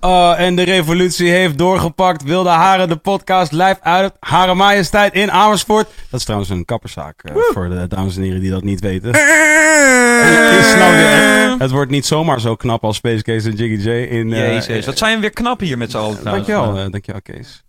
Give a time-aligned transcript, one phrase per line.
[0.00, 2.22] Oh, en de revolutie heeft doorgepakt.
[2.22, 5.88] Wilde Haren, de podcast live uit Hare Majesteit in Amersfoort.
[6.10, 9.08] Dat is trouwens een kapperszaak uh, voor de dames en heren die dat niet weten.
[9.08, 13.90] het, is nou het wordt niet zomaar zo knap als Space Case en Jiggy J.
[13.90, 16.24] In, uh, Jezus, wat zijn we weer knap hier met z'n allen.
[16.24, 17.64] dankjewel, uh, dankjewel Kees.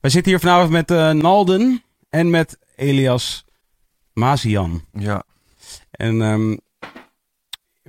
[0.00, 0.88] Wij zitten hier vanavond met
[1.22, 3.44] Nalden en met Elias
[4.12, 4.84] Mazian.
[4.92, 5.22] Ja.
[5.90, 6.60] En um,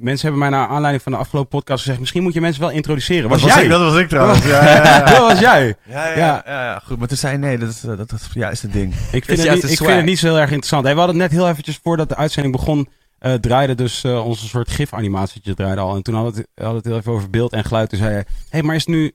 [0.02, 2.00] Mensen hebben mij naar aanleiding van de afgelopen podcast gezegd...
[2.00, 3.30] misschien moet je mensen wel introduceren.
[3.30, 3.55] Was dat jij?
[3.55, 4.45] Was ik, dat was ik trouwens.
[4.45, 4.99] Ja, ja, ja.
[5.12, 5.76] dat was jij.
[5.84, 6.98] Ja ja, ja, ja, goed.
[6.99, 8.94] Maar toen zei nee, dat is, dat, dat is juist het ding.
[9.12, 10.84] Ik vind, het, niet, ik vind het niet zo heel erg interessant.
[10.84, 12.89] Hey, we hadden het net heel eventjes voordat de uitzending begon...
[13.22, 15.95] Uh, draaide dus uh, onze soort gif-animatietje draaide al.
[15.95, 17.89] En toen hadden we het, hadden het heel even over beeld en geluid.
[17.89, 18.20] Toen zei hij...
[18.20, 19.12] Hé, hey, maar is het nu...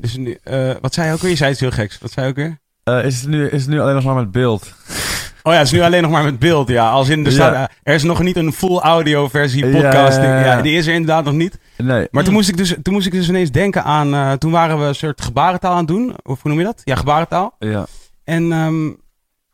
[0.00, 1.30] Is het nu uh, wat zei je ook weer?
[1.30, 1.98] Je zei iets heel geks.
[1.98, 3.04] Wat zei je ook weer?
[3.04, 4.74] is, het nu, is het nu alleen nog maar met beeld?
[5.46, 6.90] Oh ja, het is nu alleen nog maar met beeld, ja.
[6.90, 10.16] Als in, er, staat, er is nog niet een full audio versie podcast.
[10.16, 11.58] Ja, ja, die is er inderdaad nog niet.
[11.76, 12.08] Nee.
[12.10, 14.14] Maar toen, moest ik dus, toen moest ik dus ineens denken aan...
[14.14, 16.14] Uh, toen waren we een soort gebarentaal aan het doen.
[16.22, 16.80] Of hoe noem je dat?
[16.84, 17.56] Ja, gebarentaal.
[17.58, 17.86] Ja.
[18.24, 19.00] En, um,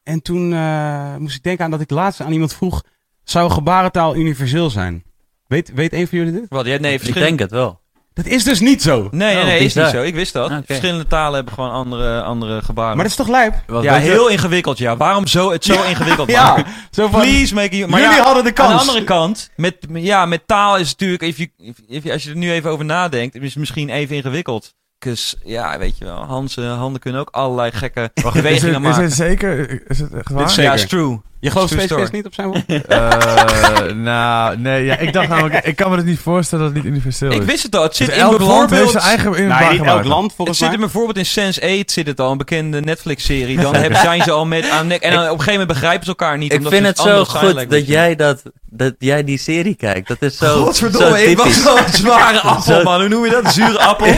[0.02, 2.82] en toen uh, moest ik denken aan dat ik laatst aan iemand vroeg...
[3.24, 5.02] Zou gebarentaal universeel zijn?
[5.46, 6.46] Weet, weet een van jullie dit?
[6.48, 7.79] Wat, ja, nee, ik denk het wel.
[8.22, 9.08] Dat is dus niet zo.
[9.10, 10.02] Nee, nee, nee is niet zo.
[10.02, 10.44] Ik wist dat.
[10.44, 10.62] Okay.
[10.66, 12.94] Verschillende talen hebben gewoon andere, andere gebaren.
[12.94, 13.54] Maar dat is toch lijp?
[13.66, 14.32] Wat, ja, heel je?
[14.32, 14.96] ingewikkeld, ja.
[14.96, 16.64] Waarom zo, het zo ja, ingewikkeld ja, maken?
[16.90, 17.90] Zo van, Please make you...
[17.90, 18.70] Maar jullie ja, hadden de kans.
[18.70, 21.22] Aan de andere kant, met, ja, met taal is het natuurlijk...
[21.22, 24.16] If you, if, if, als je er nu even over nadenkt, is het misschien even
[24.16, 24.74] ingewikkeld.
[24.98, 28.82] Dus ja, weet je wel, Hans handen kunnen ook allerlei gekke Wacht, bewegingen is het,
[28.82, 29.02] maken.
[29.04, 29.82] Is het zeker?
[29.90, 30.46] Is het echt waar?
[30.46, 31.20] Dit Ja, is true.
[31.40, 32.64] Je gelooft Space niet op zijn woord?
[32.68, 36.82] uh, nou, nee, ja, ik dacht namelijk, ik kan me het niet voorstellen dat het
[36.82, 37.36] niet universeel is.
[37.36, 37.82] Ik wist het al.
[37.82, 38.70] Het zit dus in elk bijvoorbeeld...
[38.70, 41.52] land heeft zijn eigen in nou, niet elk land volgens het zit in bijvoorbeeld in
[41.52, 43.60] Sense8 zit het al, een bekende Netflix-serie.
[43.60, 45.02] Dan hebben, zijn ze al met aan nek.
[45.02, 46.52] En dan op een gegeven moment begrijpen ze elkaar niet.
[46.52, 50.08] Ik vind het zo goed dat jij, dat, dat jij die serie kijkt.
[50.08, 53.00] Dat is zo Godverdomme, zo ik was zo'n zware appel, man.
[53.00, 53.44] Hoe noem je dat?
[53.44, 54.14] Een zure appel?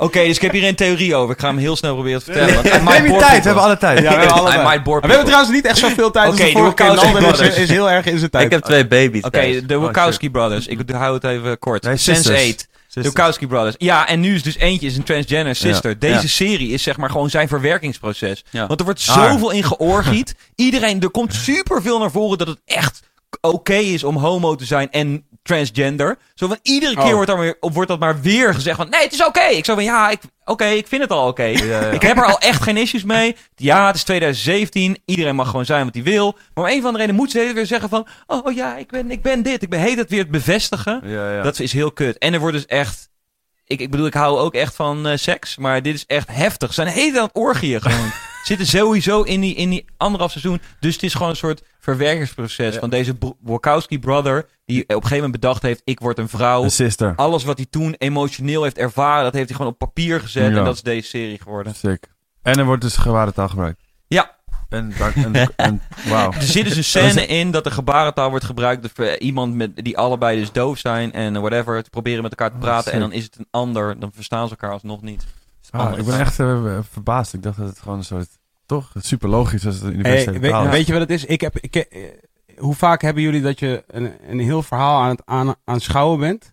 [0.00, 1.34] Oké, dus ik heb hier een theorie over.
[1.34, 2.84] Ik ga hem heel snel proberen te vertellen.
[2.84, 3.98] Neem je tijd, we hebben alle tijd.
[3.98, 4.84] Ja, we hebben alle tijd.
[4.84, 6.28] We hebben trouwens niet echt zoveel tijd.
[6.28, 8.44] Oké, dus de vorige keer is, heel erg in zijn tijd.
[8.44, 10.66] Ik heb twee baby's Oké, de Wachowski Brothers.
[10.66, 11.82] Ik hou het even kort.
[11.82, 12.00] Nee, Sense8.
[12.00, 12.66] sisters.
[12.92, 13.74] De Wachowski Brothers.
[13.78, 15.98] Ja, en nu is dus eentje is een transgender sister.
[15.98, 16.26] Deze Ja.
[16.26, 18.44] serie is zeg maar gewoon zijn verwerkingsproces.
[18.50, 18.66] Ja.
[18.66, 20.34] Want er wordt zoveel in georgied.
[20.54, 23.00] Iedereen, er komt superveel naar voren dat het echt
[23.40, 26.18] oké is om homo te zijn en transgender.
[26.34, 27.12] Zo van iedere keer Oh.
[27.12, 29.40] wordt, weer, wordt dat maar weer gezegd van nee, het is oké.
[29.44, 31.42] Ik zo van ja, ik, oké, ik vind het al oké.
[31.44, 31.80] ja.
[31.80, 33.36] Ik heb er al echt geen issues mee.
[33.56, 34.98] Ja, het is 2017.
[35.04, 36.36] Iedereen mag gewoon zijn wat hij wil.
[36.54, 38.06] Maar om een van de reden moet ze weer zeggen van...
[38.26, 39.62] Oh ja, ik ben, ik ben dit.
[39.62, 41.00] Ik ben, heet het weer het bevestigen.
[41.04, 41.42] Ja.
[41.42, 42.18] Dat is heel kut.
[42.18, 43.08] En er wordt dus echt...
[43.66, 45.56] Ik, ik bedoel, ik hou ook echt van eh, seks.
[45.56, 46.68] Maar dit is echt heftig.
[46.68, 48.10] Ze zijn helemaal aan het orgieën gewoon.
[48.48, 50.60] Zitten sowieso in die, in die anderhalf seizoen.
[50.80, 52.80] Dus het is gewoon een soort verwerkingsproces Ja.
[52.80, 54.48] van deze Wachowski brother.
[54.64, 56.62] Die op een gegeven moment bedacht heeft, ik word een vrouw.
[56.62, 57.12] Een sister.
[57.16, 60.50] Alles wat hij toen emotioneel heeft ervaren, dat heeft hij gewoon op papier gezet.
[60.52, 60.58] Ja.
[60.58, 61.74] En dat is deze serie geworden.
[61.74, 62.06] Sick.
[62.42, 63.80] En er wordt dus gebarentaal gebruikt.
[64.06, 64.36] Ja.
[64.68, 66.32] En, en, en wauw.
[66.32, 69.98] Er zit dus een scène in dat er gebarentaal wordt gebruikt voor iemand met, die
[69.98, 71.82] allebei dus doof zijn en whatever.
[71.82, 72.92] Te proberen met elkaar te praten.
[72.92, 73.98] En dan is het een ander.
[74.00, 75.24] Dan verstaan ze elkaar alsnog niet.
[75.70, 77.34] Ah, ik ben echt eh, verbaasd.
[77.34, 78.37] Ik dacht dat het gewoon een soort...
[78.68, 78.90] Toch?
[78.92, 80.70] Het is super logisch als het een Hey, weet, is.
[80.70, 81.24] weet je wat het is?
[81.24, 82.02] Ik heb, ik, eh,
[82.58, 86.52] hoe vaak hebben jullie dat je een, een heel verhaal aan het aan, aanschouwen bent?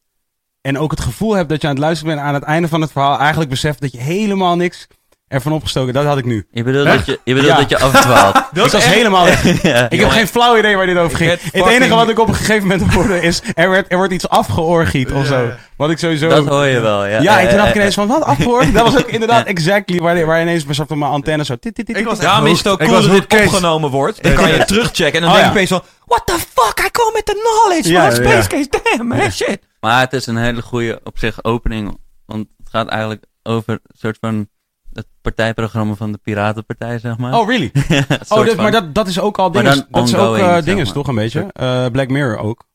[0.62, 2.82] En ook het gevoel hebt dat je aan het luisteren bent aan het einde van
[2.82, 3.20] het verhaal.
[3.20, 4.88] Eigenlijk beseft dat je helemaal niks
[5.28, 5.94] ervan opgestoken.
[5.94, 6.48] Dat had ik nu.
[6.52, 7.58] Je bedoelt, dat je, je, bedoelt Ja.
[7.60, 8.36] dat je afdwaalt.
[8.66, 9.28] ik was helemaal
[9.62, 9.90] ja.
[9.90, 11.30] Ik heb geen flauw idee waar dit over ging.
[11.30, 13.42] werd Het fucking- enige wat ik op een gegeven moment hoorde is...
[13.54, 15.42] Er, werd, er wordt iets afgeorgied of zo.
[15.42, 15.58] ja.
[15.78, 16.30] Wat ik sowieso...
[16.30, 17.22] Dat hoor je wel, ja.
[17.22, 18.74] ja, en toen dacht ik ineens van, wat, afgeorgied?
[18.74, 21.56] Dat was ook inderdaad exactly waar, waar ineens bij op mijn antenne zo...
[21.56, 22.22] tit, tit, tit, Ik was tit.
[22.24, 24.24] echt Daarom is het ook Ik cool was dat dit hooked opgenomen wordt.
[24.24, 25.14] Dan kan je terugchecken.
[25.14, 25.46] En dan Oh, denk ja.
[25.46, 25.82] je opeens van...
[26.06, 26.80] What the fuck?
[26.80, 28.42] Hij komt met de knowledge Ja, van ja.
[28.42, 28.98] Space Case.
[28.98, 29.32] Damn, man.
[29.32, 29.60] Shit.
[29.80, 31.98] Maar het is een hele goede op zich opening.
[32.26, 34.48] Want het gaat eigenlijk over een soort van
[34.96, 37.40] het partijprogramma van de Piratenpartij, zeg maar.
[37.40, 37.72] Oh, really?
[38.30, 40.76] Oh, dit, maar dat, dat is ook al dan Dat is ook ongoing, eh zeg
[40.76, 40.92] maar.
[40.94, 41.48] toch een beetje?
[41.54, 42.66] Eh, Black Mirror ook.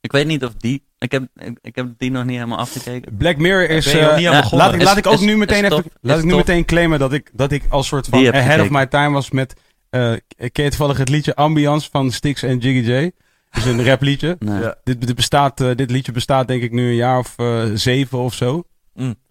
[0.00, 0.84] Ik weet niet of die...
[0.98, 3.16] Ik heb, ik, ik heb die nog niet helemaal afgekeken.
[3.16, 3.86] Black Mirror is...
[3.94, 4.66] Eh, niet ja, begonnen?
[4.66, 5.70] laat ik, Is- laat ik ook is- nu meteen even...
[5.70, 5.84] tof.
[6.00, 6.38] Laat ik nu tof.
[6.38, 9.54] meteen claimen dat ik, dat ik als soort van ahead of my time was met...
[9.90, 13.10] eh ken je toevallig het liedje Ambiance van Styx en Jiggy J?
[13.50, 14.36] Dat is een rap liedje.
[14.38, 14.60] Nee.
[14.60, 14.74] Ja.
[14.84, 17.34] Dit, dit, bestaat, dit liedje bestaat denk ik nu een jaar of
[17.74, 18.64] zeven of zo.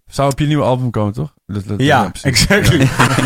[0.06, 1.33] Zou op je nieuwe album komen, toch?
[1.46, 2.46] Dat, dat- Ja, precies.
[2.46, 2.80] exactly.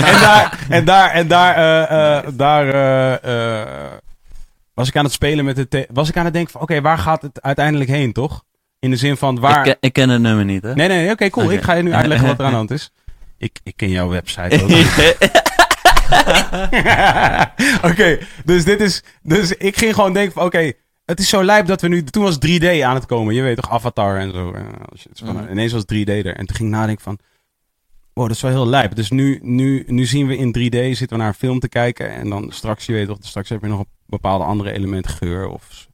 [0.05, 3.69] en daar, en daar, en daar, eh, eh, daar eh, eh,
[4.75, 5.87] was ik aan het spelen met het.
[5.93, 8.45] Was ik aan het denken van, oké, waar gaat het uiteindelijk heen, toch?
[8.79, 9.59] In de zin van waar.
[9.59, 10.75] Ik, ken- ik ken het nummer niet, hè?
[10.75, 11.53] Nee, nee, oké, cool.
[11.53, 12.93] Ik ga je nu uitleggen wat er aan de hand is.
[13.39, 14.69] Ik, ik ken jouw website ook.
[17.91, 19.03] Oké, dus dit is.
[19.23, 20.73] Dus ik ging gewoon denken van, oké,
[21.05, 22.05] het is zo lijp dat we nu...
[22.05, 23.35] Toen was 3D aan het komen.
[23.35, 24.55] Je weet toch, Avatar en zo.
[25.15, 25.51] van- Mhm.
[25.51, 26.37] Ineens was 3D er.
[26.37, 27.19] En toen ging ik nadenken van...
[28.19, 28.95] Wow, dat is wel heel lijp.
[28.95, 32.11] Dus nu, nu, nu zien we in 3D, zitten we naar een film te kijken.
[32.11, 35.11] En dan straks, je weet toch, straks heb je nog een bepaalde andere elementen.
[35.11, 35.89] Geur of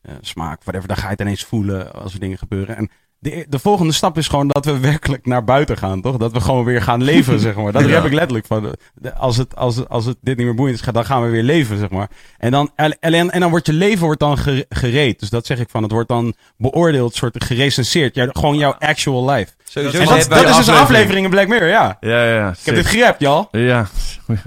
[0.00, 0.88] eh, smaak, whatever.
[0.88, 2.76] Dan ga je het ineens voelen als er dingen gebeuren.
[2.76, 2.90] En
[3.22, 6.16] de, de volgende stap is gewoon dat we werkelijk naar buiten gaan, toch?
[6.16, 7.72] Dat we gewoon weer gaan leven, zeg maar.
[7.72, 7.88] Dat Ja.
[7.88, 8.74] heb ik letterlijk van.
[9.18, 11.42] als, het, als, het, als het dit niet meer boeiend is, dan gaan we weer
[11.42, 12.08] leven, zeg maar.
[12.38, 15.20] En dan, en, en, dan wordt je leven wordt dan ge- gereed.
[15.20, 15.82] Dus dat zeg ik van.
[15.82, 18.14] Het wordt dan beoordeeld, soort gerecenseerd.
[18.14, 19.52] Ja, gewoon jouw actual life.
[19.64, 21.24] Sowieso En dat, is dus een aflevering.
[21.24, 21.96] in Black Mirror, ja.
[22.00, 22.50] Ja, ja, ja.
[22.50, 23.46] Ik heb dit gerapt, y'all.
[23.50, 23.88] Ja.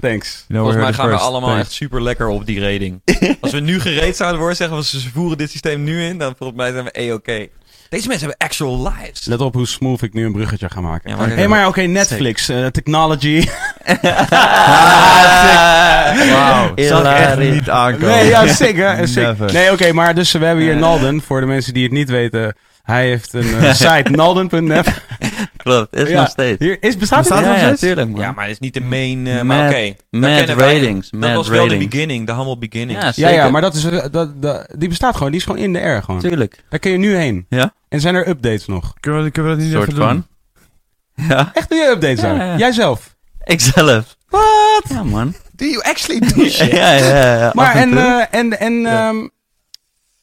[0.00, 1.64] You know, Volgens we mij gaan we allemaal Thanks.
[1.66, 3.00] echt super lekker op die rating.
[3.40, 6.34] Als we nu gereed zouden worden, zeggen we ze voeren dit systeem nu in, dan
[6.38, 7.46] volgens mij zijn we E-oké.
[7.88, 9.24] Deze mensen hebben actual lives.
[9.24, 11.10] Let op hoe smooth ik nu een bruggetje ga maken.
[11.10, 13.44] Ja, Hé, maar- hey, maar oké, Netflix, eh, technology.
[16.32, 16.72] Wauw.
[16.74, 18.08] Ik echt niet aankomen.
[18.08, 19.06] Nee, ja, sick, hè?
[19.06, 19.52] Sick.
[19.52, 21.22] Nee, oké, maar dus we hebben hier Nalden.
[21.22, 22.54] Voor de mensen die het niet weten,
[22.86, 25.02] hij heeft een eh, site, nalden.net.
[25.56, 26.20] Klopt, is Ja.
[26.20, 26.58] nog steeds.
[26.64, 27.94] Hier, is, bestaat het ja, nog ja, steeds?
[27.94, 28.14] man.
[28.14, 29.26] Ja, maar het is niet de main...
[29.26, 29.94] eh, Mad- maar oké.
[30.10, 31.88] daar Mad kennen wij- ratings, Dat was wel de ratings.
[31.94, 33.02] beginning, de humble beginning.
[33.02, 35.30] Ja, Ja, ja, maar dat is, eh, dat, dat, die bestaat gewoon.
[35.30, 36.20] Die is gewoon in de air gewoon.
[36.20, 36.64] Tuurlijk.
[36.68, 37.46] Daar kun je nu heen.
[37.48, 37.72] Ja.
[37.88, 38.94] En zijn er updates nog?
[39.00, 40.24] Kunnen we, kunnen we dat niet Soort even doen?
[41.16, 41.26] van.
[41.28, 42.36] Ja, Echt doe je updates Ja, aan?
[42.46, 42.56] ja.
[42.56, 43.14] Jijzelf?
[43.44, 44.16] ikzelf.
[44.28, 44.82] Wat?
[44.88, 45.34] Ja man.
[45.52, 46.70] Do you actually do shit?
[46.70, 47.50] ja, ja, ja.
[47.54, 47.98] Maar en
[48.30, 49.28] en, en, ehm,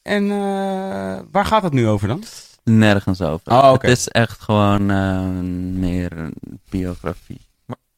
[0.02, 2.24] en eh, waar gaat het nu over dan?
[2.64, 3.52] Nergens over.
[3.52, 3.72] Oh.
[3.72, 5.20] Het is echt gewoon eh,
[5.80, 6.34] meer een
[6.70, 7.40] biografie.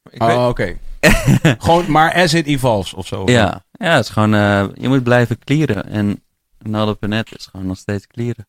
[0.09, 0.77] Ik weet- Oh, oké.
[1.59, 3.23] gewoon, maar as it evolves of zo.
[3.25, 5.85] Ja, ja, het is gewoon, eh, je moet blijven clearen.
[5.89, 6.21] En
[6.59, 8.47] Naldo.net is gewoon nog steeds clearen.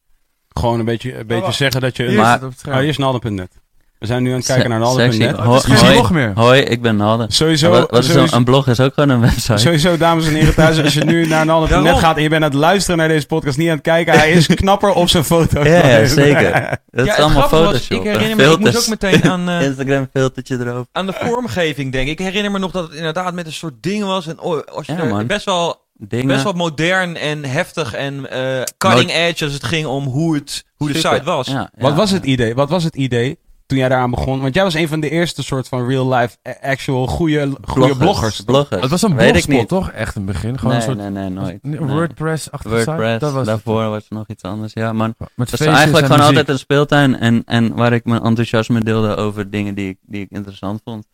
[0.49, 2.07] Gewoon een beetje, een beetje zeggen dat je...
[2.09, 2.67] Hier Maar- is het op het.
[2.67, 3.53] Oh, hier is Nalden.net.
[3.99, 5.93] We zijn nu aan het kijken naar Ho- geen hoi.
[5.93, 6.33] blog meer.
[6.35, 7.25] Hoi, ik ben Naldo.
[7.29, 9.57] Sowieso, wat, wat is een, een blog is ook gewoon een website.
[9.59, 12.01] sowieso, dames en heren thuis, als je nu naar Nalden.net Daarom.
[12.01, 14.31] gaat en je bent aan het luisteren naar deze podcast, niet aan het kijken, hij
[14.31, 15.65] is knapper op zijn foto.
[15.65, 16.79] Ja, ja, zeker.
[16.91, 17.97] Dat Ja, is allemaal Photoshop.
[18.01, 20.87] ik herinner me, ik moest ook meteen aan, eh, Instagram filtertje erop.
[20.93, 22.13] aan de vormgeving denken.
[22.13, 24.27] Ik herinner me nog dat het inderdaad met een soort ding was.
[24.27, 25.27] En oh, als je Ja, er man.
[25.27, 26.27] best wel Dingen.
[26.27, 30.65] best wel modern en heftig en eh, cutting edge als het ging om hoe, het,
[30.77, 31.47] hoe de site was.
[31.47, 31.97] Ja, Wat ja.
[31.97, 32.55] was het idee?
[32.55, 34.41] Wat was het idee toen jij daaraan begon?
[34.41, 37.97] Want jij was een van de eerste soort van real life, a- actual, goede, goede
[37.97, 38.41] bloggers.
[38.41, 38.81] bloggers.
[38.81, 39.91] Het was een blogspot, toch?
[39.91, 40.59] Echt een begin.
[40.59, 41.59] Gewoon nee, een soort nee, nee, nooit.
[41.63, 41.79] een Nee.
[41.81, 42.85] WordPress-achtige site.
[42.91, 44.73] WordPress, Dat was daarvoor was er nog iets anders.
[44.73, 45.15] Ja, man.
[45.19, 46.27] Met Het was eigenlijk en gewoon muziek.
[46.37, 50.21] altijd een speeltuin en, en waar ik mijn enthousiasme deelde over dingen die ik, die
[50.21, 51.07] ik interessant vond.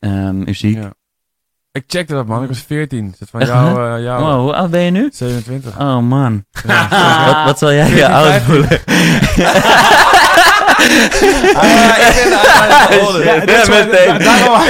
[0.00, 0.76] Ehm, muziek.
[0.76, 0.92] Ja.
[1.72, 2.42] Ik checkte dat, man.
[2.42, 3.10] Ik was 14.
[3.12, 5.08] Is het van Echt, jou, eh, Wow, hoe oud ben je nu?
[5.12, 5.80] 27.
[5.80, 6.44] Oh man.
[6.66, 7.24] Ja.
[7.26, 8.68] wat, wat zal jij je oud voelen?
[11.54, 13.24] Ah, ik ben het horen.
[13.24, 14.18] Ja, dat is wel- meteen.
[14.18, 14.62] Daarom,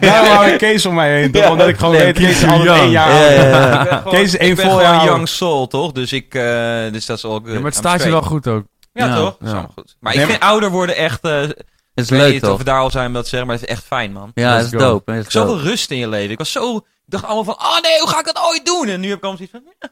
[0.00, 1.32] daarom hou ik Kees om mij heen.
[1.32, 1.48] toch?
[1.50, 3.30] Omdat ik gewoon Nee, weet, Kees is Kees altijd is één jaar ouder.
[3.32, 3.82] Ja, ja, ja.
[3.82, 5.92] Ik ben gewoon- Kees is één ik ben vol jaar young soul, toch?
[5.92, 6.42] Dus, ik, eh,
[6.92, 7.46] dus dat is al good.
[7.46, 8.64] Ja, maar het I'm staat je wel goed ook.
[8.92, 9.36] Ja, Ja, toch?
[9.38, 9.68] Dat is ja.
[9.74, 9.96] goed.
[10.00, 11.20] Maar Nee, ik vind ouder worden echt...
[11.24, 11.54] eh Het
[11.94, 12.58] is ik leuk of toch?
[12.58, 14.30] we daar al zijn om dat te zeggen, maar het is echt fijn, man.
[14.34, 15.12] Ja, het is dope.
[15.12, 16.30] Het is Zoveel rust in je leven.
[16.30, 16.76] Ik was zo...
[16.76, 18.88] Ik dacht allemaal van, oh nee, hoe ga ik dat ooit doen?
[18.88, 19.88] En nu heb ik allemaal zoiets van,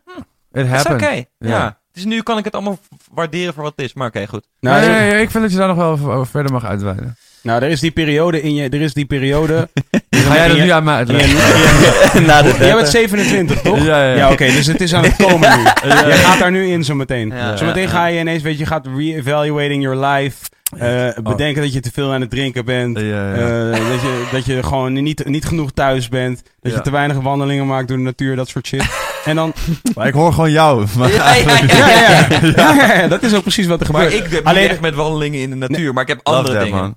[0.62, 1.24] It dat is oké.
[1.38, 1.78] Ja.
[1.94, 2.78] Dus nu kan ik het allemaal
[3.12, 3.94] waarderen voor wat het is.
[3.94, 4.44] Maar oké, goed.
[4.60, 6.64] Nou, nee, nee, nee, ik vind dat je daar nog wel over, over verder mag
[6.64, 7.16] uitweiden.
[7.42, 8.68] nou, er is die periode in je...
[8.68, 9.68] Er is die periode...
[10.10, 11.34] Ga jij dat nu aan mij uitleggen?
[12.26, 12.88] Na de Jij bent 30.
[12.88, 13.78] 27, toch?
[13.84, 14.14] Ja, ja.
[14.16, 15.64] Ja, oké, dus het is aan het komen nu.
[15.90, 16.06] Ja.
[16.06, 17.28] Je gaat daar nu in zometeen.
[17.28, 20.36] Ja, zometeen ja, ga je ineens, weet je, je gaat re-evaluating your life.
[20.78, 22.98] eh, bedenken dat je te veel aan het drinken bent.
[22.98, 23.34] Ja, ja.
[23.34, 26.42] eh, dat, je, dat je gewoon niet, niet genoeg thuis bent.
[26.60, 28.84] Dat je te weinig wandelingen maakt door de natuur, dat soort shit.
[29.24, 29.52] En dan...
[29.94, 30.86] Maar ik hoor gewoon jou.
[30.98, 31.60] Maar Ja, ja, ja.
[31.66, 32.40] Ja, ja, ja.
[32.56, 34.24] ja, ja, ja, dat is ook precies wat er Maar gebeurt.
[34.26, 35.92] ik heb Alleen- niet echt met wandelingen in de natuur.
[35.92, 36.78] Maar ik heb andere dingen.
[36.80, 36.96] man.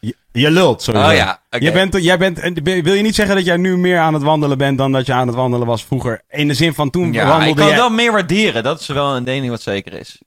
[0.00, 1.08] Je, je lult, sowieso.
[1.08, 1.40] Oh ja.
[1.58, 4.22] Je bent, jij bent, en wil je niet zeggen dat jij nu meer aan het
[4.22, 6.22] wandelen bent dan dat je aan het wandelen was vroeger?
[6.28, 7.70] In de zin van toen Ja, ik wandelde kan je...
[7.70, 8.62] het wel meer waarderen.
[8.62, 10.18] Dat is wel een ding wat zeker is.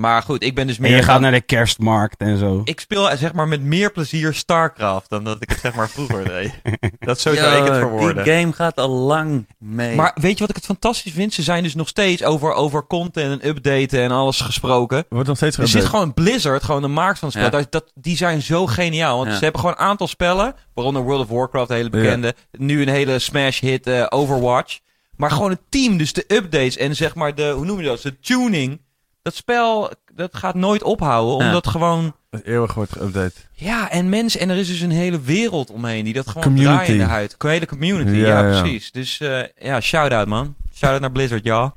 [0.00, 0.96] Maar goed, ik ben dus en meer...
[0.96, 2.60] je gaat dan- naar de kerstmarkt en zo.
[2.64, 6.24] Ik speel zeg maar met meer plezier StarCraft dan dat ik het zeg maar vroeger
[6.24, 6.52] deed.
[6.98, 8.24] Dat zo zou ik het verwoorden.
[8.24, 9.94] Die game gaat al lang mee.
[9.94, 11.34] Maar weet je wat ik het fantastisch vind?
[11.34, 14.98] Ze zijn dus nog steeds over, over content en updaten en alles gesproken.
[14.98, 17.50] Er wordt nog steeds Er zit gewoon Blizzard, gewoon de maakt van het spel.
[17.50, 17.56] Ja.
[17.58, 19.16] Dat, dat, die zijn zo geniaal.
[19.16, 19.36] Want Ja.
[19.36, 20.54] ze hebben gewoon een aantal spellen.
[20.74, 22.34] Waaronder World of Warcraft, een hele bekende.
[22.52, 24.78] Nu een hele smash hit eh, Overwatch.
[25.16, 28.02] Maar gewoon het team, dus de updates en zeg maar de, hoe noem je dat?
[28.02, 28.80] De tuning.
[29.22, 31.38] Dat spel, dat gaat nooit ophouden.
[31.38, 31.46] Ja.
[31.46, 33.48] Omdat gewoon, eeuwig wordt geüpdate.
[33.52, 36.74] ja, en mensen, en er is dus een hele wereld omheen die dat gewoon Community.
[36.74, 37.34] draaien in de huid.
[37.38, 38.60] Een hele community, ja, Ja, ja.
[38.60, 38.92] precies.
[38.92, 40.54] Dus eh, ja, shout-out man.
[40.74, 41.74] Shout-out naar Blizzard, ja.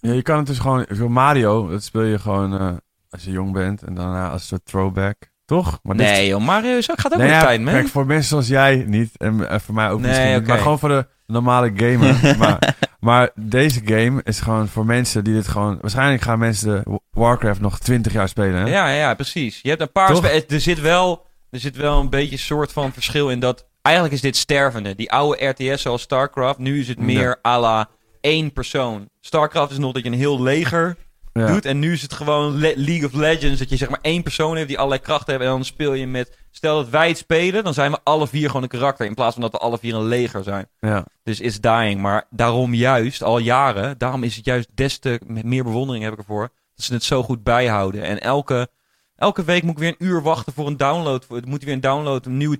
[0.00, 0.86] Ja, je kan het dus gewoon...
[0.96, 2.72] Zo Mario, dat speel je gewoon eh,
[3.10, 3.82] als je jong bent.
[3.82, 5.16] En daarna als een soort throwback.
[5.44, 5.78] Toch?
[5.82, 7.72] Maar dit- Nee joh, Mario zo gaat ook Nee, met ja, tijd, man.
[7.72, 9.10] kijk, voor mensen zoals jij niet.
[9.16, 10.46] En, en voor mij ook Nee, misschien.
[10.46, 12.36] Maar gewoon voor de normale gamer.
[12.38, 15.78] maar Maar deze game is gewoon voor mensen die dit gewoon...
[15.80, 18.70] Waarschijnlijk gaan mensen de Warcraft nog 20 jaar spelen, hè?
[18.70, 19.60] Ja, ja, precies.
[19.62, 20.10] Je hebt een paar...
[20.48, 23.66] Er zit, wel, er zit wel een beetje een soort van verschil in dat...
[23.82, 24.94] Eigenlijk is dit stervende.
[24.94, 27.88] Die oude RTS zoals StarCraft, nu is het meer à la
[28.20, 29.08] één persoon.
[29.20, 30.96] StarCraft is nog dat je een heel leger
[31.40, 31.46] Ja.
[31.46, 31.64] doet.
[31.64, 33.58] En nu is het gewoon Le- League of Legends.
[33.58, 35.44] Dat je zeg maar één persoon heeft die allerlei krachten heeft.
[35.44, 36.36] En dan speel je met...
[36.50, 39.06] Stel dat wij het spelen, dan zijn we alle vier gewoon een karakter.
[39.06, 40.66] In plaats van dat we alle vier een leger zijn.
[40.80, 41.04] Ja.
[41.22, 42.00] Dus is dying.
[42.00, 46.12] Maar daarom juist, al jaren, daarom is het juist des te met meer bewondering heb
[46.12, 46.50] ik ervoor.
[46.74, 48.02] Dat ze het zo goed bijhouden.
[48.02, 48.68] En elke,
[49.16, 51.24] elke week moet ik weer een uur wachten voor een download.
[51.24, 52.58] Voor- Moet weer een download, een nieuwe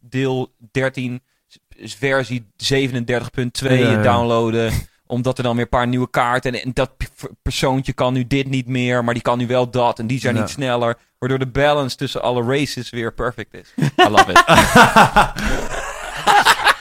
[0.00, 4.02] deel 13, s- versie 37.2 Ja, ja.
[4.02, 4.72] downloaden.
[5.06, 6.52] Omdat er dan weer een paar nieuwe kaarten.
[6.54, 6.90] En, en dat
[7.42, 9.98] persoontje kan nu dit niet meer, maar die kan nu wel dat.
[9.98, 10.40] En die zijn Ja.
[10.40, 10.96] niet sneller.
[11.18, 13.74] Waardoor de balance tussen alle races weer perfect is.
[14.06, 14.44] I love it.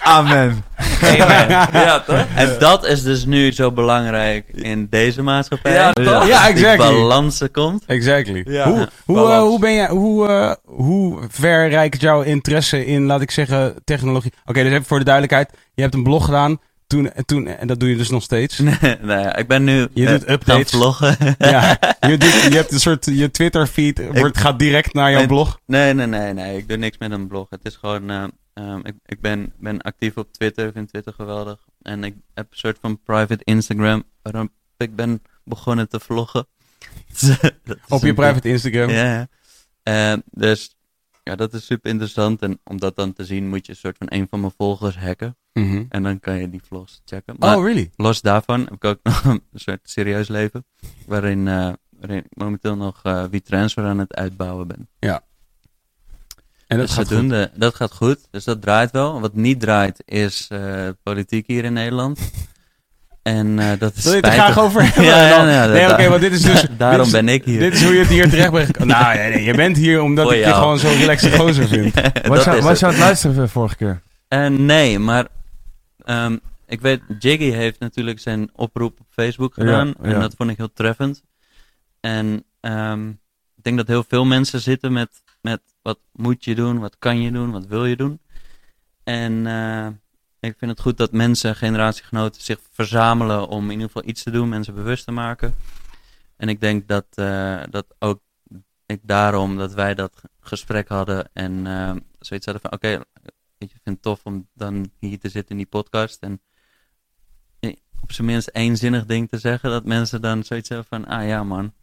[0.03, 0.63] Amen.
[1.01, 1.49] Amen.
[1.71, 2.25] Ja, toch?
[2.35, 5.73] En dat is dus nu zo belangrijk in deze maatschappij.
[5.73, 6.27] Ja, toch?
[6.27, 6.77] Ja, die exactly.
[6.87, 7.83] balans er komt.
[7.85, 8.43] Exactly.
[8.47, 8.67] Ja.
[8.69, 9.33] Hoe, hoe, balans.
[9.33, 13.75] eh, hoe ben je, hoe, eh, hoe ver reikt jouw interesse in, laat ik zeggen,
[13.83, 14.33] technologie?
[14.45, 15.49] Oké, dus even voor de duidelijkheid.
[15.73, 18.57] Je hebt een blog gedaan, toen, en toen, en dat doe je dus nog steeds.
[19.01, 20.69] nou ja, ik ben nu Je eh, doet updates.
[20.71, 21.17] vloggen.
[21.37, 25.27] ja, je, doet, je hebt een soort, je Twitter feed wordt, gaat direct naar jouw
[25.27, 25.59] blog.
[25.65, 26.57] Nee, nee, nee, nee.
[26.57, 27.49] Ik doe niks met een blog.
[27.49, 28.09] Het is gewoon.
[28.09, 28.23] eh,
[28.53, 30.67] ehm, ik ik ben, ben actief op Twitter.
[30.67, 31.59] Ik vind Twitter geweldig.
[31.81, 34.03] En ik heb een soort van private Instagram.
[34.21, 36.47] Waarop ik ben begonnen te vloggen.
[37.87, 38.89] Op je private Instagram.
[38.89, 39.27] Ja, ja.
[39.83, 40.72] Eh, dus
[41.23, 42.41] ja, dat is super interessant.
[42.41, 44.97] En om dat dan te zien, moet je een soort van een van mijn volgers
[44.97, 45.37] hacken.
[45.53, 45.83] Mhm.
[45.89, 47.35] En dan kan je die vlogs checken.
[47.39, 47.91] Maar Oh, really?
[47.95, 50.65] los daarvan heb ik ook nog een soort serieus leven.
[51.07, 54.89] Waarin, eh, waarin ik momenteel nog eh WeTransfer aan het uitbouwen ben.
[56.67, 57.49] En dat dus gaat goed.
[57.59, 58.27] dat gaat goed.
[58.31, 59.19] Dus dat draait wel.
[59.19, 62.31] Wat niet draait is eh, politiek hier in Nederland.
[63.23, 65.03] En eh, dat is Wil je het er graag over hebben?
[65.03, 66.65] Ja, ja, ja, nee, oké, want dit is dus...
[66.77, 67.59] Daarom ben ik hier.
[67.59, 68.95] Dit is hoe je het hier terecht bent gekomen.
[68.97, 70.55] Nou, nee, nee, je bent hier omdat ik je jou.
[70.55, 71.93] gewoon zo'n relaxed gozer vind.
[72.27, 72.79] Was je, is was het.
[72.79, 74.01] je aan het luisteren vorige keer?
[74.27, 75.27] Eh, nee, maar
[76.05, 76.37] ehm,
[76.67, 79.93] ik weet, Jiggy heeft natuurlijk zijn oproep op Facebook gedaan.
[80.01, 81.23] En dat vond ik heel treffend.
[81.99, 83.09] En ehm,
[83.55, 85.09] ik denk dat heel veel mensen zitten met,
[85.41, 88.19] met wat moet je doen, wat kan je doen, wat wil je doen.
[89.03, 89.87] En eh,
[90.43, 94.31] ik vind het goed dat mensen, generatiegenoten, zich verzamelen om in ieder geval iets te
[94.31, 95.55] doen, mensen bewust te maken.
[96.37, 98.21] En ik denk dat, eh, dat ook
[98.85, 103.03] ik daarom dat wij dat gesprek hadden en eh, zoiets hadden van oké,
[103.57, 106.41] ik vind het tof om dan hier te zitten in die podcast en
[108.03, 111.43] op zijn minst eenzinnig ding te zeggen, dat mensen dan zoiets hebben van, ah ja
[111.43, 111.73] man,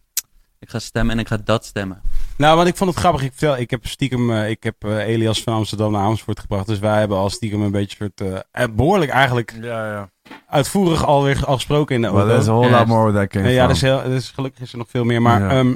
[0.58, 2.00] ik ga stemmen en ik ga dat stemmen.
[2.40, 3.22] Nou, want ik vond het grappig.
[3.22, 6.66] Ik, vertel, ik heb stiekem, eh, ik heb eh, Elias van Amsterdam naar Amersfoort gebracht.
[6.66, 10.10] Dus wij hebben al stiekem een beetje soort, eh, eh, behoorlijk eigenlijk Ja, ja.
[10.48, 12.32] uitvoerig alweer al gesproken in de Well, auto.
[12.32, 14.72] there's a whole lot more that came ja, dat is, heel, dat is, gelukkig is
[14.72, 15.22] er nog veel meer.
[15.22, 15.50] Maar Ja.
[15.50, 15.74] ehm,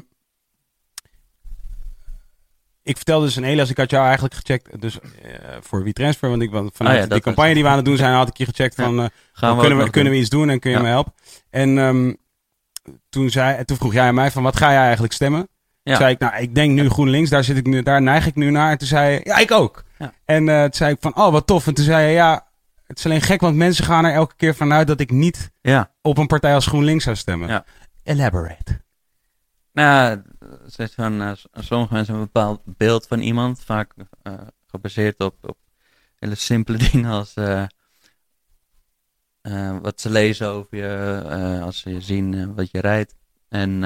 [2.82, 4.98] ik vertelde dus aan Elias, ik had jou eigenlijk gecheckt dus,
[5.60, 6.28] voor WeTransfer.
[6.30, 7.96] Want ik, want vanuit Ah ja, die dat campagne was- die we aan het doen
[7.96, 8.84] zijn, had ik je gecheckt Ja.
[8.84, 9.10] van...
[9.32, 10.82] Gaan we kunnen, we, kunnen we iets doen en kun je Ja.
[10.82, 11.12] me helpen?
[11.50, 12.12] En ehm,
[13.08, 15.48] toen, zei, toen vroeg jij aan mij van, wat ga jij eigenlijk stemmen?
[15.84, 15.96] Ja.
[15.96, 18.50] zei ik, nou, ik denk nu GroenLinks, daar, zit ik nu, daar neig ik nu
[18.50, 18.70] naar.
[18.70, 19.84] En toen zei ja, ik ook.
[19.98, 20.12] Ja.
[20.24, 21.66] En eh, toen zei ik van, oh, wat tof.
[21.66, 22.48] En toen zei je, ja,
[22.86, 25.90] het is alleen gek, want mensen gaan er elke keer vanuit dat ik niet Ja.
[26.02, 27.48] op een partij als GroenLinks zou stemmen.
[27.48, 27.64] Ja.
[28.02, 28.82] Elaborate.
[29.72, 30.22] Nou,
[30.66, 34.32] van, eh, sommige mensen hebben een bepaald beeld van iemand, vaak eh,
[34.66, 35.56] gebaseerd op, op
[36.18, 37.34] hele simpele dingen als
[39.82, 43.14] wat ze lezen over je, als ze je zien wat je rijdt.
[43.48, 43.82] En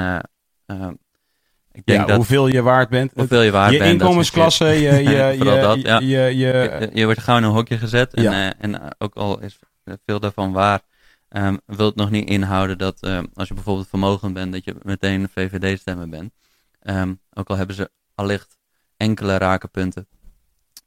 [1.78, 3.12] ik denk Ja, dat hoeveel je waard bent.
[3.14, 4.00] hoeveel je waard je bent.
[4.00, 8.14] inkomensklasse, je, je, je, je, je, je- Je, je wordt gauw in een hokje gezet.
[8.14, 8.32] En, Ja.
[8.50, 9.58] eh, en eh, ook al is
[10.06, 10.80] veel daarvan waar,
[11.28, 14.74] ehm, wil het nog niet inhouden dat eh, als je bijvoorbeeld vermogend bent, dat je
[14.82, 16.32] meteen VVD-stemmer bent.
[16.80, 18.58] Ehm, ook al hebben ze allicht
[18.96, 20.08] enkele rakenpunten.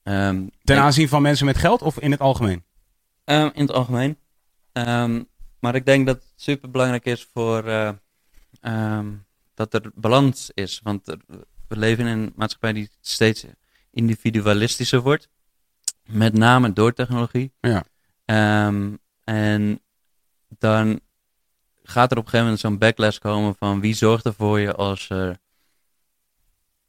[0.03, 2.63] Ehm, ten aanzien van mensen met geld of in het algemeen?
[3.23, 4.17] Ehm, in het algemeen.
[4.71, 5.23] Ehm,
[5.59, 7.89] maar ik denk dat het super belangrijk is voor eh,
[8.61, 9.07] ehm,
[9.53, 10.79] dat er balans is.
[10.83, 11.05] Want
[11.67, 13.45] we leven in een maatschappij die steeds
[13.91, 15.29] individualistischer wordt.
[16.05, 17.53] Met name door technologie.
[17.59, 17.83] Ja.
[18.25, 19.81] Ehm, en
[20.47, 20.99] dan
[21.83, 24.75] gaat er op een gegeven moment zo'n backlash komen van wie zorgt er voor je
[24.75, 25.37] als er,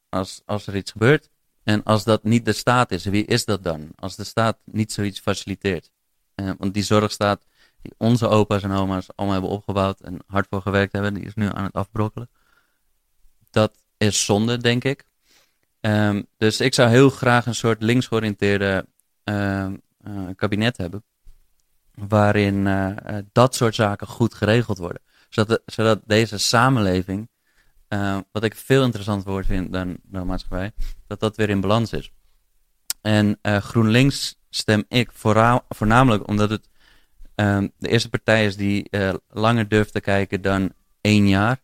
[0.09, 1.31] als, als er iets gebeurt.
[1.63, 3.91] En als dat niet de staat is, wie is dat dan?
[3.97, 5.91] Als de staat niet zoiets faciliteert.
[6.35, 7.45] Eh, want die zorgstaat
[7.83, 11.35] die onze opa's en oma's allemaal hebben opgebouwd en hard voor gewerkt hebben, die is
[11.35, 12.29] nu aan het afbrokkelen.
[13.53, 15.05] Dat is zonde, denk ik.
[15.81, 18.87] Ehm, dus ik zou heel graag een soort linksgeoriënteerde
[19.25, 19.73] eh,
[20.37, 21.05] kabinet hebben.
[21.95, 25.03] waarin eh, eh, dat soort zaken goed geregeld worden.
[25.29, 27.29] Zodat, de- zodat deze samenleving,
[28.33, 30.73] wat ik veel interessanter woord vind dan de maatschappij,
[31.07, 32.13] dat dat weer in balans is.
[33.01, 35.11] En GroenLinks stem ik
[35.69, 36.69] voornamelijk omdat het
[37.35, 38.91] ehm, de eerste partij is die
[39.29, 41.61] langer durft te kijken dan één jaar.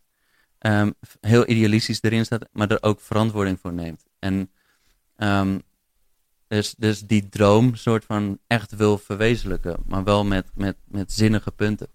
[0.59, 4.05] Ehm, heel idealistisch erin staat, maar er ook verantwoording voor neemt.
[4.19, 4.50] En
[5.17, 5.59] ehm,
[6.49, 11.50] dus, dus die droom soort van echt wil verwezenlijken, maar wel met, met, met zinnige
[11.50, 11.88] punten.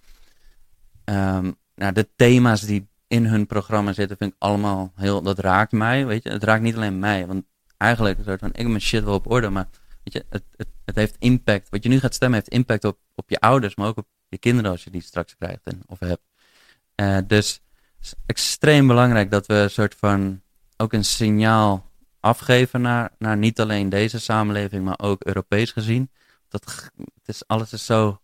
[1.03, 5.72] Ehm, nou, de thema's die in hun programma zitten, vind ik allemaal heel, dat raakt
[5.72, 6.29] mij, weet je.
[6.29, 7.46] Het raakt niet alleen mij, want
[7.77, 9.70] eigenlijk een soort van, ik heb mijn shit wel op orde, maar
[10.03, 11.70] weet je, het, het, het heeft impact.
[11.70, 14.38] Wat je nu gaat stemmen heeft impact op, op je ouders, maar ook op je
[14.38, 16.24] kinderen als je die straks krijgt en, of hebt.
[16.96, 17.62] Eh, dus
[18.03, 20.41] is extreem belangrijk dat we een soort van
[20.77, 26.12] ook een signaal afgeven naar, naar niet alleen deze samenleving, maar ook Europees gezien.
[26.50, 28.19] Dat, het is, alles is zo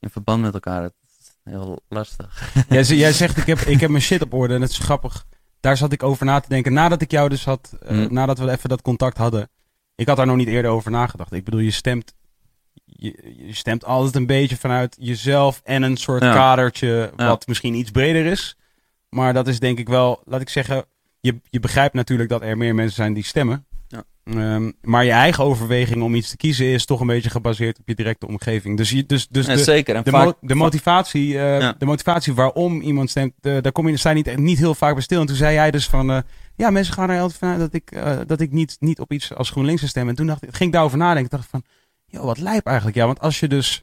[0.00, 0.82] in verband met elkaar.
[0.82, 2.52] Het is heel lastig.
[2.68, 5.26] Jij, jij zegt, ik heb, ik heb mijn shit op orde en het is grappig.
[5.60, 6.72] Daar zat ik over na te denken.
[6.72, 8.08] Nadat ik jou dus had, eh, Mm.
[8.12, 9.50] nadat we even dat contact hadden.
[9.94, 11.32] Ik had daar nog niet eerder over nagedacht.
[11.32, 12.14] Ik bedoel, je stemt,
[12.84, 16.32] je, je stemt altijd een beetje vanuit jezelf en een soort Ja.
[16.32, 17.26] kadertje Ja.
[17.26, 18.56] wat misschien iets breder is.
[19.10, 20.84] Maar dat is denk ik wel, laat ik zeggen,
[21.20, 23.66] je, je begrijpt natuurlijk dat er meer mensen zijn die stemmen.
[23.88, 24.04] Ja.
[24.24, 27.88] Ehm, maar je eigen overweging om iets te kiezen is toch een beetje gebaseerd op
[27.88, 28.76] je directe omgeving.
[28.76, 29.94] Dus, je, dus, dus Ja, de, zeker.
[29.94, 31.74] En de, vaak, mo- de, motivatie, eh, Ja.
[31.78, 34.92] de motivatie waarom iemand stemt, eh, daar kom je sta je niet, niet heel vaak
[34.94, 35.20] bij stil.
[35.20, 36.18] En toen zei jij dus van, eh,
[36.56, 37.92] ja, mensen gaan er altijd vanuit dat ik,
[38.28, 40.10] dat ik niet, niet op iets als GroenLinks stemmen.
[40.10, 41.30] En toen dacht ik, ging ik daarover nadenken.
[41.30, 41.62] dacht van,
[42.06, 42.96] joh, wat lijp eigenlijk.
[42.96, 43.82] Ja, want als je dus,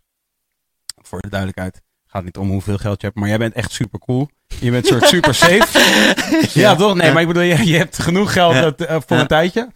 [1.01, 3.99] voor de duidelijkheid, gaat niet om hoeveel geld je hebt, maar jij bent echt super
[3.99, 4.29] cool.
[4.59, 5.67] Je bent soort super safe.
[6.59, 6.95] ja, toch?
[6.95, 7.13] Nee, Ja.
[7.13, 8.61] maar ik bedoel, je, je hebt genoeg geld Ja.
[8.61, 9.71] dat, eh, voor een tijdje.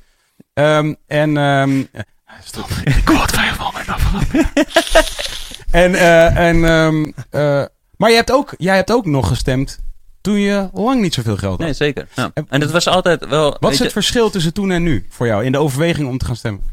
[0.54, 1.84] Ehm, en, ehm
[2.44, 3.86] stop, ik quote 500
[5.72, 6.56] En, eh, en,
[7.30, 7.64] eh,
[7.98, 9.80] maar je hebt ook, jij hebt ook nog gestemd
[10.22, 11.60] toen je lang niet zoveel geld had.
[11.60, 12.08] Nee, zeker.
[12.16, 12.32] Ja.
[12.34, 13.58] En- En het was altijd wel...
[13.60, 16.18] Wat is je, het verschil tussen toen en nu voor jou in de overweging om
[16.18, 16.64] te gaan stemmen?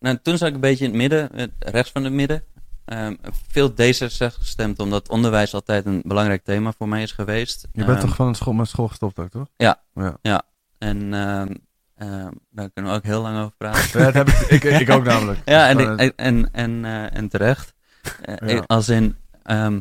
[0.00, 2.42] Nou, toen zat ik een beetje in het midden, rechts van het midden.
[2.84, 3.14] Ehm,
[3.48, 7.66] veel D66 gestemd, omdat onderwijs altijd een belangrijk thema voor mij is geweest.
[7.72, 9.46] Je bent Ehm, toch van school, met school gestopt ook, toch?
[9.56, 9.80] Ja.
[10.22, 10.42] ja.
[10.78, 11.54] En ehm,
[11.96, 14.00] ehm, daar kunnen we ook heel lang over praten.
[14.00, 15.40] Ja, dat heb ik, ik, ik ook namelijk.
[15.54, 17.74] ja, en, ik- en, en, eh, en terecht.
[18.22, 18.62] Eh, Ja.
[18.66, 19.80] Als in, ehm,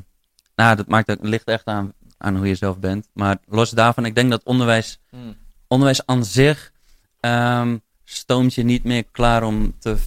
[0.55, 3.07] nou, dat maakt ook, ligt echt aan, aan hoe je zelf bent.
[3.13, 5.35] Maar los daarvan, ik denk dat onderwijs Hmm.
[5.67, 6.71] onderwijs aan zich
[7.19, 9.97] ehm, stoomt je niet meer klaar om te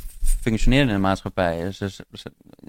[0.41, 1.63] functioneren in de maatschappij.
[1.63, 2.23] Dus, dus- dus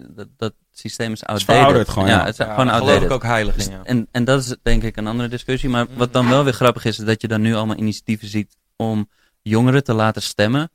[0.09, 1.55] dat, dat systeem is outdated.
[1.55, 2.19] verouderd gewoon, ja.
[2.19, 3.09] het is Ja, gewoon daar geloof outdated.
[3.09, 3.83] ik ook heilig Dus- in, ja.
[3.83, 5.69] en, en dat is denk ik een andere discussie.
[5.69, 8.57] Maar wat dan wel weer grappig is, is dat je dan nu allemaal initiatieven ziet
[8.75, 9.09] om
[9.41, 10.71] jongeren te laten stemmen.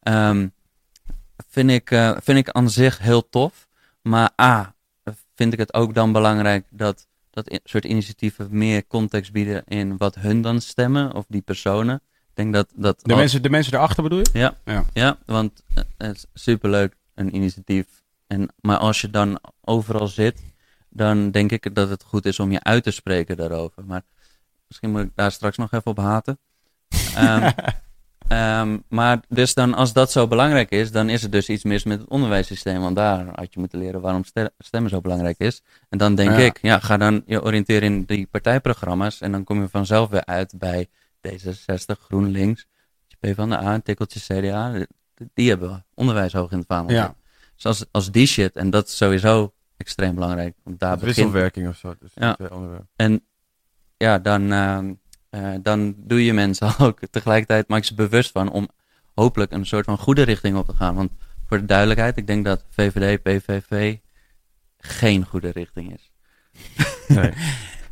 [0.00, 0.48] Ehm,
[1.48, 3.68] vind, ik, eh, vind ik aan zich heel tof.
[4.02, 4.74] Maar A,
[5.34, 10.14] vind ik het ook dan belangrijk dat dat soort initiatieven meer context bieden in wat
[10.14, 11.94] hun dan stemmen, of die personen.
[11.94, 12.68] Ik denk dat...
[12.74, 14.28] dat De, mensen, de mensen erachter bedoel je?
[14.32, 14.84] ja, Ja.
[14.92, 15.18] ja.
[15.26, 17.86] want eh, het is superleuk, een initiatief.
[18.32, 20.42] En, maar als je dan overal zit,
[20.88, 23.84] dan denk ik dat het goed is om je uit te spreken daarover.
[23.84, 24.02] Maar
[24.68, 26.38] misschien moet ik daar straks nog even op haten.
[27.14, 27.50] Ehm,
[28.28, 31.84] ehm, maar dus dan, als dat zo belangrijk is, dan is er dus iets mis
[31.84, 32.80] met het onderwijssysteem.
[32.80, 35.62] Want daar had je moeten leren waarom ste- stemmen zo belangrijk is.
[35.88, 36.36] En dan denk Ja.
[36.36, 39.20] ik, ja, ga dan je oriënteren in die partijprogramma's.
[39.20, 40.88] En dan kom je vanzelf weer uit bij
[41.28, 42.66] D66, GroenLinks,
[43.20, 44.86] PvdA, een tikkeltje CDA.
[45.34, 46.96] Die hebben onderwijs hoog in het vaandel.
[46.96, 47.14] Ja.
[47.62, 50.54] Dus als, als die shit, en dat is sowieso extreem belangrijk.
[50.64, 51.94] Want daar begint, wisselwerking of zo.
[52.00, 52.36] Dus Ja.
[52.96, 53.24] en
[53.96, 54.92] ja, dan, ehm,
[55.30, 58.68] eh, dan doe je mensen ook tegelijkertijd, maak je ze bewust van om
[59.14, 60.94] hopelijk een soort van goede richting op te gaan.
[60.94, 61.10] Want
[61.46, 63.96] voor de duidelijkheid, ik denk dat VVD, PVV
[64.78, 66.10] geen goede richting is.
[67.08, 67.32] Nee.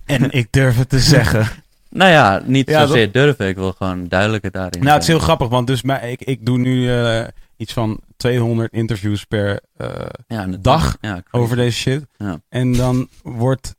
[0.04, 1.46] En ik durf het te zeggen.
[1.90, 5.18] Nou ja, niet Ja, zozeer durven, ik wil gewoon duidelijker daarin nou, het is heel
[5.18, 7.26] grappig, want dus mij, ik, ik doe nu eh,
[7.60, 12.06] iets van 200 interviews per eh, ja, dag ja, over deze shit.
[12.16, 12.40] Ja.
[12.48, 13.74] En dan wordt,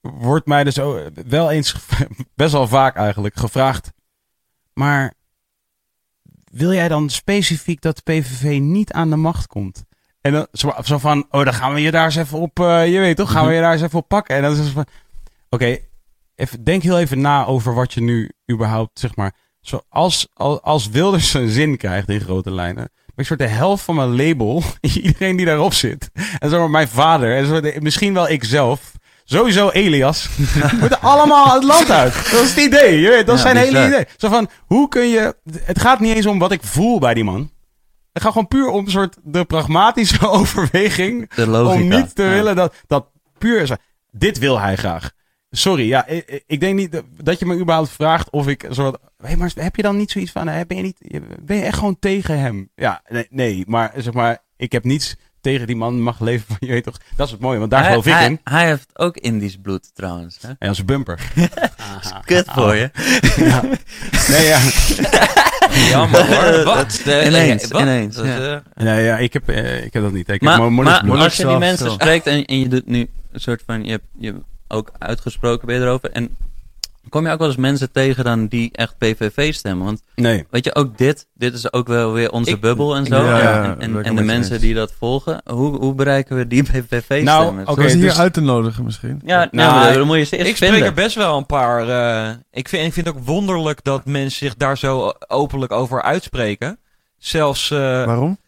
[0.00, 0.76] wordt mij dus
[1.26, 1.74] wel eens,
[2.34, 3.92] best wel vaak eigenlijk, gevraagd.
[4.72, 5.14] Maar
[6.44, 9.84] wil jij dan specifiek dat de PVV niet aan de macht komt?
[10.20, 12.92] En dan zo, zo van, oh, dan gaan we je daar eens even op, eh,
[12.92, 14.36] je weet toch, gaan we je daar eens even op pakken.
[14.36, 14.86] En dan is het van,
[15.48, 15.78] oké,
[16.34, 20.28] even, denk heel even na over wat je nu überhaupt, zeg maar, zo als,
[20.62, 24.62] als, Wilders een zin krijgt in grote lijnen, ik soort de helft van mijn label,
[24.80, 26.10] iedereen die daarop zit.
[26.38, 28.92] En maar mijn vader, en zo misschien wel ikzelf,
[29.24, 30.28] sowieso Elias,
[30.80, 32.14] moeten allemaal het land uit.
[32.14, 34.04] Dat is het idee, je weet, dat is Ja, zijn hele idee.
[34.16, 37.24] Zo van, hoe kun je, het gaat niet eens om wat ik voel bij die
[37.24, 37.40] man.
[37.40, 37.48] Het
[38.12, 41.34] het gaat gewoon puur om een soort de pragmatische overweging.
[41.34, 41.82] De logica.
[41.82, 42.28] om niet te Ja.
[42.30, 43.06] willen dat, dat
[43.38, 43.70] puur is.
[44.10, 45.10] Dit wil hij graag.
[45.50, 48.98] Sorry, ja, ik, ik denk niet dat- je me überhaupt vraagt of ik een soort.
[49.22, 50.48] Hé, maar heb je dan niet zoiets van.
[50.48, 52.70] eh, Ben je, niet, ben je echt gewoon tegen hem?
[52.74, 56.56] Ja, nee, nee, maar zeg maar, ik heb niets tegen die man mag leven van
[56.68, 56.96] je weet toch.
[57.16, 58.40] Dat is het mooie, want daar hij, geloof ik hij, in.
[58.44, 60.38] hij heeft ook Indisch bloed trouwens.
[60.40, 60.48] Hè?
[60.58, 61.18] En als een bumper.
[62.24, 62.90] Kut voor je.
[63.36, 63.62] ja.
[64.28, 64.60] Nee, ja.
[65.90, 66.64] Jammer hoor.
[66.64, 67.00] Wat?
[67.04, 67.80] De- Ineens, wat?
[67.80, 68.54] ineens, Dat ja.
[68.74, 70.28] eh, Nee, ja, ik heb, eh, ik heb dat niet.
[70.28, 71.18] Ik Maar, heb maar, bloed.
[71.18, 74.04] als je die mensen spreekt en, en je doet nu een soort van, je hebt
[74.18, 76.10] je hebt ook uitgesproken ben je erover.
[76.10, 76.36] En
[77.08, 79.84] kom je ook wel eens mensen tegen dan die echt PVV stemmen?
[79.86, 80.46] Want Nee.
[80.50, 83.24] weet je, ook dit, dit is ook wel weer onze Ik- bubbel en zo.
[83.24, 84.62] Ja, en ja, en, de mensen eens.
[84.62, 87.24] die dat volgen, hoe, hoe bereiken we die PVV-stemmers?
[87.24, 87.74] Nou, oké.
[87.74, 89.20] Zoals hier dus- uit te nodigen misschien.
[89.24, 90.88] Ja, Nou, nou, dan moet je ze eerst ik spreek vinden.
[90.88, 91.88] er best wel een paar.
[91.88, 96.02] eh, ik, vind, ik vind het ook wonderlijk dat mensen zich daar zo openlijk over
[96.02, 96.78] uitspreken.
[97.18, 97.70] Zelfs.
[97.70, 98.38] eh, Waarom?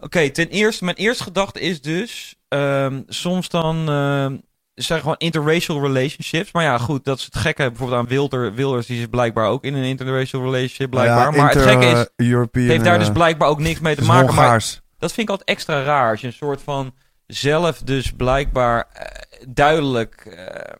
[0.00, 2.34] Oké, ten eerste, mijn eerste gedachte is dus.
[2.48, 3.88] ehm, soms dan.
[3.88, 4.36] ehm,
[4.84, 6.52] zijn gewoon interracial relationships.
[6.52, 7.68] Maar ja, goed, dat is het gekke.
[7.68, 11.16] Bijvoorbeeld aan Wilder, Wilders, die is blijkbaar ook in een interracial relationship, blijkbaar.
[11.16, 12.26] Nou Ja, maar het gekke is.
[12.26, 14.34] European, Het heeft daar dus blijkbaar ook niks mee te maken.
[14.34, 14.64] Maar
[14.98, 16.10] dat vind ik altijd extra raar.
[16.10, 16.94] Als je een soort van
[17.26, 19.06] zelf dus blijkbaar eh,
[19.48, 20.14] duidelijk...
[20.14, 20.74] eh,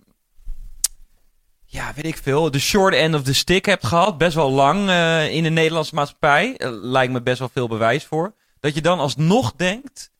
[1.64, 2.50] ja, weet ik veel.
[2.50, 4.18] De short end of the stick hebt gehad.
[4.18, 6.54] Best wel lang eh, in de Nederlandse maatschappij.
[6.82, 8.34] Lijkt me best wel veel bewijs voor.
[8.60, 10.10] Dat je dan alsnog denkt...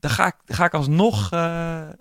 [0.00, 1.94] Dan ga ik, dan ga ik alsnog Ja.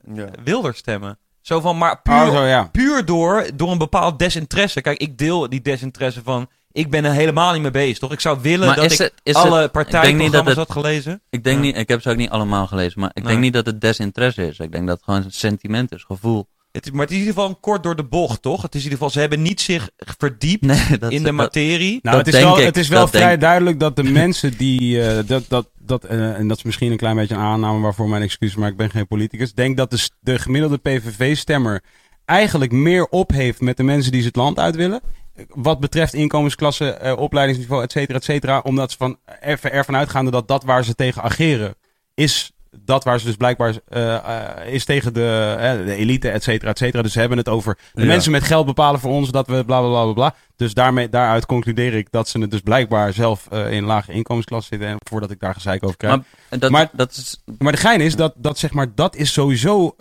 [0.43, 1.19] Wilder stemmen.
[1.45, 2.63] Zo van, maar puur, Oh, zo ja.
[2.71, 4.81] puur door, door een bepaald desinteresse.
[4.81, 6.47] Kijk, ik deel die desinteresse van...
[6.71, 8.11] Ik ben er helemaal niet mee bezig, toch?
[8.11, 11.21] Ik zou willen Maar dat is ik het- is alle het- partijprogramma's het- had gelezen.
[11.29, 11.61] Ik denk Ja.
[11.63, 13.31] niet, ik heb ze ook niet allemaal gelezen, maar ik Nee.
[13.31, 14.59] denk niet dat het desinteresse is.
[14.59, 16.47] Ik denk dat het gewoon een sentiment is, gevoel.
[16.75, 18.61] Het, is- maar het is in ieder geval een kort door de bocht, toch?
[18.61, 21.33] Het is in ieder geval, ze hebben niet zich verdiept Nee, dat in de dat-
[21.33, 21.99] materie.
[22.01, 23.95] Nou, Dat het is denk wel, ik, het is wel dat vrij denk- duidelijk dat
[23.95, 25.01] de mensen die.
[25.07, 28.09] eh, dat, dat, dat, eh, en dat is misschien een klein beetje een aanname waarvoor
[28.09, 29.53] mijn excuus, maar ik ben geen politicus.
[29.53, 31.83] Denk dat de, de gemiddelde PVV-stemmer
[32.25, 35.01] eigenlijk meer op heeft met de mensen die ze het land uit willen.
[35.47, 38.59] Wat betreft inkomensklasse, eh, opleidingsniveau, et cetera, et cetera.
[38.59, 41.75] Omdat ze van, even ervan uitgaande dat dat waar ze tegen ageren,
[42.13, 42.51] is
[42.85, 46.71] dat waar ze dus blijkbaar eh, eh, is tegen de, eh, de elite, et cetera,
[46.71, 47.01] et cetera.
[47.03, 48.07] Dus ze hebben het over de Ja.
[48.07, 50.35] mensen met geld bepalen voor ons dat we bla bla bla bla.
[50.55, 54.89] Dus daarmee, daaruit concludeer ik dat ze het dus blijkbaar zelf in lage inkomensklasse zitten.
[54.89, 56.15] En voordat ik daar gezeik over krijg.
[56.15, 59.33] Maar, Maar dat, Maar- dat is, de gein is dat, dat zeg maar, dat is
[59.33, 59.95] sowieso,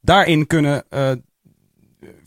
[0.00, 0.84] daarin kunnen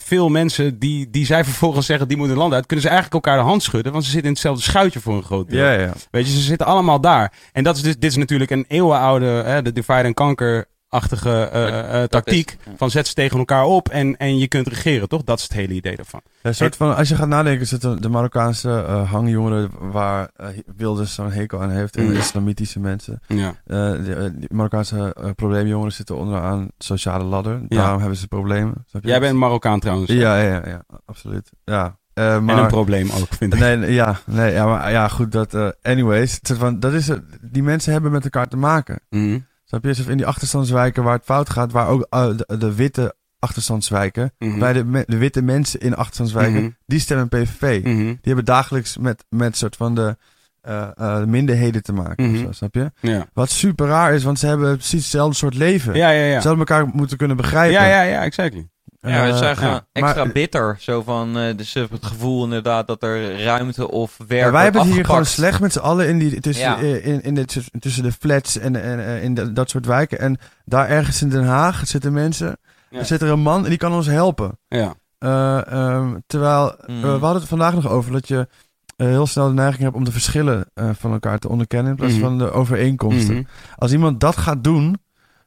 [0.04, 3.44] veel mensen die, die zij vervolgens zeggen die moeten land uit, kunnen ze eigenlijk elkaar
[3.44, 3.92] de hand schudden.
[3.92, 5.64] Want ze zitten in hetzelfde schuitje voor een groot deel.
[5.64, 5.94] Ja, ja.
[6.12, 7.34] Weet je, ze zitten allemaal daar.
[7.52, 11.02] En dat is dus, dit is natuurlijk een eeuwenoude, hè, de divide and conquer-achtige eh,
[11.72, 12.50] Dat- eh, dat tactiek.
[12.50, 12.72] is- ja.
[12.78, 15.24] Van zet ze tegen elkaar op en, en je kunt regeren, toch?
[15.24, 16.22] Dat is het hele idee daarvan.
[16.26, 20.48] Ja, een soort van, als je gaat nadenken, zitten de Marokkaanse eh, hangjongeren waar eh,
[20.78, 22.18] Wilders zo'n hekel aan heeft en de Mm.
[22.20, 23.20] islamitische mensen.
[23.28, 23.48] Ja.
[23.48, 27.60] Eh, de, eh, die Marokkaanse eh, probleemjongeren zitten onderaan de sociale ladder.
[27.68, 28.74] Daarom hebben ze problemen.
[28.90, 29.08] Snap je?
[29.10, 30.12] Jij bent Marokkaan trouwens.
[30.12, 31.50] Ja, ja, ja, ja, absoluut.
[31.66, 32.00] Ja.
[32.14, 33.60] Eh, En maar, een probleem ook, vind ik.
[33.60, 37.08] Nee, ja, nee, ja, maar ja, goed, dat, eh, anyways, het is van, dat is,
[37.08, 37.22] het.
[37.42, 39.00] die mensen hebben met elkaar te maken.
[39.10, 39.40] Mhm.
[39.72, 39.90] Snap je?
[39.90, 44.34] Alsof in die achterstandswijken waar het fout gaat, waar ook eh, de, de witte achterstandswijken,
[44.40, 44.60] Mhm.
[44.60, 46.70] bij de, me- de witte mensen in achterstandswijken, Mhm.
[46.86, 47.80] die stemmen PVV.
[47.84, 47.96] Mhm.
[47.98, 50.18] Die hebben dagelijks met, met soort van de
[50.62, 52.38] eh, eh, minderheden te maken.
[52.38, 52.92] zo, snap je?
[53.00, 53.26] Ja.
[53.34, 55.94] Wat super raar is, want ze hebben precies hetzelfde soort leven.
[55.96, 56.36] Ja, ja, ja.
[56.36, 57.82] Ze zouden elkaar moeten kunnen begrijpen.
[57.82, 58.70] Ja, ja, ja, exactly.
[59.02, 59.86] Ja, we Eh, zijn gewoon ja.
[59.92, 60.76] extra maar- bitter.
[60.80, 64.82] Zo van, eh, dus het gevoel inderdaad dat er ruimte of werk Ja, wij hebben
[64.82, 66.78] het hier gewoon slecht met z'n allen in die, tussen, Ja.
[66.80, 67.46] eh, in, in de,
[67.80, 70.20] tussen de flats en, en eh, in de- dat soort wijken.
[70.20, 72.58] En daar ergens in Den Haag zitten mensen.
[72.90, 73.00] Ja.
[73.00, 74.60] Er zit er een man en die kan ons helpen.
[74.68, 74.94] Ja.
[75.18, 77.02] Eh, ehm, terwijl, Mm.
[77.02, 78.48] we hadden het vandaag nog over dat je
[78.96, 82.14] heel snel de neiging hebt om de verschillen eh, van elkaar te onderkennen in plaats
[82.14, 82.22] Mhm.
[82.22, 83.36] van de overeenkomsten.
[83.36, 83.44] Mhm.
[83.78, 84.98] Als iemand dat gaat doen,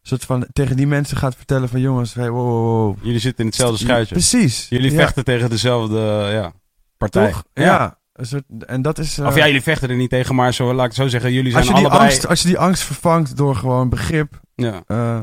[0.08, 2.62] soort van tegen die mensen gaat vertellen van jongens, hey, wow, wow,
[2.94, 3.04] wow.
[3.04, 4.14] Jullie zitten in hetzelfde schuitje.
[4.14, 4.66] Precies.
[4.68, 5.98] Jullie Ja, vechten tegen dezelfde
[6.32, 6.52] ja,
[6.96, 7.30] partij.
[7.30, 7.44] Toch?
[7.54, 7.98] Ja.
[8.12, 9.18] Een soort, en dat is...
[9.18, 11.32] eh, Of ja, jullie vechten er niet tegen, maar zo, laat ik het zo zeggen.
[11.32, 12.10] Jullie zijn als, je die allebei...
[12.10, 14.82] angst, als je die angst vervangt door gewoon begrip, Ja.
[14.86, 15.20] eh,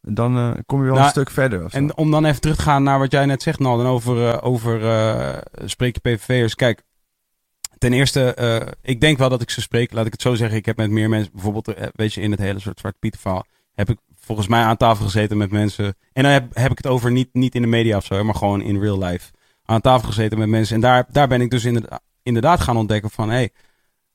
[0.00, 1.66] dan eh, kom je wel Nou, een stuk verder.
[1.70, 4.38] En om dan even terug te gaan naar wat jij net zegt, Nalden, over, eh,
[4.46, 6.54] over eh, spreek je PVV'ers.
[6.54, 6.82] Kijk,
[7.78, 9.92] ten eerste, eh, ik denk wel dat ik ze spreek.
[9.92, 10.58] Laat ik het zo zeggen.
[10.58, 13.16] Ik heb met meer mensen, bijvoorbeeld, eh, weet je, in het hele soort Zwarte Piet
[13.20, 15.96] verhaal, heb ik volgens mij aan tafel gezeten met mensen.
[16.12, 18.34] En dan heb, heb ik het over niet, niet in de media of zo, maar
[18.34, 19.30] gewoon in real life.
[19.64, 20.74] Aan tafel gezeten met mensen.
[20.74, 23.52] En daar, daar ben ik dus inderdaad, inderdaad gaan ontdekken van, hey,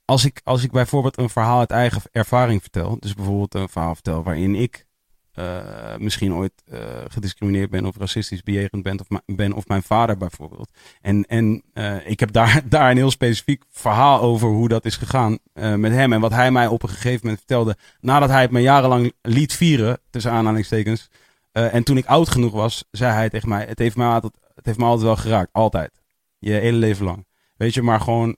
[0.06, 3.94] als ik, als ik bijvoorbeeld een verhaal uit eigen ervaring vertel, dus bijvoorbeeld een verhaal
[3.94, 4.86] vertel waarin ik
[5.34, 10.18] eh, misschien ooit eh, gediscrimineerd ben of racistisch bejegend ben of, ben of mijn vader
[10.18, 10.70] bijvoorbeeld.
[11.02, 14.96] En, en eh, ik heb daar, daar een heel specifiek verhaal over hoe dat is
[14.96, 16.14] gegaan met hem.
[16.14, 19.54] En wat hij mij op een gegeven moment vertelde nadat hij het me jarenlang liet
[19.54, 21.10] vieren, tussen aanhalingstekens.
[21.52, 24.66] En toen ik oud genoeg was, zei hij tegen mij, het heeft me altijd, het
[24.66, 25.50] heeft me altijd wel geraakt.
[25.52, 26.02] Altijd.
[26.40, 27.26] Je hele leven lang.
[27.56, 28.36] Weet je, maar gewoon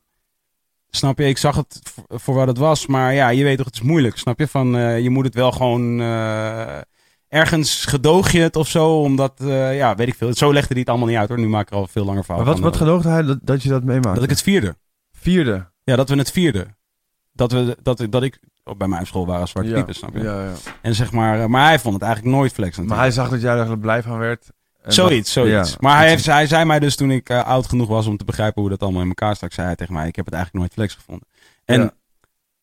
[0.96, 1.26] Snap je?
[1.26, 2.88] Ik zag het voor, wat het was.
[2.88, 4.18] Maar ja, je weet toch, het is moeilijk.
[4.18, 4.48] Snap je?
[4.48, 6.00] Van, eh, je moet het wel gewoon...
[6.00, 6.78] eh,
[7.28, 9.02] ergens gedoog je het of zo.
[9.02, 10.34] Omdat, eh, ja, weet ik veel.
[10.34, 11.40] Zo legde hij het allemaal niet uit hoor.
[11.40, 12.72] Nu maak ik er al veel langer verhaal Maar wat, van.
[12.72, 14.16] wat gedoogde hij dat, dat je dat meemaakt?
[14.16, 14.76] Dat ik het vierde.
[15.12, 15.72] Vierde.
[15.84, 16.68] Ja, dat we het vierde.
[17.32, 18.40] Dat, we, dat, dat ik...
[18.64, 19.76] oh, bij mijn school waren zwarte ja.
[19.76, 20.24] piepen, snap je?
[20.24, 20.52] Ja, ja.
[20.82, 21.50] En zeg maar...
[21.50, 22.88] maar hij vond het eigenlijk nooit flexend.
[22.88, 24.52] Maar hij zag dat jij er blij van werd.
[24.88, 25.70] Zoiets, zoiets.
[25.70, 25.76] ja.
[25.80, 28.26] maar hij, heeft, hij zei mij dus toen ik eh, oud genoeg was om te
[28.26, 30.64] begrijpen hoe dat allemaal in elkaar stak, zei hij tegen mij, ik heb het eigenlijk
[30.64, 31.28] nooit flex gevonden.
[31.66, 31.94] En, Ja.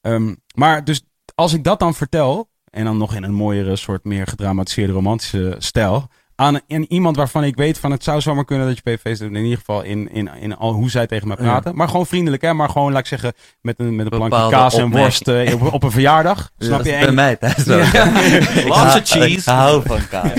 [0.01, 1.03] ehm, maar dus
[1.35, 5.55] als ik dat dan vertel, en dan nog in een mooiere soort meer gedramatiseerde romantische
[5.59, 6.09] stijl,
[6.43, 9.31] aan in iemand waarvan ik weet van het zou zomaar kunnen dat je PV's doet,
[9.31, 11.43] in ieder geval in, in, in al hoe zij tegen mij Ja.
[11.45, 11.77] praten.
[11.77, 12.53] Maar gewoon vriendelijk, hè?
[12.55, 15.73] maar gewoon, laat ik zeggen, met een, met een plankje kaas en worst eh, op,
[15.73, 16.51] op een verjaardag.
[16.57, 16.93] Ja, Snap Dat je?
[16.93, 18.67] is bij mij thuis ook.
[18.69, 19.27] Lots of cheese.
[19.39, 20.33] Ik hou van kaas.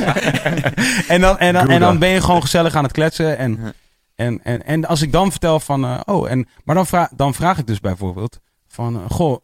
[1.08, 3.38] en, dan, en, dan, en dan ben je gewoon gezellig aan het kletsen.
[3.38, 3.74] En,
[4.16, 7.34] en, en, en als ik dan vertel van, eh, oh, en, maar dan, vraag dan
[7.34, 9.38] vraag ik dus bijvoorbeeld van, eh, goh,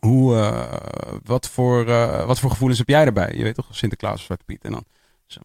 [0.00, 0.62] hoe, eh,
[1.24, 3.32] wat, voor, eh, wat voor gevoelens heb jij erbij?
[3.36, 4.64] Je weet toch, Sinterklaas of Zwarte Piet.
[4.64, 4.84] En dan,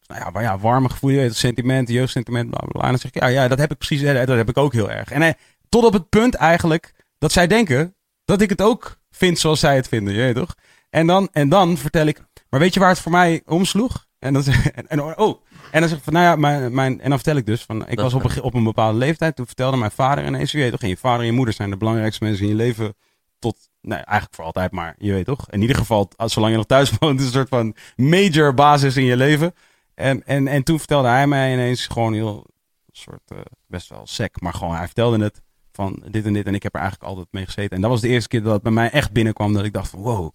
[0.08, 2.82] nou ja, maar ja, warme gevoelens, weet, sentiment, jeugdsentiment, bla bla bla.
[2.82, 4.73] En dan zeg ik, ja, ja, dat heb ik precies, eh, dat heb ik ook
[4.73, 5.12] heel erg.
[5.12, 5.34] En eh,
[5.69, 7.95] tot op het punt eigenlijk dat zij denken
[8.26, 10.56] dat ik het ook vind zoals zij het vinden, je weet toch?
[10.89, 14.06] En dan, en dan vertel ik, maar weet je waar het voor mij omsloeg?
[14.19, 17.02] En dan, zeg- en, en, oh, en dan zeg ik van, nou ja, mijn, mijn,
[17.02, 19.36] en dan vertel ik dus van, ik Dat was op een, op een bepaalde leeftijd,
[19.36, 21.69] toen vertelde mijn vader ineens, je weet toch, en je vader en je moeder zijn
[21.69, 22.95] de belangrijkste mensen in je leven
[23.39, 26.58] tot, nou eigenlijk voor altijd, maar je weet toch, in ieder geval, als, zolang je
[26.58, 29.54] nog thuis woont, is een soort van major basis in je leven.
[29.97, 32.45] En, en, en toen vertelde hij mij ineens gewoon heel,
[32.91, 36.55] soort, eh, best wel sec, maar gewoon, hij vertelde het van dit en dit en
[36.55, 37.75] ik heb er eigenlijk altijd mee gezeten.
[37.75, 39.89] En dat was de eerste keer dat het bij mij echt binnenkwam, dat ik dacht
[39.89, 40.31] van, wow,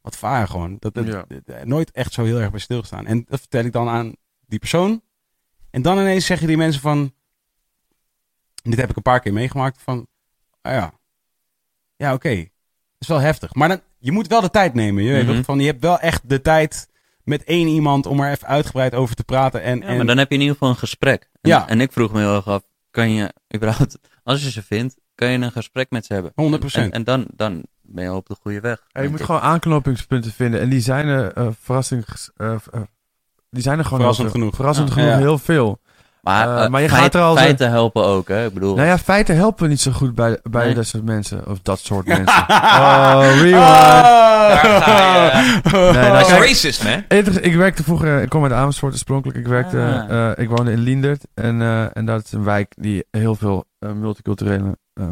[0.00, 0.76] wat vaar gewoon.
[0.78, 1.24] Dat, dat, Ja.
[1.44, 3.06] dat- nooit echt zo heel erg bij stilgestaan.
[3.06, 4.12] En dat vertel ik dan aan
[4.46, 5.02] die persoon.
[5.70, 7.12] En dan ineens zeggen die mensen van...
[8.62, 10.06] Dit heb ik een paar keer meegemaakt van...
[10.62, 10.92] Ah ja,
[11.96, 12.46] ja oké.
[12.98, 13.54] Is wel heftig.
[13.54, 15.02] Maar dan, je moet wel de tijd nemen.
[15.02, 15.42] Je, weet Mhm.
[15.42, 16.88] Van, je hebt wel echt de tijd
[17.28, 19.62] met één iemand om er even uitgebreid over te praten.
[19.62, 21.28] En, Ja, en, maar dan heb je in ieder geval een gesprek.
[21.40, 21.68] En, Ja.
[21.68, 25.28] en ik vroeg me heel erg af, kan je überhaupt, als je ze vindt, kan
[25.30, 26.32] je een gesprek met ze hebben?
[26.60, 26.64] 100%.
[26.72, 28.82] En, en dan, dan ben je op de goede weg.
[28.88, 29.24] Ja, je moet ik.
[29.24, 30.60] gewoon aanknopingspunten vinden.
[30.60, 32.30] En die zijn er eh verrassings...
[32.36, 32.80] eh, eh,
[33.50, 34.54] die zijn er gewoon Verrassend genoeg.
[34.54, 34.94] Verrassend Ja.
[34.94, 35.18] genoeg, Ja.
[35.18, 35.80] heel veel.
[36.28, 38.46] Maar, Eh, eh, maar je feit- gaat er al zo- feiten helpen ook, hè?
[38.46, 40.74] Ik bedoel, Nou ja, feiten helpen niet zo goed bij, bij Nee.
[40.74, 41.46] dat soort mensen.
[41.46, 42.44] Of dat soort mensen.
[42.48, 44.56] oh, rewind.
[44.62, 45.60] Je.
[45.72, 47.04] Nee, nou, Dat is kijk, racist, man.
[47.08, 49.38] Enig- Ik werkte vroeger, ik kom uit Amersfoort oorspronkelijk.
[49.38, 50.30] Ik werkte, Ah.
[50.30, 51.22] eh, ik woonde in Liendert.
[51.34, 55.06] En, eh, en dat is een wijk die heel veel multiculturele eh,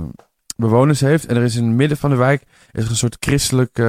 [0.57, 1.27] bewoners heeft.
[1.27, 3.83] En er is in het midden van de wijk is er een soort christelijk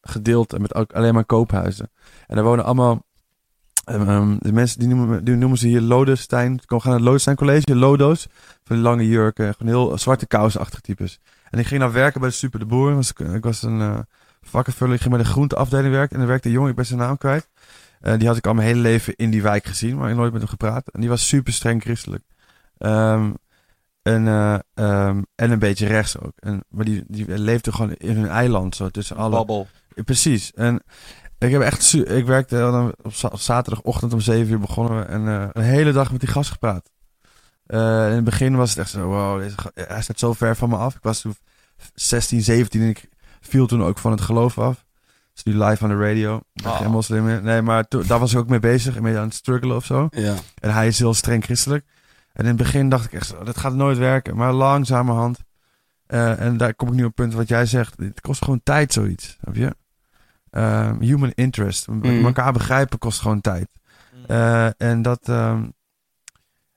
[0.00, 1.90] gedeelte met ook alleen maar koophuizen.
[2.26, 3.02] En daar wonen allemaal
[3.84, 6.54] ehm, ehm, de mensen die noemen, die noemen ze hier Lodestein.
[6.54, 8.26] Ik gaan naar het Lodestein College, Lodo's.
[8.64, 11.18] Van die lange jurken, gewoon heel zwarte kousenachtige types.
[11.50, 12.94] En ik ging dan werken bij de Super de Boer.
[12.94, 13.98] Was, ik was een eh
[14.46, 14.94] vakkenvuller.
[14.94, 16.16] Ik ging bij de groenteafdeling werken.
[16.16, 17.48] En er werkte een jongen, ik ben zijn naam kwijt.
[18.00, 20.32] Eh, die had ik al mijn hele leven in die wijk gezien, maar ik nooit
[20.32, 20.88] met hem gepraat.
[20.88, 22.22] En die was super streng christelijk.
[22.78, 23.30] Ehm,
[24.02, 26.32] en, eh, en een beetje rechts ook.
[26.38, 29.36] En, maar die, die leefde gewoon in hun eiland, zo tussen alle...
[29.36, 29.66] Babbel.
[30.04, 30.52] Precies.
[30.52, 30.82] En
[31.38, 31.92] ik heb echt...
[31.94, 35.04] Ik werkte op, za- op zaterdagochtend om 7 uur begonnen we.
[35.04, 36.90] En eh, een hele dag met die gast gepraat.
[37.66, 39.06] Eh, in het begin was het echt zo...
[39.06, 40.94] Wow, deze, hij staat zo ver van me af.
[40.94, 41.36] Ik was toen
[41.94, 43.08] 16, 17 en ik
[43.40, 44.84] viel toen ook van het geloof af.
[45.32, 46.40] Dus nu live aan de radio.
[46.64, 46.76] Oh.
[46.76, 47.42] geen moslim meer.
[47.42, 49.00] Nee, maar toen, daar was ik ook mee bezig.
[49.00, 50.08] Beetje aan het struggelen of zo.
[50.10, 50.34] Ja.
[50.60, 51.84] En hij is heel streng christelijk.
[52.32, 54.36] En in het begin dacht ik echt zo, dat gaat nooit werken.
[54.36, 55.38] Maar langzamerhand.
[56.06, 57.94] eh, en daar kom ik nu op het punt wat jij zegt.
[57.98, 59.36] Het kost gewoon tijd zoiets.
[59.42, 59.74] Snap je?
[60.54, 61.88] Ehm, human interest.
[61.88, 62.24] M- Mhm.
[62.26, 63.66] Elkaar begrijpen kost gewoon tijd.
[64.26, 65.20] Eh, en dat...
[65.28, 65.62] ehm,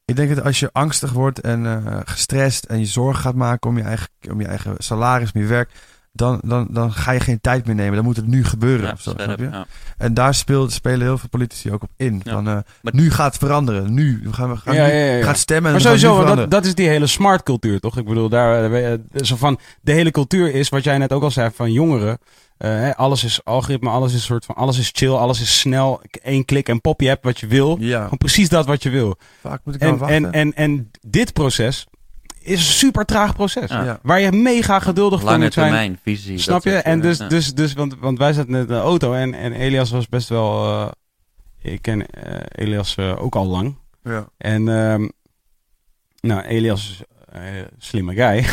[0.06, 3.70] ik denk dat als je angstig wordt en eh, gestrest en je zorgen gaat maken
[3.70, 5.70] om je eigen, om je eigen salaris, om je werk,
[6.12, 7.96] dan, dan, dan ga je geen tijd meer nemen.
[7.96, 8.86] Dan moet het nu gebeuren.
[8.88, 9.50] ja, zo, snap je?
[9.50, 9.66] ja.
[9.98, 12.22] En daar speelt, spelen heel veel politici ook op in.
[12.24, 12.32] Ja.
[12.32, 13.94] Van, eh, Maar- nu gaat het veranderen.
[13.94, 14.20] Nu.
[14.24, 15.24] We gaan, we gaan, Ja, nu, ja, ja, ja.
[15.24, 17.98] gaat stemmen en Maar gaan sowieso, dat, dat is die hele smart cultuur, toch?
[17.98, 21.50] Ik bedoel, daar, zo van, de hele cultuur is, wat jij net ook al zei,
[21.54, 22.18] van jongeren.
[22.58, 26.02] Eh, hè, alles is algoritme, alles is soort van, alles is chill, alles is snel.
[26.22, 27.78] Eén klik en pop, je hebt wat je wil.
[27.80, 29.18] Ja, Gewoon precies dat wat je wil.
[29.42, 30.16] vaak moet ik En, wachten.
[30.26, 31.86] en, en, en dit proces
[32.40, 33.70] is een super traag proces.
[33.70, 34.00] Ja.
[34.04, 35.66] Waar je mega geduldig voor Lange moet zijn.
[35.68, 36.38] termijn visie.
[36.38, 36.72] Snap je?
[36.76, 37.28] En dus, Ja.
[37.28, 40.30] dus, dus want, want wij zaten net in de auto en, en Elias was best
[40.30, 40.66] wel.
[41.62, 43.76] eh, ik ken eh, Elias eh, ook al lang.
[44.04, 44.28] Ja.
[44.38, 45.08] En ehm,
[46.22, 48.46] nou, Elias is een slimme guy.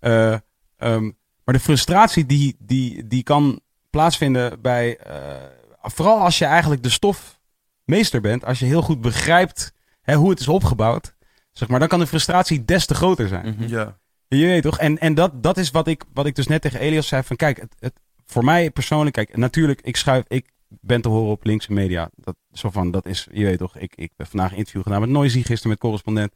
[0.00, 0.34] Eh,
[0.76, 1.10] ehm,
[1.48, 4.96] maar de frustratie die, die, die kan plaatsvinden bij.
[4.96, 5.36] eh,
[5.82, 8.44] vooral als je eigenlijk de stofmeester bent.
[8.44, 11.14] Als je heel goed begrijpt hè, hoe het is opgebouwd.
[11.52, 13.54] Zeg maar, dan kan de frustratie des te groter zijn.
[13.54, 13.68] Mhm.
[13.68, 13.98] Ja.
[14.28, 14.78] Je weet toch?
[14.78, 17.22] En, en dat, dat is wat ik, wat ik dus net tegen Elias zei.
[17.22, 21.30] Van kijk, het, het, voor mij persoonlijk, kijk, natuurlijk, ik schuif, ik ben te horen
[21.30, 22.10] op linkse media.
[22.14, 25.00] Dat, zo van, dat is, je weet toch, ik, ik heb vandaag een interview gedaan
[25.00, 26.32] met Noisy, gisteren met correspondent.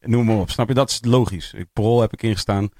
[0.00, 0.74] Noem maar op, snap je?
[0.74, 1.52] Dat is logisch.
[1.52, 2.70] Ik, Parool heb ik ingestaan.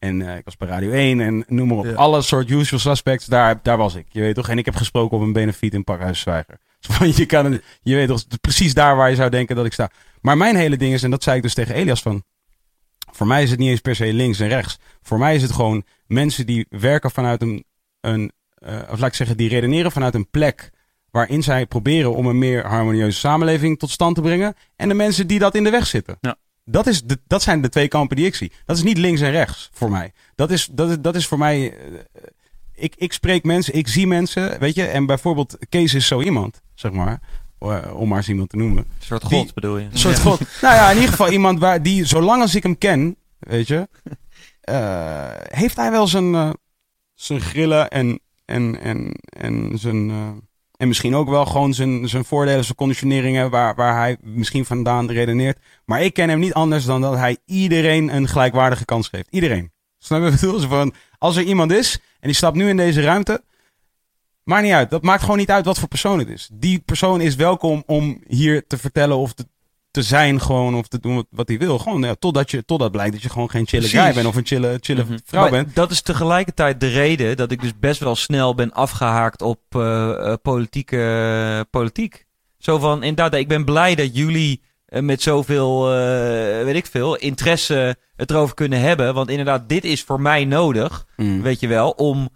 [0.00, 1.84] En eh, ik was bij Radio 1 en noem maar op.
[1.84, 1.92] Ja.
[1.92, 4.06] Alle soort usual suspects, daar, daar was ik.
[4.08, 4.48] Je weet toch?
[4.48, 6.58] En ik heb gesproken op een benefiet in Pakhuis Zwijger.
[6.80, 9.90] Van, je, kan, je weet toch, precies daar waar je zou denken dat ik sta.
[10.20, 12.22] Maar mijn hele ding is, en dat zei ik dus tegen Elias van...
[13.12, 14.78] Voor mij is het niet eens per se links en rechts.
[15.02, 17.64] Voor mij is het gewoon mensen die werken vanuit een,
[18.00, 20.70] een eh, of laat ik zeggen, die redeneren vanuit een plek
[21.10, 24.54] waarin zij proberen om een meer harmonieuze samenleving tot stand te brengen.
[24.76, 26.18] En de mensen die dat in de weg zitten.
[26.20, 26.36] Ja.
[26.70, 28.52] Dat, is de, dat zijn de twee kampen die ik zie.
[28.66, 30.12] Dat is niet links en rechts voor mij.
[30.34, 31.76] Dat is, dat is, dat is voor mij.
[31.78, 32.22] eh,
[32.74, 34.84] ik, ik spreek mensen, ik zie mensen, weet je.
[34.86, 37.20] En bijvoorbeeld, Kees is zo iemand, zeg maar.
[37.58, 38.84] eh, Om maar eens iemand te noemen.
[38.84, 39.84] Een soort Die- god bedoel je?
[39.92, 40.40] Een soort god.
[40.62, 43.88] Nou ja, in ieder geval iemand waar die, zolang als ik hem ken, weet je,
[44.60, 46.54] eh, heeft hij wel zijn,
[47.14, 50.08] zijn grillen en, en, en, en zijn.
[50.80, 55.10] En misschien ook wel gewoon zijn, zijn voordelen, zijn conditioneringen, waar, waar hij misschien vandaan
[55.10, 55.58] redeneert.
[55.84, 59.26] Maar ik ken hem niet anders dan dat hij iedereen een gelijkwaardige kans geeft.
[59.30, 59.72] Iedereen.
[59.98, 60.60] Snap je bedoel?
[60.60, 63.44] Van, als er iemand is en die stapt nu in deze ruimte,
[64.44, 64.90] maakt niet uit.
[64.90, 66.50] Dat maakt gewoon niet uit wat voor persoon het is.
[66.52, 69.48] Die persoon is welkom om hier te vertellen of te,
[69.90, 71.78] te zijn gewoon of te doen wat, hij wil.
[71.78, 74.00] Gewoon ja, totdat, je, totdat blijkt dat je gewoon geen chille Precies.
[74.00, 75.18] guy bent of een chille, chille Mhm.
[75.24, 75.74] vrouw Maar bent.
[75.74, 80.10] Dat is tegelijkertijd de reden dat ik dus best wel snel ben afgehaakt op eh,
[80.32, 82.26] eh, politieke politiek.
[82.58, 87.16] Zo van, inderdaad, ik ben blij dat jullie eh, met zoveel, eh, weet ik veel,
[87.16, 89.14] interesse het erover kunnen hebben.
[89.14, 91.42] Want inderdaad, dit is voor mij nodig, Mm.
[91.42, 92.28] weet je wel, om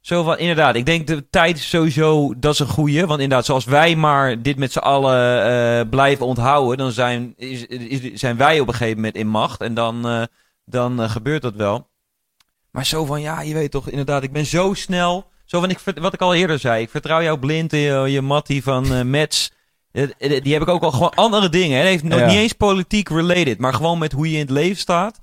[0.00, 3.06] zo van, inderdaad, ik denk de tijd is sowieso, dat is een goeie.
[3.06, 7.66] Want inderdaad, zoals wij maar dit met z'n allen eh, blijven onthouden, dan zijn, is,
[7.66, 9.60] is, zijn wij op een gegeven moment in macht.
[9.60, 10.22] En dan, eh,
[10.64, 11.88] dan eh, gebeurt dat wel.
[12.70, 15.28] Maar zo van, ja, je weet toch, inderdaad, ik ben zo snel.
[15.44, 18.20] Zo van, ik, wat ik al eerder zei, ik vertrouw jou blind in je, je
[18.20, 19.52] mattie van Mets.
[19.92, 21.70] Die heb ik ook al gewoon andere dingen.
[21.76, 21.78] hè.
[21.82, 22.26] Het heeft nog Ja.
[22.26, 25.20] niet eens politiek related, maar gewoon met hoe je in het leven staat.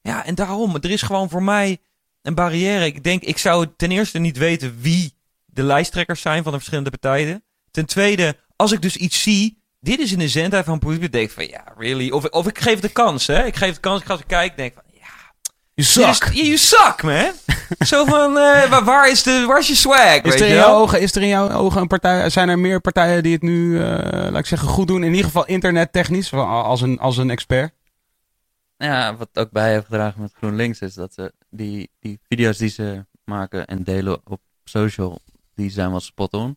[0.00, 1.78] Ja, en daarom, er is gewoon voor mij
[2.24, 2.84] een barrière.
[2.84, 5.14] Ik denk, ik zou ten eerste niet weten wie
[5.46, 7.44] de lijsttrekkers zijn van de verschillende partijen.
[7.70, 11.28] Ten tweede, als ik dus iets zie, dit is in de zendheid van politiek, denk
[11.28, 12.10] ik van, ja, really?
[12.10, 13.44] Of, of ik geef de kans, hè.
[13.44, 15.32] Ik geef de kans, ik ga eens kijken, denk van, ja,
[15.74, 16.30] Je zak.
[16.32, 17.32] You suck, man.
[17.86, 20.52] Zo van, eh, waar, waar is de, waar is je swag, Is weet er, je
[20.52, 23.32] in jouw ogen, is er in jouw ogen een partij, zijn er meer partijen die
[23.32, 23.86] het nu, eh,
[24.30, 25.02] laat ik zeggen, goed doen?
[25.02, 27.72] In ieder geval internettechnisch, als een, als een expert.
[28.76, 32.68] Ja, wat ook bij heeft gedragen met GroenLinks is dat ze die, die video's die
[32.68, 35.20] ze maken en delen op social,
[35.54, 36.56] die zijn wel spot on.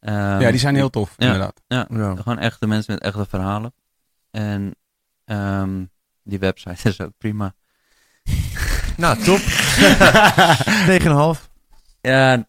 [0.00, 1.26] Ehm, ja, die zijn heel tof, ja.
[1.26, 1.62] inderdaad.
[1.66, 1.86] Ja.
[1.88, 3.74] Gewoon echte mensen met echte verhalen.
[4.30, 4.74] En
[5.24, 5.84] ehm,
[6.22, 7.54] die website is ook prima.
[8.96, 9.38] Nou, top.
[11.40, 11.48] 9,5.
[12.00, 12.46] Ja,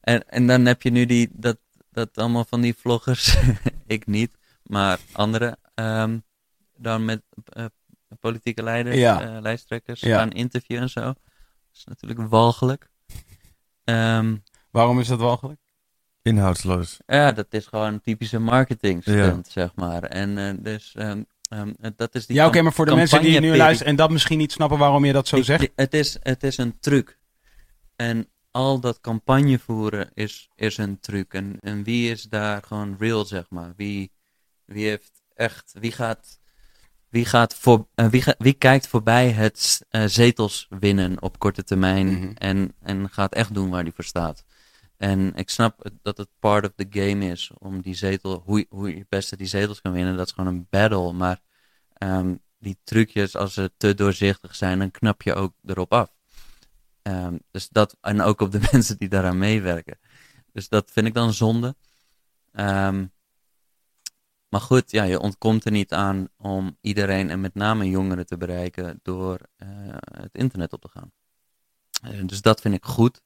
[0.00, 1.58] en, en dan heb je nu die, dat,
[1.90, 3.36] dat allemaal van die vloggers,
[3.86, 6.18] ik niet, maar anderen, ehm,
[6.76, 7.22] dan met
[8.20, 9.20] politieke leiders, Ja.
[9.36, 10.18] eh, lijsttrekkers Ja.
[10.18, 11.00] gaan interviewen en zo.
[11.00, 11.16] Dat
[11.72, 12.90] is natuurlijk walgelijk.
[13.84, 14.36] Ehm,
[14.70, 15.60] Waarom is dat walgelijk?
[16.22, 16.98] Inhoudsloos.
[17.06, 19.60] ja, dat is gewoon een typische marketing stunt, Ja.
[19.60, 20.02] zeg maar.
[20.02, 23.40] En eh, dus ehm, ehm, dat is die Ja, oké, maar voor de mensen die
[23.40, 25.68] nu luisteren en dat misschien niet snappen waarom je dat zo zegt.
[25.76, 27.18] het, is, het is een truc.
[27.96, 31.34] En al dat campagne voeren is, is een truc.
[31.34, 33.72] En, en wie is daar gewoon real, zeg maar?
[33.76, 34.12] Wie,
[34.64, 36.40] wie heeft echt, wie gaat,
[37.08, 41.64] wie gaat voor, eh, wie, ga- wie kijkt voorbij het eh, zetels winnen op korte
[41.64, 42.30] termijn Mhm.
[42.34, 44.44] en, en gaat echt doen waar die voor staat.
[44.96, 48.66] En ik snap dat het part of the game is om die zetel, hoe, je-
[48.68, 50.16] hoe je het beste die zetels kan winnen.
[50.16, 51.12] Dat is gewoon een battle.
[51.12, 51.40] Maar
[51.92, 56.14] ehm, die trucjes, als ze te doorzichtig zijn, dan knap je ook erop af.
[57.02, 59.98] Ehm, dus dat, en ook op de mensen die daaraan meewerken.
[60.52, 61.76] Dus dat vind ik dan zonde.
[62.52, 63.06] Ehm,
[64.56, 68.36] maar goed, ja, je ontkomt er niet aan om iedereen en met name jongeren te
[68.36, 69.68] bereiken door eh,
[70.12, 71.12] het internet op te gaan.
[72.02, 73.22] Eh, dus dat vind ik goed.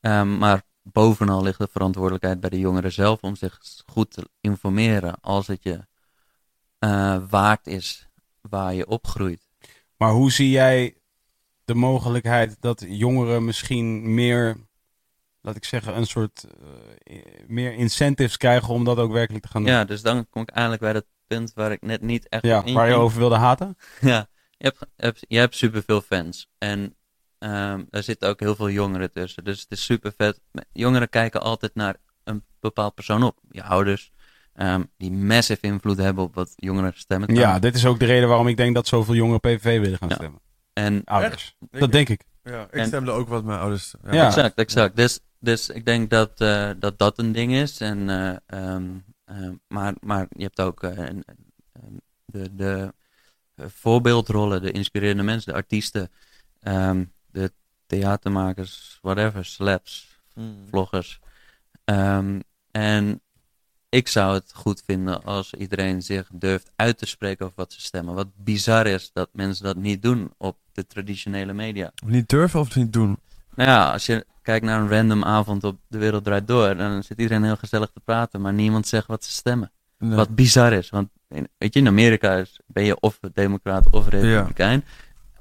[0.00, 5.20] Ehm, maar bovenal ligt de verantwoordelijkheid bij de jongeren zelf om zich goed te informeren
[5.20, 5.86] als het je
[6.78, 8.08] eh, waard is
[8.40, 9.48] waar je opgroeit.
[9.96, 10.96] Maar hoe zie jij
[11.64, 14.67] de mogelijkheid dat jongeren misschien meer,
[15.48, 16.44] laat ik zeggen, een soort
[17.04, 19.72] eh, meer incentives krijgen om dat ook werkelijk te gaan doen?
[19.72, 22.62] Ja, dus dan kom ik eigenlijk bij dat punt waar ik net niet echt Ja,
[22.72, 23.76] waar je over wilde haten?
[24.00, 26.48] Ja, je hebt, hebt, je hebt superveel fans.
[26.58, 26.96] En
[27.38, 29.44] ehm daar zitten ook heel veel jongeren tussen.
[29.44, 30.40] Dus het is super vet.
[30.72, 33.38] Jongeren kijken altijd naar een bepaald persoon op.
[33.50, 34.10] Je ouders,
[34.54, 37.34] ehm, die massive invloed hebben op wat jongeren stemmen.
[37.34, 40.08] Ja, dit is ook de reden waarom ik denk dat zoveel jongeren PVV willen gaan
[40.08, 40.14] Ja.
[40.14, 40.40] stemmen.
[40.72, 41.56] En Ouders.
[41.70, 42.22] Dat denk ik.
[42.42, 43.94] Ja, ik En- stemde ook wat mijn ouders.
[44.04, 44.12] Ja.
[44.12, 44.26] Ja.
[44.26, 44.96] Exact, exact.
[44.96, 47.80] Dus, dus ik denk dat, eh, dat dat een ding is.
[47.80, 48.90] En, eh, ehm,
[49.24, 51.24] ehm, maar, maar je hebt ook eh, een-
[51.72, 52.94] een- de, de
[53.54, 56.10] eh, voorbeeldrollen, de inspirerende mensen, de artiesten,
[56.60, 57.52] ehm, de
[57.86, 60.20] theatermakers, whatever, slaps,
[60.68, 61.20] vloggers.
[61.84, 63.20] Ehm, en
[63.88, 67.80] ik zou het goed vinden als iedereen zich durft uit te spreken over wat ze
[67.80, 68.14] stemmen.
[68.14, 71.92] Wat bizar is dat mensen dat niet doen op de traditionele media.
[72.02, 73.18] Of niet durven of niet doen.
[73.54, 77.02] Nou ja, als je kijkt naar een random avond op De Wereld Draait Door, dan
[77.02, 79.72] zit iedereen heel gezellig te praten, maar niemand zegt wat ze stemmen.
[79.98, 80.16] Nee.
[80.16, 84.08] Wat bizar is, want in, weet je, in Amerika is, ben je of democraat of
[84.08, 84.84] republikein.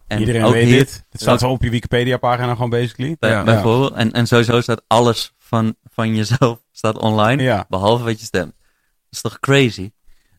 [0.07, 1.05] En Iedereen ook weet hier, dit.
[1.09, 3.15] Het staat zo op je Wikipedia-pagina gewoon basically.
[3.19, 3.43] bij- Ja.
[3.43, 3.93] bijvoorbeeld.
[3.93, 7.65] En, en sowieso staat alles van, van jezelf staat online, Ja.
[7.69, 8.53] behalve wat je stemt.
[8.57, 9.91] Dat is toch crazy?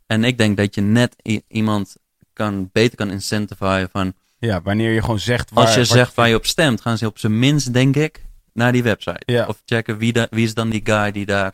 [0.07, 1.17] En ik denk dat je net
[1.49, 1.97] iemand
[2.33, 5.65] kan, beter kan incentivizen van, Ja, wanneer je gewoon zegt waar...
[5.67, 8.27] Als je zegt waar je op stemt, gaan ze op zijn minst, denk ik,
[8.59, 9.23] naar die website.
[9.33, 9.47] Ja.
[9.47, 11.53] Of checken wie, da- wie is dan die guy die daar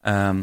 [0.00, 0.42] ehm,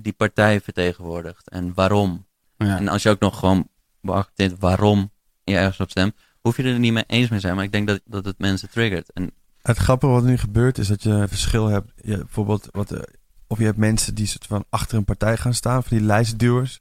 [0.00, 2.26] die partij vertegenwoordigt en waarom.
[2.56, 2.76] Ja.
[2.76, 3.68] En als je ook nog gewoon
[4.00, 5.10] beaccepteert waarom
[5.44, 7.54] je ergens op stemt, hoef je er niet mee eens mee zijn.
[7.54, 9.12] Maar ik denk dat, dat het mensen triggert.
[9.12, 9.30] En
[9.62, 11.92] Het grappige wat nu gebeurt is dat je een verschil hebt.
[11.96, 13.00] Je, bijvoorbeeld, wat, eh,
[13.46, 16.80] of je hebt mensen die soort van achter een partij gaan staan, van die lijstduwers.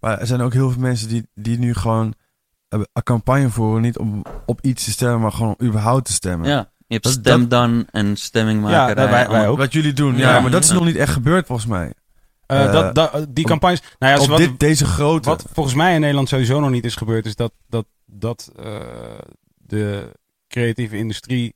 [0.00, 2.14] Maar er zijn ook heel veel mensen die, die nu gewoon
[2.68, 6.12] eh, een campagne voeren, niet om op iets te stemmen, maar gewoon om überhaupt te
[6.12, 6.48] stemmen.
[6.48, 8.88] ja, je hebt Dat- stem dan en stemmingmakerij.
[8.88, 9.46] Ja, wij- wij allemaal.
[9.46, 9.58] ook.
[9.58, 10.40] Wat jullie doen, ja, Ja.
[10.40, 10.74] maar dat is Ja.
[10.74, 11.92] nog niet echt gebeurd volgens mij.
[12.46, 13.80] Eh, Eh, dat, dat, die op- campagnes...
[13.98, 15.28] Nou ja, dus Op wat, dit, deze grote.
[15.28, 17.26] wat volgens mij in Nederland sowieso nog niet is gebeurd...
[17.26, 18.74] is dat, dat, dat eh,
[19.56, 20.10] de
[20.48, 21.54] creatieve industrie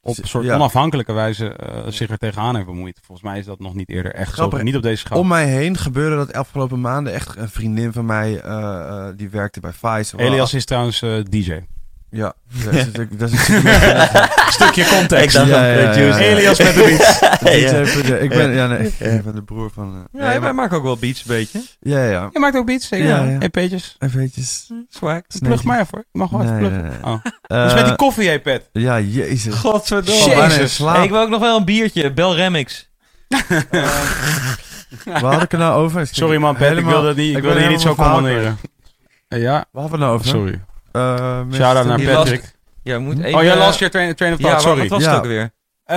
[0.00, 0.54] op een soort Ja.
[0.54, 1.56] onafhankelijke wijze
[1.88, 3.00] zich er tegenaan heeft bemoeid.
[3.02, 4.58] Volgens mij is dat nog niet eerder echt Grappig.
[4.58, 4.64] zo.
[4.64, 5.18] Niet op deze schaal.
[5.18, 7.12] Om mij heen gebeurde dat afgelopen maanden.
[7.12, 8.42] Echt een vriendin van mij,
[9.16, 10.18] die werkte bij Vice.
[10.18, 11.58] Elias is trouwens DJ.
[12.10, 12.32] Ja,
[12.92, 15.36] ik- daar zit ik- Stukje context.
[15.36, 16.20] Ik Ja, aan ja, ja, producer.
[16.22, 16.36] ja.
[16.36, 16.82] Elias met de
[17.40, 17.96] beats.
[18.22, 19.94] Ik ben, ja, nee, ik ben de broer van...
[19.94, 21.62] eh, Ja, nee, wij maar- maken ook wel beats een beetje.
[21.80, 22.28] ja, ja.
[22.32, 23.06] Je maakt ook beats, zeker?
[23.06, 23.38] Ja, ja.
[23.38, 23.96] EP'tjes.
[23.98, 24.70] Eventjes.
[24.88, 25.20] Swag.
[25.42, 25.98] Plug mij even.
[25.98, 26.82] Ik mag wel even Nee, pluggen.
[26.82, 27.04] nee, nee.
[27.12, 27.20] Oh.
[27.42, 28.68] Eh, Dus met die koffie, hey Pet.
[28.72, 29.54] Ja, jezus.
[29.54, 30.34] Godverdomme.
[30.36, 30.78] Jezus.
[30.78, 32.12] Hey, ik wil ook nog wel een biertje.
[32.12, 32.90] Bel Remix.
[35.04, 36.06] Waar had ik het nou over?
[36.06, 36.62] Sorry man, Pet.
[36.62, 38.58] Ik Helemaal- wilde, niet, ik ben je niet zo commanderen.
[39.28, 40.26] Eh, ja, Waar hadden we het nou over?
[40.26, 40.60] sorry.
[40.98, 42.42] Eh, Shout-out naar Patrick.
[42.82, 43.34] Ja, moet even...
[43.38, 44.88] Oh, jij las je train, train of Ja, thought, wat- sorry.
[44.88, 45.14] wat was Ja.
[45.14, 45.50] het ook weer?
[45.84, 45.96] Eh,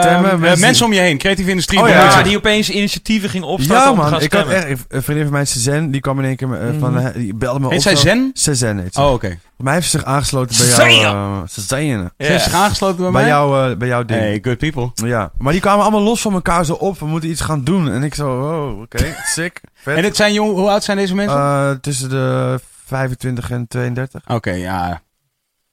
[0.00, 1.80] Stemmen, eh, mensen- mensen om je heen, creatieve industrie.
[1.80, 1.94] Oh, ja.
[2.04, 4.84] Ja, die opeens initiatieven ging opstarten Ja om te man, gaan ik had echt...
[4.88, 6.92] Een vriendin van mij, Suzanne, die kwam in één keer eh, van...
[6.92, 7.06] Mhm.
[7.06, 7.72] eh, die belde me op.
[7.72, 7.96] Heet zij.
[7.96, 8.30] Zen?
[8.34, 9.00] Suzanne heet ze.
[9.00, 9.38] Oh, oké.
[9.56, 11.14] Maar hij heeft zich aangesloten bij jou...
[11.16, 12.12] eh, Suzanne.
[12.18, 13.30] Ze heeft zich aangesloten bij Bij mij?
[13.30, 14.20] jou, eh, bij jouw ding.
[14.20, 14.90] Hey, good people.
[14.94, 16.98] Ja, maar die kwamen allemaal los van elkaar zo op.
[16.98, 17.90] We moeten iets gaan doen.
[17.92, 18.98] En ik zo, oh, oké,
[19.34, 19.96] sick, vet.
[19.96, 21.38] En het zijn jong, hoe oud zijn deze mensen?
[21.38, 24.22] Eh, tussen de 25 en 32.
[24.28, 25.02] Oké, ja.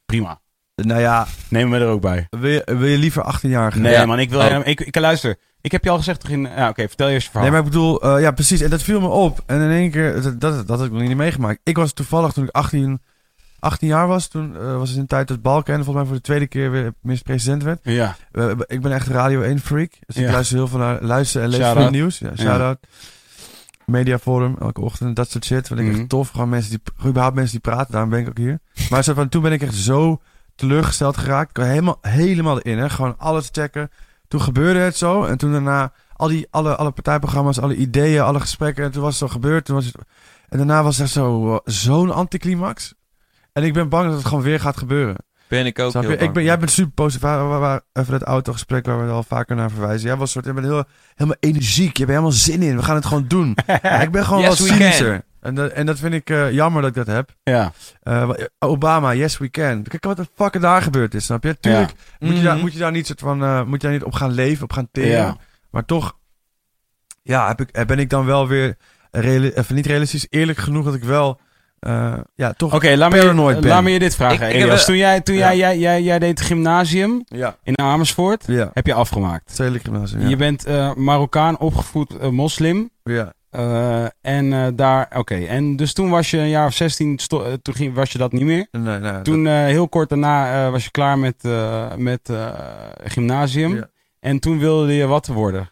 [0.05, 0.39] Prima.
[0.75, 2.27] Nou ja, Neem me er ook bij.
[2.29, 3.81] wil je, wil je liever 18 jaar gaan?
[3.81, 4.05] Nee, Ja.
[4.05, 4.39] man, ik wil...
[4.39, 4.59] Oh.
[4.63, 6.41] Ik, ik, luister, ik heb je al gezegd toch in...
[6.41, 7.49] Ja, oké, vertel je eens je verhaal.
[7.49, 8.61] Nee, maar ik bedoel, eh, ja, precies.
[8.61, 9.43] En dat viel me op.
[9.45, 11.59] En in één keer, dat, dat, dat had ik nog niet meegemaakt.
[11.63, 13.01] Ik was toevallig toen ik 18,
[13.59, 14.27] 18 jaar was.
[14.27, 16.93] Toen eh, was het een tijd dat Balken, volgens mij voor de tweede keer weer
[17.01, 17.79] minister-president werd.
[17.83, 18.15] Ja.
[18.31, 19.91] Eh, ik ben echt Radio 1 freak.
[20.05, 21.91] Dus ik luister heel veel naar luister en lees veel out.
[21.91, 22.17] nieuws.
[22.19, 22.77] Ja, shout-out.
[23.85, 25.67] Mediaforum, elke ochtend, dat soort shit.
[25.67, 25.99] Vind ik Mhm.
[25.99, 26.29] echt tof.
[26.29, 28.59] Gewoon mensen die, überhaupt mensen die praten, daarom ben ik ook hier.
[28.89, 30.21] Maar zo van, toen ben ik echt zo
[30.55, 31.57] teleurgesteld geraakt.
[31.57, 32.89] Helemaal, helemaal erin, hè.
[32.89, 33.89] Gewoon alles checken.
[34.27, 35.23] Toen gebeurde het zo.
[35.23, 38.83] En toen daarna, al die, alle, alle partijprogramma's, alle ideeën, alle gesprekken.
[38.83, 39.65] En toen was het zo gebeurd.
[39.65, 39.95] Toen was het,
[40.49, 42.93] en daarna was er zo, zo'n anticlimax.
[43.53, 45.15] En ik ben bang dat het gewoon weer gaat gebeuren.
[45.55, 46.11] Ben ik ook Snap heel?
[46.21, 47.21] Ik ben, jij bent super positief.
[47.21, 50.07] Waar, waar, waar, even dat autogesprek waar we al vaker naar verwijzen.
[50.07, 50.83] Jij was soort, je bent heel,
[51.15, 51.97] helemaal energiek.
[51.97, 52.75] Je bent helemaal zin in.
[52.75, 53.57] We gaan het gewoon doen.
[54.01, 55.23] Ik ben gewoon Yes, wat cynischer.
[55.41, 57.29] En dat, en dat vind ik eh, jammer dat ik dat heb.
[57.43, 57.71] Ja.
[58.01, 58.29] Eh,
[58.59, 59.83] Obama, yes we can.
[59.83, 61.59] Kijk wat de fuck er daar gebeurd is, snap je?
[61.59, 62.61] Tuurlijk moet, je daar, Mhm.
[62.61, 64.73] moet je daar niet soort van, eh, moet je daar niet op gaan leven, op
[64.73, 65.09] gaan teren.
[65.11, 65.37] Ja.
[65.71, 66.17] Maar toch,
[67.21, 68.77] ja, heb ik, ben ik dan wel weer,
[69.11, 71.39] reali- even niet realistisch, eerlijk genoeg dat ik wel,
[71.85, 72.73] eh, ja, toch...
[72.73, 73.69] Oké, laat, me Paranoid je- ben.
[73.69, 74.77] laat me je dit vragen, Ik- ik Elias.
[74.77, 75.47] heb- Toen, jij, toen Ja.
[75.53, 78.69] jij, jij, jij, jij deed gymnasium Ja, in Amersfoort, ja.
[78.73, 79.51] heb je afgemaakt.
[79.51, 80.27] Stedelijk gymnasium, ja.
[80.27, 82.89] Je bent eh, Marokkaan, opgevoed eh, moslim.
[83.03, 83.33] ja.
[83.49, 85.35] Eh, en eh, daar, oké.
[85.35, 88.17] En dus toen was je een jaar of 16, sto- eh, toen ging, was je
[88.17, 88.67] dat niet meer.
[88.71, 92.47] Nee, nee, Toen eh, heel kort daarna eh, was je klaar met, eh, met eh,
[93.03, 93.75] gymnasium.
[93.75, 93.87] Ja.
[94.19, 95.69] En toen wilde je wat worden.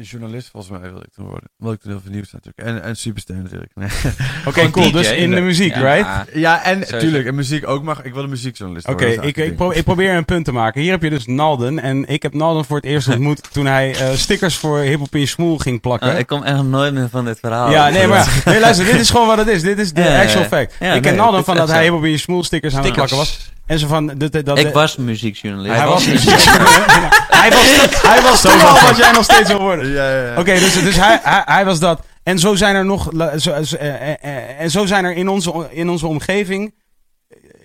[0.00, 1.48] Journalist volgens mij wilde ik toen worden.
[1.58, 2.58] Omdat ik toen heel veel nieuws natuurlijk.
[2.68, 3.70] En, en superster natuurlijk.
[3.74, 3.88] Nee.
[4.48, 4.86] Oké, cool.
[4.86, 6.28] DJ, Dus in de muziek, Ja, right?
[6.34, 6.94] Ja, en Sowieso.
[6.94, 8.02] natuurlijk, en muziek ook mag.
[8.04, 10.80] Ik wil een muziekjournalist Oké, ik, ik, pro- ik probeer een punt te maken.
[10.80, 11.78] Hier heb je dus Nalden.
[11.78, 15.14] En ik heb Nalden voor het eerst ontmoet toen hij eh, stickers voor Hip Hop
[15.14, 16.12] in je Smoel ging plakken.
[16.12, 17.70] Oh, ik kom echt nooit meer van dit verhaal.
[17.70, 19.62] ja, nee, maar nee, luister, dit is gewoon wat het is.
[19.62, 20.72] Dit is de actual fact.
[20.72, 21.82] Ik ken nee, Nalden van dat hij zo.
[21.84, 23.52] Hip Hop in je Smoel stickers aan het plakken was.
[23.66, 24.06] En zo van...
[24.06, 25.76] Dat, dat, dat, Ik was muziekjournalist.
[25.76, 26.24] Hij was, was
[27.40, 29.88] hij was, hij was toen al wat jij nog steeds wil worden.
[29.88, 30.38] Ja, ja, ja.
[30.38, 32.00] Oké, dus, dus hij, hij, hij was dat.
[32.22, 33.12] En zo zijn er nog.
[33.12, 33.34] eh,
[33.72, 36.74] eh, eh, en zo zijn er in onze, in onze omgeving.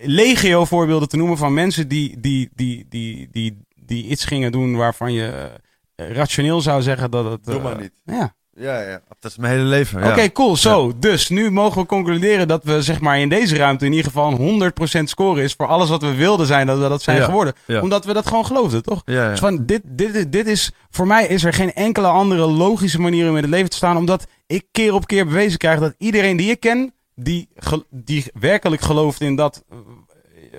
[0.00, 4.76] legio voorbeelden te noemen van mensen die, die, die, die, die, die iets gingen doen
[4.76, 5.50] waarvan je
[5.96, 7.44] rationeel zou zeggen dat het.
[7.44, 7.92] Doe maar niet.
[8.04, 8.34] Ja.
[8.60, 9.00] Ja, ja.
[9.20, 10.00] Dat is mijn hele leven.
[10.00, 10.10] Ja.
[10.10, 10.56] Oké, cool.
[10.56, 14.06] Zo, dus nu mogen we concluderen dat we zeg maar in deze ruimte in ieder
[14.06, 17.16] geval een 100% score is voor alles wat we wilden zijn, dat we dat zijn
[17.16, 17.54] Ja, geworden.
[17.66, 17.80] ja.
[17.80, 19.04] Omdat we dat gewoon geloofden, toch?
[19.04, 23.28] Dus van, dit, dit, dit is, voor mij is er geen enkele andere logische manier
[23.30, 23.96] om in het leven te staan.
[23.96, 27.48] Omdat ik keer op keer bewezen krijg dat iedereen die ik ken, die,
[27.90, 29.64] die werkelijk gelooft in dat,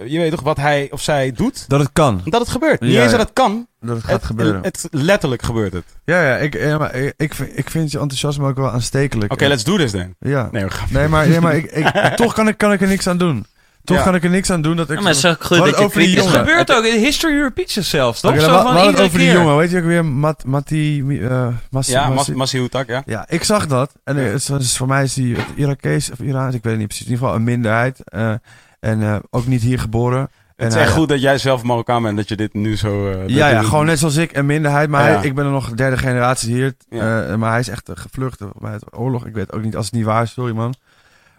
[0.05, 2.21] je weet toch, wat hij of zij doet, Dat het kan.
[2.25, 2.79] dat het gebeurt.
[2.79, 3.17] Niet Ja, eens ja.
[3.17, 4.61] dat het kan, Dat het gaat het, gebeuren.
[4.63, 5.85] het letterlijk gebeurt het.
[6.05, 6.35] ja, ja.
[6.37, 9.31] Ik, ja, maar ik, ik, vind- ik vind je enthousiasme ook wel aanstekelijk.
[9.33, 10.15] Oké, let's do this then.
[10.19, 10.49] Ja.
[10.51, 10.87] Nee, we gaan.
[10.91, 13.45] Nee, maar, nee, maar ik, ik, toch kan ik, kan ik er niks aan doen.
[13.83, 14.03] Toch Ja.
[14.03, 14.95] kan ik er niks aan doen dat ik...
[14.95, 16.31] Ja, maar het is ook goed Wat dat over die Het jongen.
[16.33, 16.47] bent.
[16.49, 16.85] gebeurt ook.
[17.03, 18.31] History repeats itself, toch?
[18.31, 19.37] Oké, Zo van we hadden het iedere over die keer.
[19.37, 19.57] jongen.
[19.57, 20.05] Weet je ook weer?
[20.05, 20.99] Mat, Mati...
[21.21, 23.03] eh Mas, Ja, Mas- Mas- Massi ja.
[23.05, 23.91] Ja, ik zag dat.
[24.03, 26.77] En eh, het is, het voor mij is hij Irakees of Iraans, ik weet het
[26.77, 27.05] niet precies.
[27.05, 27.99] In ieder geval een minderheid.
[28.03, 28.33] eh,
[28.81, 30.29] en eh, ook niet hier geboren.
[30.55, 33.09] Het is En echt goed dat jij zelf Marokkaan bent, dat je dit nu zo...
[33.11, 34.89] eh, dat Ja, ja, gewoon net zoals ik, een minderheid.
[34.89, 35.15] Maar Ja.
[35.17, 36.73] hij- ik ben er nog derde generatie hier.
[36.89, 37.23] Ja.
[37.23, 39.25] Eh, maar hij is echt gevlucht bij het oorlog.
[39.25, 40.73] Ik weet ook niet als het niet waar is, sorry man.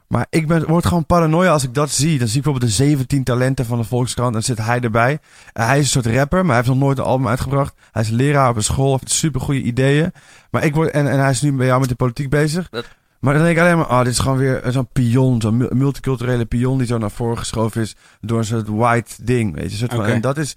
[0.07, 2.19] Maar ik ben, word gewoon paranoia als ik dat zie.
[2.19, 4.27] Dan zie ik bijvoorbeeld de 17 talenten van de Volkskrant.
[4.29, 5.19] En dan zit hij erbij.
[5.53, 7.75] En hij is een soort rapper, maar hij heeft nog nooit een album uitgebracht.
[7.93, 10.13] Hij is leraar op een school, heeft super goede ideeën.
[10.51, 12.69] Maar ik word, en, en hij is nu bij jou met de politiek bezig.
[12.71, 12.87] Dat-
[13.23, 15.69] Maar dan denk ik alleen maar, oh, dit is gewoon weer zo'n pion, zo'n mu-
[15.71, 19.77] multiculturele pion die zo naar voren geschoven is door een soort white ding, weet je.
[19.77, 20.05] Soort van.
[20.05, 20.57] En dat is,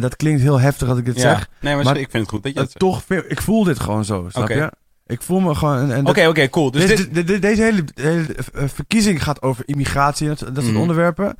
[0.00, 1.20] dat klinkt heel heftig als ik dit Ja.
[1.20, 1.48] zeg.
[1.60, 4.04] Nee, maar, Maar- ik vind het goed dat je het toch, ik voel dit gewoon
[4.04, 4.72] zo, snap je?
[5.06, 6.06] Ik voel me gewoon...
[6.08, 6.70] Oké, oké, cool.
[6.70, 7.42] Dus dit- dit...
[7.42, 10.80] deze hele, hele eh, verkiezing gaat over immigratie en dat, dat soort Mhm.
[10.82, 11.36] onderwerpen.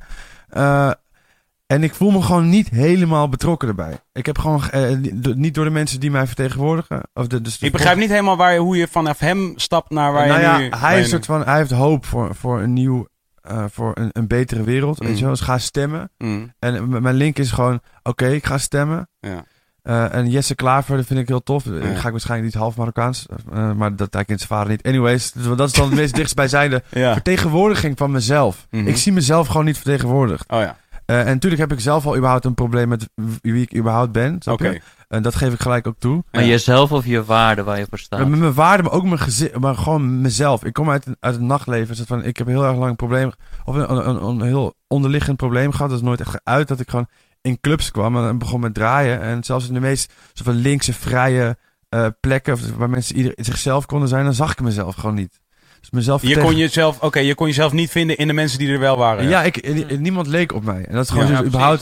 [0.49, 0.91] Eh,
[1.71, 3.99] en ik voel me gewoon niet helemaal betrokken erbij.
[4.13, 4.69] Ik heb gewoon...
[4.69, 4.95] eh,
[5.35, 7.01] niet- door de mensen die mij vertegenwoordigen.
[7.13, 9.89] Of de, dus de Ik begrijp niet helemaal waar, je- hoe je vanaf hem stapt
[9.89, 10.69] naar waar nou je ja, nu...
[10.69, 13.07] hij, is soort van, hij heeft hoop voor, voor een nieuw...
[13.41, 15.33] eh, voor een, een betere wereld, weet je wel.
[15.33, 16.11] Dus ga stemmen.
[16.17, 17.79] Mm, En mijn link is gewoon...
[18.03, 19.09] Oké, ik ga stemmen.
[19.19, 19.43] ja.
[19.81, 21.63] Eh, en Jesse Klaver, dat vind ik heel tof.
[21.65, 21.71] Ja.
[21.71, 23.25] Dan ga ik waarschijnlijk niet half Marokkaans.
[23.75, 24.83] maar dat hij kent zijn vader niet.
[24.83, 27.13] Anyways, dus dat is dan het meest dichtstbijzijnde ja.
[27.13, 28.67] vertegenwoordiging van mezelf.
[28.69, 28.87] Mhm.
[28.87, 30.49] Ik zie mezelf gewoon niet vertegenwoordigd.
[30.51, 30.77] Oh ja,
[31.19, 33.09] en natuurlijk heb ik zelf al überhaupt een probleem met
[33.41, 34.37] wie ik überhaupt ben.
[34.45, 34.77] oké.
[35.07, 36.23] En dat geef ik gelijk ook toe.
[36.31, 36.47] Maar Ja.
[36.47, 38.19] jezelf of je waarde waar je voor staat?
[38.19, 40.63] Eh, Met mijn waarden, maar ook mijn gezin, maar gewoon mezelf.
[40.65, 41.95] Ik kom uit, uit het nachtleven.
[41.95, 43.31] Soort van, ik heb heel erg lang een probleem,
[43.65, 45.89] of een, een, een, een heel onderliggend probleem gehad.
[45.89, 46.67] Dat is nooit echt geuit.
[46.67, 47.07] Dat ik gewoon
[47.41, 49.21] in clubs kwam en begon met draaien.
[49.21, 51.57] En zelfs in de meest soort van linkse, vrije
[51.89, 55.40] eh, plekken, of waar mensen ieder, zichzelf konden zijn, dan zag ik mezelf gewoon niet.
[55.81, 58.69] Dus mezelf Je kon jezelf, oké, je kon jezelf niet vinden in de mensen die
[58.69, 59.27] er wel waren.
[59.27, 60.85] Ja, ik, eh, niemand leek op mij.
[60.85, 61.81] En dat is gewoon Ja, dus ja, überhaupt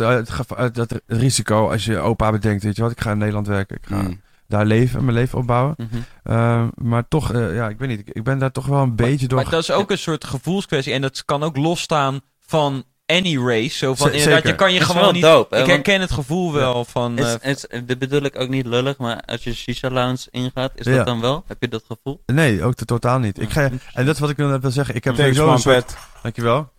[0.58, 2.64] het dat risico als je opa bedenkt.
[2.64, 3.76] Weet je wat, ik ga in Nederland werken.
[3.76, 4.22] Ik ga Mm.
[4.48, 5.76] daar leven, mijn leven opbouwen.
[5.78, 5.88] Mhm.
[6.24, 8.00] Eh, maar toch, eh, ja, ik weet niet.
[8.00, 9.42] Ik, ik ben daar toch wel een beetje door...
[9.42, 10.94] Maar dat is ook een soort gevoelskwestie.
[10.94, 13.78] En dat kan ook losstaan van any race.
[13.78, 14.50] Zo van, Z- inderdaad, zeker.
[14.50, 15.22] je kan je gewoon niet...
[15.22, 17.18] dope, hè, ik want- herken het gevoel wel van...
[17.18, 20.72] Is, eh, is, dit bedoel ik ook niet lullig, maar als je Shisha Lounge ingaat,
[20.76, 20.96] is Ja.
[20.96, 21.44] dat dan wel?
[21.48, 22.22] Heb je dat gevoel?
[22.26, 23.42] Nee, ook totaal niet.
[23.42, 24.96] Ik ga, en dat is wat ik wil wil zeggen.
[24.96, 25.86] Ik heb Thanks sowieso een soort...
[25.86, 25.98] Pet.
[26.22, 26.70] Dankjewel.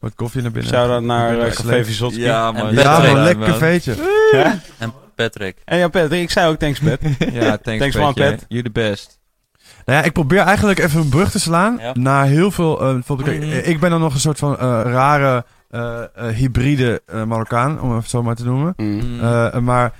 [0.00, 0.72] Wat koffie naar binnen.
[0.72, 1.84] Shout-out naar uh, Café.
[1.84, 2.22] Vizotski.
[2.22, 2.74] ja, En man.
[2.74, 3.94] Ja, Patrick, man, lekker veetje.
[4.78, 5.56] En Patrick.
[5.64, 7.00] En ja, Pet, ik zei ook thanks, Pet.
[7.32, 8.30] Ja, thanks, Thanks, man, Petje.
[8.36, 8.44] Pet.
[8.48, 9.18] You the best.
[9.84, 11.92] Nou ja, ik probeer eigenlijk even een brug te slaan Ja.
[11.94, 12.80] naar heel veel...
[12.80, 15.44] eh, bijvoorbeeld, eh, ik ben dan nog een soort van rare
[16.34, 18.72] hybride eh, Marokkaan, om het zo maar te noemen.
[18.76, 19.20] Mm.
[19.20, 19.92] Eh, maar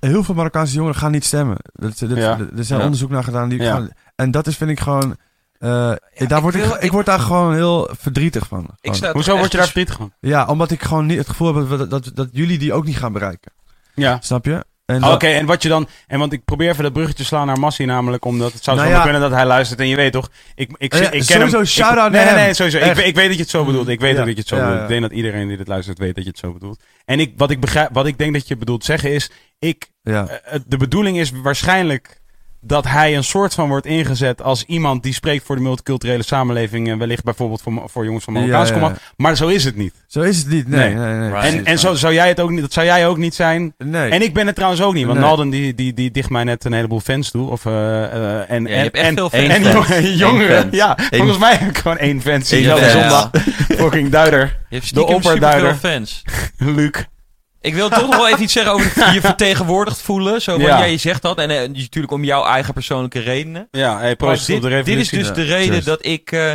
[0.00, 1.56] heel veel Marokkaanse jongeren gaan niet stemmen.
[1.72, 2.38] Dat, dat, Ja.
[2.56, 2.84] Er zijn Ja.
[2.84, 3.48] onderzoek naar gedaan.
[3.48, 3.72] Die Ja.
[3.74, 5.16] gaan, en dat is, vind ik gewoon...
[5.58, 8.60] eh, daar ik word ik, wil- ik, ik- word daar gewoon heel verdrietig van.
[8.62, 8.96] Ik Gewoon.
[8.96, 10.12] sta Hoezo word je daar verdrietig van?
[10.20, 12.96] Ja, omdat ik gewoon niet het gevoel heb dat, dat, dat jullie die ook niet
[12.96, 13.52] gaan bereiken.
[13.94, 14.18] Ja.
[14.20, 14.64] Snap je?
[15.00, 15.88] Oké, en wat je dan...
[16.06, 18.76] En want ik probeer even dat bruggetje te slaan naar Massi namelijk, omdat het zou
[18.76, 19.02] Nou zo ja.
[19.02, 20.30] kunnen dat hij luistert en je weet toch...
[20.54, 22.06] Ik, ik, Ja, ik ken sowieso hem...
[22.06, 22.78] ik, nee, naar nee, nee, sowieso.
[22.78, 23.88] Ik, ik weet dat je het zo bedoelt.
[23.88, 24.80] Ik weet dat je het zo bedoelt.
[24.80, 26.82] Ik denk dat iedereen die dit luistert weet dat je het zo bedoelt.
[27.04, 29.30] En ik, wat, ik begrijp, wat ik denk dat je bedoelt zeggen is...
[29.58, 30.26] Ik, ja.
[30.26, 32.21] eh, de bedoeling is waarschijnlijk
[32.64, 36.88] dat hij een soort van wordt ingezet als iemand die spreekt voor de multiculturele samenleving.
[36.88, 38.88] En wellicht bijvoorbeeld voor, voor jongens van Marokkaanse Ja, ja, ja.
[38.92, 39.12] komaf.
[39.16, 39.94] Maar zo is het niet.
[40.06, 40.68] Zo is het niet.
[40.68, 41.04] Nee, Nee.
[41.06, 41.30] nee, nee.
[41.30, 41.44] Right.
[41.54, 43.74] En, en zo zou jij het ook niet, dat zou jij ook niet zijn.
[43.78, 44.10] Nee.
[44.10, 45.26] En ik ben het trouwens ook niet, want Nee.
[45.26, 47.50] Nalden die, die, die dicht mij net een heleboel fans toe.
[47.50, 50.68] Of, eh, eh, en, Ja, je en, hebt echt en, jongeren.
[50.70, 52.42] Ja, Eén- volgens mij heb ik gewoon één fan.
[52.42, 53.30] Zie zondag.
[53.68, 54.58] Fucking duider.
[54.68, 55.74] Je hebt stiekem opperduider.
[55.74, 56.22] fans.
[56.56, 56.90] Luc.
[57.62, 60.42] Ik wil toch nog wel even iets zeggen over je vertegenwoordigd voelen.
[60.42, 60.84] Zo van, Ja.
[60.84, 61.38] je zegt dat.
[61.38, 63.68] En eh, natuurlijk om jouw eigen persoonlijke redenen.
[63.70, 66.52] Ja, hey, proost dit, op de dit is dus de reden dat ik, eh,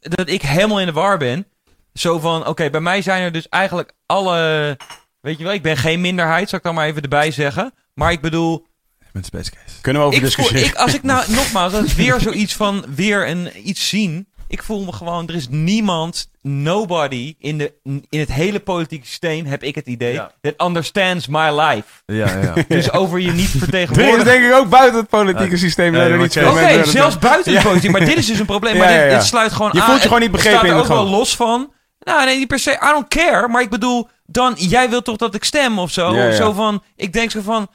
[0.00, 1.46] dat ik helemaal in de war ben.
[1.94, 4.76] Zo van, oké, bij mij zijn er dus eigenlijk alle...
[5.20, 7.72] Weet je wel, ik ben geen minderheid, zal ik dan maar even erbij zeggen.
[7.94, 8.66] Maar ik bedoel,
[9.12, 9.80] Met Space Case.
[9.80, 10.66] Kunnen we over discussiëren?
[10.66, 14.28] ik, als ik nou, nogmaals, dat is weer zoiets van, weer een, iets zien.
[14.48, 17.72] Ik voel me gewoon, er is niemand, nobody in, de,
[18.08, 20.30] in het hele politieke systeem, heb ik het idee, Ja.
[20.40, 21.84] that understands my life.
[22.06, 22.54] Ja, ja.
[22.68, 24.24] Dus over je niet Er is vertegenwoordigen.
[24.24, 25.56] denk ik ook buiten het politieke Ja.
[25.56, 25.94] systeem.
[25.96, 27.64] Oké, zelfs buiten de Ja.
[27.64, 27.90] politiek.
[27.90, 28.76] Maar dit is dus een probleem.
[28.76, 29.18] Maar ja, dit, ja.
[29.18, 29.86] dit sluit gewoon Je aan.
[29.86, 31.18] voelt je gewoon Het niet begrepen staat er het ook wel gewoon.
[31.18, 31.72] los van.
[32.00, 32.70] Nou, nee, niet per se.
[32.72, 33.48] I don't care.
[33.48, 36.14] Maar ik bedoel, dan, jij wilt toch dat ik stem of zo?
[36.14, 36.32] Ja, ja.
[36.32, 37.68] Zo van, ik denk zo van,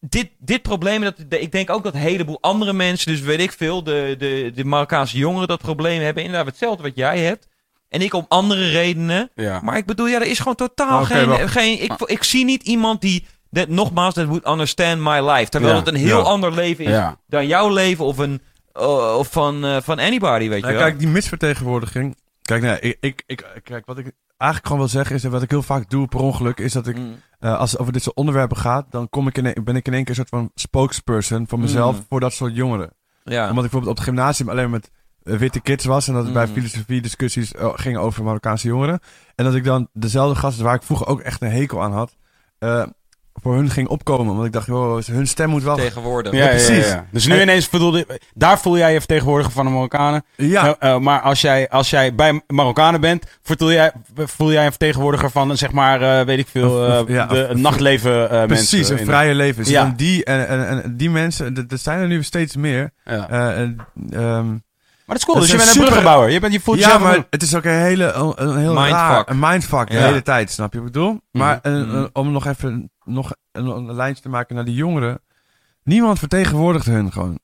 [0.00, 3.52] dit, dit probleem, dat, ik denk ook dat een heleboel andere mensen, dus weet ik
[3.52, 6.22] veel, de, de, de Marokkaanse jongeren dat probleem hebben.
[6.22, 7.48] Inderdaad, hetzelfde wat jij hebt.
[7.88, 9.30] En ik om andere redenen.
[9.34, 9.60] Ja.
[9.62, 11.48] Maar ik bedoel, ja, er is gewoon totaal geen...
[11.48, 15.50] geen ik, ik zie niet iemand die, dat, nogmaals, that would understand my life.
[15.50, 16.24] Terwijl Ja, het een heel ja.
[16.24, 17.18] ander leven is Ja.
[17.26, 18.42] dan jouw leven of, een,
[18.80, 20.82] uh, of van, eh, van anybody, weet je Nou, wel.
[20.82, 22.16] kijk, die misvertegenwoordiging.
[22.42, 25.50] Kijk, nee, ik, ik, ik, kijk, wat ik eigenlijk gewoon wil zeggen is, wat ik
[25.50, 27.14] heel vaak doe per ongeluk, is dat ik, Mm.
[27.38, 29.86] eh, als het over dit soort onderwerpen gaat, dan kom ik in, een- ben ik
[29.86, 32.04] in één keer een soort van spokesperson voor mezelf Mm.
[32.08, 32.90] voor dat soort jongeren.
[33.24, 33.40] Ja.
[33.40, 34.90] Omdat ik bijvoorbeeld op het gymnasium alleen met
[35.22, 36.52] eh, witte kids was en dat het bij Mm.
[36.52, 39.00] filosofie discussies eh, ging over Marokkaanse jongeren.
[39.34, 42.16] En dat ik dan dezelfde gasten waar ik vroeger ook echt een hekel aan had,
[43.42, 44.34] voor hun ging opkomen.
[44.34, 45.76] Want ik dacht, joh, hun stem moet wel...
[45.76, 46.32] tegenwoordig.
[46.32, 46.86] Ja, ja, ja, precies.
[46.88, 47.04] ja.
[47.10, 50.24] Dus nu En- ineens bedoelde, daar voel jij je vertegenwoordiger van de Marokkanen.
[50.36, 54.64] Ja, Eh, eh, maar als jij, als jij bij Marokkanen bent, voel jij, voel jij
[54.64, 58.94] een vertegenwoordiger van, zeg maar, eh, weet ik veel, eh, de nachtleven eh, precies, mensen.
[58.94, 59.64] een in- vrije leven.
[59.64, 62.90] Dus die, en, en, en die mensen, dat zijn er nu steeds meer.
[63.04, 63.28] Ja.
[63.30, 63.76] Eh, en,
[64.12, 64.46] ehm,
[65.10, 66.30] Maar dat is cool, Dat dus je bent een bruggenbouwer.
[66.30, 68.72] Je, bent, je voelt ja, jezelf maar het is ook een hele, een, een heel
[68.74, 68.92] Mindfuck.
[68.92, 70.04] raar, een mindfuck de Ja.
[70.04, 71.20] hele tijd, snap je wat ik bedoel?
[71.30, 71.74] Maar Mhm.
[71.74, 71.96] eh, Mhm.
[71.96, 75.20] eh, om nog even nog een, een lijntje te maken naar die jongeren.
[75.82, 77.38] Niemand vertegenwoordigt hun gewoon.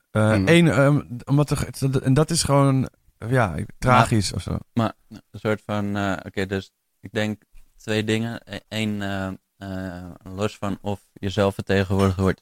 [0.45, 1.67] Één, ehm, omdat er,
[2.03, 2.89] en dat is gewoon,
[3.29, 4.57] ja, tragisch of zo.
[4.73, 7.41] Maar een soort van, eh, oké, dus ik denk
[7.77, 8.41] twee dingen.
[8.69, 10.03] Eén, eh, eh,
[10.35, 12.41] los van of je zelf vertegenwoordigd wordt.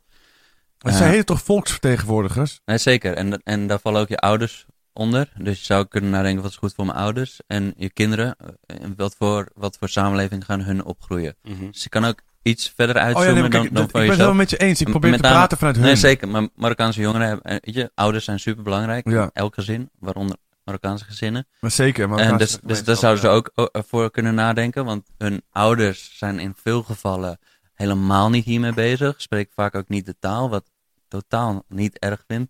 [0.78, 2.62] Het Eh, zijn hele toch volksvertegenwoordigers?
[2.66, 3.14] Nee, zeker.
[3.16, 4.66] En, en daar vallen ook je ouders
[4.96, 5.30] onder.
[5.38, 8.36] Dus je zou kunnen nadenken, wat is goed voor mijn ouders en je kinderen?
[8.38, 11.36] eh, En wat voor, wat voor samenleving gaan hun opgroeien?
[11.44, 11.66] Mhm.
[11.72, 13.92] Dus je kan ook iets verder Oh ja, uitzoomen nee, maar kijk, dan, dan dat-
[13.92, 14.82] van ik ben het wel met je eens.
[14.82, 15.86] Ik probeer met te name- praten vanuit hun.
[15.86, 16.28] Nee, zeker.
[16.28, 19.10] Maar Marokkaanse jongeren hebben, eh, weet je, ouders zijn super belangrijk.
[19.10, 19.24] Ja.
[19.24, 21.48] In elk gezin, waaronder Marokkaanse gezinnen.
[21.60, 22.10] Maar zeker.
[22.10, 26.18] Maar En dus, dus daar zouden ze ook o- voor kunnen nadenken, want hun ouders
[26.18, 27.40] zijn in veel gevallen
[27.74, 29.22] helemaal niet hiermee bezig.
[29.22, 30.72] Spreken vaak ook niet de taal, wat ik
[31.08, 32.50] totaal niet erg vind.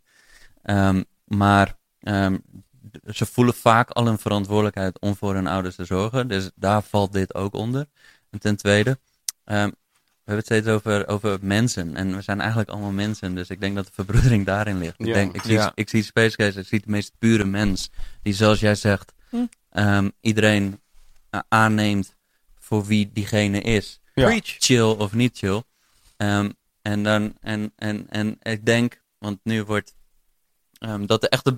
[0.63, 1.75] Ehm, maar
[2.05, 2.37] ehm,
[3.13, 6.27] ze voelen vaak al een verantwoordelijkheid om voor hun ouders te zorgen.
[6.27, 7.85] Dus daar valt dit ook onder.
[8.29, 8.99] En ten tweede,
[9.43, 11.95] ehm, we hebben het steeds over, over mensen.
[11.95, 13.35] En we zijn eigenlijk allemaal mensen.
[13.35, 14.99] Dus ik denk dat de verbroedering daarin ligt.
[14.99, 15.71] Ik, denk, ik, zie, Ja.
[15.75, 17.89] ik zie Space Case, ik zie de meest pure mens.
[18.21, 19.45] Die zoals jij zegt, Hm.
[19.69, 20.79] ehm, iedereen
[21.47, 22.15] aanneemt
[22.59, 23.99] voor wie diegene is.
[24.13, 24.25] Ja.
[24.25, 24.55] Preach.
[24.59, 25.63] Chill of niet chill.
[26.17, 26.49] Ehm,
[26.81, 29.93] en, dan, en, en, en ik denk, want nu wordt
[30.80, 31.55] ehm, dat de echte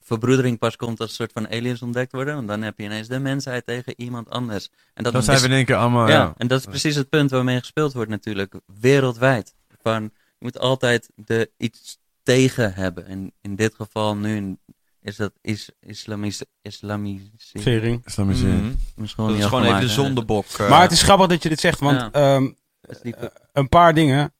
[0.00, 2.34] verbroedering pas komt als een soort van aliens ontdekt worden.
[2.34, 4.68] Want dan heb je ineens de mensheid tegen iemand anders.
[4.94, 6.08] En dat Dan zijn is- we in één keer allemaal...
[6.08, 6.34] ja, Ja.
[6.36, 8.54] en dat is precies het punt waarmee gespeeld wordt natuurlijk.
[8.80, 9.54] Wereldwijd.
[9.82, 13.06] Van, je moet altijd de, iets tegen hebben.
[13.06, 14.56] En in dit geval nu
[15.00, 17.32] is dat is, islamis, islamisering.
[17.62, 18.06] Sering.
[18.06, 18.60] Islamisering.
[18.62, 18.74] Mhm.
[18.96, 20.46] Misschien Dat niet is gewoon even de zondebok.
[20.46, 20.68] eh.
[20.70, 22.10] Maar het is grappig dat je dit zegt, want Ja.
[22.12, 22.50] ehm,
[22.80, 24.32] Dat is niet- eh, een paar dingen.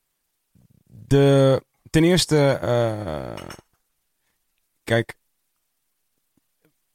[0.87, 3.33] De, ten eerste, eh,
[4.85, 5.15] kijk,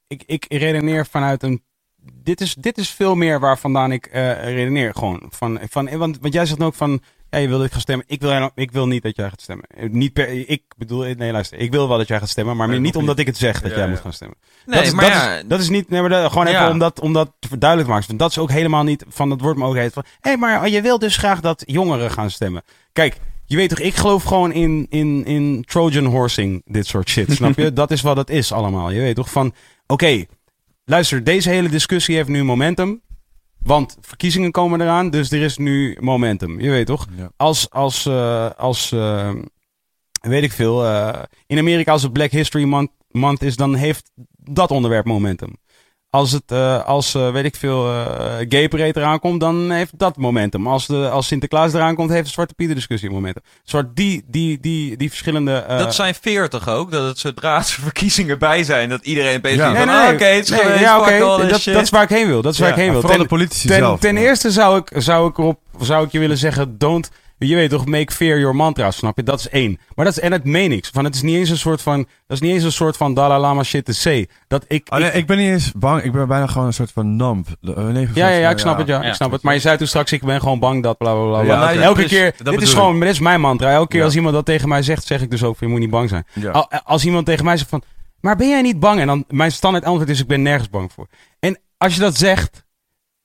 [0.08, 1.64] ik, ik redeneer vanuit een.
[2.14, 4.94] Dit is, dit is veel meer waar vandaan ik eh, redeneer.
[4.94, 5.24] Gewoon.
[5.30, 7.02] Van, van, want, want jij zegt ook van.
[7.30, 8.06] Ja, je wil dit gaan stemmen.
[8.08, 9.66] Ik wil, ik wil niet dat jij gaat stemmen.
[9.68, 11.58] Eh, Niet per, ik bedoel, nee, luister.
[11.60, 13.70] Ik wil wel dat jij gaat stemmen, maar Nee, niet omdat ik het zeg dat
[13.72, 13.92] Ja, jij ja.
[13.92, 14.38] moet gaan stemmen.
[14.66, 16.62] nee, dat, is, maar dat, ja, is, dat is niet, nee, maar dat- gewoon even
[16.62, 16.70] Ja.
[16.70, 18.08] om, dat, om dat te duidelijk te maken.
[18.08, 20.04] Want dat is ook helemaal niet van het woord heet van.
[20.20, 22.64] Hé, maar je wil dus graag dat jongeren gaan stemmen.
[22.92, 23.18] Kijk,
[23.50, 27.32] je weet toch, ik geloof gewoon in, in, in Trojan horsing, dit soort shit.
[27.32, 27.74] Snap je?
[27.82, 28.90] Dat is wat het is allemaal.
[28.92, 29.54] Je weet toch van,
[29.88, 30.26] oké,
[30.86, 33.02] luister, deze hele discussie heeft nu momentum.
[33.58, 36.60] Want verkiezingen komen eraan, dus er is nu momentum.
[36.60, 37.08] Je weet toch?
[37.18, 37.32] Ja.
[37.38, 39.34] Als, als, eh, als, eh,
[40.22, 40.86] weet ik veel.
[40.86, 45.56] eh, in Amerika als het Black History Month, month is, dan heeft dat onderwerp momentum.
[46.18, 49.92] Als het, eh, als eh, weet ik veel, eh Gay Parade eraan komt, dan heeft
[50.00, 50.68] dat momentum.
[50.68, 53.42] Als, de, als Sinterklaas eraan komt, heeft de Zwarte Pieter discussie momentum.
[53.64, 55.52] Soort die, die, die, die verschillende...
[55.54, 59.56] eh, dat zijn veertig ook, dat het zodra de verkiezingen bij zijn, dat iedereen opeens
[59.58, 59.68] Ja.
[59.72, 60.14] Nee, van, nee, ah, nee.
[60.14, 60.98] oké, het is Nee, geweest, ja,
[61.48, 62.42] Dat, dat is waar ik heen wil.
[62.42, 63.02] Dat is waar ik heen wil.
[63.02, 64.00] Vooral Ten- de politici ten, zelf.
[64.00, 67.70] ten eerste zou ik, zou ik erop, zou ik je willen zeggen, don't, je weet
[67.70, 69.24] toch, make fear your mantra, snap je?
[69.24, 69.80] Dat is één.
[69.96, 70.86] Maar dat is, en het meen ik.
[70.94, 73.14] Van, het is niet eens een soort van, dat is niet eens een soort van
[73.14, 74.28] Dalai Lama shit te say.
[74.48, 76.02] Dat ik, Oh, nee, ik ben niet eens bang.
[76.04, 77.48] Ik ben bijna gewoon een soort van numb.
[77.62, 79.08] Eh, nee, ja, ja, ja, ik snap het, ja, Ja.
[79.08, 79.42] ik snap het.
[79.42, 81.42] Maar je zei toen straks, ik ben gewoon bang dat, bla, bla, bla.
[81.42, 81.82] Ja, oké.
[81.82, 83.72] Elke Dus keer, dat dit is gewoon, dit is mijn mantra.
[83.72, 84.06] Elke keer Ja.
[84.06, 86.26] als iemand dat tegen mij zegt, zeg ik dus ook, je moet niet bang zijn.
[86.34, 86.52] Ja.
[86.52, 87.82] Al- Als iemand tegen mij zegt van,
[88.22, 89.00] maar ben jij niet bang?
[89.00, 91.08] En dan, mijn standaard antwoord is, ik ben nergens bang voor.
[91.40, 92.66] En als je dat zegt,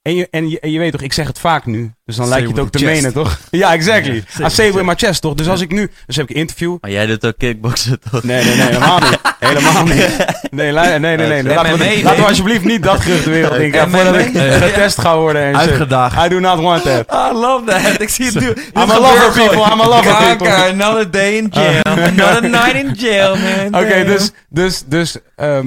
[0.03, 2.29] en je, en je, en je weet toch, ik zeg het vaak nu, dus dan
[2.29, 3.39] lijkt je het ook te menen, toch?
[3.51, 4.15] Ja, exactly.
[4.15, 5.35] Ja, say I say it with with my chest, toch?
[5.35, 6.77] Dus als ik nu, dus heb ik een interview.
[6.81, 8.23] Maar jij doet ook kickboksen toch?
[8.23, 9.19] Nee, nee, nee, helemaal niet.
[9.39, 10.17] Helemaal niet.
[10.51, 11.43] Nee, nee, nee, nee.
[11.43, 13.71] Nee, Laten we, laten alsjeblieft niet dat gerucht de wereld in.
[13.71, 13.89] MMA.
[13.89, 15.57] voordat ik getest ga worden en.
[15.57, 16.25] Uitgedaagd.
[16.27, 17.05] I do not want that.
[17.13, 18.01] I love that.
[18.01, 18.49] Ik zie het nu.
[18.83, 20.83] I'm a lover people, I'm a lover Kanker, people.
[20.83, 21.83] another day in jail.
[21.85, 23.83] Another night in jail, man.
[23.83, 25.67] Oké, dus, dus, dus, ehm,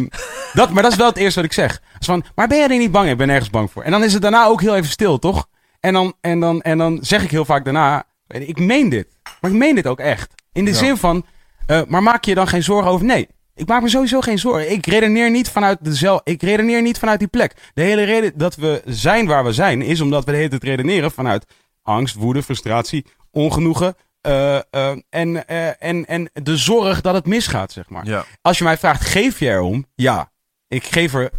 [0.53, 1.79] dat, maar dat is wel het eerste wat ik zeg.
[2.05, 3.09] Van, maar ben jij er niet bang?
[3.09, 3.83] Ik ben nergens bang voor.
[3.83, 5.47] En dan is het daarna ook heel even stil, toch?
[5.79, 9.07] En dan, en dan, en dan zeg ik heel vaak daarna, ik meen dit.
[9.41, 10.33] Maar ik meen dit ook echt.
[10.53, 10.77] In de Ja.
[10.77, 11.25] zin van,
[11.67, 13.05] eh, maar maak je je dan geen zorgen over?
[13.05, 13.27] Nee.
[13.55, 14.71] Ik maak me sowieso geen zorgen.
[14.71, 16.31] Ik redeneer niet vanuit dezelfde.
[16.31, 17.53] Ik redeneer niet vanuit die plek.
[17.73, 20.63] De hele reden dat we zijn waar we zijn, is omdat we de hele tijd
[20.63, 21.45] redeneren vanuit
[21.83, 23.95] angst, woede, frustratie, ongenoegen.
[24.21, 25.47] eh, eh, en,
[25.79, 28.05] en, en de zorg dat het misgaat, zeg maar.
[28.07, 28.25] Ja.
[28.41, 29.85] Als je mij vraagt, geef je erom?
[29.95, 30.31] Ja,
[30.67, 31.29] ik geef er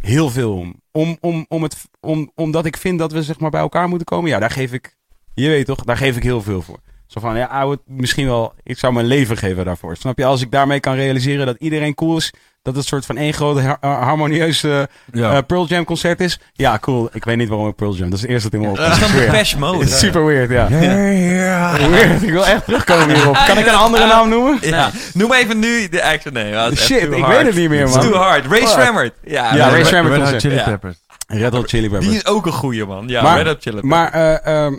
[0.00, 0.80] heel veel om.
[1.20, 4.30] om, om, het, om omdat ik vind dat we zeg maar, bij elkaar moeten komen.
[4.30, 4.96] Ja, daar geef ik,
[5.34, 6.78] je weet toch, daar geef ik heel veel voor.
[7.06, 9.96] Zo van, ja, ouwe, misschien wel, ik zou mijn leven geven daarvoor.
[9.96, 10.24] Snap je?
[10.24, 12.32] Als ik daarmee kan realiseren dat iedereen cool is,
[12.62, 14.82] dat het een soort van één groot har- har- harmonieus eh,
[15.12, 15.32] Ja.
[15.32, 16.40] eh, Pearl Jam concert is.
[16.52, 17.08] Ja, cool.
[17.12, 18.86] Ik weet niet waarom ik Pearl Jam, dat is het eerste dat in me Dat
[18.86, 19.14] opkomt.
[19.14, 19.20] is.
[19.20, 19.84] Depeche Mode.
[19.84, 20.68] Is super weird, ja.
[20.68, 22.22] Weird.
[22.22, 23.34] Ik wil echt terugkomen hierop.
[23.46, 24.58] Kan ik een andere naam noemen?
[24.60, 24.90] Ja.
[25.14, 26.34] Noem even nu de action.
[26.34, 27.36] Dat echt Shit, ik hard.
[27.36, 28.04] weet het niet meer, It's man.
[28.04, 28.46] too hard.
[28.46, 28.68] Ray Fuck.
[28.68, 29.12] Shremmerd.
[29.24, 30.40] Ja, Ja, dat- Ray Red Hot concert.
[30.42, 30.64] Chili Ja.
[30.64, 30.96] Peppers.
[31.26, 32.06] Red Hot Chili Peppers.
[32.06, 33.08] Die is ook een goeie, man.
[33.08, 33.92] Ja, Maar- Red Hot Chili Peppers.
[33.92, 34.74] Maar, eh, ehm,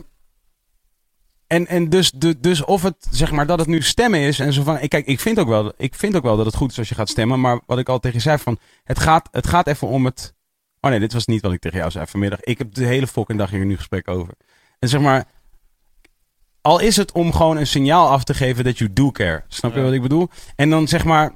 [1.52, 4.54] en, en dus, de, dus of het, zeg maar, dat het nu stemmen is en
[4.54, 6.72] zo van, ik- kijk, ik vind, ook wel, ik vind ook wel dat het goed
[6.72, 9.28] is als je gaat stemmen, maar wat ik al tegen je zei van, het gaat,
[9.32, 10.34] het gaat even om het,
[10.82, 12.40] oh nee, dit was niet wat ik tegen jou zei vanmiddag.
[12.42, 14.34] Ik heb de hele fucking dag hier nu gesprek over.
[14.80, 15.26] En zeg maar,
[16.62, 19.44] al is het om gewoon een signaal af te geven dat you do care.
[19.48, 19.86] Snap je Ja.
[19.86, 20.30] wat ik bedoel?
[20.56, 21.32] En dan zeg maar,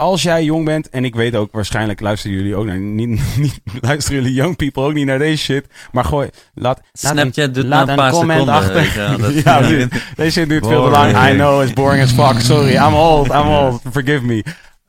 [0.00, 3.60] als jij jong bent, en ik weet ook waarschijnlijk luisteren jullie ook naar, niet, niet,
[3.80, 7.54] luisteren jullie young people ook niet naar deze shit, maar gooi, laat, laat een- Snapchat
[7.54, 8.54] doet laat een een paar comment seconden.
[8.54, 8.82] achter.
[9.12, 11.28] je dat- ja, deze shit duurt veel te lang.
[11.30, 12.40] I know, it's boring as fuck.
[12.40, 13.80] Sorry, I'm old, I'm old.
[13.92, 14.44] Forgive me.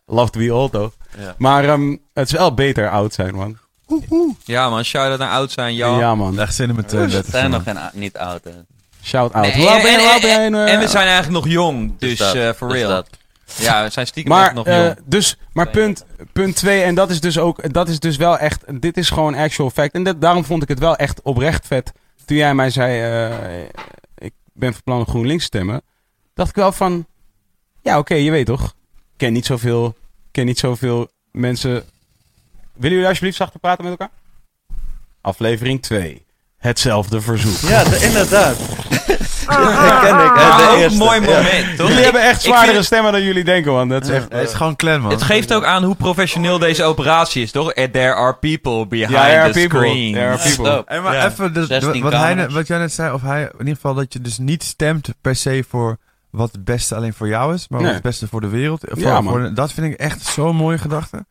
[0.06, 0.92] Love to be old, though.
[1.20, 1.36] Ja.
[1.38, 3.58] Maar ehm, het is wel beter oud zijn, man.
[4.46, 4.84] Ja, man.
[4.84, 5.76] Shout-out naar oud zijn.
[5.76, 5.98] Ja.
[6.00, 6.40] Ja, man.
[6.40, 7.32] Echt zin in mijn We 32.
[7.32, 8.44] zijn nog geen, niet oud.
[8.44, 8.52] hè.
[9.04, 9.46] Shout out.
[9.46, 10.28] Nee, Hoe oud ben je?
[10.28, 11.92] en, en- we zijn eigenlijk nog jong.
[12.00, 12.90] Dus dat, eh for dus real.
[12.90, 13.08] dat.
[13.56, 14.96] Ja, we zijn stiekem Maar, echt nog jong.
[15.06, 18.64] dus, maar punt, punt twee, en dat is dus ook, dat is dus wel echt,
[18.82, 19.94] dit is gewoon actual fact.
[19.94, 21.92] En dat, daarom vond ik het wel echt oprecht vet.
[22.26, 23.60] Toen jij mij zei, eh,
[24.18, 25.82] ik ben van plan om GroenLinks te stemmen.
[26.34, 27.06] Dacht ik wel van,
[27.82, 28.64] ja oké, je weet toch.
[28.64, 29.96] Ik ken niet zoveel,
[30.32, 31.72] ken niet zoveel mensen.
[32.74, 34.16] Willen jullie alsjeblieft zachter praten met elkaar?
[35.22, 36.26] Aflevering 2.
[36.58, 37.70] Hetzelfde verzoek.
[37.70, 38.58] Ja, de- inderdaad.
[38.98, 40.32] dat ken ik.
[40.36, 40.98] hè, Maar de ook een eerste.
[40.98, 41.26] mooi Ja.
[41.26, 41.88] moment, toch?
[41.88, 43.90] Jullie hebben echt zwaardere vind- stemmen dan jullie denken, man.
[43.90, 44.26] Dat is echt...
[44.30, 45.12] Het is gewoon clan, man.
[45.12, 47.72] Het geeft ook aan hoe professioneel deze operatie is, toch?
[47.74, 49.80] Eh, There are people behind Ja, there are the people.
[49.80, 50.14] screen.
[50.14, 50.66] There are people.
[50.66, 50.88] Stop.
[50.88, 51.26] Hey, maar Ja.
[51.26, 54.14] even, dus, 16 wat, hij, wat jij net zei, of hij, in ieder geval dat
[54.14, 55.98] je dus niet stemt per se voor
[56.32, 57.88] wat het beste alleen voor jou is, maar Nee.
[57.88, 58.84] wat het beste voor de wereld.
[58.88, 61.26] Voor, Ja, voor- dat vind ik echt zo'n mooie gedachte.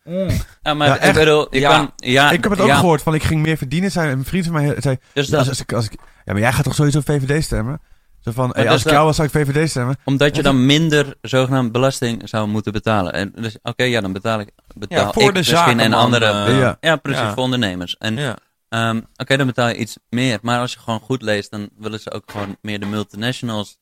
[0.62, 1.70] Ja, maar Ja, ik bedoel, je Ja.
[1.76, 1.92] kan...
[1.96, 3.90] Ja, ik heb het ook ja, gehoord van ik ging meer verdienen.
[3.90, 5.92] Zei, een vriend van mij zei, Dus dat, als, als ik, als ik,
[6.24, 7.80] ja, maar jij gaat toch sowieso VVD stemmen?
[8.20, 9.96] Zo van, hey, dus als ik jou was, zou ik VVD stemmen.
[10.05, 13.12] omdat je dan minder zogenaamd belasting zou moeten betalen.
[13.12, 16.24] En dus, oké, ja, dan betaal ik, betaal Ja, voor ik de misschien en andere...
[16.26, 16.76] eh, ja.
[16.80, 17.32] ja, precies, ja.
[17.34, 17.96] voor ondernemers.
[17.99, 18.36] En Ja.
[18.68, 20.38] Ehm, Oké, dan betaal je iets meer.
[20.42, 23.78] Maar als je gewoon goed leest, dan willen ze ook gewoon meer de multinationals.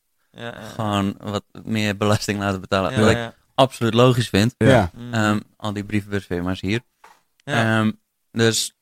[0.75, 2.93] Gewoon wat meer belasting laten betalen.
[2.93, 4.55] Ja, wat ik absoluut logisch vind.
[4.59, 4.91] Ja.
[5.13, 6.81] Ehm, al die brievenbusfirma's hier.
[7.45, 7.81] Ja.
[7.81, 7.93] Ehm,
[8.33, 8.77] dus,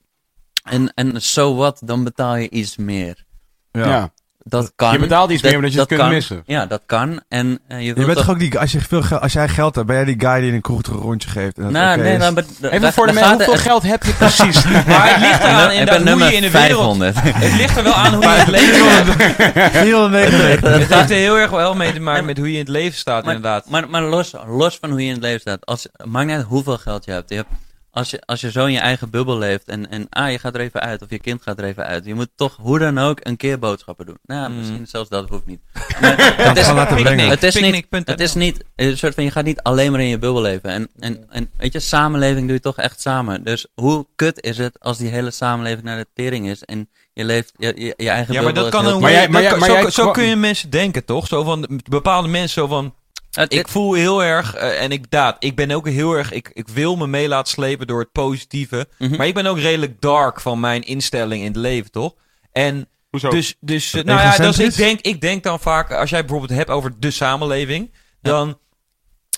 [0.63, 3.25] en, en so what, dan betaal je iets meer.
[3.71, 4.13] Ja.
[4.47, 4.93] Dat kan.
[4.93, 6.17] Je betaalt iets Dat- meer omdat je het dat kunt kan.
[6.19, 6.43] missen.
[6.47, 7.21] Ja, dat kan.
[7.29, 9.87] En eh, je, bent toch- ook die, als, je veel geld, als jij geld hebt,
[9.87, 11.57] ben jij die guy die in een kroeg een rondje geeft.
[11.57, 13.83] En dat Nou, oké nee, nou, maar- Even daar- voor de mensen, hoeveel het- geld
[13.83, 14.65] heb je precies?
[14.65, 16.97] Maar het ligt eraan Ik inderdaad ben hoe je in de wereld...
[16.97, 17.15] 500.
[17.45, 19.71] Het ligt er wel aan hoe je in het leven staat.
[19.71, 20.79] 499.
[20.79, 22.99] Het heeft er heel erg wel mee te maken met hoe je in het leven
[22.99, 23.69] staat, Maar, inderdaad.
[23.71, 25.67] maar, maar los, los van hoe je in het leven staat.
[25.67, 27.29] Als, maakt niet uit hoeveel geld je hebt.
[27.29, 27.49] Je hebt
[27.95, 30.55] als, je, als je zo in je eigen bubbel leeft en, en ah, je gaat
[30.55, 32.05] er even uit of je kind gaat er even uit.
[32.05, 34.19] Je moet toch hoe dan ook een keer boodschappen doen.
[34.27, 34.59] Nou, Mm.
[34.59, 35.61] misschien zelfs dat hoeft niet.
[36.01, 37.29] Maar het is, gewoon laten brengen.
[37.29, 40.07] het is niet, het is niet een soort van, je gaat niet alleen maar in
[40.09, 40.71] je bubbel leven.
[40.71, 43.45] En, en, en weet je, samenleving doe je toch echt samen.
[43.45, 47.25] Dus hoe kut is het als die hele samenleving naar de tering is en je
[47.25, 49.01] leeft je, je, je eigen Ja, maar bubbel dat is kan heel ook.
[49.01, 51.27] Maar Maar jij- maar jij- maar zo, jij zo kun je mensen denken, toch?
[51.27, 52.95] Zo van bepaalde mensen, zo van.
[53.35, 56.51] Het- Ik voel heel erg, eh, en ik, daad, ik ben ook heel erg, ik,
[56.53, 58.89] ik wil me mee laten slepen door het positieve.
[58.99, 59.17] Mhm.
[59.17, 62.15] Maar ik ben ook redelijk dark van mijn instelling in het leven, toch?
[62.53, 63.31] En Hoezo?
[63.31, 66.59] dus, dus eh, nou ja, dus ik denk, ik denk dan vaak, als jij bijvoorbeeld
[66.59, 68.59] hebt over de samenleving, dan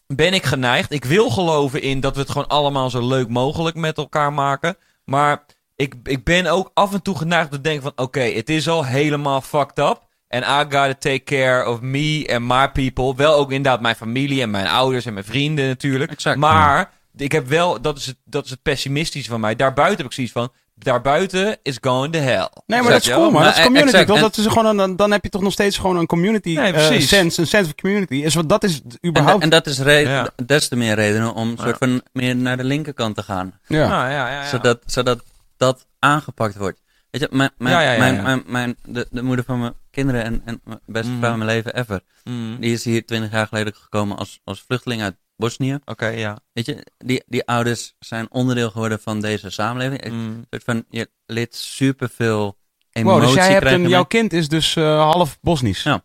[0.06, 0.92] ben ik geneigd.
[0.92, 4.76] Ik wil geloven in dat we het gewoon allemaal zo leuk mogelijk met elkaar maken.
[5.04, 5.44] Maar
[5.76, 8.84] ik, ik ben ook af en toe geneigd te denken van, oké, het is al
[8.84, 10.05] helemaal fucked up.
[10.28, 13.14] En I gotta take care of me and my people.
[13.24, 16.10] Wel ook inderdaad mijn familie en mijn ouders en mijn vrienden natuurlijk.
[16.10, 16.38] Exact.
[16.38, 19.56] Maar ik heb wel, dat is, het, dat is het pessimistische van mij.
[19.56, 22.48] Daarbuiten heb ik zoiets van, daarbuiten is going to hell.
[22.66, 23.42] Nee, maar dat is cool, man.
[23.42, 23.90] Dat is Nou, community.
[23.96, 24.06] exact.
[24.06, 24.16] toch?
[24.16, 26.54] En- Dat is gewoon een, dan, dan heb je toch nog steeds gewoon een community
[26.54, 27.40] Nee, eh, sense.
[27.40, 28.14] Een sense of community.
[28.14, 29.42] Is wat, dat is En, überhaupt...
[29.42, 30.28] en dat is Ja.
[30.46, 31.62] des te meer redenen om Ja.
[31.62, 33.58] soort van meer naar de linkerkant te gaan.
[33.66, 33.88] ja.
[33.88, 34.46] Nou, ja, ja, ja.
[34.48, 35.22] Zodat, zodat
[35.56, 36.80] dat aangepakt wordt.
[37.10, 38.22] Weet je, mijn, mijn, Ja, ja, ja, mijn, ja.
[38.22, 41.18] mijn, mijn- de, de moeder van mijn kinderen en, en mijn beste Mm.
[41.18, 42.00] vrouw in mijn leven ever.
[42.24, 42.56] Mm.
[42.60, 45.78] Die is hier twintig jaar geleden gekomen als, als vluchteling uit Bosnië.
[45.84, 46.38] Oké, ja.
[46.52, 50.04] Weet je, die, die ouders zijn onderdeel geworden van deze samenleving.
[50.04, 50.44] Een Mm.
[50.50, 52.58] soort van, je leert superveel
[52.90, 55.82] emotie Wow, dus jij hebt een, jouw kind is dus eh, half Bosnisch.
[55.82, 56.04] Ja.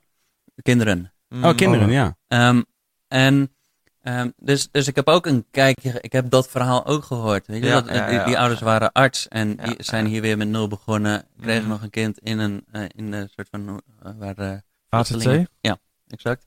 [0.61, 1.13] kinderen.
[1.29, 1.43] Mm.
[1.43, 2.17] Oh, kinderen, ja.
[2.27, 2.61] Ehm,
[3.07, 3.55] en
[4.01, 7.47] ehm, dus, dus ik heb ook een kijkje, ik heb dat verhaal ook gehoord.
[7.47, 7.67] Weet je?
[7.69, 8.25] Ja, dat, ja, die, ja.
[8.25, 10.09] die ouders waren arts en Ja, die zijn ja.
[10.11, 11.25] hier weer met nul begonnen.
[11.41, 11.69] Kregen Mhm.
[11.71, 15.77] nog een kind in een, eh, in een soort van, eh, waar vluchtelingen- Ja,
[16.07, 16.45] exact.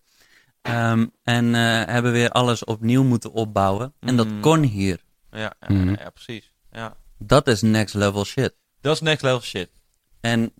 [0.62, 3.92] Ehm, en eh, hebben weer alles opnieuw moeten opbouwen.
[4.00, 4.40] En dat Mhm.
[4.40, 5.00] kon hier.
[5.30, 5.88] Ja, ja, Mhm.
[5.98, 6.52] ja, precies.
[6.72, 6.96] Ja.
[7.18, 8.54] Dat is next level shit.
[8.80, 9.70] Dat is next level shit.
[10.20, 10.52] En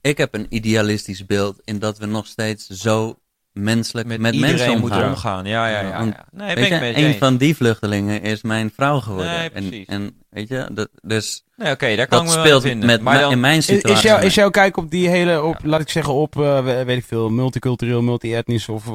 [0.00, 3.18] ik heb een idealistisch beeld in dat we nog steeds zo
[3.54, 5.10] menselijk Met, met, iedereen mensen moeten omgaan.
[5.10, 5.44] omgaan.
[5.44, 6.26] Ja, ja, ja.
[6.30, 7.16] Nee, ik een eens.
[7.16, 9.32] van die vluchtelingen is mijn vrouw geworden.
[9.32, 9.86] Nee, en, precies.
[9.86, 13.20] en weet je, dat, dus Nee, oké, daar kan dat me speelt met, maar me-
[13.20, 13.96] dan, in mijn situatie.
[13.96, 16.84] is, jouw, is jouw kijk op die hele, op, laat ik zeggen, op, eh, we-
[16.84, 18.92] weet ik veel, multicultureel, multi-etnisch of eh,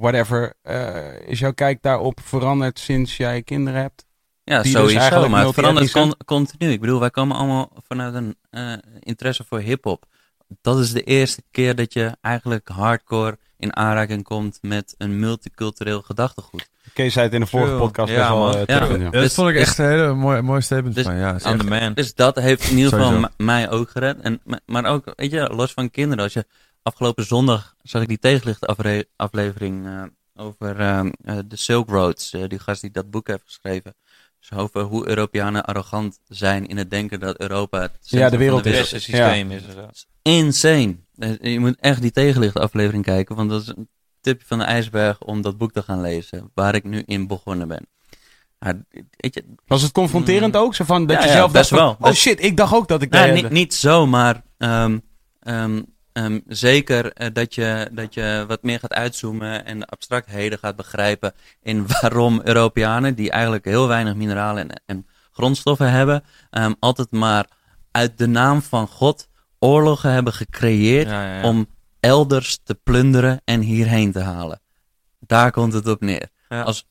[0.00, 0.52] whatever.
[0.62, 0.96] eh,
[1.26, 4.04] is jouw kijk daarop veranderd sinds jij kinderen hebt?
[4.44, 6.70] ja, die dus sowieso, eigenlijk maar het verandert con- continu.
[6.72, 10.04] Ik bedoel, wij komen allemaal vanuit een eh, interesse voor hip-hop.
[10.60, 16.02] Dat is de eerste keer dat je eigenlijk hardcore in aanraking komt met een multicultureel
[16.02, 16.70] gedachtegoed.
[16.92, 17.80] Kees zei het in de vorige True.
[17.86, 18.52] podcast Ja, best wel man.
[18.52, 18.64] eh, Ja.
[18.64, 19.10] terugvinden, Ja, ja.
[19.10, 21.16] dat Dus- vond ik dus- echt een hele mooie, mooie statement dus- van.
[21.16, 21.92] Ja, is echt- man.
[21.94, 24.20] Dus dat heeft in ieder geval mij ook gered.
[24.20, 26.24] En, maar- ook, weet je, los van kinderen.
[26.24, 26.46] Als je
[26.82, 30.02] afgelopen zondag zag ik die tegenlicht afre- aflevering eh,
[30.36, 32.32] over eh, eh, de Silk Roads.
[32.32, 33.94] eh, die gast die dat boek heeft geschreven.
[34.56, 38.64] Over hoe Europeanen arrogant zijn in het denken dat Europa het Ja, de van wereld
[38.64, 38.98] de is- Ja.
[38.98, 39.62] systeem is.
[40.22, 40.96] Insane.
[41.18, 43.36] Eh, Je moet echt die tegenlicht aflevering kijken.
[43.36, 43.88] Want dat is een
[44.20, 46.50] tipje van de ijsberg om dat boek te gaan lezen.
[46.54, 47.86] Waar ik nu in begonnen ben.
[48.58, 48.74] Maar,
[49.16, 50.74] weet je, Was het confronterend ook?
[50.74, 51.90] Zo van dat Ja, je ja, zelf best van, wel.
[51.90, 53.32] oh Best- shit, ik dacht ook dat ik daar...
[53.32, 54.98] niet, niet zo, maar ehm,
[55.40, 55.82] ehm,
[56.12, 60.76] ehm, zeker eh, dat, je, dat je wat meer gaat uitzoomen en de abstractheden gaat
[60.76, 61.32] begrijpen
[61.62, 67.46] in waarom Europeanen, die eigenlijk heel weinig mineralen en, en grondstoffen hebben, ehm, altijd maar
[67.90, 71.42] uit de naam van God oorlogen hebben gecreëerd Ja, ja, ja.
[71.48, 71.66] om
[72.00, 74.60] elders te plunderen en hierheen te halen.
[75.18, 76.28] Daar komt het op neer.
[76.48, 76.62] Ja.
[76.62, 76.86] Als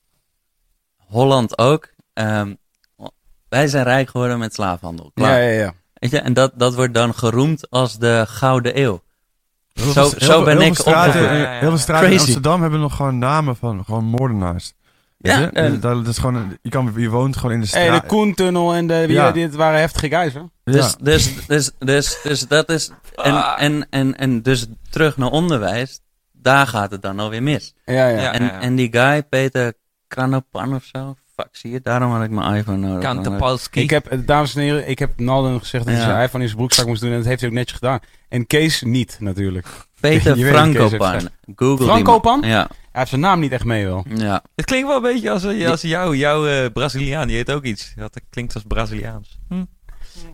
[0.97, 1.89] Holland ook.
[2.13, 2.53] ehm,
[3.49, 5.11] wij zijn rijk geworden met slaafhandel.
[5.13, 5.41] Klaar.
[5.41, 5.73] ja, ja, ja.
[5.93, 9.01] Weet je, en dat, dat wordt dan geroemd als de Gouden Eeuw.
[9.73, 11.29] Heel Zo- veel- zo ben heel ik veel straten, opgevoed.
[11.31, 11.59] in- Ja, ja, ja.
[11.59, 12.19] Heel veel straten in.
[12.19, 14.73] Amsterdam hebben nog gewoon namen van gewoon moordenaars.
[15.17, 18.01] Ja, en- dat, dat is gewoon, je, kan, je woont gewoon in de Hey, straat.
[18.01, 19.07] de Koentunnel en de...
[19.07, 19.31] Wie.
[19.31, 20.49] Dit waren heftige guys, hoor.
[20.63, 22.91] Dus, dus, dus, dus, dus dat is.
[23.15, 23.61] En, Ah.
[23.63, 25.99] en, en, en dus terug naar onderwijs,
[26.31, 27.73] daar gaat het dan alweer mis.
[27.85, 28.21] Ja, ja.
[28.21, 28.31] Ja.
[28.33, 29.73] En, en die guy, Peter
[30.07, 33.03] Kranopan of zo, fuck, zie je, daarom had ik mijn iPhone nodig.
[33.03, 33.81] Kantapalski.
[33.81, 36.09] Ik heb, dames en heren, ik heb Nalden gezegd dat hij Ja.
[36.09, 37.11] zijn iPhone in zijn broekzak moest doen.
[37.11, 37.99] En dat heeft hij ook netjes gedaan.
[38.29, 39.67] En Kees niet, natuurlijk.
[39.99, 41.29] Peter Frankopan.
[41.55, 42.41] Google Frankopan?
[42.41, 44.05] Ja, Hij heeft zijn naam niet echt mee, wel.
[44.15, 44.43] ja.
[44.55, 47.27] Het klinkt wel een beetje als, eh, als jou, jouw eh, Braziliaan.
[47.27, 47.93] Die heet ook iets.
[47.95, 49.39] Dat klinkt als Braziliaans.
[49.47, 49.63] Hm.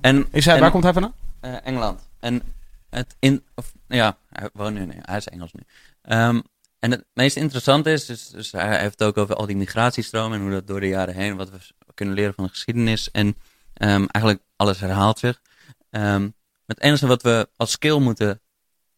[0.02, 1.14] En, Is hij, en- waar komt hij vandaan?
[1.40, 2.10] eh, Engeland.
[2.20, 2.42] En
[2.90, 5.62] het in, of, ja, hij woont nu, nee, hij is Engels nu.
[6.02, 6.40] Ehm,
[6.80, 10.38] en het meest interessante is, dus, dus hij heeft het ook over al die migratiestromen
[10.38, 11.58] en hoe dat door de jaren heen, wat we
[11.94, 13.12] kunnen leren van de geschiedenis.
[13.12, 13.36] En
[13.74, 15.42] ehm, eigenlijk alles herhaalt zich.
[15.90, 16.30] Ehm,
[16.66, 18.42] het enige wat we als skill moeten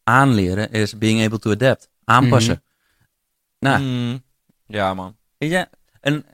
[0.04, 1.90] aanleren is being able to adapt.
[2.04, 2.64] Aanpassen.
[3.60, 4.24] Nou, Mm.
[4.68, 5.16] Ja, man.
[5.38, 5.68] Weet je,
[6.02, 6.26] en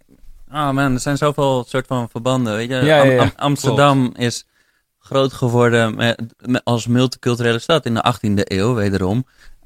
[0.51, 2.55] oh man, er zijn zoveel soort van verbanden.
[2.55, 3.21] Weet je, Ja, ja, Am- ja.
[3.21, 4.45] Am- Amsterdam is
[4.99, 9.25] groot geworden met, met- als multiculturele stad in de 18e eeuw, wederom.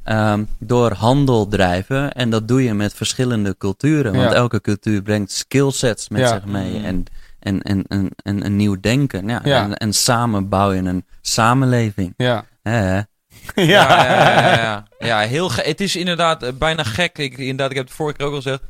[0.10, 2.12] Ehm, door handel drijven.
[2.14, 4.16] En dat doe je met verschillende culturen.
[4.16, 4.36] Want Ja.
[4.36, 6.28] elke cultuur brengt skillsets met Ja.
[6.34, 6.72] zich mee.
[6.78, 6.86] Mhm.
[6.86, 7.05] En,
[7.39, 9.28] en, en, en, en een nieuw denken.
[9.28, 9.64] Ja, Ja.
[9.64, 12.14] En, en samen bouw je een samenleving.
[12.18, 12.45] Ja.
[12.62, 12.95] Hè?
[12.95, 13.07] ja.
[13.55, 14.86] Ja, ja, ja, ja.
[15.07, 17.18] ja heel ge- het is inderdaad eh, bijna gek.
[17.18, 18.62] Ik, inderdaad, ik heb het vorige keer ook al gezegd.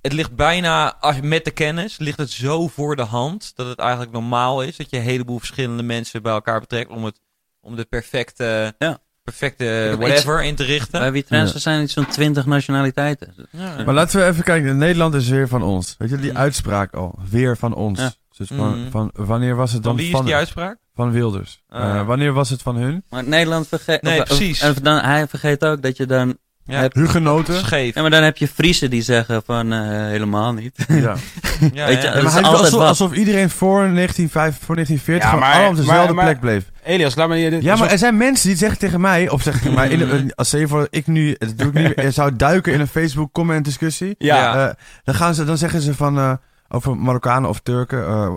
[0.00, 3.66] Het ligt bijna, als, je- met de kennis, ligt het zo voor de hand dat
[3.66, 7.20] het eigenlijk normaal is dat je een heleboel verschillende mensen bij elkaar betrekt om, het,
[7.60, 8.98] om de perfecte, Ja.
[9.32, 11.00] Perfecte whatever in te richten.
[11.00, 13.34] Bij wie transfer zijn iets van 20 nationaliteiten.
[13.50, 13.84] Ja.
[13.84, 14.78] Maar laten we even kijken.
[14.78, 15.94] Nederland is weer van ons.
[15.98, 16.36] Weet je, die Mm.
[16.36, 17.18] uitspraak al.
[17.30, 18.00] Weer van ons.
[18.00, 18.12] Ja.
[18.36, 18.90] Dus van, Mm.
[18.90, 20.76] van, wanneer was het Van dan wie is van, die uitspraak?
[20.94, 21.62] van Wilders?
[21.68, 23.02] Ah, Eh, wanneer was het van hun?
[23.10, 24.02] Maar Nederland vergeet...
[24.02, 24.60] Nee, of- precies.
[24.60, 26.36] En dan, hij vergeet ook dat je dan...
[26.64, 27.58] Ja, Heb- Hugenoten?
[27.58, 27.94] scheef.
[27.94, 30.84] Ja, maar dan heb je Friesen die zeggen van eh, helemaal niet.
[30.88, 30.94] Ja.
[30.96, 31.16] Ja,
[31.86, 35.70] Weet je, maar hij alsof, alsof iedereen voor 1905, voor 1940 Ja, gewoon maar- allemaal
[35.70, 36.64] op dezelfde maar- maar- plek bleef.
[36.88, 37.62] Elias, laat me je dit...
[37.62, 39.98] Ja, maar zo- er zijn mensen die zeggen tegen mij, of zeggen tegen mij, in
[39.98, 42.86] de- als ze voor ik nu, dat doe ik niet, meer, zou duiken in een
[42.86, 44.68] Facebook comment discussie, Ja.
[44.68, 44.74] Eh,
[45.04, 46.32] dan, gaan ze, dan zeggen ze van, eh,
[46.68, 48.36] over Marokkanen of Turken, eh,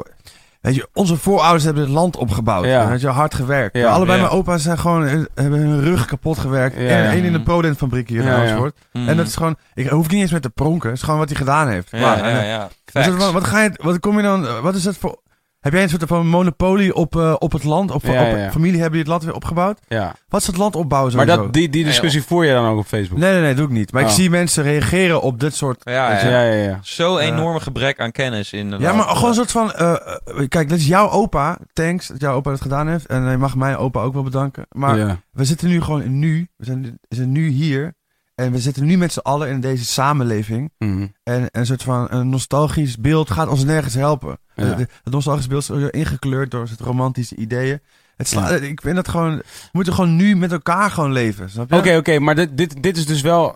[0.62, 2.88] weet je, onze voorouders hebben het land opgebouwd, Ja.
[2.90, 3.78] weet je, hard gewerkt.
[3.78, 3.90] Ja.
[3.92, 4.24] Allebei Ja.
[4.26, 7.12] mijn opa's zijn gewoon, hebben hun rug kapot gewerkt, Ja, en ja.
[7.12, 8.30] één in de Prodent fabriek hier in.
[8.30, 8.76] Amersfoort.
[8.94, 9.08] Mm.
[9.08, 11.30] En dat is gewoon, ik hoef niet eens met te pronken, het is gewoon wat
[11.30, 11.88] hij gedaan heeft.
[11.92, 12.46] Ja, Klaar.
[12.46, 15.20] ja, En, dus wat, wat ga je, wat kom je dan, wat is dat voor,
[15.62, 17.90] heb jij een soort van monopolie op, eh, op het land?
[17.90, 18.52] Ja, op, ja, ja.
[18.52, 19.80] familie hebben die het land weer opgebouwd?
[19.88, 20.16] ja.
[20.30, 22.86] Wat is het land opbouwen Maar dat, die, die discussie voer je dan ook op
[22.86, 23.20] Facebook?
[23.20, 23.92] Nee, nee, nee, doe ik niet.
[23.92, 24.10] Maar Oh.
[24.10, 25.82] ik zie mensen reageren op dit soort...
[25.84, 26.30] Ja, ja.
[26.30, 26.54] ja, ja.
[26.64, 26.80] ja.
[26.82, 29.72] Zo'n enorme gebrek aan kennis in Ja, maar gewoon een soort van...
[29.74, 31.58] eh, eh, kijk, dat is jouw opa.
[31.74, 33.06] Thanks dat jouw opa dat gedaan heeft.
[33.06, 34.66] En je mag mijn opa ook wel bedanken.
[34.70, 35.20] Maar ja.
[35.32, 36.48] we zitten nu gewoon in nu.
[36.58, 37.94] We zijn, we zijn nu hier.
[38.42, 40.72] En we zitten nu met z'n allen in deze samenleving.
[40.78, 41.08] Mhm.
[41.24, 44.40] En een soort van een nostalgisch beeld gaat ons nergens helpen.
[44.56, 44.78] Ja.
[44.78, 47.80] Het nostalgisch beeld is ingekleurd door het romantische ideeën.
[48.18, 48.50] Het Ja.
[48.50, 49.36] Ik vind dat gewoon...
[49.38, 51.50] We moeten gewoon nu met elkaar gewoon leven.
[51.50, 51.76] Snap je?
[51.78, 53.56] Oké, oké, maar dit, dit, dit is dus wel...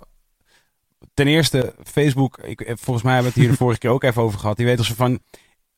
[1.14, 4.22] Ten eerste, Facebook, ik, volgens mij hebben we het hier de vorige keer ook even
[4.22, 4.58] over gehad.
[4.58, 5.20] Die weet als van...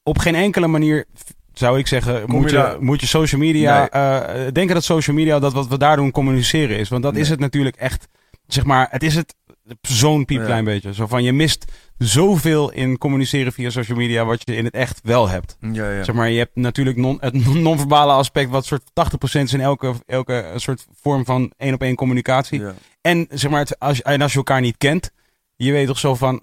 [0.03, 1.05] Op geen enkele manier,
[1.53, 3.79] zou ik zeggen, Kom moet je daar- moet je social media...
[3.79, 3.89] Nee.
[3.89, 6.89] eh, denken dat social media, dat wat we daar doen, communiceren is.
[6.89, 8.07] Want dat is het natuurlijk echt...
[8.47, 9.35] Zeg maar, het is het
[9.81, 10.93] zo'n piepklein beetje.
[10.93, 14.25] Zo van, je mist zoveel in communiceren via social media...
[14.25, 15.57] wat je in het echt wel hebt.
[15.71, 16.03] Ja, ja.
[16.03, 18.49] Zeg maar, je hebt natuurlijk non, het non-verbale aspect...
[18.49, 22.59] wat soort 80% is in elke, elke soort vorm van één-op-één communicatie.
[22.59, 22.73] Ja.
[23.01, 25.11] En zeg maar, het, als, je- en als je elkaar niet kent,
[25.55, 26.41] je weet toch zo van.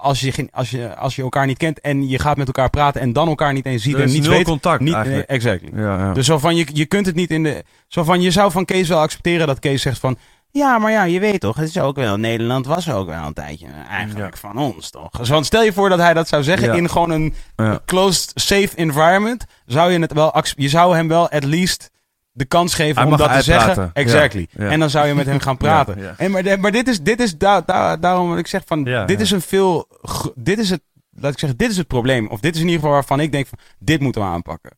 [0.00, 2.70] Als je, geen- als, je, als je elkaar niet kent en je gaat met elkaar
[2.70, 4.44] praten en dan elkaar niet eens ziet Er en is nul weet.
[4.44, 5.28] contact Niet, eigenlijk.
[5.28, 5.70] exactly.
[5.80, 6.12] Ja, ja.
[6.12, 7.64] Dus zo van, je, je kunt het niet in de.
[7.88, 10.18] Zo van, je zou van Kees wel accepteren dat Kees zegt van.
[10.50, 12.16] Ja, maar ja, je weet toch, het is ook wel.
[12.16, 15.28] Nederland was ook wel een tijdje eigenlijk van ons, toch?
[15.28, 16.74] Want stel je voor dat hij dat zou zeggen Ja.
[16.74, 17.80] in gewoon een Ja.
[17.84, 19.44] closed, safe environment.
[19.66, 20.42] Zou je het wel.
[20.56, 21.90] Je zou hem wel at least
[22.32, 23.90] de kans geven Hij om dat te zeggen.
[23.92, 24.48] Exactly.
[24.56, 26.18] En dan zou je met hem gaan praten.
[26.18, 29.20] En maar, maar dit is, dit is da, da- daarom wat ik zeg van, dit
[29.20, 29.88] is een veel,
[30.34, 30.80] dit is het,
[31.10, 32.26] laat ik zeggen, dit is het probleem.
[32.28, 34.70] Of dit is in ieder geval waarvan ik denk van, dit moeten we aanpakken.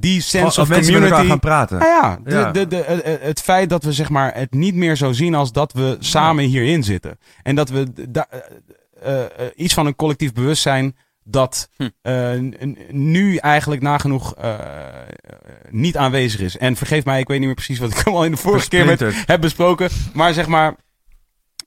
[0.00, 1.28] Die sense of mensen elkaar community.
[1.30, 1.78] gaan praten.
[1.78, 2.50] Nou ja, de, Ja.
[2.52, 5.52] De, de, eh, het feit dat we zeg maar het niet meer zo zien als
[5.52, 7.18] dat we samen hierin zitten.
[7.42, 8.40] En dat we da- eh,
[9.02, 11.88] eh, eh, iets van een collectief bewustzijn dat Hm.
[12.02, 12.30] eh,
[12.90, 14.58] nu eigenlijk nagenoeg eh, eh,
[15.70, 16.56] niet aanwezig is.
[16.56, 18.86] En vergeef mij, ik weet niet meer precies wat ik al in de vorige keer
[18.86, 19.88] met heb besproken.
[20.12, 20.74] Maar zeg maar,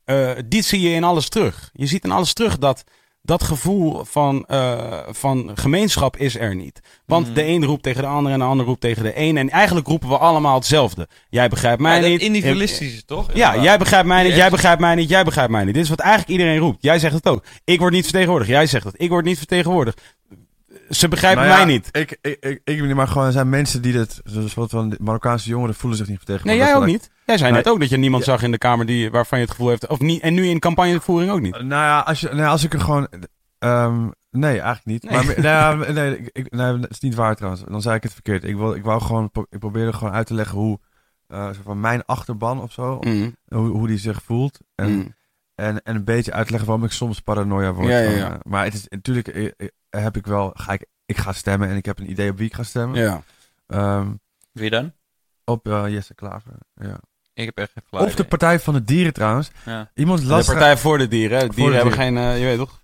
[0.06, 1.70] eh, dit zie je in alles terug.
[1.74, 2.84] Je ziet in alles terug dat
[3.24, 6.80] dat gevoel van, eh, van gemeenschap is er niet.
[7.06, 7.36] Want Mhm.
[7.36, 9.38] de een roept tegen de ander en de ander roept tegen de een.
[9.38, 11.08] En eigenlijk roepen we allemaal hetzelfde.
[11.30, 12.22] Jij begrijpt mij Ja, dat niet.
[12.22, 13.30] individualistisch is toch?
[13.34, 15.74] Ja, jij begrijpt mij niet, jij begrijpt mij niet, jij begrijpt mij niet.
[15.74, 16.78] Dit is wat eigenlijk iedereen roept.
[16.84, 17.44] Jij zegt het ook.
[17.64, 18.50] Ik word niet vertegenwoordigd.
[18.52, 18.94] Jij zegt het.
[18.98, 20.02] Ik word niet vertegenwoordigd.
[20.90, 21.88] Ze begrijpen Nou ja, mij niet.
[21.92, 24.90] Ik, ik, ik, ik niet, maar gewoon er zijn mensen die dit, zoals wat van
[24.90, 26.70] de Marokkaanse jongeren voelen zich niet Nee, vertegenwoordigd.
[26.72, 27.10] jij ook niet.
[27.32, 28.32] Jij zei net ook dat je niemand Ja.
[28.32, 29.88] zag in de kamer die, waarvan je het gevoel heeft.
[29.88, 31.52] Of niet, en nu in campagnevoering ook niet.
[31.54, 33.08] Nou ja, als, je, nou ja, als ik er gewoon...
[33.60, 35.04] ehm, nee, eigenlijk niet.
[35.04, 35.26] Nee.
[35.26, 37.64] Maar, nou ja, nee, ik, nee, dat is niet waar trouwens.
[37.68, 38.44] Dan zei ik het verkeerd.
[38.44, 40.80] Ik, wil, ik wou gewoon, ik probeerde gewoon uit te leggen hoe,
[41.28, 43.36] eh, soort van mijn achterban of zo, Mm.
[43.48, 44.60] hoe, hoe die zich voelt.
[44.76, 45.16] En, Mm.
[45.56, 47.88] en, en een beetje uit te leggen waarom ik soms paranoia word.
[47.88, 51.18] Ja, ja, eh, maar het is natuurlijk, eh, eh, heb ik wel, ga ik, ik
[51.18, 53.00] ga stemmen en ik heb een idee op wie ik ga stemmen.
[53.00, 53.22] Ja.
[53.68, 54.08] Ehm,
[54.52, 54.92] Wie dan?
[55.46, 56.54] Op eh, Jesse Klaver.
[56.76, 57.00] Ja.
[57.34, 58.24] Ik heb echt Of de.
[58.24, 59.52] Partij van de Dieren trouwens.
[59.66, 59.90] Ja.
[59.96, 61.50] Iemand De Partij voor de Dieren.
[61.50, 62.80] de dieren hebben geen, eh, je weet toch?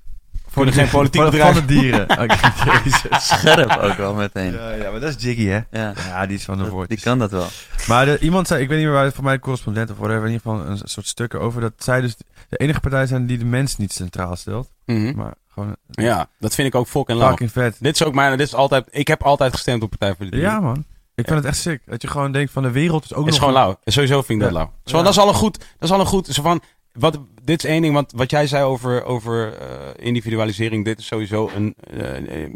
[0.49, 1.55] voor de geen politiek van, bedrijf.
[1.57, 2.09] van de dieren.
[2.23, 3.27] Oké, Jezus.
[3.27, 4.53] Scherp ook wel meteen.
[4.53, 5.59] Ja, ja, maar dat is Jiggy, hè?
[5.71, 6.89] Ja, Ja, die is van de dat- woord.
[6.89, 7.47] die kan dat wel.
[7.87, 10.25] Maar de, iemand zei, ik weet niet meer waar, voor mij de correspondent of whatever,
[10.25, 12.15] in ieder geval een soort stukken over dat zij dus
[12.49, 14.69] de enige partij zijn die de mens niet centraal stelt.
[14.85, 15.15] Mhm.
[15.15, 17.29] Maar gewoon Ja, dat vind ik ook fucking lauw.
[17.29, 17.75] fucking vet.
[17.79, 20.31] Dit is ook mijn, dit is altijd, ik heb altijd gestemd op Partij voor de
[20.31, 20.49] Dieren.
[20.51, 20.85] Ja, man.
[21.17, 21.81] Ik vind het echt sick.
[21.85, 23.39] Dat je gewoon denkt van de wereld is ook is nog...
[23.39, 23.79] gewoon lauw.
[23.83, 24.73] En Sowieso vind ik dat lauw.
[24.85, 25.03] Zo, Ja.
[25.03, 26.61] Dat is al een goed, dat is al een goed, zo van,
[26.91, 31.05] wat, dit is één ding, want wat jij zei over, over eh, individualisering, dit is
[31.05, 32.51] sowieso een, eh, eh,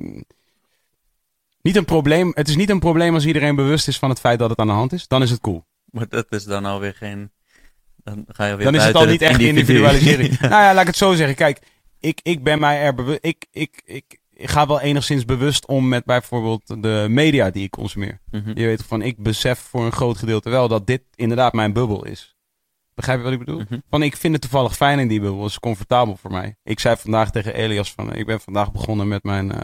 [1.62, 2.32] niet een probleem.
[2.34, 4.68] Het is niet een probleem als iedereen bewust is van het feit dat het aan
[4.68, 5.08] de hand is.
[5.08, 5.66] Dan is het cool.
[5.86, 7.32] Maar dat is dan alweer geen...
[8.04, 9.60] Dan ga je weer Dan is het al niet echt individu.
[9.60, 10.40] individualisering.
[10.50, 11.36] Nou ja, laat ik het zo zeggen.
[11.36, 11.60] Kijk,
[12.00, 13.20] ik, ik ben mij er bewust.
[13.22, 17.70] Ik, ik, ik, ik ga wel enigszins bewust om met bijvoorbeeld de media die ik
[17.70, 18.20] consumeer.
[18.32, 18.50] Mhm.
[18.60, 22.06] Je weet van, ik besef voor een groot gedeelte wel dat dit inderdaad mijn bubbel
[22.06, 22.36] is.
[22.94, 23.60] Begrijp je wat ik bedoel?
[23.60, 23.80] Mhm.
[23.90, 25.42] Van, ik vind het toevallig fijn in die bubbel.
[25.42, 26.56] Het is comfortabel voor mij.
[26.64, 29.62] Ik zei vandaag tegen Elias van, ik ben vandaag begonnen met mijn eh,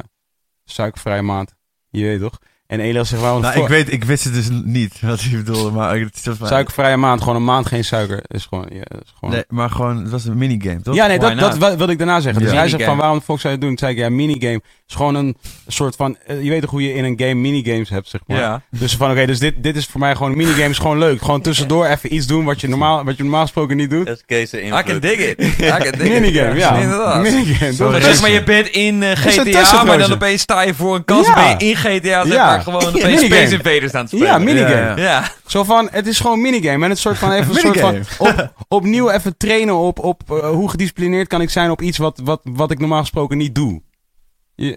[0.66, 1.56] suikervrije maand.
[1.90, 2.40] Je weet toch?
[2.68, 5.72] En Elias zegt, waarom Nou, ik, weet, ik wist het dus niet wat hij bedoelde,
[5.72, 8.24] maar het is suikervrije maand, gewoon een maand geen suiker.
[8.28, 9.34] Is gewoon, ja, dat is gewoon...
[9.36, 10.96] Nee, maar gewoon, het was een minigame, toch?
[10.96, 12.42] Ja, nee, Why dat, dat wilde ik daarna zeggen.
[12.42, 12.58] Dus Ja.
[12.58, 13.70] hij zegt van, waarom de fuck zou je het doen?
[13.70, 15.38] Toen zei ik, ja, minigame is gewoon een
[15.68, 16.18] soort van...
[16.26, 18.38] eh, je weet toch hoe je in een game minigames hebt, zeg maar.
[18.38, 18.62] Ja.
[18.70, 20.32] Dus van, oké, dus dit, dit is voor mij gewoon...
[20.32, 21.22] Een minigame is gewoon leuk.
[21.22, 24.06] Gewoon tussendoor even iets doen wat je normaal, wat je normaal gesproken niet doet.
[24.06, 25.40] Dat is Kees' I can dig it.
[25.44, 26.10] I can dig it.
[26.22, 26.76] Minigame, ja.
[26.76, 27.22] Inderdaad.
[27.22, 27.74] Minigame.
[27.74, 28.02] Sorry.
[28.02, 31.28] Zeg maar, je bent in eh, GTA, maar dan opeens sta je voor een kans
[31.28, 31.34] Ja.
[31.34, 32.57] ben je in GTA, zeg Ja.
[32.60, 33.26] Gewoon opeens Minigame.
[33.26, 34.28] Space Invaders aan het spelen.
[34.28, 35.02] Ja, minigame.
[35.02, 35.32] Ja.
[35.46, 36.84] Zo van, het is gewoon minigame.
[36.84, 40.50] En het soort van even een soort van op, opnieuw even trainen op, op eh,
[40.50, 43.82] hoe gedisciplineerd kan ik zijn op iets wat, wat, wat ik normaal gesproken niet doe.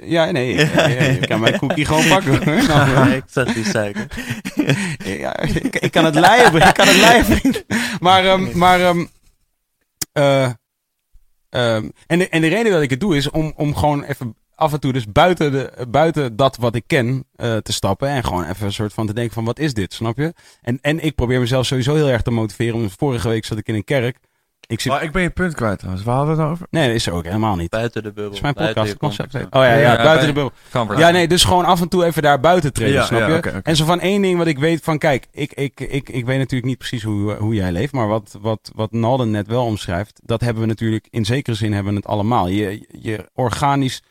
[0.04, 2.44] Ja, nee, ja, ja, je kan mijn cookie gewoon pakken.
[2.44, 2.66] hoor.
[2.66, 4.06] Nou, ik zag die suiker.
[5.04, 7.64] Ja, ik, ik kan het leiden, ik kan het vriend.
[8.00, 9.04] Maar, ehm, maar ehm,
[10.12, 10.50] eh,
[11.50, 14.36] ehm, en, de, en de reden dat ik het doe is om, om gewoon even
[14.60, 18.08] af en toe dus buiten, de, buiten dat wat ik ken eh, te stappen.
[18.08, 20.34] En gewoon even een soort van te denken van wat is dit, snap je?
[20.62, 22.78] En, en ik probeer mezelf sowieso heel erg te motiveren.
[22.80, 24.18] Want vorige week zat ik in een kerk.
[24.66, 24.92] Ik zit...
[24.92, 26.04] Maar ik ben je punt kwijt trouwens.
[26.04, 26.66] Waar hadden we het nou over?
[26.70, 27.70] Nee, dat is er ook helemaal niet.
[27.70, 28.24] Buiten de bubbel.
[28.24, 29.34] Dat is mijn podcast.
[29.34, 30.32] Oh ja, ja, Ja, buiten de
[30.72, 30.98] bubbel.
[30.98, 33.60] Ja, nee, dus gewoon af en toe even daar buiten treden, Ja, snap ja, je?
[33.62, 36.38] En zo van één ding wat ik weet van, kijk, ik, ik, ik, ik weet
[36.38, 40.20] natuurlijk niet precies hoe, hoe jij leeft, maar wat, wat, wat Nalden net wel omschrijft,
[40.24, 42.48] dat hebben we natuurlijk, in zekere zin hebben we het allemaal.
[42.48, 44.02] Je, je organisch,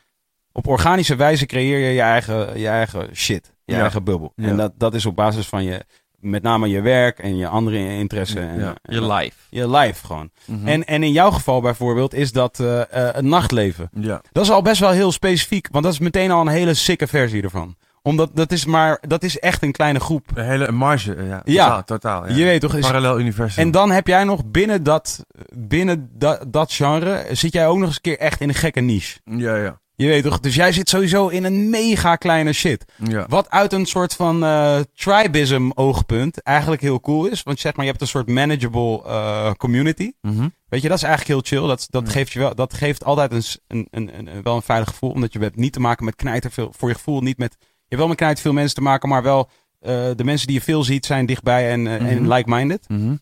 [0.60, 3.82] op organische wijze creëer je je eigen, je eigen shit, je Ja.
[3.82, 4.34] eigen bubbel.
[4.36, 4.48] Ja.
[4.48, 5.84] En dat, dat is op basis van je,
[6.20, 8.76] met name je werk en je andere interesse en, Ja.
[8.82, 9.38] en Je life.
[9.50, 10.30] je life gewoon.
[10.46, 10.68] Mhm.
[10.68, 13.90] En, en in jouw geval bijvoorbeeld is dat eh, eh, het nachtleven.
[13.94, 14.22] Ja.
[14.32, 17.08] Dat is al best wel heel specifiek, want dat is meteen al een hele sikke
[17.08, 17.76] versie ervan.
[18.02, 20.26] Omdat dat is maar, dat is echt een kleine groep.
[20.34, 21.42] De hele marge, eh, ja.
[21.46, 21.64] Ja.
[21.66, 22.36] Totaal, totaal ja.
[22.36, 23.64] Je weet toch, is, Parallel universum.
[23.64, 27.86] en dan heb jij nog binnen dat, binnen dat, dat genre, zit jij ook nog
[27.88, 29.20] eens een keer echt in een gekke niche.
[29.24, 29.80] Ja, ja.
[30.02, 32.86] Je weet toch, dus jij zit sowieso in een mega kleine shit.
[33.08, 33.26] Ja.
[33.30, 37.44] Wat uit een soort van eh tribism oogpunt eigenlijk heel cool is.
[37.44, 40.12] Want zeg maar, je hebt een soort manageable eh, community.
[40.22, 40.48] Mhm.
[40.70, 41.68] Weet je, dat is eigenlijk heel chill.
[41.70, 42.12] Dat, dat, Ja.
[42.12, 45.12] geeft, je wel, dat geeft altijd een, een, een, een- wel een veilig gevoel.
[45.12, 46.74] Omdat je hebt niet te maken met knijter veel.
[46.78, 47.56] Voor je gevoel niet met.
[47.60, 50.56] Je hebt wel met knijter veel mensen te maken, maar wel eh, de mensen die
[50.56, 52.34] je veel ziet zijn dichtbij en, en Mhm.
[52.34, 52.90] like-minded.
[52.90, 53.16] Mhm.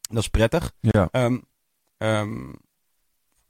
[0.00, 0.72] Dat is prettig.
[0.80, 1.08] Ja.
[1.10, 1.36] Ehm,
[1.98, 2.42] ehm,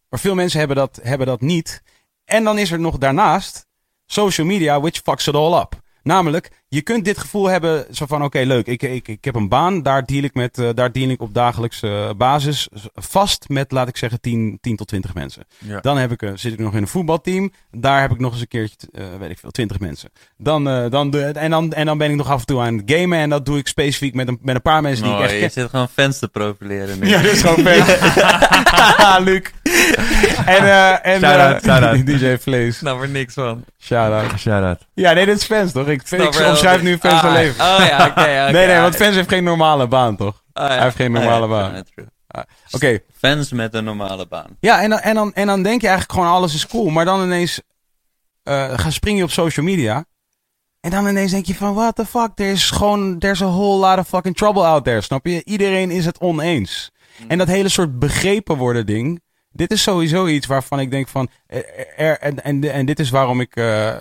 [0.08, 1.82] maar veel mensen hebben dat, hebben dat niet.
[2.24, 3.66] En dan is er nog daarnaast
[4.06, 5.82] social media, which fucks it all up.
[6.02, 9.48] Namelijk, je kunt dit gevoel hebben zo van, oké, leuk, ik, ik, ik heb een
[9.48, 13.88] baan, daar deal ik, met, eh, daar deal ik op dagelijkse basis vast met, laat
[13.88, 15.42] ik zeggen, 10, 10 tot 20 mensen.
[15.58, 15.80] Ja.
[15.80, 18.40] Dan heb ik, eh, zit ik nog in een voetbalteam, daar heb ik nog eens
[18.40, 20.10] een keertje, eh, weet ik veel, 20 mensen.
[20.38, 22.76] Dan, eh, dan, de- en, dan, en dan ben ik nog af en toe aan
[22.76, 25.18] het gamen en dat doe ik specifiek met een, met een paar mensen die Oh,
[25.18, 25.50] ik echt je ken.
[25.50, 27.08] zit gewoon fans te profileren nu.
[27.08, 27.98] Ja, dit is gewoon vet.
[29.24, 29.42] Luc.
[30.46, 32.06] En, eh en Shout-out, eh, shout-out.
[32.06, 32.76] DJ Vlees.
[32.78, 33.64] snap er niks van.
[33.80, 34.38] Shout-out.
[34.38, 34.78] Shout-out.
[34.94, 35.86] Ja, nee, dit is fans, toch?
[35.88, 36.32] Ik, ik
[36.64, 36.90] omschrijf wel.
[36.92, 37.64] nu fans van Ah, leven.
[37.64, 38.20] Oh ja, oké.
[38.20, 40.43] oké, nee, nee, ah, want fans heeft geen normale baan, toch?
[40.52, 40.74] ah, ja.
[40.74, 41.74] Hij heeft geen normale baan.
[41.74, 42.06] Ja, true.
[42.70, 42.98] Oké.
[43.18, 44.47] Fans met een normale baan.
[44.60, 46.89] Ja, en dan, en, dan, en dan denk je eigenlijk gewoon alles is cool.
[46.90, 47.60] Maar dan ineens
[48.43, 50.05] eh ga spring je op social media.
[50.80, 52.30] En dan ineens denk je van, what the fuck?
[52.34, 55.44] Er is gewoon, there's a whole lot of fucking trouble out there, snap je?
[55.44, 56.90] Iedereen is het oneens.
[57.28, 59.22] En dat hele soort begrepen worden ding.
[59.51, 61.64] Dit is sowieso iets waarvan ik denk van, er,
[61.97, 63.94] er- en, en, en dit is waarom ik, eh,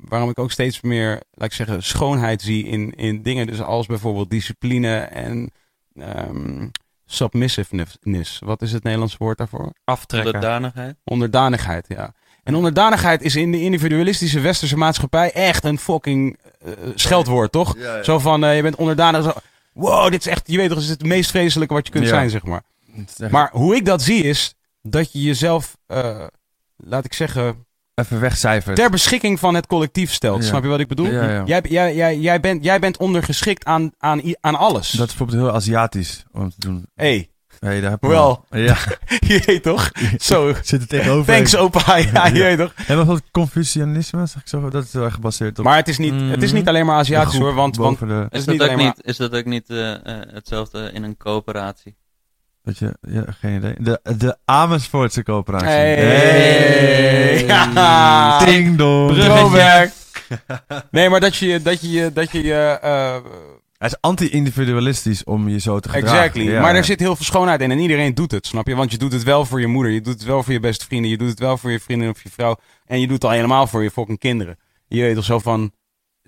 [0.00, 3.46] waarom ik ook steeds meer, laat ik zeggen, schoonheid zie in, in dingen.
[3.46, 5.50] Dus als bijvoorbeeld discipline en
[5.94, 6.68] ehm,
[7.06, 8.38] submissiveness.
[8.38, 9.72] Wat is het Nederlands woord daarvoor?
[9.84, 10.34] Aftrekken.
[10.34, 10.96] Onderdanigheid.
[11.04, 12.14] Onderdanigheid, ja.
[12.42, 17.78] En onderdanigheid is in de individualistische westerse maatschappij echt een fucking eh, scheldwoord, toch?
[17.78, 18.02] Ja, ja.
[18.02, 19.24] Zo van, eh, je bent onderdanig.
[19.24, 19.32] Zo,
[19.72, 22.04] wow, dit is echt, je weet toch, het is het meest vreselijke wat je kunt
[22.04, 22.10] Ja.
[22.10, 22.62] zijn, zeg maar.
[22.96, 26.26] Echt Maar hoe ik dat zie is dat je jezelf, eh,
[26.76, 27.66] laat ik zeggen,
[27.98, 28.76] Even wegcijferd.
[28.76, 30.42] ter beschikking van het collectief stelt.
[30.42, 30.48] Ja.
[30.48, 31.06] Snap je wat ik bedoel?
[31.10, 31.42] Ja, ja.
[31.46, 34.90] Jij, jij, jij, jij, bent, jij bent ondergeschikt aan, aan, aan alles.
[34.90, 36.86] Dat is bijvoorbeeld heel Aziatisch om te doen.
[36.94, 38.44] hey, Hey, daar heb je Wel.
[38.50, 38.76] Ja,
[39.26, 39.90] je weet toch?
[40.18, 41.32] Zo, zit er tegenover.
[41.34, 41.96] thanks opa.
[41.96, 42.44] Ja, je Ja.
[42.44, 42.72] weet toch?
[42.76, 45.64] En bijvoorbeeld Confucianisme, zeg ik zo, dat is heel erg gebaseerd op...
[45.64, 48.38] Maar het is niet, het is niet alleen maar Aziatisch hoor, want, want de, is
[48.40, 49.94] Is, niet dat ook alleen maar- niet, is dat ook niet eh,
[50.32, 51.96] hetzelfde in een coöperatie?
[52.68, 53.74] Weet je, ja, geen idee.
[53.78, 55.68] De, de Amersfoortse coöperatie.
[55.68, 57.44] Hey.
[57.46, 58.44] Ja.
[58.44, 59.16] Ding dong.
[60.90, 63.16] Nee, maar dat je dat je dat je je eh,
[63.78, 66.18] Hij is anti-individualistisch om je zo te gedragen.
[66.18, 66.42] exactly.
[66.52, 66.76] Ja, maar ja.
[66.76, 68.74] er zit heel veel schoonheid in en iedereen doet het, snap je?
[68.74, 70.84] Want je doet het wel voor je moeder, je doet het wel voor je beste
[70.84, 73.24] vrienden, je doet het wel voor je vriendin of je vrouw en je doet het
[73.24, 74.58] al helemaal voor je fucking kinderen.
[74.86, 75.72] Je weet toch zo van,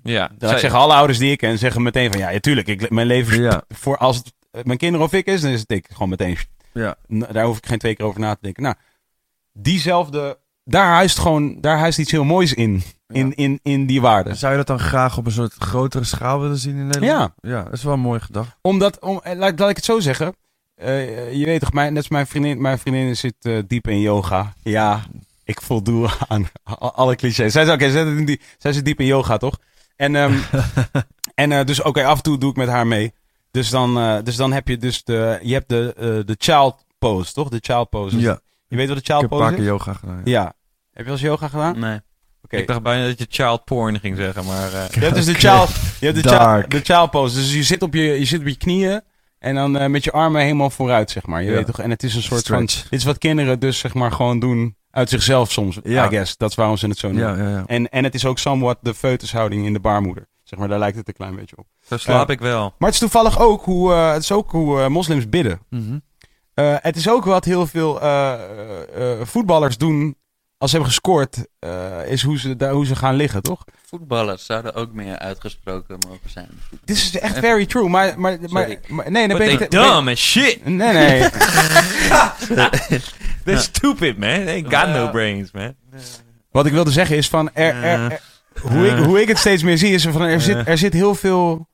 [0.03, 3.07] Ja, dat zeggen alle ouders die ik ken, zeggen meteen van ja, natuurlijk, ik mijn
[3.07, 4.31] leven is Ja, voor als het eh,
[4.63, 6.37] mijn kinderen of ik is, dan is het ik gewoon meteen.
[6.71, 6.95] ja.
[7.07, 8.63] Daar hoef ik geen twee keer over na te denken.
[8.63, 8.75] Nou,
[9.53, 13.33] diezelfde, daar huist gewoon, daar huist iets heel moois in, in, Ja.
[13.35, 14.35] in, in die waarden.
[14.35, 17.33] Zou je dat dan graag op een soort grotere schaal willen zien in Nederland?
[17.41, 17.49] Ja.
[17.51, 18.55] Ja, dat is wel een mooie gedachte.
[18.61, 20.35] Omdat, om, eh, laat, laat ik het zo zeggen.
[20.75, 23.99] Eh, je weet toch, mijn, net als mijn vriendin, mijn vriendin zit eh, diep in
[23.99, 24.53] yoga.
[24.63, 25.01] Ja,
[25.43, 26.47] ik voldoe aan
[26.77, 27.51] alle clichés.
[27.53, 29.59] Zij, is- zij, zit die- zij zit diep in yoga, toch?
[29.95, 30.33] En, ehm,
[31.35, 33.13] en eh, dus oké, af en toe doe ik met haar mee.
[33.51, 36.85] Dus dan, eh, dus dan heb je dus de, je hebt de, eh, de child
[36.99, 37.49] pose, toch?
[37.49, 38.19] De child pose.
[38.19, 39.69] Ja, Je weet wat de ik child heb een pose paar keer is?
[39.69, 40.21] yoga gedaan.
[40.23, 40.43] Ja.
[40.43, 40.53] Heb
[40.97, 41.79] je wel eens yoga gedaan?
[41.79, 41.99] Nee.
[42.43, 42.57] Oké.
[42.57, 44.73] Ik dacht bijna dat je child porn ging zeggen, maar...
[44.73, 45.69] eh, Je hebt dus de child,
[45.99, 47.35] je hebt de child, de child pose.
[47.35, 49.01] Dus je zit op je, je zit op je knieën
[49.39, 51.41] en dan eh, met je armen helemaal vooruit, zeg maar.
[51.43, 51.55] Je Ja.
[51.55, 51.79] weet toch?
[51.79, 52.73] En het is een soort Stretch.
[52.73, 55.79] van, dit is wat kinderen dus zeg maar gewoon doen uit zichzelf soms.
[55.83, 56.05] Ja.
[56.05, 56.37] I guess.
[56.37, 57.37] Dat is waarom ze het zo noemen.
[57.37, 57.63] Ja, ja, ja.
[57.65, 60.27] En, en het is ook somewhat de foetushouding in de baarmoeder.
[60.51, 61.65] Zeg maar, daar lijkt het een klein beetje op.
[61.81, 62.33] zo slaap Ja.
[62.33, 62.61] ik wel.
[62.77, 65.59] Maar het is toevallig ook hoe, eh, het is ook hoe eh, moslims bidden.
[65.69, 65.97] Mhm.
[66.53, 70.15] Eh, het is ook wat heel veel eh, eh, eh, voetballers doen
[70.57, 73.63] als ze hebben gescoord, eh, is hoe ze, daar, hoe ze gaan liggen, toch?
[73.85, 76.49] Voetballers zouden ook meer uitgesproken mogen zijn.
[76.85, 78.79] Dit is echt very true, maar, maar, maar, Sorry.
[78.87, 80.65] maar- nee, dan But ben they ben- dumb as shit.
[80.65, 81.29] Nee, nee.
[83.43, 84.45] They're stupid, man.
[84.45, 85.75] They ain't got no brains, man.
[86.51, 88.21] Wat ik wilde zeggen is van, er, er, er-
[88.61, 91.15] hoe, ik, hoe ik het steeds meer zie, is van, er, zit, er zit heel
[91.15, 91.69] veel...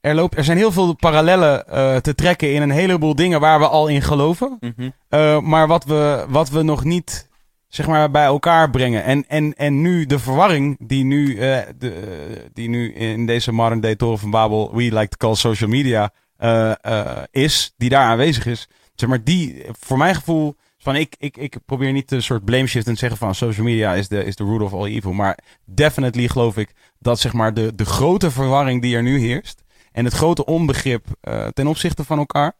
[0.00, 3.58] Er, loopt, er zijn heel veel parallellen eh, te trekken in een heleboel dingen waar
[3.58, 4.56] we al in geloven.
[4.60, 4.90] Mhm.
[5.08, 7.28] Eh, maar wat we, wat we nog niet
[7.70, 9.04] zeg maar, bij elkaar brengen.
[9.04, 13.52] En, en, en nu de verwarring die nu, eh, de, eh, die nu in deze
[13.52, 17.88] modern day toren van Babel, we like to call social media, eh, eh, is, die
[17.88, 18.68] daar aanwezig is.
[18.94, 22.66] Zeg maar, die, voor mijn gevoel, van ik, ik, ik probeer niet een soort blame
[22.66, 25.12] shift en te zeggen van social media is de, is de root of all evil.
[25.12, 29.62] Maar definitely geloof ik dat zeg maar de, de grote verwarring die er nu heerst
[29.92, 32.52] en het grote onbegrip eh, ten opzichte van elkaar,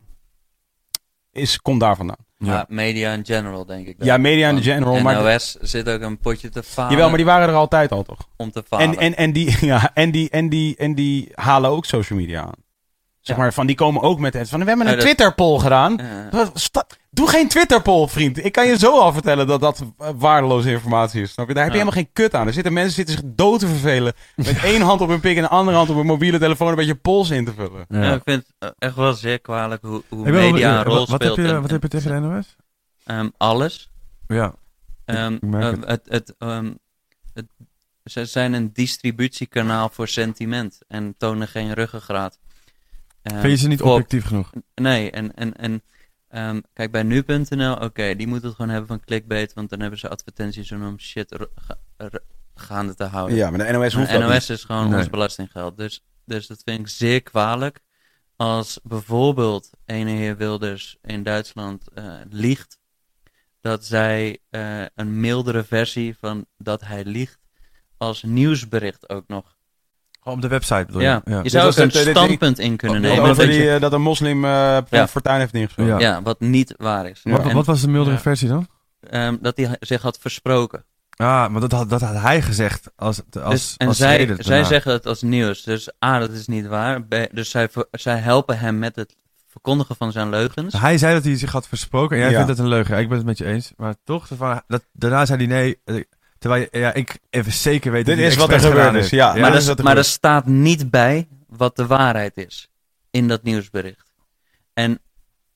[1.32, 2.16] is, komt daar vandaan.
[2.38, 2.64] Ja.
[2.68, 3.98] media in general, denk ik.
[3.98, 4.06] dan.
[4.06, 7.16] Ja, media in Want general, maar- NOS zit ook een potje te falen Jawel, maar
[7.16, 8.28] die waren er altijd al, toch?
[8.36, 8.86] om te falen.
[8.88, 12.42] En, en, en, die, ja, en, die, en, die, en die halen ook social media
[12.42, 12.64] aan.
[13.20, 13.42] Zeg Ja.
[13.42, 15.97] maar, van die komen ook met het van, we hebben een Ja, Twitter-poll gedaan.
[15.97, 16.28] Ja.
[16.30, 18.45] Wat- sta- Doe geen Twitter-poll, vriend.
[18.45, 21.32] Ik kan je zo al vertellen dat dat eh, waardeloze informatie is.
[21.32, 21.55] Snap je?
[21.55, 21.85] Daar heb je Ja.
[21.85, 22.47] helemaal geen kut aan.
[22.47, 24.12] Er zitten mensen zitten zich dood te vervelen.
[24.37, 26.74] Met één hand op hun pik en de andere hand op hun mobiele telefoon een
[26.74, 27.85] beetje polls in te vullen.
[27.89, 28.03] Ja.
[28.03, 31.09] Ja, ik vind het echt wel zeer kwalijk hoe, hoe media een benieuwd, rol wat,
[31.09, 31.37] wat speelt.
[31.37, 32.57] heb je, en- wat heb je tegen de NOS?
[33.05, 33.91] Ehm, alles.
[34.27, 34.55] Ja.
[35.05, 36.73] Ehm, ik merk ehm, het, het, ehm,
[37.35, 37.47] het,
[38.05, 42.39] ze zijn een distributiekanaal voor sentiment en tonen geen ruggengraat.
[43.23, 44.51] Ehm, Vind je ze niet objectief genoeg?
[44.74, 45.82] Nee, en, en, en
[46.31, 49.98] ehm, kijk bij nu.nl, oké, die moeten het gewoon hebben van clickbait, want dan hebben
[49.98, 51.48] ze advertenties om shit
[52.55, 53.36] gaande te houden.
[53.36, 54.98] Ja, maar de NOS hoeft Maar dat NOS is gewoon Nee.
[54.98, 55.77] ons belastinggeld.
[55.77, 57.81] Dus, dus dat vind ik zeer kwalijk.
[58.36, 62.81] Als bijvoorbeeld ene heer Wilders in Duitsland eh, liegt,
[63.61, 67.39] dat zij eh, een mildere versie van dat hij liegt
[67.97, 69.59] als nieuwsbericht ook nog.
[70.22, 71.06] Gewoon op de website bedoel je?
[71.06, 71.40] Ja, ja.
[71.42, 73.22] je zou was ook een eh, standpunt in kunnen nemen.
[73.22, 75.09] Over dat, die, eh, dat een moslim eh Ja.
[75.09, 75.92] Fortuyn heeft neergeschoten.
[75.92, 75.98] Ja.
[75.98, 77.20] ja, wat niet waar is.
[77.24, 77.30] Ja.
[77.30, 78.22] Wat, En, wat was de mildere Ja.
[78.22, 78.66] versie dan?
[79.01, 80.84] ehm, dat hij zich had versproken.
[81.16, 84.44] Ah, maar dat had, dat had hij gezegd als, als, Dus, en als zij, reden
[84.44, 85.62] zij zeggen het als nieuws.
[85.62, 87.02] Dus A, dat is niet waar.
[87.02, 89.16] B, dus zij, zij helpen hem met het
[89.48, 90.74] verkondigen van zijn leugens.
[90.80, 92.36] Hij zei dat hij zich had versproken en jij Ja.
[92.36, 92.98] vindt dat een leugen.
[92.98, 93.72] Ik ben het met je eens.
[93.76, 94.28] Maar toch,
[94.66, 96.05] dat, daarna zei hij nee.
[96.41, 99.35] Terwijl ja, ik even zeker weet Dit dat hij is wat er gebeurd is, ja.
[99.35, 102.69] maar dat is er, er maar er staat niet bij wat de waarheid is
[103.11, 104.12] in dat nieuwsbericht.
[104.73, 104.99] En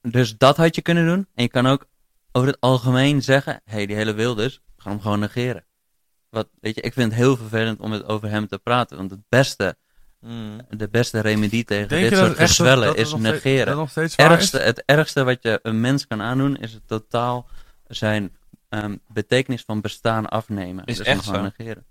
[0.03, 1.27] dus dat had je kunnen doen.
[1.35, 1.85] En je kan ook
[2.33, 5.65] over het algemeen zeggen: hé, hey, die hele Wilders, ga hem gewoon negeren.
[6.31, 8.97] Wat, weet je, ik vind het heel vervelend om het over hem te praten.
[8.97, 9.77] Want het beste,
[10.21, 10.61] Mm.
[10.71, 13.45] de beste remedie tegen Denk dit soort dat, echt, dat, gezwellen dat is nog steeds-
[13.45, 13.67] negeren.
[13.67, 14.65] dat nog steeds waar ergste, is?
[14.65, 17.49] het ergste wat je een mens kan aandoen is het totaal
[17.87, 18.37] zijn
[18.83, 20.85] ehm, betekenis van bestaan afnemen.
[20.85, 21.53] Is dus echt gewoon zo.
[21.57, 21.87] negeren.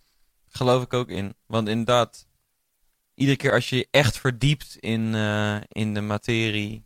[0.48, 1.36] Geloof ik ook in.
[1.46, 2.28] Want inderdaad,
[3.16, 6.84] iedere keer als je je echt verdiept in, eh, in de materie,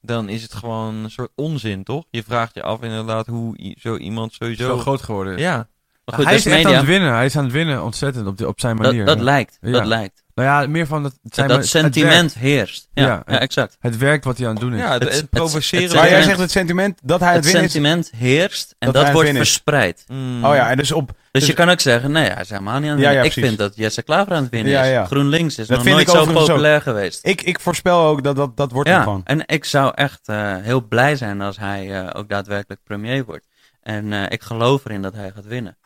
[0.00, 2.04] dan is het gewoon een soort onzin, toch?
[2.10, 4.66] Je vraagt je af inderdaad hoe zo iemand sowieso...
[4.66, 5.40] Zo groot geworden is.
[5.40, 5.68] Ja,
[6.04, 7.12] Maar goed, hij is is echt aan het winnen.
[7.14, 9.04] Hij is aan het winnen ontzettend op, die, op zijn manier.
[9.04, 9.70] Dat, dat lijkt, Ja.
[9.72, 10.22] dat lijkt.
[10.34, 12.88] nou ja, meer van dat, zijn dat sentiment heerst.
[12.94, 13.76] Ja, Ja, ja, exact.
[13.80, 14.80] Het werk wat hij aan het doen is.
[14.80, 15.84] ja het, Het- het het- provoceren.
[15.84, 17.72] het- Maar jij sentiment- zegt het sentiment dat hij het, Het winnen is.
[17.72, 20.04] sentiment heerst en Dat wordt verspreid.
[20.08, 20.44] Mm.
[20.44, 21.06] Oh ja, en dus op.
[21.06, 23.18] Dus, Dus- je kan ook zeggen, nee, hij is helemaal niet aan het winnen.
[23.18, 25.06] ja, ik vind dat Jesse Klaver aan het winnen Ja, is.
[25.06, 26.32] GroenLinks is Dat nog nooit zo ook.
[26.32, 27.18] populair geweest.
[27.26, 29.20] Ik, ik voorspel ook dat dat, dat wordt Ja, gewoon.
[29.24, 33.46] en ik zou echt eh, heel blij zijn als hij eh, ook daadwerkelijk premier wordt.
[33.82, 35.76] En eh, ik geloof erin dat hij gaat winnen.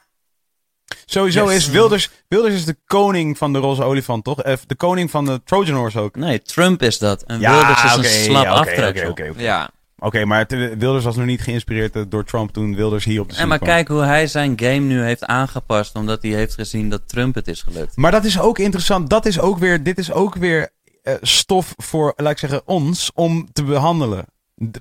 [1.10, 1.56] Sowieso Yes.
[1.56, 4.42] is Wilders, Wilders is de koning van de roze olifant, toch?
[4.42, 6.16] Eh, de koning van de Trojan Horse ook.
[6.16, 7.22] Nee, Trump is dat.
[7.22, 9.32] En Wilders is een slap ja.
[9.36, 13.20] Ja, Oké, maar het- Wilders was nog niet geïnspireerd eh, door Trump toen Wilders hier
[13.20, 13.70] op de En maar kwam.
[13.70, 17.48] kijk hoe hij zijn game nu heeft aangepast, omdat hij heeft gezien dat Trump het
[17.48, 17.96] is gelukt.
[17.96, 19.10] Maar dat is ook interessant.
[19.10, 20.68] Dat is ook weer, dit is ook weer
[21.02, 24.24] eh, stof voor, laat ik zeggen, ons om te behandelen.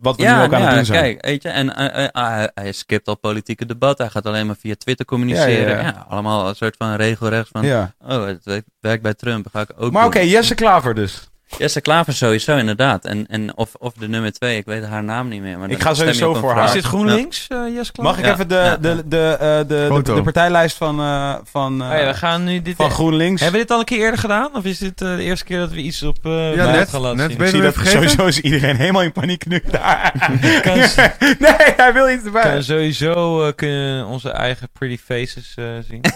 [0.02, 1.02] Wat we nu Ja, ook aan het doen zijn.
[1.02, 4.46] kijk, weet je, en eh, eh, ah, hij- skipt al politieke debat, hij gaat alleen
[4.46, 5.78] maar via Twitter communiceren.
[5.84, 7.66] Ja, allemaal een soort van regelrechts van,
[8.06, 11.30] oh, het werkt- bij Trump, ga ik ook Maar oké, Jesse Klaver dus.
[11.58, 13.06] Jesse Klaver sowieso, inderdaad.
[13.06, 15.58] En, en of, of de nummer twee, ik weet haar naam niet meer.
[15.60, 16.66] Maar Ik ga sowieso voor haar.
[16.66, 18.08] is dit GroenLinks, eh Jes Klaar?
[18.08, 21.36] Mag ik Ja, even de, ja, de, de, eh, de, de, de partijlijst van, eh,
[21.44, 22.76] van, eh, Oh ja, we gaan nu dit...
[22.76, 23.42] van GroenLinks?
[23.42, 24.56] Hebben we dit al een keer eerder gedaan?
[24.56, 27.02] Of is dit eh, de eerste keer dat we iets op eh Ja, net- gaan
[27.02, 27.38] laten net zien?
[27.38, 30.14] ben Ik zie het dat sowieso is iedereen helemaal in paniek nu daar.
[31.40, 32.42] Nee, hij wil iets erbij.
[32.52, 36.02] kan sowieso eh, kunnen onze eigen pretty faces eh, zien.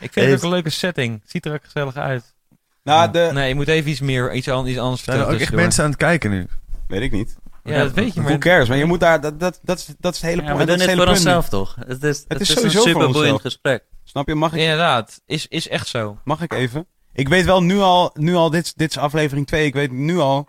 [0.00, 1.20] Ik vind het ook een leuke setting.
[1.22, 2.33] Het ziet er ook gezellig uit.
[2.84, 3.30] Nou, de...
[3.32, 5.34] Nee, je moet even iets meer, iets, an- iets anders Zijn er vertellen.
[5.34, 6.46] ook echt mensen aan het kijken nu?
[6.88, 7.36] Weet ik niet.
[7.64, 8.68] Ja, dat weet je, Who cares?
[8.68, 9.20] Maar je moet daar...
[9.20, 11.48] Dat, dat, dat, is, dat is het hele Ja, we doen is het voor onszelf
[11.48, 11.76] toch?
[11.86, 13.84] Het is, het is is, sowieso een super boeiend gesprek.
[14.04, 14.34] Snap je?
[14.34, 16.18] Mag ik, Inderdaad, is, is echt zo.
[16.24, 16.86] mag ik even?
[17.12, 18.10] Ik weet wel nu al...
[18.14, 19.66] Nu al dit, dit is aflevering 2.
[19.66, 20.48] Ik weet nu al...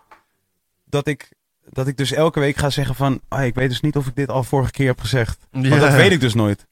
[0.86, 1.34] Dat ik...
[1.70, 3.22] Dat ik dus elke week ga zeggen van...
[3.28, 5.48] Ah, ik weet dus niet of ik dit al vorige keer heb gezegd.
[5.52, 6.68] Want dat weet ik dus nooit.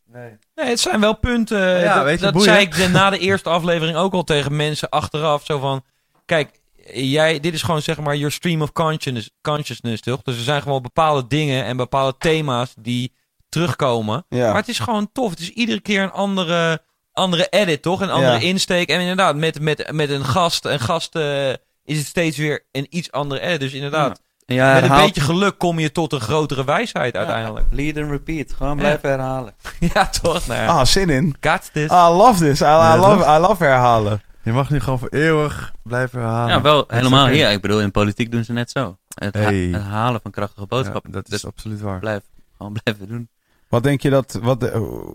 [0.56, 1.80] Nee, het zijn wel punten.
[1.80, 2.49] Ja, dat weet je, dat boeien.
[2.53, 5.45] zei ik de- na de eerste aflevering ook al tegen mensen achteraf.
[5.45, 5.84] Zo van,
[6.26, 6.49] kijk,
[6.94, 10.22] jij, dit is gewoon zeg maar your stream of consciousness, consciousness toch?
[10.22, 13.14] Dus er zijn gewoon bepaalde dingen en bepaalde thema's die
[13.49, 14.26] terugkomen.
[14.30, 14.48] Ja.
[14.48, 15.30] Maar het is gewoon tof.
[15.30, 16.81] Het is iedere keer een andere,
[17.11, 18.02] andere edit, toch?
[18.02, 18.40] Een andere Ja.
[18.40, 18.90] insteek.
[18.90, 21.49] En inderdaad, met, met, met een gast, een gast eh,
[21.84, 23.60] is het steeds weer een iets andere edit.
[23.60, 24.23] Dus inderdaad, En
[24.53, 27.65] ja, met een beetje geluk kom je tot een grotere wijsheid uiteindelijk.
[27.71, 28.53] Lead and repeat.
[28.53, 28.80] Gewoon Ja.
[28.80, 29.53] blijven herhalen.
[29.93, 30.47] Ja, toch?
[30.47, 30.67] Nou ja.
[30.67, 31.35] Ah, zin in.
[31.41, 31.89] Got this.
[31.89, 32.61] Ah, I love this.
[32.61, 33.35] I, I Ja, love?
[33.35, 34.21] I love herhalen.
[34.43, 36.49] Je mag nu gewoon voor eeuwig blijven herhalen.
[36.55, 37.51] Ja, wel helemaal hier.
[37.51, 38.97] Ik bedoel, in politiek doen ze net zo.
[39.15, 39.53] Het, ha- Hey.
[39.71, 41.09] het halen van krachtige boodschappen.
[41.11, 41.99] Ja, dat Dus is absoluut waar.
[41.99, 42.21] blijf,
[42.57, 43.30] gewoon blijven doen.
[43.69, 44.39] Wat denk je dat...
[44.41, 45.11] Wat, de-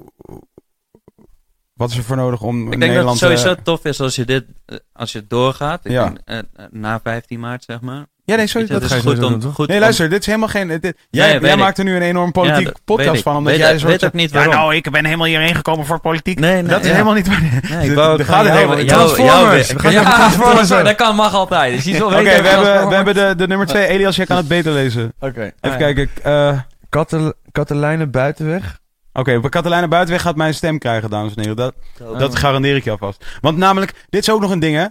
[1.75, 3.21] wat is er voor nodig om Ik denk Nederland...
[3.21, 5.85] dat het sowieso eh, tof is als je dit, eh, als je het doorgaat.
[5.85, 6.05] Ik Ja.
[6.05, 8.07] denk, eh, eh, na 15 maart, zeg maar.
[8.29, 8.67] Ja, nee, sorry.
[8.67, 10.49] je, Dat ga is je goed om, doen, goed Nee, om- luister, dit is helemaal
[10.49, 10.69] geen...
[10.69, 13.37] Dit, jij weet jij maakt er nu een enorm politiek Ja, dat podcast van.
[13.37, 14.55] Omdat weet, jij ik- weet ook niet ja, waarom.
[14.55, 16.39] nou, ik ben helemaal hierheen gekomen voor politiek.
[16.39, 16.93] Nee, nee, dat is ja.
[16.93, 17.43] helemaal niet waar.
[17.69, 19.67] Nee, ik wou Er jou- helemaal- jou- Transformers.
[19.69, 21.85] jou- We gaan Ja, even Transformers dat, dat kan, mag altijd.
[21.85, 23.87] Dus Oké, we, dat hebben, we hebben de, de nummer 2.
[23.87, 25.13] Elias, jij kan het beter lezen.
[25.21, 25.41] Oké.
[25.41, 25.77] Even Ah, ja.
[25.77, 26.09] kijken.
[26.23, 28.79] eh, Katel Katelijne Buitenweg.
[29.13, 31.57] Oké, op Katelijne Buitenweg gaat mijn stem krijgen, dames en heren.
[31.57, 32.19] Dat, Oh.
[32.19, 33.25] dat garandeer ik je alvast.
[33.41, 34.85] Want namelijk, dit is ook nog een ding, hè.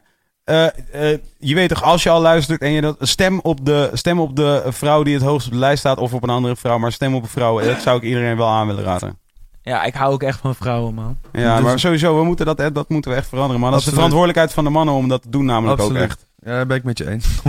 [0.47, 0.65] Eh,
[1.11, 4.19] eh, je weet toch, als je al luistert en je dat stem op, de, stem
[4.19, 6.77] op de vrouw die het hoogst op de lijst staat, of op een andere vrouw,
[6.77, 9.17] maar stem op een vrouw, dat zou ik iedereen wel aan willen raden.
[9.61, 11.17] Ja, ik hou ook echt van vrouwen, man.
[11.33, 13.61] Ja, Dus- maar sowieso, we moeten dat, eh, dat moeten we echt veranderen.
[13.61, 16.25] Maar dat is de verantwoordelijkheid van de mannen om dat te doen, namelijk ook echt.
[16.43, 17.27] Ja, daar ben ik met je eens.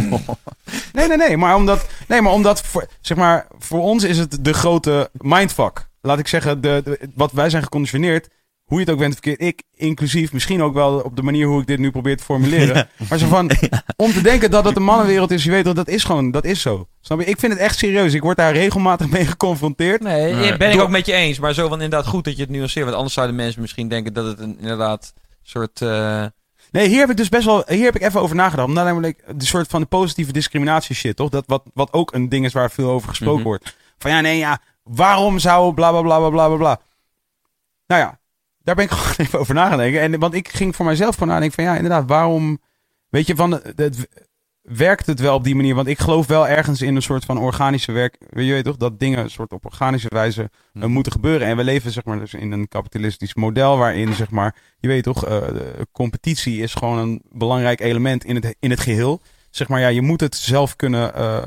[0.93, 1.37] Nee, nee, nee.
[1.37, 5.89] Maar omdat, nee, maar omdat voor, zeg maar, voor ons is het de grote mindfuck.
[6.01, 8.29] Laat ik zeggen, de, de- wat wij zijn geconditioneerd.
[8.69, 9.41] Hoe je het ook bent verkeerd.
[9.41, 10.33] Ik inclusief.
[10.33, 12.89] Misschien ook wel op de manier hoe ik dit nu probeer te formuleren.
[13.09, 13.51] Maar zo van,
[13.97, 15.45] om te denken dat het een mannenwereld is.
[15.45, 16.89] Je weet toch, dat is gewoon, dat is zo.
[17.01, 17.25] Snap je?
[17.27, 18.15] Ik vind het echt serieus.
[18.15, 20.03] Ik word daar regelmatig mee geconfronteerd.
[20.03, 20.57] Nee, Nee.
[20.57, 21.39] ben ik ook met je eens.
[21.39, 22.85] Maar zo van inderdaad goed dat je het nuanceert.
[22.85, 25.83] Want anders zouden mensen misschien denken dat het een inderdaad soort...
[25.83, 26.25] eh,
[26.71, 28.69] Nee, hier heb ik dus best wel, hier heb ik even over nagedacht.
[28.69, 31.29] Omdat namelijk de soort van de positieve discriminatie shit, toch?
[31.29, 33.49] Dat wat, wat ook een ding is waar veel over gesproken Mhm.
[33.49, 33.77] wordt.
[33.99, 36.81] Van ja, nee, ja, waarom zou bla bla bla bla bla bla bla.
[37.87, 38.18] Nou ja,
[38.69, 40.01] daar ben ik gewoon even over na gaan denken.
[40.01, 42.59] En, want ik ging voor mijzelf gewoon nadenken van ja, inderdaad, waarom,
[43.09, 44.09] weet je, van de-
[44.63, 45.75] werkt het wel op die manier.
[45.75, 48.17] Want ik geloof wel ergens in een soort van organische werk.
[48.31, 50.89] Je weet toch dat dingen een soort op organische wijze eh, Hm.
[50.89, 51.47] moeten gebeuren.
[51.47, 55.03] En we leven zeg maar dus in een kapitalistisch model waarin zeg maar, je weet
[55.03, 55.43] toch, eh,
[55.93, 59.21] competitie is gewoon een belangrijk element in het, in het geheel.
[59.51, 61.45] Zeg maar ja, je moet het zelf kunnen, eh,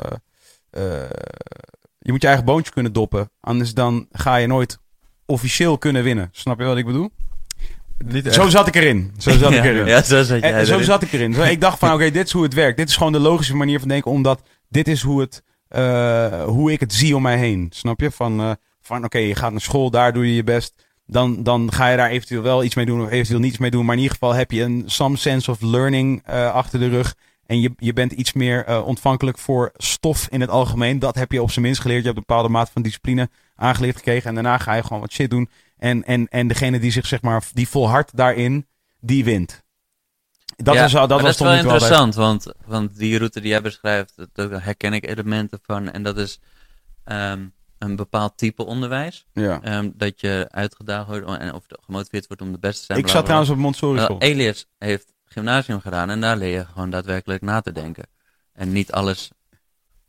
[1.99, 3.29] je moet je eigen boontje kunnen doppen.
[3.39, 4.79] Anders dan ga je nooit
[5.31, 6.29] officieel kunnen winnen.
[6.31, 7.11] Snap je wat ik bedoel?
[8.31, 9.11] Zo zat ik erin.
[9.17, 9.85] Zo zat ik erin.
[9.85, 11.33] ja, zo zat En zo zat ik erin.
[11.33, 12.77] Zo, ik dacht van, oké, dit is hoe het werkt.
[12.77, 16.71] Dit is gewoon de logische manier van denken, omdat dit is hoe, het, eh, hoe
[16.71, 17.67] ik het zie om mij heen.
[17.69, 18.11] Snap je?
[18.11, 18.51] Van, eh,
[18.81, 20.73] van oké, je gaat naar school, daar doe je je best.
[21.05, 23.85] Dan, dan ga je daar eventueel wel iets mee doen of eventueel niets mee doen.
[23.85, 27.15] Maar in ieder geval heb je een some sense of learning eh, achter de rug.
[27.51, 30.99] En je, je bent iets meer eh, ontvankelijk voor stof in het algemeen.
[30.99, 31.99] Dat heb je op zijn minst geleerd.
[31.99, 34.27] Je hebt een bepaalde mate van discipline aangeleerd gekregen.
[34.29, 35.49] En daarna ga je gewoon wat shit doen.
[35.77, 38.67] En, en, en degene die zich, zeg maar, die volhardt daarin,
[38.99, 39.63] die wint.
[40.55, 43.49] Dat, Ja, is, dat was dat is toch wel interessant, want, want die route die
[43.49, 45.91] jij beschrijft, daar herken ik elementen van.
[45.91, 46.39] En dat is
[47.03, 47.45] ehm,
[47.77, 49.25] een bepaald type onderwijs.
[49.33, 49.61] Ja.
[49.61, 52.99] ehm, dat je uitgedaagd wordt en, of gemotiveerd wordt om de beste te zijn.
[52.99, 54.19] Ik zat trouwens op Montessori school.
[54.19, 58.07] Elias heeft gymnasium gedaan en daar leer je gewoon daadwerkelijk na te denken.
[58.53, 59.31] En niet alles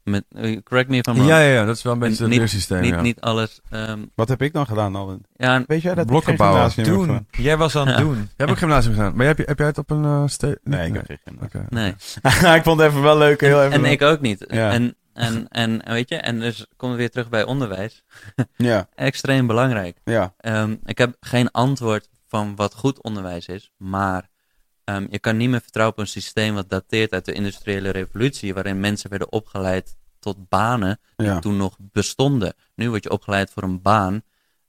[0.02, 1.28] met, eh, correct me if I'm wrong.
[1.28, 2.80] Ja, ja, ja, dat is wel een beetje En het leersysteem.
[2.80, 3.00] niet, ja.
[3.00, 5.24] niet alles, ehm, Wat heb ik dan gedaan, Alwin?
[5.36, 6.04] ja, Weet jij dat?
[6.04, 6.84] ik Blokken bouwen.
[6.84, 7.26] Doen.
[7.30, 8.02] Jij was aan het Ja.
[8.02, 8.14] doen.
[8.16, 9.16] Jij hebt ook gymnasium gedaan.
[9.16, 11.62] Maar heb je, heb jij het op een uh, ste- Nee, ik heb geen gymnasium.
[11.62, 11.74] Oké.
[11.74, 12.54] nee.
[12.58, 13.40] ik vond het even wel leuk.
[13.40, 13.90] Heel even en leuk.
[13.92, 14.44] ik ook niet.
[14.48, 14.70] Ja.
[14.70, 18.04] En, en, en weet je, en dus komen we weer terug bij onderwijs.
[18.56, 19.96] Ja, Extreem belangrijk.
[20.04, 20.34] ja.
[20.38, 24.30] Ehm, ik heb geen antwoord van wat goed onderwijs is, maar
[24.84, 28.54] ehm, je kan niet meer vertrouwen op een systeem wat dateert uit de industriële revolutie,
[28.54, 31.38] waarin mensen werden opgeleid tot banen die ja.
[31.38, 32.54] toen nog bestonden.
[32.74, 34.22] Nu word je opgeleid voor een baan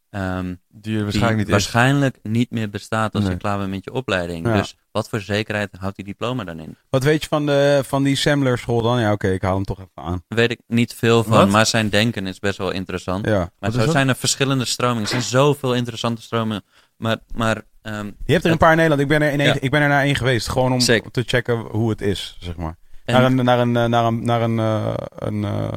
[0.10, 0.58] ehm, Die
[0.94, 3.34] die waarschijnlijk niet waarschijnlijk niet meer bestaat als Nee.
[3.34, 4.48] je klaar bent met je opleiding.
[4.48, 4.58] Ja.
[4.58, 6.78] Dus wat voor zekerheid houdt die diploma dan in?
[6.90, 9.00] Wat weet je van, de, van die Semler school dan?
[9.00, 10.24] Ja, oké, ik haal hem toch even aan.
[10.28, 11.50] Daar weet ik niet veel van, Wat?
[11.50, 13.26] maar zijn denken is best wel interessant.
[13.26, 13.38] Ja.
[13.60, 15.02] Maar Wat zo zijn er verschillende stromingen.
[15.04, 16.64] Er zijn zoveel interessante stromingen.
[17.04, 19.02] Maar, maar ehm, Je hebt er een paar in Nederland.
[19.02, 19.60] Ik ben er, in één, Ja.
[19.60, 20.50] ik ben er naar één geweest.
[20.50, 21.12] Gewoon om Zeker.
[21.12, 22.76] te checken hoe het is, zeg maar.
[23.06, 25.74] en- Naar een, naar een, eh, naar een, naar een, eh, een eh,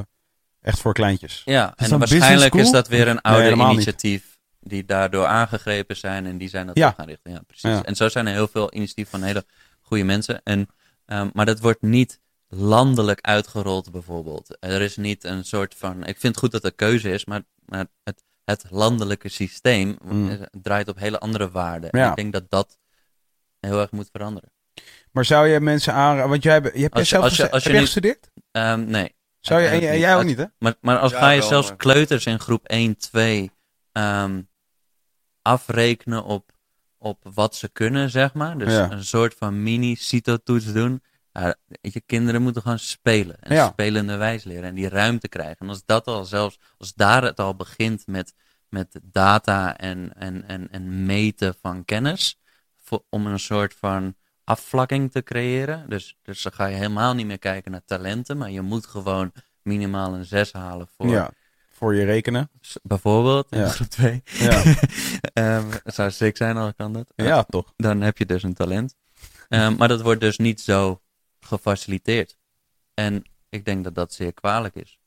[0.61, 1.43] echt voor kleintjes.
[1.45, 3.73] Ja, en waarschijnlijk is dat weer een oude niet.
[3.73, 6.95] initiatief die daardoor aangegrepen zijn en die zijn dat Ja.
[6.97, 7.33] gaan richten.
[7.33, 7.71] Ja, precies.
[7.71, 7.83] Ja.
[7.85, 9.45] En zo zijn er heel veel initiatieven van hele
[9.81, 10.41] goede mensen.
[10.45, 10.69] En,
[11.07, 14.57] ehm, maar dat wordt niet landelijk uitgerold bijvoorbeeld.
[14.61, 16.01] Er is niet een soort van...
[16.01, 20.29] Ik vind het goed dat er keuze is, maar, maar het, het landelijke systeem Mm.
[20.31, 21.91] eh, draait op hele andere waarden.
[21.91, 22.11] En Ja.
[22.11, 22.79] ik denk dat dat
[23.61, 24.51] heel erg moet veranderen.
[25.13, 26.31] Maar zou je mensen aanraden...
[26.31, 27.87] Want jij, hebt- je hebt Als je- zelf als je- geste- als je heb jij
[27.87, 28.31] nu- gestudeerd?
[28.51, 29.15] Ehm, nee.
[29.41, 30.45] Zou je, en, jij ook Als- niet, hè?
[30.59, 33.51] Maar, maar als Ja, ga je wel, zelfs maar- kleuters in groep 1, 2
[33.93, 34.41] ehm,
[35.43, 36.51] afrekenen op,
[36.99, 38.59] op wat ze kunnen, zeg maar.
[38.59, 38.91] Dus Ja.
[38.91, 41.03] een soort van mini-CITO-toets doen.
[41.43, 43.37] Weet je, kinderen moeten gewoon spelen.
[43.41, 43.67] En Ja.
[43.69, 44.65] spelende wijs leren.
[44.65, 45.57] En die ruimte krijgen.
[45.59, 48.35] En als dat al zelfs, als daar het al begint met,
[48.69, 52.39] met data en, en, en, en meten van kennis.
[52.85, 54.15] Voor, om een soort van
[54.45, 55.85] afvlakking te creëren.
[55.89, 58.37] Dus, dus dan ga je helemaal niet meer kijken naar talenten.
[58.37, 59.33] Maar je moet gewoon
[59.63, 61.31] minimaal een 6 halen voor Ja.
[61.71, 62.51] Voor je rekenen.
[62.83, 63.69] bijvoorbeeld in Ja.
[63.69, 64.23] groep 2.
[64.39, 64.63] Ja,
[65.33, 67.13] Ehm, zou sick zijn als kan dat.
[67.17, 67.73] ja toch.
[67.77, 68.95] Dan heb je dus een talent.
[69.49, 71.01] Ehm, maar dat wordt dus niet zo
[71.47, 72.37] gefaciliteerd.
[72.95, 74.99] En ik denk dat dat zeer kwalijk is.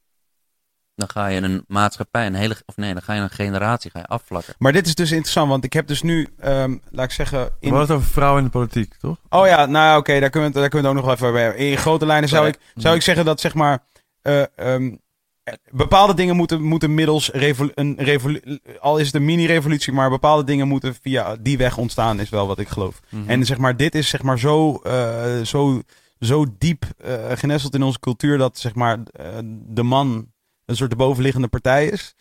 [0.96, 4.00] Dan ga je een maatschappij, een hele, of nee, dan ga je een generatie ga
[4.00, 4.54] je afvlakken.
[4.58, 7.40] Maar dit is dus interessant, want ik heb dus nu, ehm, laat ik zeggen...
[7.40, 7.70] We In...
[7.70, 9.18] hadden het over vrouwen in de politiek, toch?
[9.30, 11.56] Oh ja, nou oké, daar, kunnen we daar kunnen we het ook nog wel even
[11.56, 11.70] bij.
[11.70, 13.84] In grote lijnen zou ik, zou ik zeggen dat zeg maar
[14.22, 14.96] eh, ehm,
[15.44, 20.44] eh, bepaalde dingen moeten, moeten middels een revolu- al is het een mini-revolutie, maar bepaalde
[20.44, 23.00] dingen moeten via die weg ontstaan, is wel wat ik geloof.
[23.10, 23.30] Mhm.
[23.30, 25.82] En zeg maar, dit is zeg maar zo, eh, zo,
[26.20, 30.32] zo diep eh, genesteld in onze cultuur dat zeg maar eh, de man
[30.66, 32.16] een soort de bovenliggende partij is.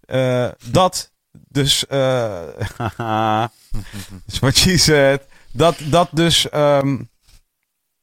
[0.00, 1.12] Eh, dat
[1.48, 2.42] dus, eh
[4.26, 5.26] is what she said.
[5.52, 7.02] Dat, dat dus, ehm,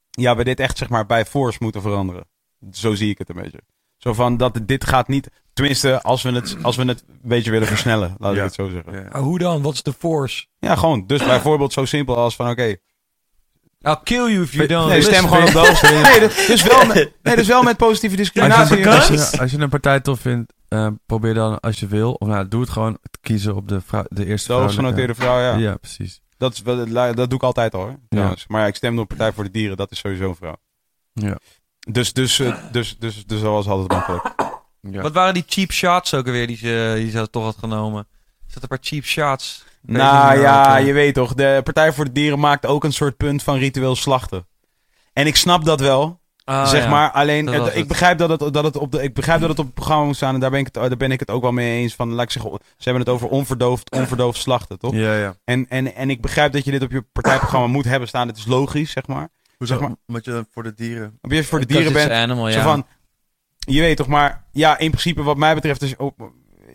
[0.10, 2.24] ja, we dit echt zeg maar bij force moeten veranderen.
[2.72, 3.62] Zo zie ik het een beetje.
[3.98, 7.52] Zo van dat dit gaat niet, tenminste als we het, als we het een beetje
[7.52, 8.44] willen versnellen, laat ik Ja.
[8.44, 8.94] het zo zeggen.
[8.94, 9.08] Ja.
[9.12, 9.62] Maar hoe dan?
[9.62, 10.46] Wat is de force?
[10.60, 11.08] Ja, gewoon.
[11.08, 12.76] Dus bijvoorbeeld zo simpel als van oké,
[13.84, 15.88] I'll kill you if you don't nee, stem gewoon op de hoogste.
[16.12, 18.78] Nee, dus, dus wel met, nee, dus wel met positieve Als discriminatie.
[18.78, 22.14] je, als, je, als je een partij tof vindt, eh, probeer dan als je wil,
[22.14, 25.16] of nou, doe het gewoon, kiezen op de, vrou- de eerste De hoogst vrouwelijke- genoteerde
[25.16, 25.70] vrouw, ja.
[25.70, 26.22] Ja, precies.
[26.38, 27.96] Dat, is, wel- dat doe ik altijd al, hoor.
[28.10, 28.46] Trouwens.
[28.48, 29.78] Maar ja, ik stemde op Partij voor de Dieren.
[29.78, 30.56] Dat is sowieso een vrouw.
[31.14, 31.38] Ja.
[31.80, 34.36] Dus, dus, eh, dus, dus, dus dat was altijd makkelijk.
[34.82, 35.02] ja.
[35.02, 38.08] Wat waren die cheap shots ook alweer die ze, die ze toch had genomen?
[38.46, 39.64] Er zat een paar cheap shots.
[39.82, 41.34] Nou ja, je weet toch.
[41.34, 44.48] De Partij voor de Dieren maakt ook een soort punt van ritueel slachten.
[45.14, 46.20] En ik snap dat wel.
[46.44, 46.90] Ah, zeg ja.
[46.90, 47.88] maar, alleen het- ik, het.
[47.88, 50.16] begrijp dat het, dat het op de, ik begrijp dat het op het programma moet
[50.16, 52.12] staan en daar ben ik het, daar ben ik het ook wel mee eens van,
[52.14, 54.94] laat ik zeggen, ze hebben het over onverdoofd, onverdoofd slachten, toch?
[54.94, 55.36] Ja, ja.
[55.44, 58.38] En, en, en ik begrijp dat je dit op je partijprogramma moet hebben staan, het
[58.38, 59.30] is logisch, zeg maar.
[59.58, 59.74] Hoezo?
[59.74, 61.18] Zeg maar- Omdat je voor de dieren...
[61.22, 62.64] Als je voor de dieren bent, Animal, zo ja.
[62.64, 62.86] van,
[63.58, 65.96] je weet toch, maar ja, in principe wat mij betreft is,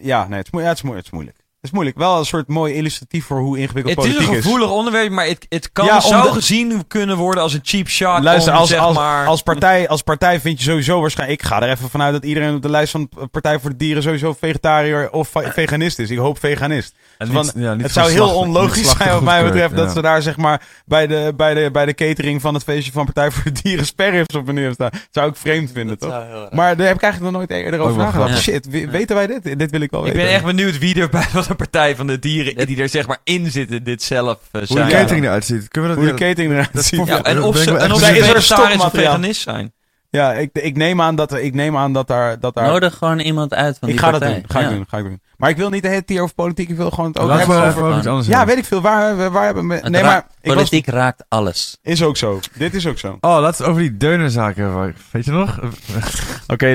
[0.00, 1.36] ja, nee, het is, moe- ja, het, is het is moeilijk.
[1.66, 1.98] Het is moeilijk.
[1.98, 5.26] Wel een soort mooi illustratief voor hoe ingewikkeld Het is politiek een gevoelig onderwerp, maar
[5.26, 8.22] het, het kan Ja, zo gezien kunnen worden als een cheap shot.
[8.22, 9.26] Luister, om, als, zeg als, maar...
[9.26, 11.40] als, partij, als partij vind je sowieso waarschijnlijk...
[11.40, 14.02] Ik ga er even vanuit dat iedereen op de lijst van Partij voor de Dieren...
[14.02, 16.10] sowieso vegetariër of va- veganist is.
[16.10, 16.94] Ik hoop veganist.
[17.18, 19.76] En Van, niet- ja, niet het zou heel onlogisch zijn wat mij betreft...
[19.76, 22.92] dat ze daar zeg maar bij de, bij, de, bij de catering van het feestje
[22.92, 23.86] van Partij voor de Dieren...
[23.86, 24.90] sperrips op neer staan.
[24.90, 26.10] Dat zou ik vreemd vinden, toch?
[26.50, 28.38] Maar daar heb ik eigenlijk nog nooit eerder over nagedacht.
[28.42, 29.58] Shit, we- weten wij dit?
[29.58, 30.24] Dit wil ik wel ik weten.
[30.26, 33.18] ben echt benieuwd wie er bij wat partij van de dieren die er zeg maar
[33.24, 35.68] in zitten dit zelf uh, Hoe de catering eruit ziet.
[35.68, 37.06] Kunnen we Hoe dat de catering eruit ziet.
[37.06, 38.24] Ja, en of ik ze, en of ze benieuwd.
[38.24, 39.72] Is er een vegetarisch of veganist zijn.
[40.10, 42.40] Ja, ik, ik, neem aan dat, ik neem aan dat daar...
[42.40, 44.28] Dat daar Nodig gewoon iemand uit van ik die ga partij.
[44.28, 44.50] dat doen.
[44.50, 44.84] Ga ik doen.
[44.88, 45.20] Ga ik doen.
[45.36, 46.68] Maar ik wil niet de hele tijd hier over politiek.
[46.68, 47.82] Ik wil gewoon het ook Laten hebben over...
[47.84, 48.54] over iets anders Ja, hebben.
[48.54, 48.80] weet ik veel.
[48.80, 49.74] Waar, waar, waar hebben we...
[49.74, 50.18] Het Nee, maar...
[50.18, 51.78] Ik was, Politiek raakt alles.
[51.82, 52.40] is ook zo.
[52.58, 53.08] Dit is ook zo.
[53.08, 54.96] Oké, Oh, laten we het over die deunenzaken hebben.
[55.10, 55.58] Weet je nog?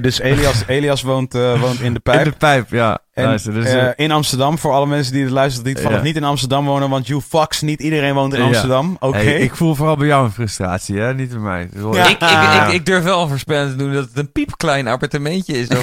[0.01, 2.25] dus Elias, Elias woont, eh, woont in de pijp.
[2.25, 2.99] In de pijp, ja.
[3.21, 6.01] En, Luister, dus, eh, eh, in Amsterdam, voor alle mensen die het luisteren, die Ja.
[6.01, 8.45] niet in Amsterdam wonen, want you fucks, niet iedereen woont in Ja.
[8.45, 8.97] Amsterdam.
[8.99, 9.17] Oké.
[9.17, 11.13] hey, ik voel vooral bij jou een frustratie, hè?
[11.13, 11.69] Niet bij mij.
[11.73, 12.07] Dus Ja.
[12.07, 15.67] Ik, ik, ik, ik durf wel voorspellend te doen dat het een piepklein appartementje is.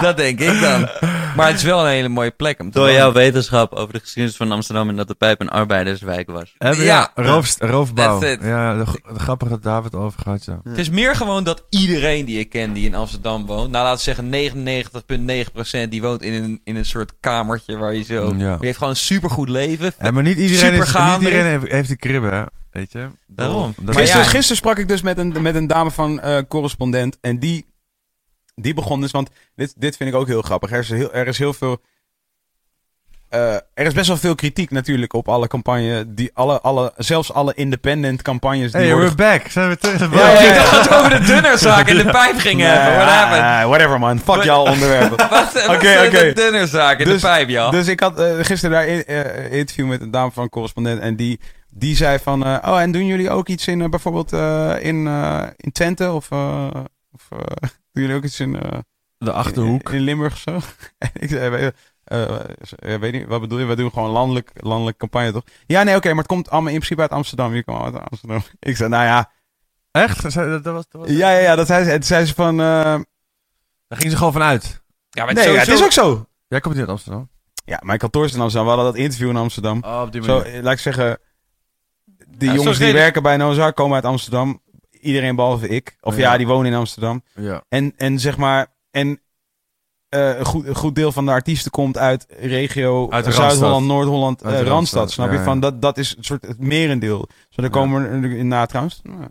[0.00, 0.88] Dat denk ik dan.
[1.36, 3.00] Maar het is wel een hele mooie plek om te Door wonen.
[3.00, 6.54] jouw wetenschap over de geschiedenis van Amsterdam en dat de pijp een arbeiderswijk was.
[6.58, 7.12] Hebben Ja.
[7.14, 8.24] ja, roofbouw.
[8.40, 8.84] Ja,
[9.16, 10.60] grappige dat David over ja.
[10.64, 14.14] Het is meer gewoon dat iedereen die ik ken die in Amsterdam woont, nou laten
[14.14, 18.34] we zeggen 99,9% die woont in een, in een soort kamertje waar je zo...
[18.36, 18.56] Ja.
[18.56, 19.92] Die heeft gewoon een supergoed leven.
[19.98, 22.42] En maar niet iedereen, Super is, niet iedereen heeft, heeft die kribben, hè?
[22.70, 23.06] Weet je?
[23.26, 23.74] Daarom.
[23.86, 24.28] Gisteren, ja.
[24.28, 27.18] gisteren sprak ik dus met een, met een dame van eh, correspondent.
[27.20, 27.66] En die,
[28.60, 30.70] die begon dus, want dit, dit vind ik ook heel grappig.
[30.72, 31.80] Er is heel, er is heel veel.
[33.28, 36.04] eh, er is best wel veel kritiek natuurlijk op alle campagnes.
[36.08, 38.72] Die alle, alle, zelfs alle independent campagnes.
[38.72, 39.48] Die Hey, worden we're back.
[39.50, 40.00] Zijn we terug?
[40.00, 40.54] Ja, Ja, ja, ik ja.
[40.54, 42.94] dacht dat we over de dunnerzaak in de pijp gingen hebben.
[42.96, 43.68] What happened?
[43.68, 45.12] Whatever man, fuck jouw onderwerpen.
[45.74, 46.10] Oké, oké.
[46.10, 47.70] de dunnerzaak in Dus- de pijp, ja?
[47.70, 51.00] Dus ik had eh, gisteren daar eh, een interview met een dame van een correspondent.
[51.00, 54.74] En die, die zei van, eh, oh en doen jullie ook iets in bijvoorbeeld eh,
[54.80, 56.10] in, eh, in Twente?
[56.12, 56.66] Of, eh,
[57.18, 58.60] of eh, doen jullie ook iets in...
[58.60, 58.78] eh,
[59.18, 59.88] De Achterhoek.
[59.88, 60.52] In, in Limburg of zo.
[60.98, 61.74] En ik zei, weet,
[62.04, 63.64] eh, weet niet, wat bedoel je?
[63.64, 65.42] Wij doen gewoon landelijk, landelijk campagne, toch?
[65.66, 67.48] Ja, nee, oké, maar het komt allemaal in principe uit Amsterdam.
[67.48, 68.42] Jullie komen allemaal uit Amsterdam.
[68.70, 69.30] Ik zei, nou ja,
[69.90, 70.22] Echt?
[70.22, 71.98] Dat, dat was, dat was ja, ja, ja, dat zei ze.
[72.06, 72.66] Zei van, eh,
[73.88, 74.82] Daar gingen ze gewoon vanuit.
[75.10, 76.26] Ja, maar nee, ja, het is ook zo.
[76.48, 77.28] Jij komt niet uit Amsterdam.
[77.64, 78.68] Ja, mijn kantoor is in Amsterdam.
[78.70, 79.82] We hadden dat interview in Amsterdam.
[79.84, 81.18] Oh, op die Zo, eh, laat ik zeggen,
[82.28, 84.60] die Ja, jongens die reden- werken bij Nozar komen uit Amsterdam.
[85.06, 85.96] Iedereen behalve ik.
[86.00, 86.36] Of ja, Ja.
[86.36, 87.22] die wonen in Amsterdam.
[87.34, 87.62] Ja.
[87.68, 89.20] En, en zeg maar, en
[90.08, 93.86] eh, een, goed, een goed deel van de artiesten komt uit regio Uit de Zuid-Holland.
[93.86, 94.68] Noord-Holland, eh, Randstad.
[94.68, 95.44] Randstad, Snap ja, je?
[95.44, 97.28] Van dat, dat is een soort het merendeel.
[97.48, 97.70] Zo, daar Ja.
[97.70, 99.00] komen er in na trouwens.
[99.02, 99.26] nou, eh,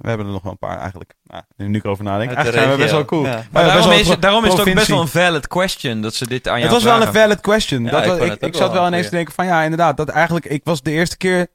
[0.00, 1.14] we hebben er nog wel een paar eigenlijk.
[1.22, 2.30] Nou, nu ik erover nadenk.
[2.32, 3.24] Eigenlijk zijn we best wel cool.
[3.24, 3.44] Ja.
[3.50, 6.26] Maar daarom, wel is, daarom is het ook best wel een valid question dat ze
[6.26, 7.84] dit aan jou Het was wel een valid question.
[7.84, 9.62] Ja, dat ik was, ik, ik zat wel wel een ineens te denken van ja,
[9.62, 9.96] inderdaad.
[9.96, 11.46] Dat eigenlijk, ik was de eerste keer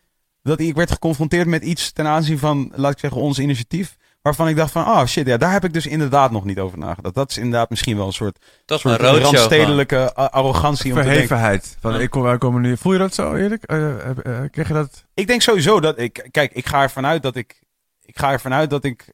[0.49, 3.95] dat ik werd geconfronteerd met iets ten aanzien van, laat ik zeggen, ons initiatief.
[4.21, 6.77] Waarvan ik dacht van, oh shit, ja, daar heb ik dus inderdaad nog niet over
[6.77, 7.15] nagedacht.
[7.15, 9.19] Dat is inderdaad misschien wel een soort, een soort gewoon.
[9.19, 11.27] randstedelijke a- arrogantie om te denken.
[11.27, 11.77] Verhevenheid.
[11.79, 11.99] Van, Ja.
[11.99, 12.77] ik kom, wij komen nu...
[12.77, 13.63] Voel je dat zo, eerlijk?
[13.63, 14.15] Eh, eh,
[14.51, 15.05] krijg je dat...
[15.13, 17.61] Ik denk sowieso dat ik, kijk, ik ga ervan uit dat ik,
[18.01, 19.13] ik ga ervan uit dat ik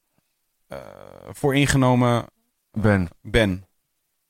[0.67, 0.77] eh
[1.31, 2.25] voor ingenomen
[2.71, 3.09] Ben.
[3.21, 3.65] ben.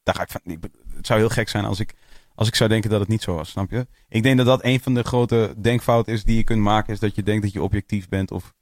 [0.03, 0.41] Daar ga ik van.
[0.43, 0.57] ik
[0.95, 1.93] het zou heel gek zijn als ik,
[2.41, 3.87] als ik zou denken dat het niet zo was, snap je?
[4.09, 6.99] Ik denk dat dat een van de grote denkfouten is die je kunt maken, is
[6.99, 8.53] dat je denkt dat je objectief bent of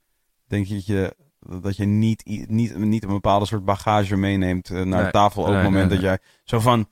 [0.46, 1.16] denk je dat je,
[1.60, 5.40] dat je niet, niet, niet een bepaalde soort bagage meeneemt eh, naar de Nee, tafel
[5.42, 6.88] op nee, het moment nee, dat jij zo van,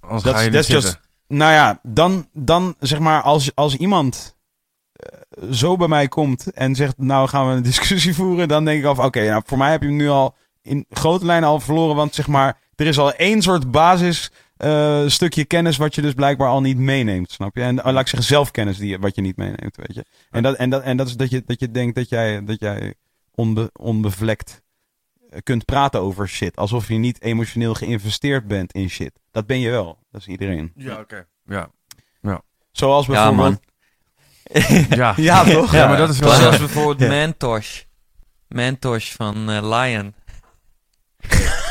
[0.00, 3.54] Anders Dat ga is- je niet that's just- nou ja, dan, dan zeg maar als,
[3.54, 4.36] als iemand
[4.92, 5.18] eh,
[5.52, 8.94] zo bij mij komt en zegt, nou gaan we een discussie voeren, dan denk ik
[8.96, 11.96] van, oké, nou voor mij heb je hem nu al in grote lijnen al verloren,
[11.96, 16.12] want zeg maar, er is al één soort basis eh, stukje kennis wat je dus
[16.14, 17.62] blijkbaar al niet meeneemt, snap je?
[17.62, 20.04] En eh, laat ik zeggen zelfkennis die, je- wat je niet meeneemt, weet je?
[20.30, 22.60] En dat, en dat, en dat is dat je, dat je denkt dat jij, dat
[22.60, 22.94] jij
[23.34, 24.62] onbe, onbevlekt
[25.30, 29.12] eh, kunt praten over shit, alsof je niet emotioneel geïnvesteerd bent in shit.
[29.30, 30.72] Dat ben je wel, dat is iedereen.
[30.76, 31.26] Ja, oké.
[31.46, 31.70] Ja.
[32.72, 33.48] Zoals Ja, bijvoorbeeld...
[33.50, 33.60] man.
[34.98, 35.12] Ja.
[35.16, 35.72] Ja, toch?
[35.72, 36.30] Ja, maar dat is wel...
[36.30, 37.08] Zoals bijvoorbeeld Ja.
[37.08, 37.82] Mantosh.
[38.48, 40.14] Mantosh van eh, Lion.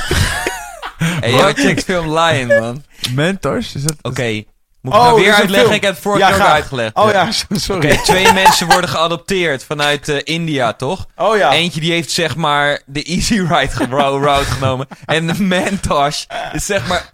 [1.05, 2.83] hey, jij checkt film Lion, man.
[3.13, 3.75] Mentors?
[3.75, 3.95] Is dat...
[4.01, 4.43] Oké,
[4.81, 5.73] Moet ik Oh, nou dit weer is een uitleggen?
[5.75, 6.95] Ik heb het vorige Ja, keer ook uitgelegd.
[6.95, 7.91] Oh ja, sorry.
[7.91, 11.05] Oké, twee mensen worden geadopteerd vanuit eh, India, toch?
[11.15, 11.51] Oh ja.
[11.51, 14.87] Eentje die heeft zeg maar de easy ride route genomen.
[15.05, 16.23] En de Mantosh
[16.53, 17.09] is zeg maar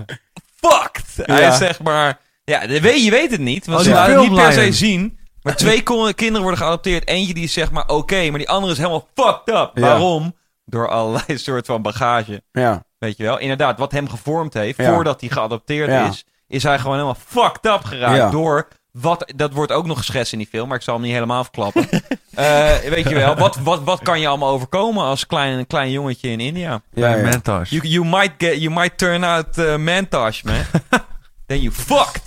[0.62, 1.06] fucked.
[1.16, 2.20] Hij is zeg maar...
[2.44, 3.66] Ja, je weet het niet.
[3.66, 5.20] Want Oh, ze laten het niet per se zien.
[5.42, 5.84] Maar twee
[6.16, 7.08] kinderen worden geadopteerd.
[7.08, 9.72] Eentje die is zeg maar oké, maar die andere is helemaal fucked up.
[9.74, 9.82] Ja.
[9.82, 10.36] Waarom?
[10.66, 12.44] Door allerlei soort van bagage.
[12.52, 12.84] Ja.
[13.02, 13.40] Weet je wel?
[13.40, 14.94] Inderdaad, wat hem gevormd heeft Ja.
[14.94, 16.08] voordat hij geadopteerd Ja.
[16.08, 18.30] is, is hij gewoon helemaal fucked up geraakt Ja.
[18.30, 21.14] door wat, dat wordt ook nog geschetst in die film, maar ik zal hem niet
[21.14, 21.88] helemaal verklappen.
[22.32, 26.30] Eh, weet je wel, wat, wat, wat kan je allemaal overkomen als klein, klein jongetje
[26.30, 26.82] in India?
[26.94, 27.64] Ja, ja.
[27.64, 30.62] You, you, might get, you might turn out uh, mantosh, man.
[31.48, 32.22] Then you fucked.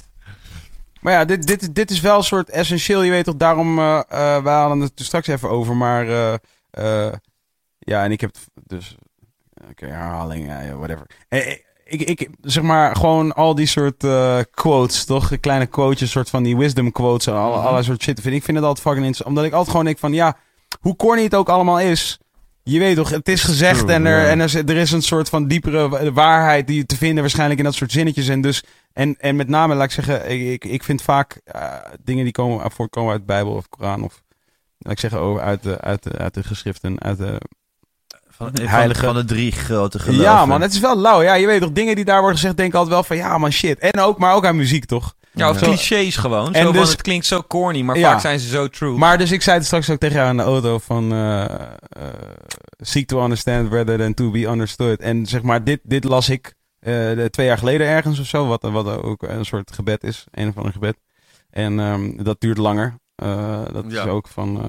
[1.01, 3.02] Maar ja, dit, dit, dit is wel een soort essentieel.
[3.02, 3.78] Je weet toch, daarom...
[3.78, 6.09] eh eh, we hadden het er straks even over, maar...
[6.09, 6.34] eh,
[6.70, 7.12] eh,
[7.78, 8.96] ja, en ik heb het dus...
[9.70, 11.06] Oké, herhaling, ja, whatever.
[11.28, 15.40] Eh, eh, Ik, ik, zeg maar, gewoon al die soort eh, quotes, toch?
[15.40, 17.58] Kleine quotes, soort van die wisdom quotes en alle, Mhm.
[17.60, 18.20] allerlei soort shit.
[18.20, 19.28] Vind ik vind het altijd fucking interessant.
[19.28, 20.36] Omdat ik altijd gewoon denk van, ja,
[20.80, 22.18] hoe corny het ook allemaal is...
[22.62, 25.02] Je weet toch, het is gezegd True, en, er, en er, is- er is een
[25.02, 28.28] soort van diepere wa- waarheid die te vinden waarschijnlijk in dat soort zinnetjes.
[28.28, 31.40] En dus, en, en met name, laat ik zeggen, ik, ik, vind vaak
[32.04, 34.22] dingen die komen, voortkomen uit de Bijbel of Koran of,
[34.78, 37.40] laat ik zeggen, over, uit, de, uit, de, uit de geschriften, uit de,
[38.36, 40.24] Van, Heilige- van, de drie grote geloven.
[40.24, 41.23] Ja man, het is wel lauw.
[41.23, 43.39] Ja, je weet toch, dingen die daar worden gezegd, denk ik altijd wel van, ja
[43.39, 43.78] man, shit.
[43.78, 45.15] En ook, maar ook aan muziek toch?
[45.32, 45.66] Ja, of Ja.
[45.66, 46.55] clichés gewoon.
[46.55, 48.11] En Zo van, dus- het klinkt zo corny, maar Ja.
[48.11, 48.97] vaak zijn ze zo true.
[48.97, 51.51] Maar dus ik zei het straks ook tegen jou in de auto van eh, eh,
[52.78, 55.01] seek to understand rather than to be understood.
[55.01, 58.47] En zeg maar, dit, dit las ik eh, de- twee jaar geleden ergens of zo,
[58.47, 60.97] wat, wat ook een soort gebed is, een of ander gebed.
[61.51, 62.94] En ehm, dat duurt langer.
[63.15, 64.02] Eh, dat Ja.
[64.02, 64.61] is ook van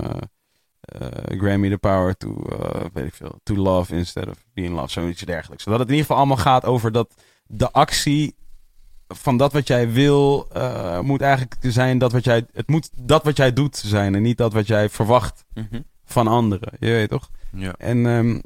[0.86, 4.74] eh grant me the power to, eh, weet ik veel, to love instead of being
[4.74, 5.64] loved, zoiets dergelijks.
[5.64, 7.14] Zodat het in ieder geval allemaal gaat over dat
[7.48, 8.36] de actie
[9.08, 13.24] van dat wat jij wil, eh, moet eigenlijk zijn dat wat jij, het moet dat
[13.24, 15.82] wat jij doet zijn en niet dat wat jij verwacht Mhm.
[16.06, 16.74] van anderen.
[16.80, 17.30] Je weet toch?
[17.52, 17.74] Ja.
[17.78, 18.40] En ehm,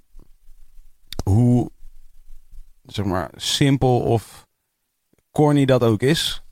[1.24, 1.72] hoe,
[2.84, 4.48] zeg maar, simpel of
[5.32, 6.44] corny dat ook is,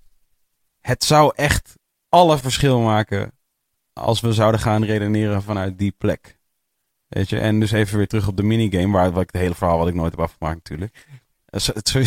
[0.82, 1.76] het zou echt
[2.10, 3.32] alle verschil maken
[3.98, 6.38] als we zouden gaan redeneren vanuit die plek.
[7.08, 9.56] Weet je, en dus even weer terug op de minigame, waar wat ik het hele
[9.56, 10.94] verhaal wat ik nooit heb afgemaakt natuurlijk.
[11.48, 11.62] Eh,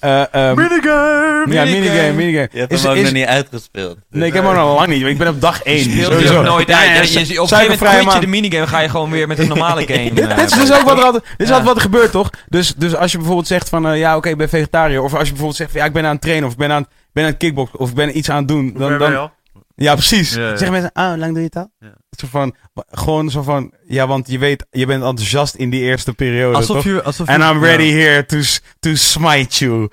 [0.00, 1.52] eh, ehm, Minigame!
[1.54, 2.48] ja, minigame, minigame.
[2.52, 3.98] Je hebt Is- hem ook is- nog niet uitgespeeld.
[4.10, 5.02] Nee, ik heb hem nog lang niet.
[5.02, 5.80] Ik ben op dag 1.
[5.80, 7.12] Speelt je ook nooit uit.
[7.12, 9.48] Ja, je- op een gegeven moment je de minigame, ga je gewoon weer met een
[9.48, 10.12] normale game.
[10.12, 11.52] Dit, eh, dit is dus ook wat er altijd, dit is Ja.
[11.54, 12.30] altijd wat er gebeurt, toch?
[12.48, 15.02] Dus, dus als je bijvoorbeeld zegt van, ja, oké, ik ben vegetariër.
[15.02, 16.46] Of als je bijvoorbeeld zegt van, ja, ik ben aan het trainen.
[16.46, 17.78] Of ik ben aan, ben aan het kickboxen.
[17.78, 18.74] Of ik ben iets aan het doen.
[18.76, 19.30] Dan, dan,
[19.74, 20.34] ja, precies.
[20.34, 20.48] Ja, ja.
[20.48, 21.70] Zeggen mensen, oh, hoe lang doe je het al?
[21.78, 21.94] Ja.
[22.10, 22.54] Zo van,
[22.90, 26.76] gewoon zo van, ja, want je weet, je bent enthousiast in die eerste periode, Alsof
[26.76, 26.84] toch?
[26.84, 27.02] je...
[27.02, 27.94] Alsof And je- I'm ready Ja.
[27.96, 28.36] here to,
[28.80, 29.88] to smite you.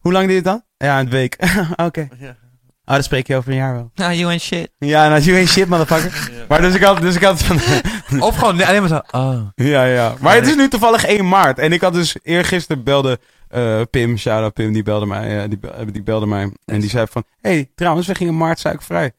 [0.00, 0.62] Hoe lang doe je het dan?
[0.76, 1.36] Ja, een week.
[1.86, 2.08] oké.
[2.18, 2.36] Ja.
[2.84, 3.90] Oh, dat spreek je over een jaar wel.
[3.94, 4.70] Nou, you ain't shit.
[4.78, 6.30] Ja, nou, you ain't shit, motherfucker.
[6.48, 7.58] Maar dus ik had, dus ik had van...
[8.28, 9.00] Of gewoon nee, alleen maar zo...
[9.18, 9.40] Oh.
[9.54, 10.14] Ja, ja.
[10.20, 11.58] Maar het is nu toevallig 1 maart.
[11.58, 13.18] En ik had dus eergisteren belde
[13.50, 15.42] eh, Pim, shout-out Pim, die belde mij.
[15.42, 16.52] eh, die, be- die belde mij.
[16.64, 19.12] En die zei van, hey, trouwens, we gingen maart suikervrij.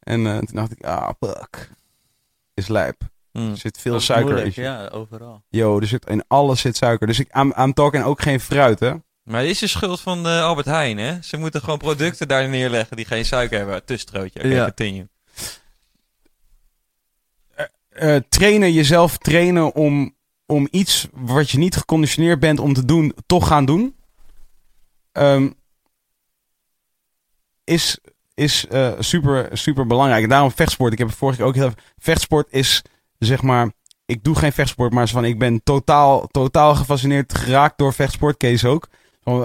[0.00, 1.70] En eh, toen dacht ik, ah, fuck.
[2.54, 3.00] Is lijp.
[3.32, 3.50] Mm.
[3.50, 4.62] Er zit veel suiker moeilijk, in.
[4.62, 5.42] Ja, overal.
[5.48, 7.06] Yo, er zit in alles zit suiker.
[7.06, 8.92] Dus ik, I'm, I'm talking ook geen fruit, hè.
[9.22, 11.22] Maar dit is de schuld van eh, Albert Heijn, hè?
[11.22, 13.84] Ze moeten gewoon producten daar neerleggen die geen suiker hebben.
[13.84, 14.38] Tussenstrootje.
[14.38, 14.64] Oké, Ja.
[14.64, 15.08] continue.
[17.88, 20.13] Eh, trainen, jezelf trainen om,
[20.46, 23.96] om iets wat je niet geconditioneerd bent om te doen, toch gaan doen.
[25.12, 25.50] Ehm,
[27.64, 27.98] is
[28.34, 30.22] is eh, super, super belangrijk.
[30.22, 30.92] En daarom vechtsport.
[30.92, 31.70] Ik heb het vorige keer ook heel.
[31.96, 32.82] Vechtsport is
[33.18, 33.72] zeg maar.
[34.06, 38.36] Ik doe geen vechtsport, maar van, ik ben totaal, totaal gefascineerd geraakt door vechtsport.
[38.36, 38.88] Kees ook.
[39.22, 39.42] Eh,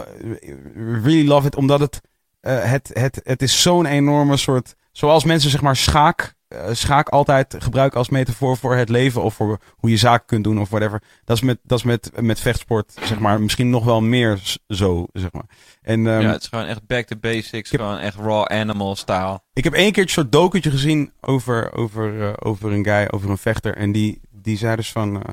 [0.76, 2.02] Really love it, omdat het,
[2.40, 4.76] eh, het, het, het is zo'n enorme soort.
[4.92, 6.34] Zoals mensen zeg maar schaak,
[6.72, 10.60] schaak altijd gebruiken als metafoor voor het leven of voor hoe je zaken kunt doen
[10.60, 11.02] of whatever.
[11.26, 15.08] Dat is met, dat is met, met vechtsport zeg maar misschien nog wel meer zo
[15.14, 15.46] zeg maar.
[15.82, 17.72] En ehm, ja, het is gewoon echt back to basics.
[17.72, 19.40] heb- Gewoon echt raw animal style.
[19.54, 23.30] ik heb één keer een soort dokentje gezien over, over, eh, over een guy, over
[23.30, 23.76] een vechter.
[23.78, 25.30] En die, die zei dus van, eh,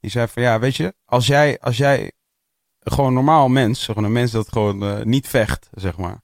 [0.00, 2.12] die zei van, ja, weet je, als jij, als jij
[2.80, 6.20] gewoon een normaal mens, gewoon een mens dat gewoon eh, niet vecht, zeg maar.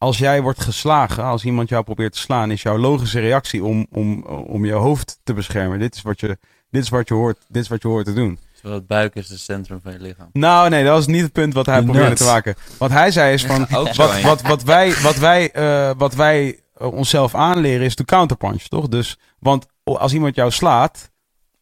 [0.00, 3.86] Als jij wordt geslagen, als iemand jou probeert te slaan, is jouw logische reactie om,
[3.90, 5.78] om, om je hoofd te beschermen.
[5.78, 6.38] Dit is wat je,
[6.70, 8.38] dit is wat je hoort, dit is wat je hoort te doen.
[8.52, 10.28] Terwijl het buik is het centrum van je lichaam.
[10.32, 12.54] Nou, nee, dat was niet het punt wat hij probeerde te maken.
[12.78, 16.14] Wat hij zei is van, Ook zo, wat, wat, wat wij, wat wij, eh, wat
[16.14, 18.88] wij eh, onszelf aanleren is de counterpunch, toch?
[18.88, 21.10] Dus, want als iemand jou slaat,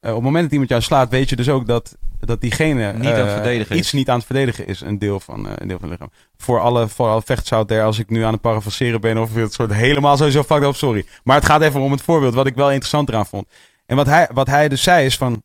[0.01, 2.93] eh, op het moment dat iemand jou slaat, weet je dus ook dat dat diegene
[2.93, 3.93] Niet eh, iets is.
[3.93, 6.17] niet aan het verdedigen is, een deel van, eh, een deel van het lichaam.
[6.37, 9.35] Voor alle, voor alle vechters out there, als ik nu aan het parafraseren ben of
[9.35, 11.07] het soort helemaal sowieso fucked up, sorry.
[11.25, 13.47] Maar het gaat even om het voorbeeld, wat ik wel interessant eraan vond.
[13.87, 15.43] En wat hij, wat hij dus zei is van,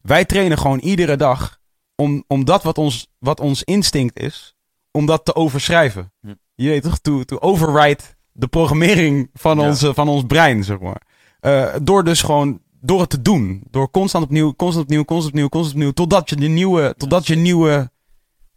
[0.00, 1.58] wij trainen gewoon iedere dag
[1.96, 4.54] om, om dat wat ons, wat ons instinct is,
[4.90, 6.12] om dat te overschrijven.
[6.20, 6.34] Hm.
[6.54, 8.02] Je weet toch, to, to override
[8.32, 9.66] de programmering van, Ja.
[9.66, 11.02] onze, van ons brein, zeg maar.
[11.40, 13.62] Eh, door dus gewoon, door het te doen.
[13.70, 17.34] Door constant opnieuw, constant opnieuw, constant opnieuw, constant opnieuw, totdat je de nieuwe, totdat je
[17.36, 17.90] nieuwe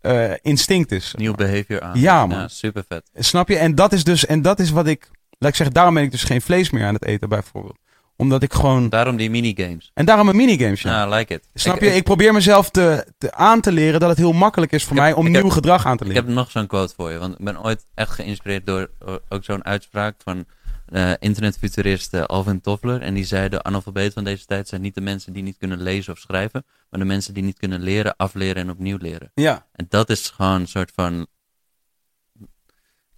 [0.02, 1.14] eh, instinct is.
[1.18, 1.99] Nieuw behavior aan.
[1.99, 2.49] Ja, man.
[2.49, 3.10] super vet.
[3.15, 3.57] Snap je?
[3.57, 6.11] En dat is dus, en dat is wat ik, laat ik zeggen, daarom ben ik
[6.11, 7.77] dus geen vlees meer aan het eten, bijvoorbeeld.
[8.18, 9.91] Omdat ik gewoon, Daarom die minigames.
[9.93, 10.89] en daarom een minigames, ja.
[10.91, 11.49] Ja, like it.
[11.53, 11.95] Snap je?
[11.95, 14.97] Ik probeer mezelf te, te aan te leren dat het heel makkelijk is voor Ik
[14.97, 16.26] heb- mij om ik nieuw heb- gedrag aan te Ik leren.
[16.26, 17.18] heb nog zo'n quote voor je.
[17.18, 18.89] Want ik ben ooit echt geïnspireerd door
[19.30, 20.45] ook zo'n uitspraak van
[20.86, 23.02] eh internetfuturist eh, Alvin Toffler.
[23.02, 25.82] En die zei: De analfabeten van deze tijd zijn niet de mensen die niet kunnen
[25.82, 26.66] lezen of schrijven.
[26.90, 29.32] Maar de mensen die niet kunnen leren, afleren en opnieuw leren.
[29.34, 31.28] Ja, En dat is gewoon een soort van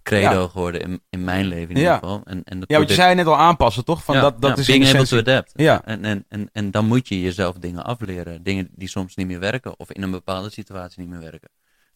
[0.02, 0.48] credo Ja.
[0.48, 1.94] geworden in, in mijn leven in Ja.
[1.94, 2.20] ieder geval.
[2.24, 4.04] En, en dat ja want je zei net al aanpassen, toch?
[4.04, 5.52] Van ja, dat, dat ja, is in being able essentie- to adapt.
[5.56, 5.84] Ja.
[5.84, 8.42] En, en, en, en dan moet je jezelf dingen afleren.
[8.42, 11.50] Dingen die soms niet meer werken of in een bepaalde situatie niet meer werken.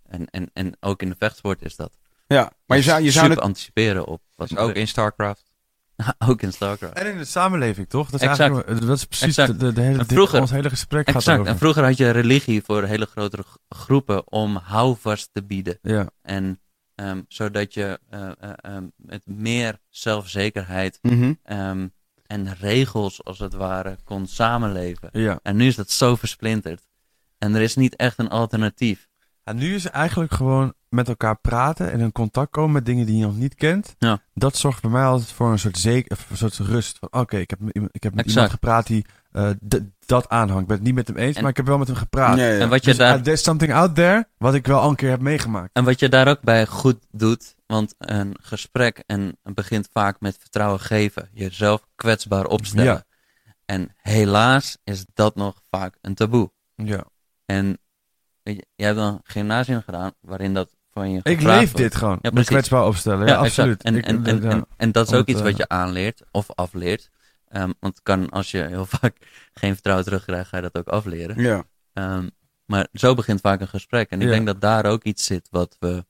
[0.09, 1.93] En, en, en ook in de vechtsport is dat.
[2.27, 3.47] Ja, maar je zou, je zou super het...
[3.47, 5.52] anticiperen op wat Dus ook in StarCraft.
[6.29, 6.95] ook in StarCraft.
[6.99, 8.11] En in de samenleving, toch?
[8.11, 8.55] Dat is, Exact.
[8.55, 11.47] eigenlijk, dat is precies de, de hele, En dit- vroeger- ons hele gesprek gaat over.
[11.47, 15.79] En vroeger had je religie voor hele grotere groepen om houvast te bieden.
[15.83, 16.61] Ja, En
[16.95, 21.33] ehm, zodat je eh, eh, ehm, met meer zelfzekerheid Mhm.
[21.43, 21.89] ehm,
[22.27, 25.09] en regels als het ware kon samenleven.
[25.13, 25.39] ja.
[25.43, 26.87] En nu is dat zo versplinterd.
[27.39, 29.09] En er is niet echt een alternatief.
[29.45, 33.17] En nu is eigenlijk gewoon met elkaar praten en in contact komen met dingen die
[33.17, 33.95] je nog niet kent.
[33.99, 34.19] Ja.
[34.35, 36.99] Dat zorgt bij mij altijd voor een soort, zeker, een soort rust.
[36.99, 38.43] Van oké, ik heb, met iemand- ik heb met Exact.
[38.45, 39.51] iemand gepraat die eh,
[40.07, 40.63] dat aanhangt.
[40.63, 42.39] Ik ben het niet met hem eens, En- maar ik heb wel met hem gepraat.
[42.39, 42.59] Ja, ja.
[42.59, 44.97] En wat je Dus daar uh, there's something out there wat ik wel al een
[44.97, 45.71] keer heb meegemaakt.
[45.73, 50.37] En wat je daar ook bij goed doet, want een gesprek en begint vaak met
[50.41, 52.85] vertrouwen geven, jezelf kwetsbaar opstellen.
[52.85, 53.05] Ja.
[53.65, 56.51] En helaas is dat nog vaak een taboe.
[56.75, 57.05] Ja.
[57.47, 57.79] En
[58.43, 61.77] weet je, jij hebt dan een gymnasium gedaan waarin dat van je Ik leef wordt.
[61.77, 62.19] dit gewoon.
[62.23, 62.49] Ja, precies.
[62.49, 63.27] kwetsbaar opstellen.
[63.27, 63.83] Ja, absoluut.
[63.83, 64.49] En, Ik- en, en, ja.
[64.51, 67.11] en, en dat is ook iets wat eh, je aanleert of afleert.
[67.49, 69.17] Ehm, want het kan, als je heel vaak
[69.55, 71.41] geen vertrouwen terugkrijgt, ga je dat ook afleren.
[71.43, 71.65] Ja.
[71.93, 72.29] Ehm,
[72.67, 74.11] maar zo begint vaak een gesprek.
[74.11, 74.33] En ik Ja.
[74.33, 76.05] denk dat daar ook iets zit wat we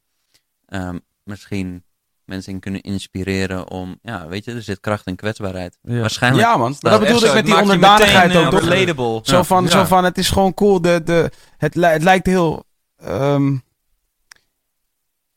[0.67, 1.85] ehm, misschien
[2.25, 5.79] mensen in kunnen inspireren om, ja, weet je, er zit kracht in kwetsbaarheid.
[5.83, 6.01] Ja.
[6.01, 6.45] Waarschijnlijk.
[6.45, 6.77] ja, man.
[6.79, 9.21] Dat bedoelde ik met die onderdanigheid meteen, ook, relatable.
[9.23, 9.71] Zo van, Ja.
[9.71, 10.81] zo van, het is gewoon cool.
[10.81, 12.65] De, de, het, li- het lijkt heel...
[12.97, 13.57] ehm,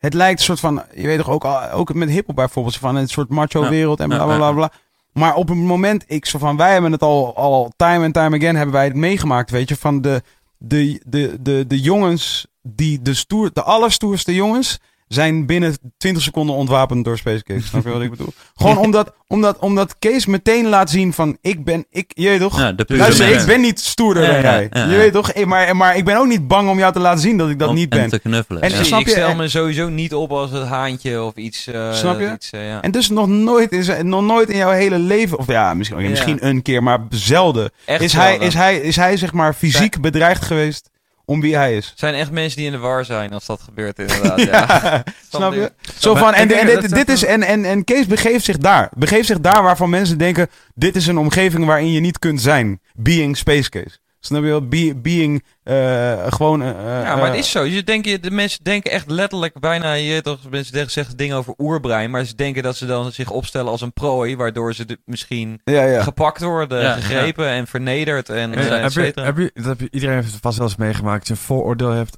[0.06, 0.84] het lijkt een soort van...
[0.95, 2.77] Je weet toch ook, al- ook met hiphop bijvoorbeeld.
[2.77, 4.72] Van een soort macho wereld en bla bla bla.
[5.14, 8.36] Maar op een moment, ik zo van, wij hebben het al, al time and time
[8.38, 10.22] again, hebben wij het meegemaakt, weet je, van de,
[10.57, 14.80] de, de, de, de jongens, die de stoer, de allerstoerste jongens,
[15.15, 17.67] zijn binnen 20 seconden ontwapend door Space Case.
[17.67, 18.33] Snap je wat ik bedoel?
[18.55, 22.59] Gewoon omdat, omdat, omdat Case meteen laat zien van, ik ben, ik, je weet toch?
[22.59, 24.67] Ja, Luister, ik ben niet stoerder Ja, dan ja, jij.
[24.71, 25.45] ja, Je weet toch?
[25.45, 27.69] Maar, maar ik ben ook niet bang om jou te laten zien dat ik dat
[27.69, 28.09] Om- niet en ben.
[28.09, 28.61] te knuffelen.
[28.61, 28.83] En ja.
[28.83, 29.11] snap ik je?
[29.11, 31.67] stel En- me sowieso niet op als het haantje of iets.
[31.67, 32.31] eh, Snap je?
[32.33, 32.81] Iets, eh, ja.
[32.81, 35.99] En dus nog nooit, in zijn- nog nooit in jouw hele leven, of ja, misschien,
[36.01, 36.09] Ja.
[36.09, 40.01] misschien een keer, maar zelden, Echt is hij, is, hij, is hij zeg maar fysiek
[40.01, 40.89] bedreigd geweest
[41.26, 41.93] om wie hij is.
[41.95, 44.41] zijn echt mensen die in de war zijn als dat gebeurt inderdaad.
[44.52, 44.68] ja.
[44.69, 45.72] Ja, snap je?
[45.97, 48.89] Zo van, en, dit, dit is, en, en, en Kees begeeft zich daar.
[48.95, 52.80] Begeeft zich daar waarvan mensen denken, dit is een omgeving waarin je niet kunt zijn.
[52.93, 53.97] Being Space Case.
[54.26, 54.68] Snap je wel?
[54.68, 56.61] Be- being, eh, gewoon...
[56.61, 56.68] eh,
[57.03, 57.64] Ja, maar het eh, is zo.
[57.64, 61.53] Je denkt, de mensen denken echt letterlijk bijna, je, toch, mensen zeggen- zeggen dingen over
[61.57, 64.99] oerbrein, maar ze denken dat ze dan zich opstellen als een prooi, waardoor ze de-
[65.06, 66.03] misschien Ja, ja.
[66.03, 69.88] gepakt worden, Ja, gegrepen en vernederd en eh, heb je, heb je, dat heb je,
[69.91, 71.19] iedereen heeft het vast wel eens meegemaakt.
[71.19, 72.15] Als je een vooroordeel hebt,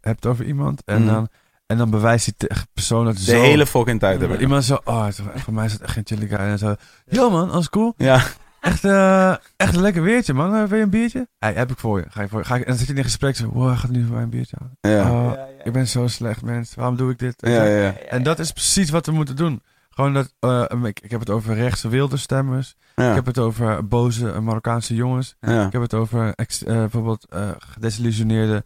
[0.00, 0.82] hebt over iemand.
[0.84, 1.12] En, Mhm.
[1.14, 1.28] dan,
[1.66, 3.40] en dan bewijst die persoon het De zo.
[3.40, 4.40] hele fucking tijd hebben.
[4.40, 6.38] Iemand zo, oh, voor mij is het echt geen chilly guy.
[6.38, 6.74] En zo,
[7.06, 7.94] yo man, alles cool.
[7.96, 8.22] Ja.
[8.60, 10.54] Echt, eh, echt een lekker weertje man.
[10.54, 11.28] Eh, wil je een biertje?
[11.38, 12.04] Hey, heb ik voor je.
[12.08, 12.44] Ga je voor je.
[12.46, 14.30] Ga ik, en dan zit je in gesprek zo, wow, gaat nu voor mij een
[14.30, 14.76] biertje halen.
[15.04, 15.10] Ja.
[15.10, 15.32] Oh,
[15.64, 16.74] Ik ben zo slecht mens.
[16.74, 17.34] Waarom doe ik dit?
[17.36, 17.94] Ja, ja, ja.
[17.98, 19.62] En dat is precies wat we moeten doen.
[19.90, 22.74] Gewoon dat, eh, ik, ik heb het over rechtse wilde stemmers.
[22.94, 23.08] Ja.
[23.08, 25.36] Ik heb het over boze Marokkaanse jongens.
[25.40, 25.66] Ja.
[25.66, 28.64] Ik heb het over ex- eh, bijvoorbeeld eh, gedesillusioneerde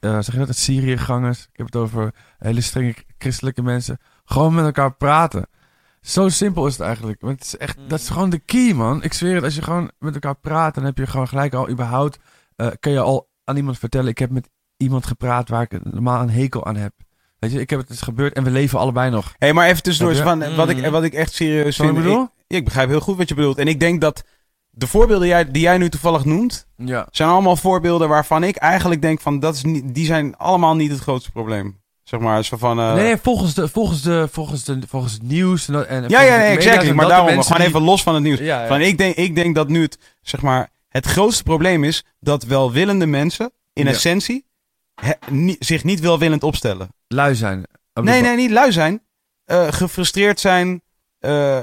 [0.00, 1.40] zeg je dat, het Syriëgangers.
[1.52, 3.98] Ik heb het over hele strenge christelijke mensen.
[4.24, 5.46] Gewoon met elkaar praten.
[6.06, 7.20] Zo simpel is het eigenlijk.
[7.20, 9.02] Want het is echt, dat is gewoon de key, man.
[9.02, 11.68] Ik zweer het, als je gewoon met elkaar praat, dan heb je gewoon gelijk al
[11.68, 12.18] überhaupt...
[12.56, 16.22] eh kan je al aan iemand vertellen, ik heb met iemand gepraat waar ik normaal
[16.22, 16.92] een hekel aan heb.
[17.38, 19.34] Weet je, ik heb het is gebeurd en we leven allebei nog.
[19.38, 20.14] Hé, maar even tussendoor.
[20.14, 20.90] Van, wat, ik, Mm.
[20.90, 21.94] wat ik echt serieus vind.
[21.94, 22.22] bedoel?
[22.22, 23.58] Ik, ik begrijp heel goed wat je bedoelt.
[23.58, 24.24] En ik denk dat
[24.70, 27.06] de voorbeelden jij, die jij nu toevallig noemt, Ja.
[27.10, 30.90] zijn allemaal voorbeelden waarvan ik eigenlijk denk van, dat is niet, die zijn allemaal niet
[30.90, 31.80] het grootste probleem.
[32.06, 32.78] Zeg maar, zo van...
[32.80, 35.68] eh, nee, volgens, de, volgens, de, volgens, de, volgens het nieuws.
[35.68, 36.90] En, ja, ja, nee, exactly.
[36.90, 38.38] Maar daarom, gewoon die- even los van het nieuws.
[38.38, 38.66] Ja, ja.
[38.68, 42.42] Van, ik, denk, ik denk dat nu het, zeg maar, het grootste probleem is dat
[42.44, 43.90] welwillende mensen, in Ja.
[43.90, 44.44] essentie,
[44.94, 46.88] he- ni- zich niet welwillend opstellen.
[47.08, 47.64] lui zijn.
[47.94, 49.02] Nee, nee, niet lui zijn.
[49.44, 50.80] Eh, gefrustreerd zijn.
[51.18, 51.60] eh,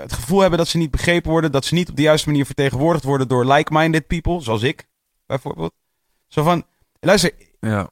[0.00, 1.52] het gevoel hebben dat ze niet begrepen worden.
[1.52, 4.40] Dat ze niet op de juiste manier vertegenwoordigd worden door like-minded people.
[4.42, 4.86] Zoals ik,
[5.26, 5.72] bijvoorbeeld.
[6.28, 6.64] Zo van,
[7.00, 7.30] luister,
[7.60, 7.90] Ja.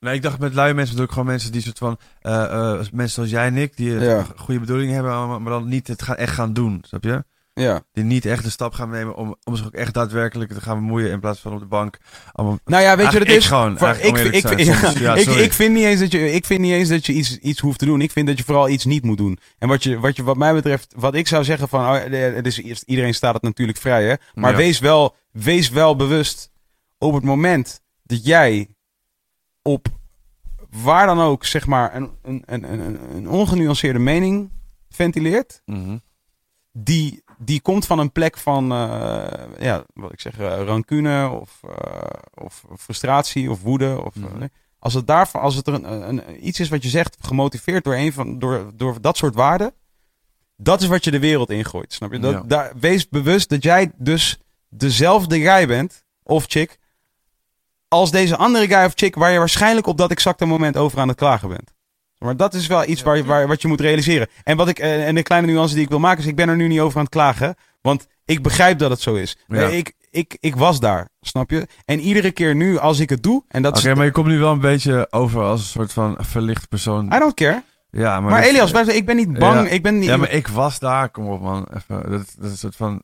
[0.00, 1.98] Nee, ik dacht met lui mensen bedoel ik gewoon mensen die soort van...
[2.20, 4.26] eh, eh, mensen zoals jij en ik, die Ja.
[4.36, 6.82] goede bedoelingen hebben, maar dan niet het gaan, echt gaan doen.
[6.86, 7.24] Snap je?
[7.54, 7.82] ja.
[7.92, 10.74] Die niet echt de stap gaan nemen om, om zich ook echt daadwerkelijk te gaan
[10.78, 11.98] bemoeien in plaats van op de bank.
[12.32, 13.42] Allemaal, Nou ja, weet je wat het is?
[13.44, 14.98] ik gewoon, Voor- ik, ik, zijn, soms.
[14.98, 17.38] Ja, ik, ik vind niet eens dat je, ik vind niet eens dat je iets,
[17.38, 18.00] iets hoeft te doen.
[18.00, 19.38] Ik vind dat je vooral iets niet moet doen.
[19.58, 22.34] En wat, je, wat, je, wat mij betreft, wat ik zou zeggen van, oh, eh,
[22.34, 24.14] het is, eerst- iedereen staat het natuurlijk vrij, hè?
[24.34, 24.56] Maar Ja.
[24.56, 26.50] wees, wel, wees wel bewust
[26.98, 28.68] op het moment dat jij
[29.62, 29.88] op
[30.70, 34.50] waar dan ook, zeg maar, een, een, een, een, een ongenuanceerde mening
[34.88, 35.96] ventileert, Mhm.
[36.72, 41.60] die, die komt van een plek van, eh, ja, wat ik zeg, eh, rancune of,
[41.76, 42.10] eh,
[42.44, 44.02] of frustratie of woede.
[44.04, 44.38] Of, Mhm.
[44.38, 44.48] nee.
[44.78, 47.94] als het, daarvan, als het er een, een, iets is wat je zegt, gemotiveerd door,
[47.94, 49.72] een van, door, door dat soort waarden,
[50.56, 52.18] dat is wat je de wereld ingooit, snap je?
[52.18, 52.42] Dat, Ja.
[52.46, 54.38] daar, wees bewust dat jij dus
[54.68, 56.78] dezelfde guy bent, of chick,
[57.90, 61.08] als deze andere guy of chick waar je waarschijnlijk op dat exacte moment over aan
[61.08, 61.72] het klagen bent.
[62.18, 64.28] Maar dat is wel iets waar, je- waar, wat je moet realiseren.
[64.44, 66.48] En, wat ik, eh, en de kleine nuance die ik wil maken is, ik ben
[66.48, 67.54] er nu niet over aan het klagen.
[67.80, 69.36] Want ik begrijp dat het zo is.
[69.46, 69.56] Ja.
[69.56, 71.66] Nee, ik, ik, ik was daar, snap je?
[71.84, 74.38] En iedere keer nu, als ik het doe, en dat Oké, maar je komt nu
[74.38, 77.06] wel een beetje over als een soort van verlicht persoon.
[77.06, 77.62] I don't care.
[77.90, 79.66] Ja, maar, Elias, ik ben niet bang.
[79.66, 79.68] Ja.
[79.74, 81.66] Ik, ben niet, Ja, maar ik was daar, kom op man.
[81.74, 83.02] Even, dat, dat is een soort van...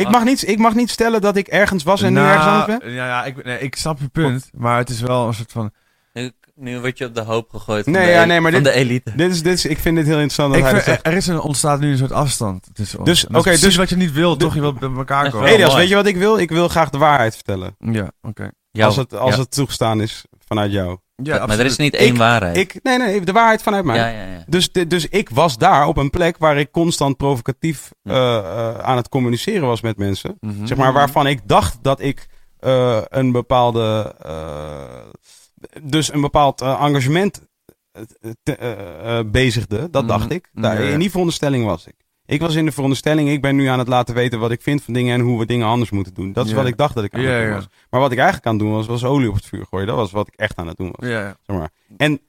[0.00, 2.46] ik, mag niet, ik mag niet stellen dat ik ergens was en nu Nou, ergens
[2.46, 2.92] anders ben.
[2.92, 5.70] Ja, ja ik, nee, ik snap je punt, maar het is wel een soort van...
[6.12, 8.62] Nu, nu word je op de hoop gegooid van, Nee, de, ja, nee, maar van
[8.62, 9.12] dit- de elite.
[9.16, 11.06] Dit is, dit is, ik vind dit heel interessant dat hij vind, zegt.
[11.06, 13.08] er is een, ontstaat nu een soort afstand tussen ons.
[13.08, 14.54] Dus, is oké, dus- wat je niet wil, de- toch?
[14.54, 15.48] Je wilt bij elkaar komen.
[15.48, 16.38] Elias, weet je wat ik wil?
[16.38, 17.76] Ik wil graag de waarheid vertellen.
[17.78, 18.50] Ja, oké.
[18.80, 19.40] Als het, als ja.
[19.40, 20.98] het toegestaan is vanuit jou.
[21.22, 22.56] Ja, maar er is niet Ik- één waarheid.
[22.56, 23.96] Ik, nee, nee, de waarheid vanuit mij.
[23.96, 24.44] ja, ja, ja.
[24.46, 28.96] Dus, dus ik was daar op een plek waar ik constant provocatief eh, eh, aan
[28.96, 30.36] het communiceren was met mensen.
[30.40, 30.66] Mhm.
[30.66, 32.26] Zeg maar waarvan ik dacht dat ik
[32.58, 34.14] eh, een bepaalde.
[35.82, 37.40] dus een bepaald engagement
[38.42, 39.90] te- bezigde.
[39.90, 40.12] Dat Mhm.
[40.18, 40.48] dacht ik.
[40.52, 40.80] Daar.
[40.80, 41.94] In die veronderstelling was ik.
[42.30, 44.82] Ik was in de veronderstelling, ik ben nu aan het laten weten wat ik vind
[44.82, 46.32] van dingen en hoe we dingen anders moeten doen.
[46.32, 47.68] Dat is wat ik dacht dat ik aan het doen was.
[47.90, 49.86] Maar wat ik eigenlijk aan het doen was, was olie op het vuur gooien.
[49.86, 51.08] Dat was wat ik echt aan het doen was.
[51.08, 51.70] Zeg maar.
[51.96, 52.20] En,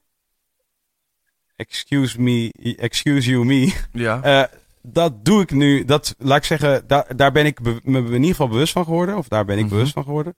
[1.56, 4.22] excuse me, excuse you me, ja.
[4.24, 5.86] eh, dat doe ik nu.
[5.86, 9.18] Dat, laat ik zeggen, daar, daar ben ik me in ieder geval bewust van geworden.
[9.18, 9.74] Of daar ben ik Mhm.
[9.74, 10.36] bewust van geworden.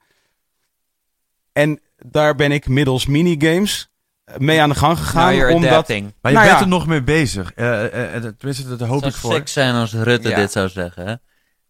[1.52, 3.90] En daar ben ik middels minigames
[4.38, 5.54] mee aan de gang gegaan.
[5.54, 5.88] omdat.
[5.88, 6.60] Maar je nou bent ja.
[6.60, 7.54] er nog mee bezig.
[7.56, 9.34] Eh, eh, eh, tenminste, dat hoop Het ik zou voor.
[9.34, 10.36] sick zijn als Rutte Ja.
[10.36, 11.14] dit zou zeggen, hè?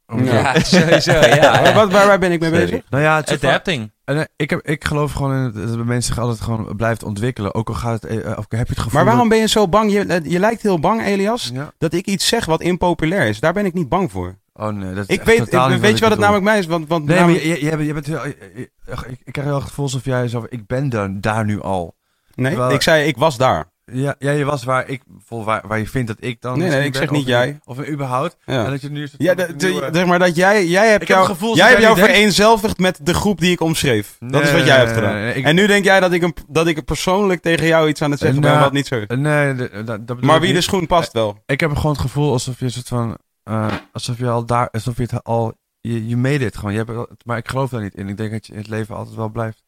[0.07, 0.23] Oké.
[0.23, 0.59] Ja.
[0.63, 1.51] Sowieso, ja.
[1.61, 2.65] Waar- wat, waar, waar ben ik mee Sorry.
[2.65, 2.83] bezig?
[2.89, 3.91] Nou ja, het van- Adapting.
[4.35, 7.53] ik, heb, ik geloof gewoon in het, dat mensen zich altijd gewoon blijft ontwikkelen.
[7.55, 9.67] Ook al gaat het, of heb je het gevoel Maar waarom dat- ben je zo
[9.67, 9.91] bang?
[9.91, 11.71] Je, je lijkt heel bang, Elias, Ja.
[11.77, 13.39] dat ik iets zeg wat impopulair is.
[13.39, 14.35] Daar ben ik niet bang voor.
[14.53, 16.57] Oh nee, dat is Ik weet, totaal niet weet je wat het ik namelijk mij
[16.59, 16.65] is?
[16.65, 18.69] Want, want Nee, maar namelijk- je, je, je, bent- je bent heel, je- je-
[19.09, 20.89] ik, ik krijg heel erg het gevoel alsof jij zo, ik ben
[21.21, 21.95] daar nu al.
[22.35, 23.71] Nee terwijl- ik zei, ik was daar.
[23.85, 26.69] Ja, ja, je was waar ik, vol, waar, waar je vindt dat ik dan Nee,
[26.69, 27.59] nee, ik ben, zeg niet jij.
[27.63, 28.37] Of überhaupt.
[28.45, 28.65] Ja.
[28.65, 29.07] En dat je nu...
[29.17, 31.69] Ja, van de- een de- nieuwe- zeg maar dat jij, jij hebt heb jou, jij
[31.69, 34.15] hebt jou vereenzelvigd met de groep die ik omschreef.
[34.19, 35.13] dat is wat jij hebt gedaan.
[35.13, 37.87] nee, nee, ik- En nu denk jij dat ik, een, dat ik persoonlijk tegen jou
[37.89, 39.05] iets aan het zeggen ben Nou, wat niet zo is.
[39.07, 41.37] Eh, Nee, dat, Maar wie de schoen past wel.
[41.45, 43.17] Ik heb gewoon het gevoel alsof je soort van...
[43.43, 44.69] eh, alsof je al daar...
[44.69, 45.53] Alsof je het al...
[45.81, 46.71] Je, je made it gewoon.
[46.73, 48.07] Je hebt, maar ik geloof daar niet in.
[48.09, 49.63] Ik denk dat je in het leven altijd wel blijft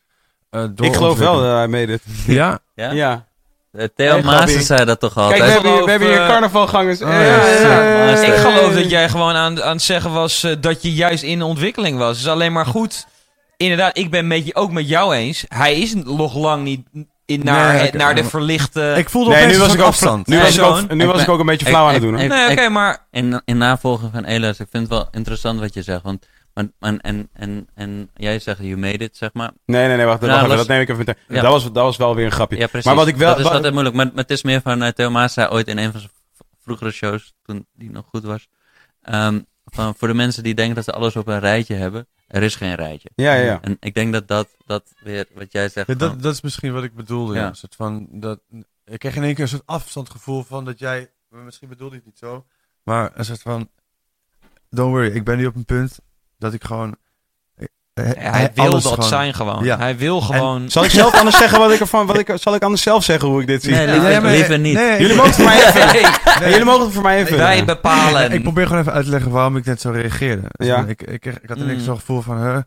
[0.55, 2.01] eh Ik geloof wel dat hij meedeed.
[2.27, 2.59] Ja?
[2.75, 2.91] Ja?
[2.91, 3.25] Ja.
[3.71, 4.63] Eh, Theo Maassen Gabi.
[4.63, 5.43] zei dat toch Kijk, altijd?
[5.45, 7.01] we hebben, hier, we hebben hier carnavalgangers.
[7.01, 8.21] oh, ja, ja.
[8.21, 11.41] Ik geloof dat jij gewoon aan, aan het zeggen was eh, dat je juist in
[11.41, 12.09] ontwikkeling was.
[12.09, 13.05] Het is alleen maar goed.
[13.57, 15.45] Inderdaad, ik ben met je, ook met jou eens.
[15.47, 16.81] Hij is nog lang niet
[17.25, 18.93] in, naar, Nee, het- naar de verlichte...
[18.97, 20.27] Ik voelde Nee, nu een was ik ook, afstand.
[20.27, 22.15] nu was ik ook, nu was ik ook een beetje flauw aan het doen.
[22.19, 22.27] hoor.
[22.27, 23.05] nee, oké, maar...
[23.11, 26.01] In, in navolging van Elias, ik vind het wel interessant wat je zegt.
[26.03, 26.25] Want,
[26.79, 29.51] en, en, en, en jij zegt, you made it, zeg maar.
[29.65, 30.19] Nee, nee, nee, wacht.
[30.21, 31.23] Nou, wacht even, los- dat neem ik even meteen.
[31.35, 31.41] Ja.
[31.41, 32.57] Dat, was, dat was wel weer een grapje.
[32.57, 32.85] Ja, precies.
[32.85, 33.95] Maar wat ik wel- dat is wat- altijd moeilijk.
[33.95, 36.11] Maar, maar het is meer van, uh, Theo Maas zei ooit in een van zijn
[36.61, 38.47] vroegere shows, toen die nog goed was.
[39.01, 42.43] ehm, van, voor de mensen die denken dat ze alles op een rijtje hebben, er
[42.43, 43.09] is geen rijtje.
[43.15, 43.61] Ja, ja, ja.
[43.61, 46.41] En ik denk dat dat, dat weer, wat jij zegt, Ja, van- dat, dat is
[46.41, 47.33] misschien wat ik bedoelde.
[47.33, 47.39] Ja.
[47.41, 47.47] Ja.
[47.47, 48.39] Een soort van, dat,
[48.85, 51.09] ik kreeg in één keer een soort afstandgevoel van dat jij...
[51.29, 52.45] Misschien bedoelde je het niet zo.
[52.83, 53.69] Maar een soort van...
[54.69, 55.99] don't worry, ik ben nu op een punt
[56.37, 56.95] dat ik gewoon...
[57.55, 59.63] eh, Ja, hij wil dat gewoon- zijn gewoon.
[59.63, 59.77] Ja.
[59.77, 60.69] Hij wil gewoon...
[60.69, 62.05] Zal ik zelf anders zeggen wat ik ervan...
[62.05, 63.73] Wat ik, zal ik anders zelf zeggen hoe ik dit zie?
[63.73, 64.73] Nee, maar- liever niet.
[64.73, 66.39] Nee, Jullie ik- mogen het voor mij even...
[66.41, 67.37] Nee, jullie mogen het voor mij even...
[67.37, 68.31] wij bepalen.
[68.31, 70.47] Ik probeer gewoon even uit te leggen waarom ik net zo reageerde.
[70.51, 70.85] Dus Ja.
[70.85, 71.85] ik, ik, ik had ineens Mm.
[71.85, 72.57] zo'n gevoel van, huh,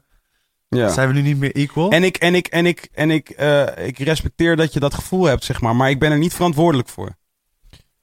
[0.68, 0.88] Ja.
[0.88, 1.90] zijn we nu niet meer equal?
[1.90, 5.24] En ik, en ik, en ik, en ik, eh, ik respecteer dat je dat gevoel
[5.24, 5.76] hebt, zeg maar.
[5.76, 7.16] Maar ik ben er niet verantwoordelijk voor.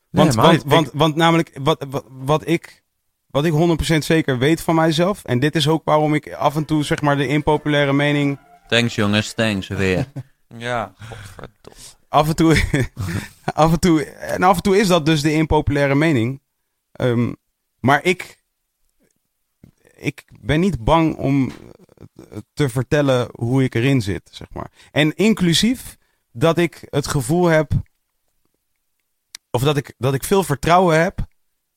[0.10, 2.84] Want, want, want, want namelijk, wat, wat, wat ik,
[3.36, 3.54] wat ik
[3.94, 5.24] 100% zeker weet van mijzelf.
[5.24, 8.40] En dit is ook waarom ik af en toe, zeg maar, de impopulaire mening.
[8.68, 10.06] Thanks jongens, thanks weer.
[10.58, 11.80] Ja, godverdomme.
[12.08, 12.64] Af en toe.
[13.54, 14.06] af en toe.
[14.06, 16.42] En af en toe is dat dus de impopulaire mening.
[16.92, 17.34] Ehm,
[17.80, 18.44] maar ik.
[19.96, 24.72] Ik ben niet bang om eh, te vertellen hoe ik erin zit, zeg maar.
[24.92, 25.98] En inclusief
[26.32, 27.72] dat ik het gevoel heb.
[29.52, 31.28] Of dat ik, dat ik veel vertrouwen heb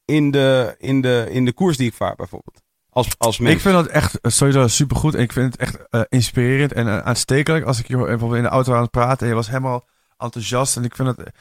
[0.08, 2.62] in de, in de, in de koers die ik vaar, bijvoorbeeld.
[2.90, 3.54] Als, als mens.
[3.54, 5.14] Ik vind dat echt eh, sowieso supergoed.
[5.14, 7.64] En ik vind het echt eh, inspirerend en eh, aanstekelijk.
[7.64, 9.86] Als ik hier bijvoorbeeld in de auto aan het praten en je was helemaal
[10.18, 10.76] enthousiast.
[10.76, 11.32] En ik vind het,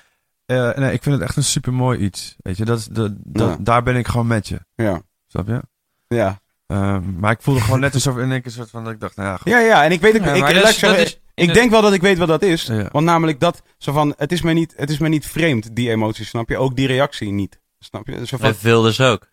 [0.77, 2.35] nee, ik vind het echt een super mooi iets.
[2.37, 3.57] Weet je, dat de, dat, Ja.
[3.59, 4.59] daar ben ik gewoon met je.
[4.75, 5.01] Ja.
[5.27, 5.61] Snap je?
[6.07, 6.39] Ja.
[6.67, 9.15] Ehm, maar ik voelde gewoon net alsof in één keer soort van dat ik dacht,
[9.15, 9.51] nou ja, goed.
[9.51, 9.83] ja, ja.
[9.83, 10.25] En ik weet ook.
[10.25, 12.63] Ja, ik, ik is Ik denk wel dat ik weet wat dat is.
[12.63, 12.89] Ja.
[12.91, 15.89] Want namelijk dat, zo van, het is mij niet, het is mij niet vreemd, die
[15.89, 16.57] emotie, snap je?
[16.57, 17.59] Ook die reactie niet.
[17.79, 18.15] Snap je?
[18.25, 19.27] Zo van, Bij Wilders ook.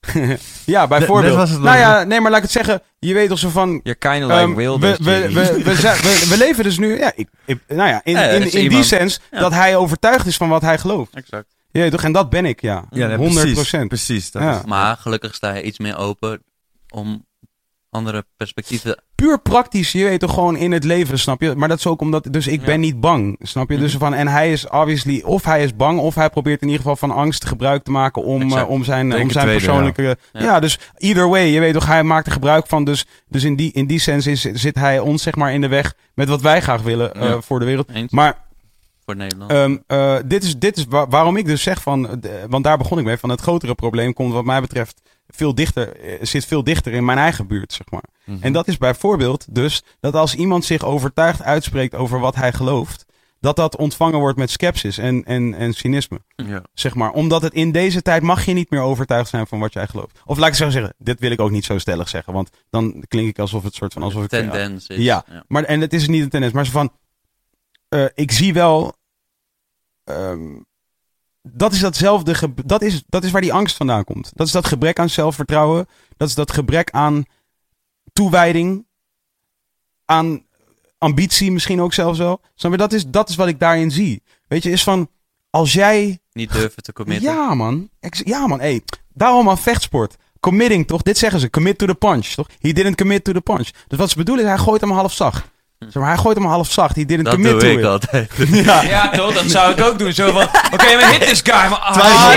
[0.64, 1.50] ja, bijvoorbeeld.
[1.60, 2.82] nou ja, nee, maar laat ik het zeggen.
[2.98, 3.80] Je weet toch zo van...
[3.82, 4.98] You're kind of ehm, like Wilders.
[4.98, 8.00] we, we, we, we, zijn- we, we leven dus nu, ja, ik, ik- nou ja,
[8.04, 9.38] in, Ja, in, die sens Ja.
[9.38, 11.14] dat hij overtuigd is van wat hij gelooft.
[11.14, 11.46] Exact.
[11.90, 12.02] Toch?
[12.02, 12.84] En dat ben ik, ja.
[12.90, 14.58] Ja, nee, 100 Precies, precies dat Ja.
[14.58, 16.42] is- Maar gelukkig sta je iets meer open
[16.88, 17.26] om
[17.94, 19.02] andere perspectieven.
[19.14, 21.54] puur praktisch, je weet toch gewoon in het leven, snap je?
[21.54, 22.66] Maar dat is ook omdat, dus ik Ja.
[22.66, 23.78] ben niet bang, snap je?
[23.78, 24.00] Dus Mhm.
[24.00, 26.96] van, en hij is obviously, of hij is bang, of hij probeert in ieder geval
[26.96, 30.16] van angst gebruik te maken om, eh, om zijn, Denk om zijn tweede, persoonlijke...
[30.32, 30.42] Ja.
[30.42, 30.60] Ja.
[30.60, 32.84] dus either way, je weet toch, hij maakt er gebruik van.
[32.84, 35.68] Dus, dus in die, in die sens is, zit hij ons zeg maar in de
[35.68, 37.88] weg met wat wij graag willen eh, voor de wereld.
[37.92, 38.38] Eens Maar
[39.04, 39.50] voor Nederland.
[39.50, 42.78] Ehm, eh, dit is, dit is wa- waarom ik dus zeg van, de- want daar
[42.78, 45.00] begon ik mee, van het grotere probleem komt wat mij betreft
[45.34, 48.04] veel dichter, eh, zit veel dichter in mijn eigen buurt, zeg maar.
[48.24, 48.42] Mhm.
[48.42, 53.04] En dat is bijvoorbeeld dus dat als iemand zich overtuigd uitspreekt over wat hij gelooft,
[53.40, 56.62] dat dat ontvangen wordt met sceptisch en, en, en cynisme, Ja.
[56.74, 57.10] zeg maar.
[57.10, 60.20] Omdat het in deze tijd mag je niet meer overtuigd zijn van wat jij gelooft.
[60.24, 63.04] Of laat ik zo zeggen, dit wil ik ook niet zo stellig zeggen, want dan
[63.08, 64.28] klink ik alsof het soort van, alsof ik...
[64.28, 64.96] tendens is.
[64.98, 65.24] Ja.
[65.48, 66.92] Maar, en het is niet een tendens, maar zo van.
[67.88, 68.94] eh, ik zie wel.
[70.04, 70.56] ehm,
[71.52, 72.52] dat is datzelfde.
[72.64, 74.30] Dat is, dat is waar die angst vandaan komt.
[74.34, 75.86] Dat is dat gebrek aan zelfvertrouwen.
[76.16, 77.24] Dat is dat gebrek aan
[78.12, 78.86] toewijding.
[80.04, 80.44] Aan
[80.98, 82.40] ambitie misschien ook zelfs wel.
[82.54, 82.76] Je?
[82.76, 84.22] Dat is, dat is wat ik daarin zie.
[84.48, 85.08] Weet je, is van.
[85.50, 86.18] Als jij.
[86.32, 87.32] Niet durven te committen.
[87.32, 87.88] Ja, man.
[88.10, 88.60] Ja, man.
[88.60, 90.16] Hey, daarom aan vechtsport.
[90.40, 91.02] Committing, toch?
[91.02, 91.50] Dit zeggen ze.
[91.50, 92.48] Commit to the punch, toch?
[92.58, 93.68] He didn't commit to the punch.
[93.86, 95.52] Dus wat ze bedoelen is, hij gooit hem half zacht.
[95.78, 96.96] Zeg maar, hij gooit hem half zacht.
[96.96, 97.84] He didn't Dat commit doe to ik it.
[97.84, 98.30] altijd.
[98.66, 98.82] Ja.
[98.82, 99.34] Ja, toch?
[99.34, 100.12] Dat zou ik ook doen.
[100.12, 100.42] Zo van,
[100.72, 101.54] oké, maar hit this guy.
[101.68, 102.30] Maar, ah, Twijfel.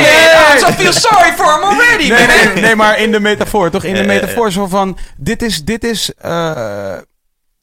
[0.59, 3.83] shit, I feel sorry for him already, Nee, nee, nee, maar in de metafoor, toch?
[3.83, 6.91] In de metafoor zo van, dit is, dit is, eh,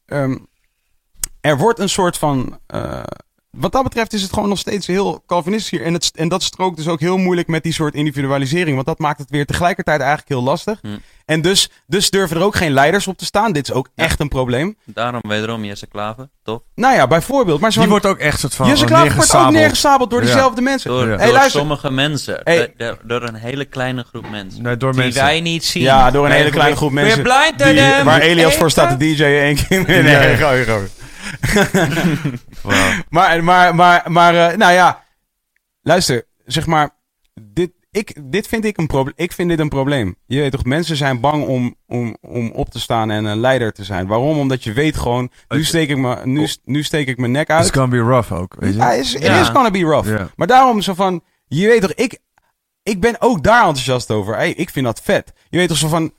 [0.07, 0.37] ehm,
[1.41, 3.03] er wordt een soort van, eh,
[3.57, 5.83] wat dat betreft is het gewoon nog steeds heel Calvinistisch hier.
[5.87, 8.75] En, het, en dat strookt dus ook heel moeilijk met die soort individualisering.
[8.75, 10.79] Want dat maakt het weer tegelijkertijd eigenlijk heel lastig.
[10.83, 10.89] Hm.
[11.25, 13.53] En dus, dus durven er ook geen leiders op te staan.
[13.53, 14.77] Dit is ook echt een probleem.
[14.85, 16.61] Daarom wederom Jesse Klaver, toch?
[16.75, 17.61] Nou ja, bijvoorbeeld.
[17.61, 20.11] Maar zo Die wordt ook echt soort van Jesse Klaver wordt ook neergesabeld.
[20.11, 20.27] door Ja.
[20.27, 20.91] diezelfde mensen.
[20.91, 21.17] Door, Ja.
[21.17, 21.61] Hey, door luister.
[21.61, 22.41] sommige mensen.
[22.45, 22.73] Hey.
[22.77, 24.63] Door, door een hele kleine groep mensen.
[24.63, 25.23] Nee, door Die mensen.
[25.23, 25.83] wij niet zien.
[25.83, 27.23] Ja, door een hele kleine groep mensen.
[27.23, 29.85] We're blind Die- waar Elias voor staat te DJ'en één keer.
[29.87, 30.19] Nee, Ja.
[30.19, 30.89] nee,
[33.11, 35.03] Maar, maar, maar, maar eh, nou ja.
[35.83, 36.91] Luister, zeg maar.
[37.43, 39.15] Dit, ik, dit vind ik een probleem.
[39.17, 40.17] Ik vind dit een probleem.
[40.27, 43.73] Je weet toch, mensen zijn bang om, om, om op te staan en een leider
[43.73, 44.07] te zijn.
[44.07, 44.39] Waarom?
[44.39, 45.31] Omdat je weet gewoon.
[45.49, 47.73] Nu steek ik, me, nu, nu steek ik mijn nek It's uit.
[47.73, 48.79] gonna be rough ook, weet je.
[48.79, 49.41] Ja, is, it Ja.
[49.41, 50.09] is gonna be rough.
[50.09, 50.29] Ja.
[50.37, 51.23] Maar daarom zo van.
[51.47, 52.19] Je weet toch, ik,
[52.83, 54.35] ik ben ook daar enthousiast over.
[54.37, 55.33] Hey, ik vind dat vet.
[55.49, 56.13] Je weet toch zo van.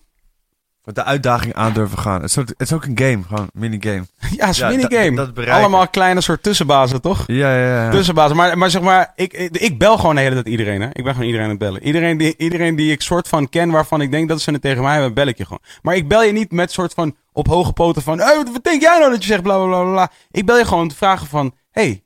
[0.85, 2.21] Met de uitdaging aan durven gaan.
[2.21, 4.05] Het is ook, het is ook een game, gewoon minigame.
[4.37, 5.31] Ja, is Ja, een dat- minigame.
[5.33, 5.47] dat.
[5.47, 7.23] Allemaal kleine soort tussenbazen, toch?
[7.27, 7.89] Ja, ja, ja.
[7.91, 8.35] Tussenbazen.
[8.35, 10.81] Maar, maar zeg maar, ik, ik, ik bel gewoon de hele tijd iedereen.
[10.81, 10.87] Hè?
[10.91, 11.83] Ik ben gewoon iedereen aan het bellen.
[11.83, 14.83] Iedereen die, iedereen die ik soort van ken, waarvan ik denk dat ze het tegen
[14.83, 15.61] mij hebben, bel ik je gewoon.
[15.81, 18.81] Maar ik bel je niet met soort van op hoge poten van, hey, wat denk
[18.81, 20.11] jij nou dat je zegt, bla bla bla bla.
[20.31, 22.03] Ik bel je gewoon te vragen van, hey,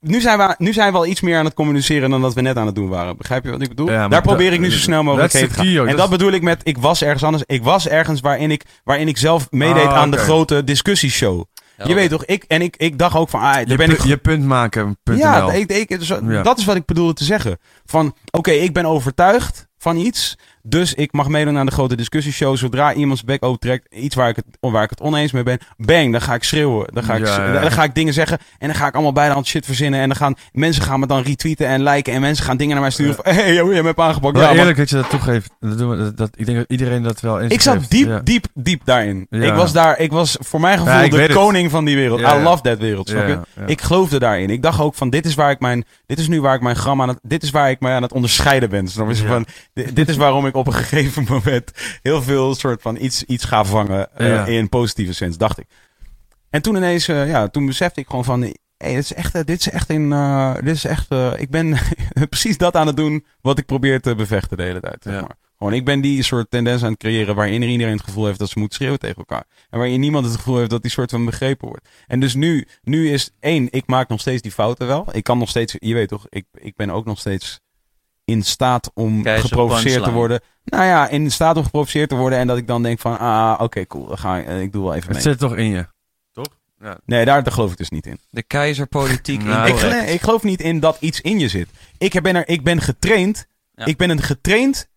[0.00, 2.40] nu zijn, we, nu zijn we al iets meer aan het communiceren dan dat we
[2.40, 3.16] net aan het doen waren.
[3.16, 3.90] Begrijp je wat ik bedoel?
[3.90, 5.64] Ja, Daar probeer ik nu zo snel mogelijk heen te gaan.
[5.64, 5.84] key.
[5.86, 7.42] En Dat bedoel ik met, ik was ergens anders.
[7.46, 11.44] Ik was ergens waarin ik, waarin ik zelf meedeed Ah, aan de grote discussieshow.
[11.84, 14.00] Je weet toch, ik, en ik, ik dacht ook van, ah, daar je, ben ik
[14.04, 16.42] je punt maken, punt ja, ik, ik, Ja.
[16.42, 17.58] dat is wat ik bedoelde te zeggen.
[17.84, 20.38] Van, oké, ik ben overtuigd van iets.
[20.62, 22.56] Dus ik mag meedoen aan de grote discussieshow.
[22.56, 25.58] Zodra iemand zijn bek overtrekt, iets waar ik, het, waar ik het oneens mee ben,
[25.76, 26.86] bang, dan ga ik schreeuwen.
[26.92, 27.60] Dan ga ik, Ja, ja, ja.
[27.60, 30.00] dan ga ik dingen zeggen en dan ga ik allemaal bij de hand shit verzinnen.
[30.00, 32.82] En dan gaan mensen gaan me dan retweeten en liken en mensen gaan dingen naar
[32.82, 34.38] mij sturen van, hey, joh, je hebt me aangepakt.
[34.38, 35.50] Ja, eerlijk dat je dat toegeeft.
[35.60, 38.46] Dat doen we, dat, ik denk dat iedereen dat wel eens Ik zat diep, diep,
[38.54, 39.26] diep daarin.
[39.30, 41.32] Ik was daar, ik was voor mijn gevoel de het.
[41.32, 42.20] koning van die wereld.
[42.20, 43.14] I love that wereld.
[43.66, 44.50] Ik geloofde daarin.
[44.50, 46.76] Ik dacht ook van, dit is waar ik mijn, dit is nu waar ik mijn
[46.76, 48.88] gram aan het, dit is waar ik mij aan het onderscheiden ben.
[48.94, 49.22] Je?
[49.22, 49.28] Ja.
[49.28, 51.70] Van, di- dit is waarom ik op een gegeven moment
[52.02, 54.46] heel veel soort van iets, iets ga vangen, eh, Ja.
[54.46, 55.66] in positieve zin, dacht ik.
[56.50, 59.44] En toen ineens, eh, ja, toen besefte ik gewoon van, hey, dit is echt, eh,
[59.44, 60.10] dit is echt in,
[60.64, 61.78] dit is echt, ik ben
[62.28, 65.02] precies dat aan het doen wat ik probeer te bevechten de hele tijd.
[65.02, 65.36] Zeg maar.
[65.58, 68.48] Gewoon, ik ben die soort tendens aan het creëren waarin iedereen het gevoel heeft dat
[68.48, 69.44] ze moet schreeuwen tegen elkaar.
[69.70, 71.88] En waarin niemand het gevoel heeft dat die soort van begrepen wordt.
[72.06, 75.06] En dus nu, nu is één, ik maak nog steeds die fouten wel.
[75.12, 77.60] Ik kan nog steeds, je weet toch, ik, ik ben ook nog steeds
[78.30, 80.40] in staat om Keizer geprovoceerd te worden.
[80.64, 83.54] Nou ja, in staat om geprovoceerd te worden en dat ik dan denk van, ah,
[83.60, 85.22] oké, cool, dan ga ik, eh, ik doe wel even Het mee.
[85.22, 85.86] zit toch in je.
[87.04, 88.18] Nee, daar, daar geloof ik dus niet in.
[88.30, 91.68] De keizerpolitiek Nou, Ik, ik geloof niet in dat iets in je zit.
[91.98, 93.84] Ik ben, er, ik ben getraind, Ja.
[93.84, 94.88] ik ben een getraind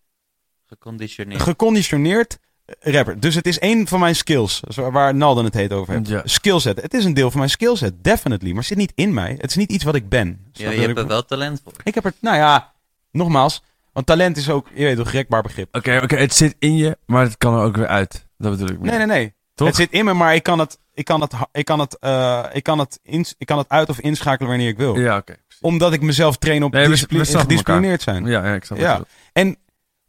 [0.66, 1.42] Geconditioneerd.
[1.42, 2.38] geconditioneerd
[2.80, 3.20] rapper.
[3.20, 6.08] Dus het is één van mijn skills, waar Nalden het heet over heeft.
[6.08, 6.22] Ja.
[6.26, 6.82] Skillset.
[6.82, 8.50] Het is een deel van mijn skillset, definitely.
[8.50, 9.36] Maar het zit niet in mij.
[9.40, 10.40] Het is niet iets wat ik ben.
[10.52, 11.74] ja, je hebt ik- er wel talent voor.
[11.84, 12.73] Ik heb er, nou ja,
[13.14, 13.64] nogmaals.
[13.94, 15.76] Want talent is ook, je weet toch, rekbaar begrip.
[15.76, 18.28] Oké, oké, het zit in je, maar het kan er ook weer uit.
[18.38, 18.80] Dat bedoel ik.
[18.80, 19.34] Nee, nee, nee.
[19.56, 19.68] Toch?
[19.68, 22.44] Het zit in me, maar ik kan het, ik kan het, ik kan het, eh,
[22.54, 24.96] ik kan het, ins- ik kan het uit of inschakelen wanneer ik wil.
[25.00, 25.36] Ja, oké.
[25.62, 28.26] Omdat ik mezelf train op Nee, discipli- we gedisciplineerd zijn.
[28.26, 28.92] Ja, ja, ik snap Ja.
[29.34, 29.56] bedoelt.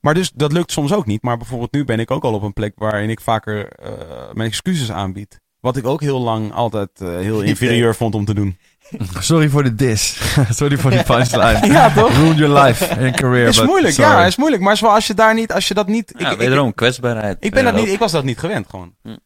[0.01, 1.23] Maar dus, dat lukt soms ook niet.
[1.23, 3.93] Maar bijvoorbeeld nu ben ik ook al op een plek waarin ik vaker eh,
[4.33, 5.41] mijn excuses aanbied.
[5.61, 8.59] Wat ik ook heel lang altijd eh, heel inferieur vond om te doen.
[9.21, 10.21] Sorry voor de dis.
[10.51, 11.67] Sorry voor die punchline.
[11.73, 12.13] Ja, toch?
[12.13, 13.47] Ruined your life and career.
[13.47, 14.11] is moeilijk, sorry.
[14.11, 14.63] ja, is moeilijk.
[14.63, 16.15] Maar zoals je daar niet, als je dat niet...
[16.17, 17.37] Ja, ik, ik, wederom, kwetsbaarheid.
[17.41, 18.95] ik, ben dat Ja, niet, ik was dat niet gewend, gewoon.
[19.03, 19.17] Hm.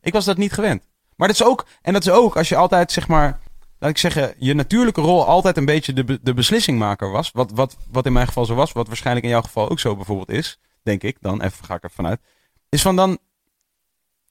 [0.00, 0.82] Ik was dat niet gewend.
[1.16, 3.40] Maar dat is ook, en dat is ook als je altijd, zeg maar,
[3.78, 7.30] laat ik zeggen, je natuurlijke rol altijd een beetje de, de beslissingmaker was.
[7.32, 9.96] Wat, wat, wat in mijn geval zo was, wat waarschijnlijk in jouw geval ook zo
[9.96, 12.20] bijvoorbeeld is, denk ik, dan even ga ik er vanuit.
[12.68, 13.18] Is van dan,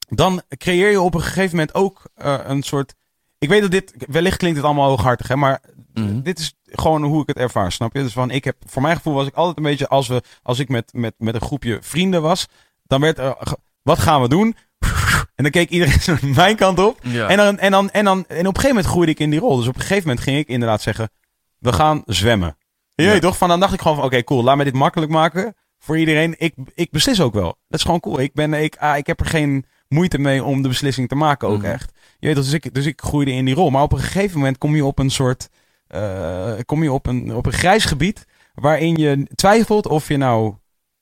[0.08, 2.96] dan creëer je op een gegeven moment ook eh, een soort.
[3.40, 5.62] Ik weet dat dit, wellicht klinkt het allemaal hooghartig, hè, maar
[5.94, 6.22] Mhm.
[6.22, 8.02] dit is gewoon hoe ik het ervaar, snap je?
[8.04, 10.60] Dus van, ik heb, voor mijn gevoel was ik altijd een beetje, als, we, als
[10.60, 12.46] ik met, met, met een groepje vrienden was,
[12.88, 13.36] dan werd er,
[13.82, 14.56] wat gaan we doen?
[15.36, 17.00] En dan keek iedereen zo mijn kant op.
[17.04, 17.28] Ja.
[17.28, 19.40] En, dan, en, dan, en, dan, en op een gegeven moment groeide ik in die
[19.40, 19.58] rol.
[19.58, 21.10] Dus op een gegeven moment ging ik inderdaad zeggen,
[21.58, 22.58] we gaan zwemmen.
[22.96, 23.20] Je Ja.
[23.20, 23.38] toch?
[23.38, 26.36] Van dan dacht ik gewoon van, oké, cool, laat me dit makkelijk maken voor iedereen.
[26.38, 27.58] Ik, ik beslis ook wel.
[27.68, 28.20] Dat is gewoon cool.
[28.20, 31.48] Ik, ben, ik, ah, ik heb er geen moeite mee om de beslissing te maken
[31.48, 31.66] ook Mhm.
[31.72, 31.92] echt.
[32.20, 33.70] Je dus ik, dus ik groeide in die rol.
[33.70, 35.50] Maar op een gegeven moment kom je op een soort,
[35.88, 40.56] eh, kom je op een, op een grijs gebied waarin je twijfelt of je nou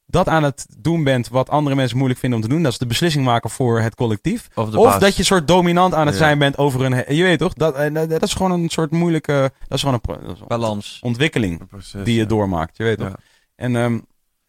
[0.06, 2.64] dat aan het doen bent wat andere mensen moeilijk vinden om te doen.
[2.64, 4.48] Dat is de beslissing maken voor het collectief.
[4.56, 6.22] Of, dat je soort dominant aan het Ja.
[6.22, 7.16] zijn bent over een...
[7.16, 7.54] Je weet toch?
[7.54, 9.52] Dat, eh, dat, dat is gewoon een soort moeilijke...
[9.68, 11.00] Dat is gewoon een, is Balans.
[11.02, 12.28] ontwikkeling Een proces, die je ja.
[12.28, 12.78] doormaakt.
[12.78, 13.08] Je weet toch?
[13.08, 13.18] Ja.
[13.56, 14.00] En ehm,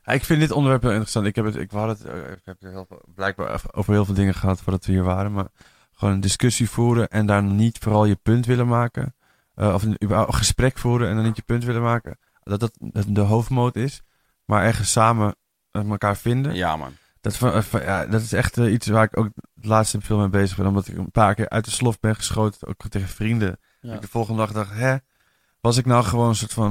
[0.05, 1.27] ik vind dit onderwerp heel interessant.
[1.27, 4.05] Ik heb het, ik, hadden het, eh, ik heb het heel veel, blijkbaar over heel
[4.05, 5.32] veel dingen gehad voordat we hier waren.
[5.32, 5.49] Maar
[5.99, 9.15] gewoon een discussie voeren en daar niet vooral je punt willen maken.
[9.55, 9.97] eh, of een,
[10.35, 12.19] gesprek voeren en dan niet je punt willen maken.
[12.43, 12.73] Dat dat
[13.09, 14.03] de hoofdmoot is.
[14.45, 15.37] Maar ergens samen
[15.70, 16.55] eh, elkaar vinden.
[16.55, 16.93] ja, man.
[17.20, 20.19] Dat, van- eh, van- ja, dat is echt iets waar ik ook het laatste veel
[20.19, 20.66] mee bezig ben.
[20.66, 22.69] Omdat ik een paar keer uit de slof ben geschoten.
[22.69, 23.59] Ook tegen vrienden.
[23.81, 23.95] Ja.
[23.95, 24.97] Ik de volgende dag dacht, hè?
[25.61, 26.70] Was ik nou gewoon een soort van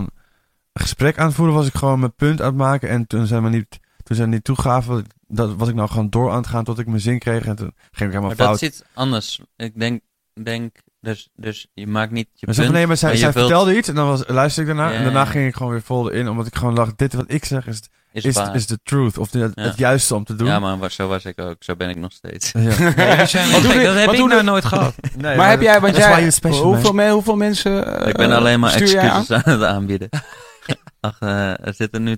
[0.74, 1.56] een gesprek aan het voeren?
[1.56, 2.90] Was ik gewoon mijn punt aan het maken?
[2.90, 5.06] En toen zijn we niet, toen zijn niet toegaven.
[5.28, 7.45] Dat was ik nou gewoon door aan het gaan tot ik mijn zin kreeg.
[7.45, 8.62] En toen ging ik helemaal Maar dat fout.
[8.62, 9.40] is iets anders.
[9.56, 10.02] Ik denk,
[10.44, 12.68] denk dus, dus je maakt niet je Maar punt.
[12.68, 14.78] ze, nee, maar zij, maar je zij wilt- vertelde iets en dan was, luisterde ik
[14.78, 14.91] daarna.
[14.91, 15.26] Ja, en daarna ja.
[15.26, 16.30] ging ik gewoon weer vol in.
[16.30, 17.82] Omdat ik gewoon dacht, dit wat ik zeg is,
[18.12, 18.56] is, is, waar.
[18.56, 19.18] is de truth.
[19.18, 19.64] Of de, het, Ja.
[19.64, 20.48] het juiste om te doen.
[20.48, 21.56] Ja, maar zo was ik ook.
[21.60, 22.52] Zo ben ik nog steeds.
[22.52, 22.72] Ja.
[23.26, 24.95] Zijn Wat doe dat heb wat ik doe nou nooit gehad.
[25.18, 25.80] Nee, maar heb jij...
[25.82, 27.99] Want jij special, hoeveel, me- hoeveel mensen...
[28.02, 30.10] eh, ik ben alleen maar excuses aan het aanbieden.
[30.99, 32.18] Ach, eh, er zitten nu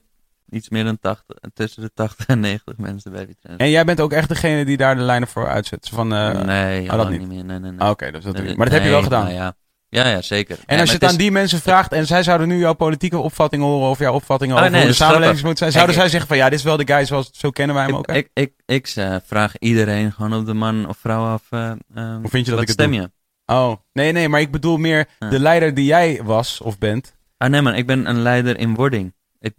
[0.52, 3.60] iets meer dan 80, tussen de 80 en 90 mensen bij Vitrend.
[3.60, 5.90] En jij bent ook echt degene die daar de lijnen voor uitzet.
[5.94, 7.20] Van, eh, nee, dat al lang niet.
[7.20, 7.46] niet meer.
[7.46, 7.80] Nee, nee, nee.
[7.80, 8.32] ah, Oké, dat je.
[8.32, 9.24] Nee, Maar dat heb je wel gedaan.
[9.24, 9.54] nou ja.
[9.92, 10.58] Ja, ja, zeker.
[10.66, 13.18] En Ja, als je het aan die mensen vraagt en zij zouden nu jouw politieke
[13.18, 15.72] opvattingen horen of jouw opvattingen Oh, over nee, hoe de dat is samenleving moet zijn,
[15.72, 17.96] zouden zij zeggen van ja, dit is wel de guy zoals zo kennen wij hem
[17.96, 18.08] ook.
[18.08, 18.14] hè?
[18.16, 21.44] Ik, ik, ik, eh, vraag iedereen gewoon op de man of vrouw af.
[21.50, 23.12] eh, eh, Hoe vind je dat ik het stem je?
[23.46, 25.30] Oh, nee, nee, maar ik bedoel meer Ja.
[25.30, 27.16] de leider die jij was of bent.
[27.38, 29.14] Ah nee man, ik ben een leider in wording.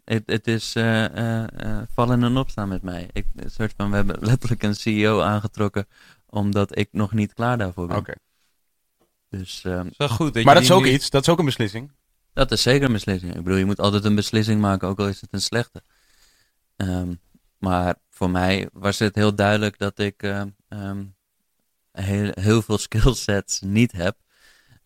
[0.04, 3.08] Het, is eh, eh, eh, vallen en opstaan met mij.
[3.12, 5.86] Ik, een soort van, we hebben letterlijk een CEO aangetrokken
[6.26, 7.96] omdat ik nog niet klaar daarvoor ben.
[7.96, 8.14] Oké.
[9.28, 10.44] Dus ehm, Dat is wel goed.
[10.44, 11.92] Maar dat is ook nu- iets, dat is ook een beslissing.
[12.32, 13.34] dat is zeker een beslissing.
[13.34, 15.82] Ik bedoel, je moet altijd een beslissing maken, ook al is het een slechte.
[16.76, 17.12] Ehm,
[17.58, 21.04] Maar voor mij was het heel duidelijk dat ik eh, ehm,
[21.92, 24.16] heel, heel veel skillsets niet heb.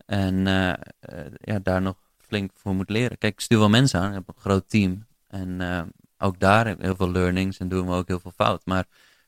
[0.05, 0.45] En
[1.39, 1.97] ja, daar nog
[2.27, 3.17] flink voor moet leren.
[3.17, 5.05] Kijk, ik stuur wel mensen aan, ik heb een groot team.
[5.27, 5.81] En eh,
[6.17, 8.65] ook daar heb ik heel veel learnings en doen we ook heel veel fout.
[8.65, 8.85] Maar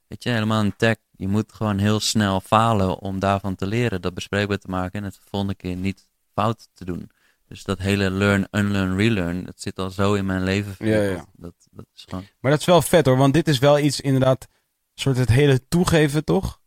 [0.08, 4.02] weet je, helemaal in tech, je moet gewoon heel snel falen om daarvan te leren.
[4.02, 7.12] Dat bespreekbaar te maken en het de volgende keer niet fout te doen.
[7.48, 10.88] Dus dat hele learn, unlearn, relearn, dat zit al zo in mijn leven.
[10.88, 11.26] Ja, ja.
[11.34, 12.26] Dat, dat is gewoon...
[12.40, 14.48] Maar dat is wel vet hoor, want dit is wel iets inderdaad,
[14.94, 16.62] soort het hele toegeven toch?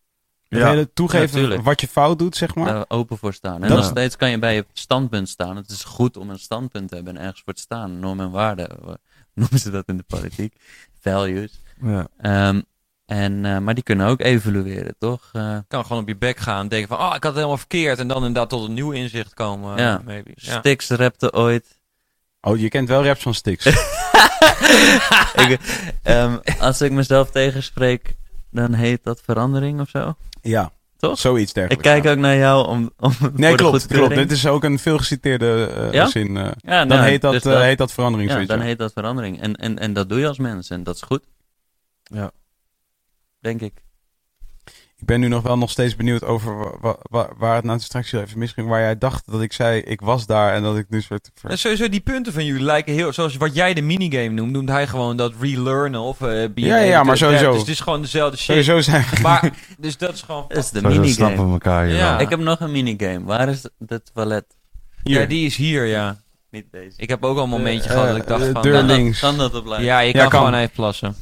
[0.50, 0.84] Het Ja.
[0.94, 2.72] toegeven wat je fout doet, zeg maar.
[2.72, 3.62] daar open voor staan.
[3.62, 5.56] En Dat- nog steeds kan je bij je standpunt staan.
[5.56, 7.98] Het is goed om een standpunt te hebben en ergens voor te staan.
[7.98, 8.98] Normen en waarden, hoe
[9.34, 10.54] noemen ze dat in de politiek?
[11.00, 11.60] Values.
[11.82, 12.06] Ja.
[12.20, 12.60] Ehm,
[13.06, 15.28] en, eh, maar die kunnen ook evolueren, toch?
[15.32, 17.34] Eh, Je kan gewoon op je bek gaan en denken van, oh, ik had het
[17.34, 17.98] helemaal verkeerd.
[17.98, 19.78] En dan inderdaad tot een nieuw inzicht komen.
[19.78, 20.00] Ja.
[20.04, 20.30] Maybe.
[20.34, 20.58] Ja.
[20.58, 21.78] Stix rapte ooit.
[22.40, 23.64] Oh, je kent wel raps van Stix.
[25.48, 25.58] ik,
[26.02, 28.16] ehm, als ik mezelf tegenspreek,
[28.50, 30.14] dan heet dat verandering of zo.
[30.42, 31.18] Ja, Toch?
[31.18, 31.84] zoiets Ik dergelijks.
[31.88, 32.10] kijk ja.
[32.10, 34.14] ook naar jou om, om Nee, klopt, klopt.
[34.14, 36.06] Dit is ook een veel geciteerde eh, Ja?
[36.06, 36.36] zin.
[36.36, 36.44] eh.
[36.56, 38.30] Ja, dan nou, heet, dat, dus eh, heet dat verandering.
[38.30, 39.40] Ja, dan heet dat verandering.
[39.40, 41.22] En, en, en dat doe je als mens en dat is goed.
[42.02, 42.30] Ja.
[43.40, 43.72] Denk ik.
[45.00, 47.78] Ik ben nu nog wel nog steeds benieuwd over wa- wa- wa- waar het nou
[47.80, 48.68] straks even misging.
[48.68, 51.30] Waar jij dacht dat ik zei, ik was daar en dat ik nu soort...
[51.34, 53.12] ver- En sowieso die punten van jullie lijken heel...
[53.12, 56.20] Zoals wat jij de minigame noemt, noemt hij gewoon dat relearnen of...
[56.20, 57.50] eh be Ja, ja, maar sowieso.
[57.50, 58.46] Dus het is gewoon dezelfde shit.
[58.46, 60.44] Sowieso zijn Maar, dus dat is gewoon...
[60.48, 61.08] Dat is de minigame.
[61.12, 62.18] snappen elkaar Ja.
[62.18, 63.24] Ik heb nog een minigame.
[63.24, 64.44] Waar is de toilet?
[65.02, 66.16] Ja, die is hier, ja.
[66.50, 66.96] Niet deze.
[66.96, 68.62] Ik heb ook al een momentje Eh, gehad dat ik eh, dacht de van...
[68.62, 69.20] deur nou, kan, dat, links.
[69.20, 69.86] kan dat op blijven?
[69.86, 70.38] ja, je Ja, kan, kan.
[70.44, 71.14] gewoon even plassen.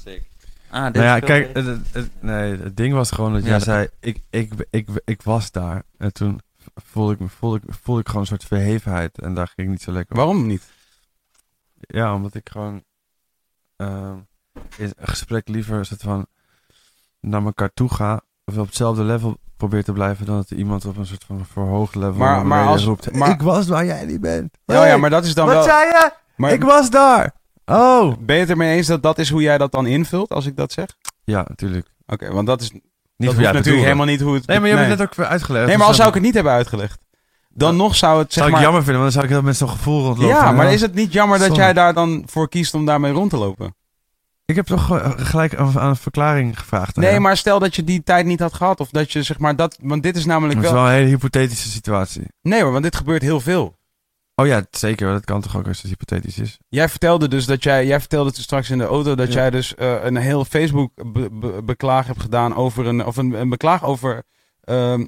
[0.70, 3.60] Ah, dit Nou ja, kijk, het, het- nee, het ding was gewoon dat Ja, jij
[3.60, 5.82] zei, ik, ik, ik, ik, was daar.
[5.98, 6.40] En toen
[6.74, 9.18] voelde ik, me- voelde, ik, voelde ik gewoon een soort verhevenheid.
[9.20, 10.16] En daar ging ik niet zo lekker op.
[10.16, 10.62] Waarom niet?
[11.80, 12.84] Ja, omdat ik gewoon
[13.76, 14.16] ehm,
[14.76, 16.26] in een gesprek liever een soort van
[17.20, 18.20] naar elkaar toe ga.
[18.44, 21.94] Of op hetzelfde level probeer te blijven dan dat iemand op een soort van verhoogd
[21.94, 23.12] level Maar- maar als- roept.
[23.12, 24.58] maar- ik was waar jij niet bent.
[24.64, 25.64] Ja, ja, Hey, maar dat is dan wat wel...
[25.64, 26.10] zei je?
[26.36, 27.32] Maar Ik was daar.
[27.68, 28.14] Oh.
[28.20, 30.56] ben je het ermee eens dat dat is hoe jij dat dan invult, als ik
[30.56, 30.86] dat zeg?
[31.24, 31.86] Ja, natuurlijk.
[32.06, 32.82] Oké, want dat is Niet
[33.16, 34.46] dat voor hoeft natuurlijk helemaal niet hoe het...
[34.46, 35.64] Nee, maar je hebt het net ook weer uitgelegd.
[35.66, 37.00] Nee, Dus maar dan- zou ik het niet hebben uitgelegd,
[37.48, 38.62] dan nog zou het zeg zou ik maar...
[38.62, 40.36] jammer vinden, want dan zou ik heel met zo'n gevoel rondlopen.
[40.36, 41.62] Ja, maar is het niet jammer dat Sorry.
[41.62, 43.74] jij daar dan voor kiest om daarmee rond te lopen?
[44.44, 46.96] Ik heb toch eh, gelijk aan een verklaring gevraagd.
[46.96, 48.80] Nee, maar stel dat je die tijd niet had gehad.
[48.80, 49.78] Of dat je zeg maar dat.
[49.82, 50.82] Want dit is namelijk Het is wel.
[50.82, 52.22] wel een hele hypothetische situatie.
[52.42, 53.77] Nee hoor, want dit gebeurt heel veel.
[54.40, 55.12] Oh ja, zeker.
[55.12, 56.58] Dat kan toch ook als het hypothetisch is.
[56.68, 57.86] Jij vertelde dus dat jij.
[57.86, 59.34] Jij vertelde toen straks in de auto dat Ja.
[59.34, 63.04] jij dus eh, een heel Facebook be- be- beklaag hebt gedaan over een.
[63.04, 64.22] Of een, een beklaag over.
[64.64, 65.06] ehm,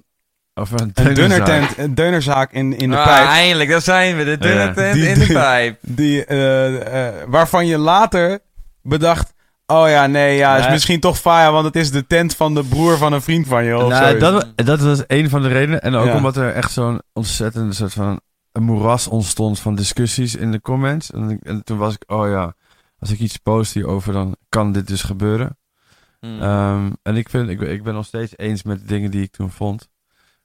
[0.54, 1.46] Of een een deunerzaak.
[1.46, 3.26] dunnertent, een deunerzaak in, in de ah, pijp.
[3.28, 4.24] eindelijk, daar zijn we.
[4.24, 4.72] De dunne Ja.
[4.72, 5.78] tent in de pijp.
[5.82, 8.38] Die, eh, eh, waarvan je later
[8.82, 9.32] bedacht.
[9.66, 10.70] Oh ja, nee, ja, is Nee.
[10.72, 13.64] misschien toch Faya, want het is de tent van de broer van een vriend van
[13.64, 13.76] je.
[13.76, 15.82] Of Nou, dat, dat was een van de redenen.
[15.82, 16.16] En ook Ja.
[16.16, 18.20] omdat er echt zo'n ontzettende soort van
[18.52, 21.10] een moeras ontstond van discussies in de comments.
[21.10, 22.54] En, toen was ik, oh ja,
[22.98, 25.58] als ik iets post hierover, dan kan dit dus gebeuren.
[26.20, 26.40] Hmm.
[26.42, 29.22] Ehm, en ik, vind, ik, ben- ik ben nog steeds eens met de dingen die
[29.22, 29.88] ik toen vond.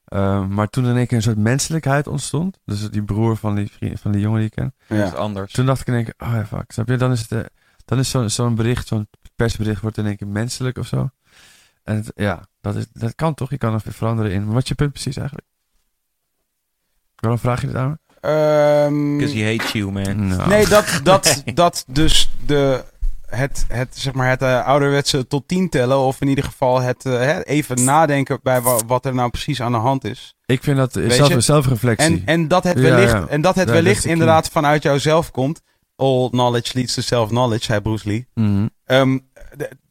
[0.06, 2.60] Ehm, maar toen in één keer een soort menselijkheid ontstond.
[2.66, 4.74] Dus die broer van die, vriend, van die jongen die ik ken.
[4.88, 5.06] Dat ja.
[5.06, 5.52] is anders.
[5.54, 6.72] Toen dacht ik in één keer, oh ja, fuck.
[6.72, 6.98] Snap je?
[6.98, 7.40] Dan is, het, eh,
[7.86, 11.10] dan is zo'n zo'n bericht, zo'n persbericht wordt in één keer menselijk of zo.
[11.84, 13.50] En het- ja, dat, is, dat kan toch?
[13.50, 14.44] Je kan er veranderen in.
[14.46, 15.48] Maar wat is je punt precies eigenlijk?
[17.26, 17.98] Waarom vraag je dit aan me?
[18.22, 20.28] Ehm, Because he hates you, man.
[20.28, 20.50] Nou.
[20.50, 22.84] Nee, dat, dat, dat dus de,
[23.26, 25.98] het, het, zeg maar het eh, ouderwetse tot tien tellen.
[25.98, 29.62] Of in ieder geval het eh, hè, even nadenken bij wa- wat er nou precies
[29.62, 30.36] aan de hand is.
[30.46, 32.06] Ik vind dat zelf, zelfreflectie.
[32.08, 33.26] En, en dat het wellicht, ja.
[33.28, 35.62] En dat het Ja, dat wellicht inderdaad vanuit jouzelf komt.
[35.96, 38.28] All knowledge leads to self-knowledge, zei Bruce Lee.
[38.34, 38.68] Mhm.
[38.86, 39.18] Ehm,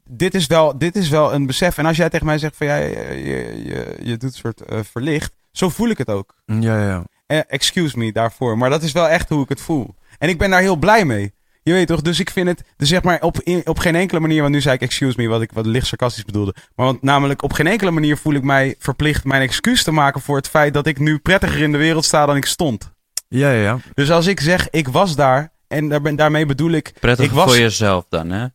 [0.08, 1.78] dit, is wel, dit is wel een besef.
[1.78, 2.90] En als jij tegen mij zegt van ja, je,
[3.24, 5.32] je, je, je doet een soort eh, verlicht.
[5.52, 6.34] Zo voel ik het ook.
[6.46, 8.58] Ja, ja, Eh, excuse me daarvoor.
[8.58, 9.94] Maar dat is wel echt hoe ik het voel.
[10.18, 11.32] En ik ben daar heel blij mee.
[11.62, 12.02] Je weet toch?
[12.02, 14.60] Dus ik vind het, dus zeg maar op, in- op geen enkele manier, want nu
[14.60, 16.54] zei ik excuse me, wat ik wat licht sarcastisch bedoelde.
[16.76, 20.20] Maar want namelijk op geen enkele manier voel ik mij verplicht mijn excuus te maken
[20.20, 22.90] voor het feit dat ik nu prettiger in de wereld sta dan ik stond.
[23.28, 23.78] Ja, ja, ja.
[23.94, 27.30] Dus als ik zeg ik was daar, en daar ben, daarmee bedoel ik, Prettig ik
[27.30, 28.46] was- voor jezelf dan, hè?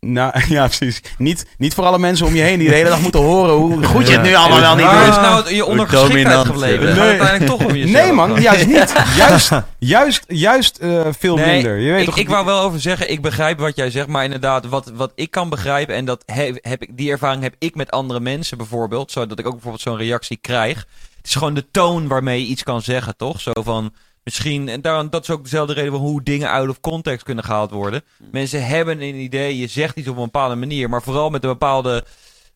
[0.00, 3.00] Nou ja precies, niet, niet voor alle mensen om je heen die de hele dag
[3.00, 5.08] moeten horen hoe goed je het nu allemaal wel niet doet.
[5.08, 6.84] is nou je ondergeschiktheid gebleven?
[6.84, 6.98] Nee.
[6.98, 8.02] uiteindelijk toch om jezelf.
[8.02, 8.94] Nee man, juist niet.
[9.16, 11.78] Juist, juist, juist eh, veel Nee, minder.
[11.78, 14.24] Je weet ik, toch, ik wou wel over zeggen, ik begrijp wat jij zegt, maar
[14.24, 17.74] inderdaad, wat, wat ik kan begrijpen, en dat heb, heb ik, die ervaring heb ik
[17.74, 20.86] met andere mensen bijvoorbeeld, zodat ik ook bijvoorbeeld zo'n reactie krijg.
[21.16, 23.40] Het is gewoon de toon waarmee je iets kan zeggen, toch?
[23.40, 23.92] Zo van,
[24.26, 27.44] Misschien, en daarom, dat is ook dezelfde reden van hoe dingen out of context kunnen
[27.44, 28.02] gehaald worden.
[28.30, 31.50] Mensen hebben een idee, je zegt iets op een bepaalde manier, maar vooral met een
[31.50, 32.04] bepaalde,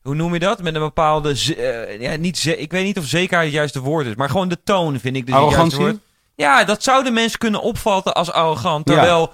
[0.03, 0.63] hoe noem je dat?
[0.63, 4.15] Met een bepaalde, eh, ja, niet ik weet niet of zekerheid het juiste woord is,
[4.15, 6.03] maar gewoon de toon vind ik dus het juiste woord.
[6.35, 9.33] Ja, dat zouden mensen kunnen opvatten als arrogant, terwijl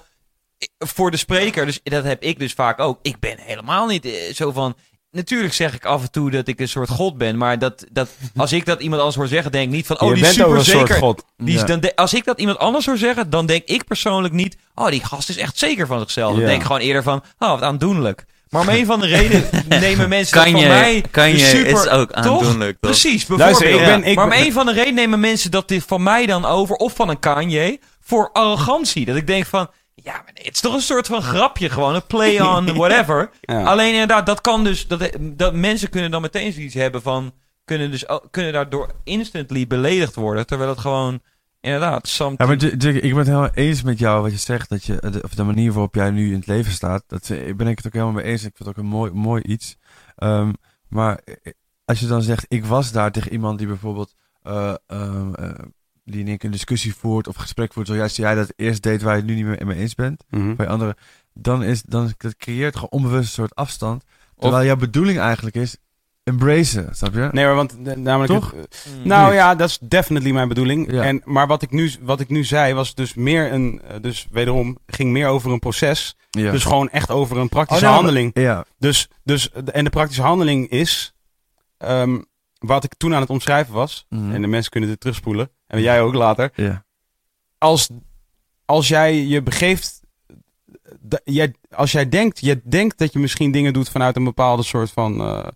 [0.57, 2.99] ik- voor de spreker, dus dat heb ik dus vaak ook.
[3.01, 4.75] Ik ben helemaal niet eh, zo van.
[5.11, 8.09] Natuurlijk zeg ik af en toe dat ik een soort god ben, maar dat, dat,
[8.35, 10.35] als ik dat iemand anders hoor zeggen, denk ik niet van, oh, je die is
[10.35, 10.95] bent ook super zeker.
[10.95, 11.23] god.
[11.37, 11.65] Die is Ja.
[11.67, 14.87] dan de- als ik dat iemand anders hoor zeggen, dan denk ik persoonlijk niet, oh,
[14.87, 16.31] die gast is echt zeker van zichzelf.
[16.31, 16.47] Dan Ja.
[16.47, 18.25] denk ik gewoon eerder van, oh, wat aandoenlijk.
[18.49, 21.87] Maar om een van de reden nemen mensen dat van mij kan je super, is
[21.87, 22.91] ook aandoenlijk, toch?
[22.91, 23.59] Precies, bijvoorbeeld.
[23.61, 26.03] Luister, ik ben- ik maar om een van de reden nemen mensen dat dit van
[26.03, 29.05] mij dan over, of van een Kanye, voor arrogantie.
[29.05, 29.69] Dat ik denk van,
[30.03, 33.29] ja, maar nee, het is toch een soort van grapje gewoon, een play on whatever.
[33.41, 33.63] Ja.
[33.63, 37.33] Alleen inderdaad, dat kan dus, dat, dat mensen kunnen dan meteen zoiets hebben van,
[37.65, 41.21] kunnen dus kunnen daardoor instantly beledigd worden, terwijl het gewoon,
[41.61, 42.49] inderdaad, Ja, something...
[42.49, 44.69] maar Jack, ik ben het helemaal eens met jou wat je zegt.
[44.69, 47.03] Dat je, de, of de manier waarop jij nu in het leven staat.
[47.07, 48.43] Dat eh, ben ik het ook helemaal mee eens.
[48.43, 49.77] Ik vind het ook een mooi, mooi iets.
[50.15, 50.51] Ehm,
[50.87, 51.51] maar eh,
[51.85, 54.13] als je dan zegt, ik was daar tegen iemand die bijvoorbeeld...
[54.43, 55.49] eh, ehm, eh,
[56.11, 57.87] die in één keer een discussie voert of gesprek voert.
[57.87, 60.23] Zoals jij dat eerst deed waar je het nu niet meer mee eens bent.
[60.29, 60.55] Mhm.
[60.55, 60.95] Bij anderen.
[61.33, 64.03] Dan, is, dan dat creëert gewoon onbewust een soort afstand.
[64.37, 65.77] Terwijl jouw bedoeling eigenlijk is...
[66.23, 67.29] Embracen, snap je?
[67.31, 68.33] Nee, maar want eh, namelijk...
[68.33, 68.51] Toch?
[68.51, 69.07] het- Mm.
[69.07, 70.91] nou ja, dat is definitely mijn bedoeling.
[70.91, 71.03] Ja.
[71.03, 73.81] En, maar wat ik, nu, wat ik nu zei was dus meer een...
[73.87, 76.15] eh, Dus wederom, ging meer over een proces.
[76.29, 76.51] Ja.
[76.51, 78.31] Dus gewoon echt over een praktische Oh, nou, handeling.
[78.39, 78.65] Ja.
[78.79, 81.13] Dus, dus, en de praktische handeling is...
[81.77, 82.17] ehm,
[82.57, 84.05] wat ik toen aan het omschrijven was.
[84.09, 84.31] Mhm.
[84.33, 85.49] En de mensen kunnen dit terugspoelen.
[85.67, 86.51] En jij ook later.
[86.55, 86.85] ja.
[87.57, 87.89] Als,
[88.65, 89.99] als jij je begeeft...
[91.23, 94.91] jij, als jij denkt, je denkt dat je misschien dingen doet vanuit een bepaalde soort
[94.91, 95.21] van...
[95.21, 95.47] eh,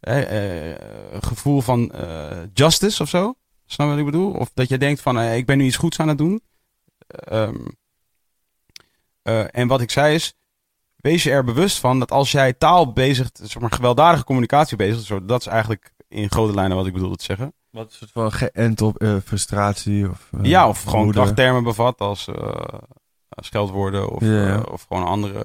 [0.00, 0.78] eh, eh,
[1.20, 3.34] gevoel van eh, justice of zo.
[3.66, 4.32] Snap je wat ik bedoel?
[4.32, 6.42] Of dat je denkt van, eh, ik ben nu iets goeds aan het doen.
[7.06, 7.66] Ehm,
[9.22, 10.34] eh, en wat ik zei is,
[10.96, 15.04] wees je er bewust van dat als jij taal bezigt, zeg maar gewelddadige communicatie bezigt,
[15.04, 17.54] zo, dat is eigenlijk in grote lijnen wat ik bedoelde te zeggen.
[17.70, 20.28] Wat een soort van geënt op eh, frustratie of...
[20.32, 21.18] eh, ja, of gewoon woede.
[21.20, 22.78] krachttermen bevat als eh,
[23.28, 24.22] scheldwoorden of,
[24.72, 25.44] of gewoon andere...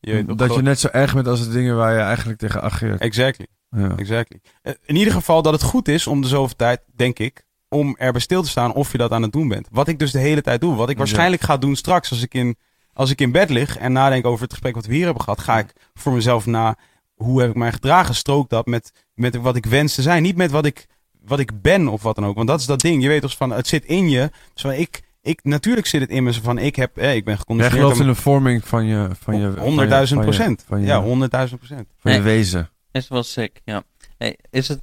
[0.00, 3.00] je dat je net zo erg bent als de dingen waar je eigenlijk tegen ageert.
[3.00, 3.46] Exactly.
[3.70, 3.96] Ja.
[3.96, 4.40] Exactly.
[4.84, 8.12] In ieder geval dat het goed is om de zoveel tijd, denk ik, om er
[8.12, 9.68] bij stil te staan of je dat aan het doen bent.
[9.70, 10.74] Wat ik dus de hele tijd doe.
[10.74, 10.98] Wat ik Ja.
[11.02, 12.56] waarschijnlijk ga doen straks als ik, in,
[12.92, 15.40] als ik in bed lig en nadenk over het gesprek wat we hier hebben gehad,
[15.40, 16.76] ga ik voor mezelf na
[17.18, 20.22] hoe heb ik mij gedragen, strook dat met, met wat ik wens te zijn.
[20.22, 20.86] Niet met wat ik,
[21.24, 22.34] wat ik ben of wat dan ook.
[22.36, 23.02] Want dat is dat ding.
[23.02, 24.30] Je weet toch van, het zit in je.
[24.52, 27.24] Dus van, ik, ik, natuurlijk zit het in me zo van, ik, heb, eh, ik
[27.24, 27.82] ben Jij geconditioneerd.
[27.86, 29.08] gelooft om- in de vorming van je...
[29.20, 30.64] Van je Honderdduizend van je- procent.
[30.68, 31.88] Van je, Ja, honderdduizend procent.
[31.98, 32.70] van je wezen.
[32.92, 33.82] Is wel sick, ja.
[34.18, 34.80] Hey, is het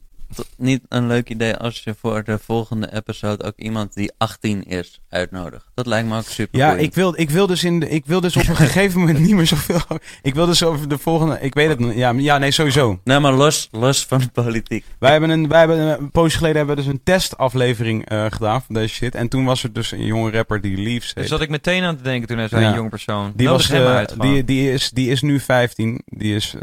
[0.57, 4.99] niet een leuk idee als je voor de volgende episode ook iemand die 18 is
[5.10, 5.65] uitnodigt?
[5.73, 6.88] Dat lijkt me ook super Ja, boeiend.
[6.88, 9.34] ik wil, ik wil dus in de, ik wil dus op een gegeven moment niet
[9.35, 9.81] meer zoveel.
[10.22, 11.38] Ik wil dus over de volgende.
[11.41, 11.93] Ik weet het nog.
[11.93, 12.99] Ja, ja, nee, sowieso.
[13.03, 14.85] Nee, maar los, los van de politiek.
[14.99, 18.26] Wij hebben een, wij hebben een, een poosje geleden hebben we dus een testaflevering eh,
[18.30, 19.15] gedaan van deze shit.
[19.15, 21.27] En toen was er dus een jonge rapper die Leaves Dus heet.
[21.27, 22.69] zat ik meteen aan te denken toen hij zei Ja.
[22.69, 23.31] een jong persoon.
[23.35, 26.02] Die, Nodig was, hem eh, uit die, die, is, die is nu 15.
[26.06, 26.61] Die is eh,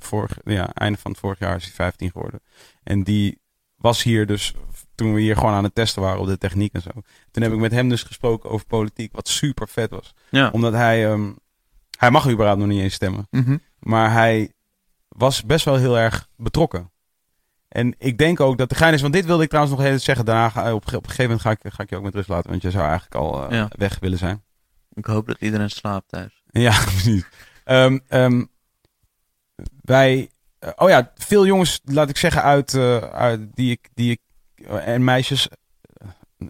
[0.00, 2.40] vorig, ja, einde van het vorig jaar is hij 15 geworden.
[2.88, 3.40] En die
[3.76, 4.54] was hier dus
[4.94, 6.90] toen we hier gewoon aan het testen waren op de techniek en zo.
[7.30, 10.14] Toen heb ik met hem dus gesproken over politiek, wat super vet was.
[10.30, 10.50] Ja.
[10.50, 11.32] Omdat hij, ehm,
[11.98, 13.26] hij mag überhaupt nog niet eens stemmen.
[13.30, 13.56] Mhm.
[13.78, 14.52] Maar hij
[15.08, 16.90] was best wel heel erg betrokken.
[17.68, 20.00] En ik denk ook dat de gein is, want dit wilde ik trouwens nog even
[20.00, 20.24] zeggen.
[20.24, 22.28] Daarna ga, op, op een gegeven moment ga ik, ga ik je ook met rust
[22.28, 23.68] laten, want je zou eigenlijk al eh, Ja.
[23.76, 24.42] weg willen zijn.
[24.92, 26.42] Ik hoop dat iedereen slaapt thuis.
[26.50, 27.24] Ja, precies.
[27.64, 28.44] Ehm, ehm,
[29.80, 30.30] wij,
[30.76, 34.20] oh ja, veel jongens, laat ik zeggen, uit, eh, uit die ik, die ik
[34.68, 35.48] eh, en meisjes,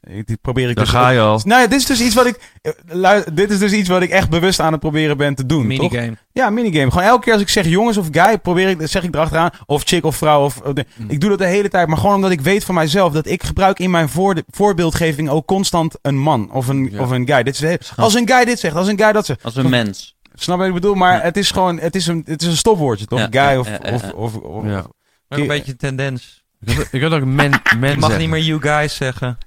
[0.00, 0.94] eh, die probeer ik Daar dus.
[0.94, 1.40] ga je al.
[1.44, 4.02] Nou ja, dit is dus iets wat ik, eh, lu- dit is dus iets wat
[4.02, 5.58] ik echt bewust aan het proberen ben te doen.
[5.68, 5.90] toch?
[5.90, 6.16] Minigame.
[6.32, 6.90] Ja, minigame.
[6.90, 9.50] Gewoon elke keer als ik zeg jongens of guy, probeer ik, zeg ik erachteraan.
[9.66, 10.44] Of chick of vrouw.
[10.44, 11.10] Of, of de- Mm.
[11.10, 11.88] Ik doe dat de hele tijd.
[11.88, 14.08] Maar gewoon omdat ik weet van mijzelf dat ik gebruik in mijn
[14.48, 16.52] voorbeeldgeving ook constant een man.
[16.52, 17.00] Of een, Ja.
[17.00, 17.42] of een guy.
[17.42, 19.42] Dit is als een guy dit zegt, als een guy dat zegt.
[19.42, 20.16] Als een mens.
[20.42, 20.94] Snap je wat ik bedoel?
[20.94, 21.20] Maar Ja.
[21.22, 23.18] het is gewoon, het is een, het is een stopwoordje toch?
[23.18, 24.10] Ja, guy ja, of, of, ja.
[24.12, 26.44] of, of- Maar een beetje een tendens.
[26.60, 27.50] Ik had, ik had ook men,
[27.80, 28.18] men Je mag zeggen.
[28.18, 29.38] niet meer you guys zeggen.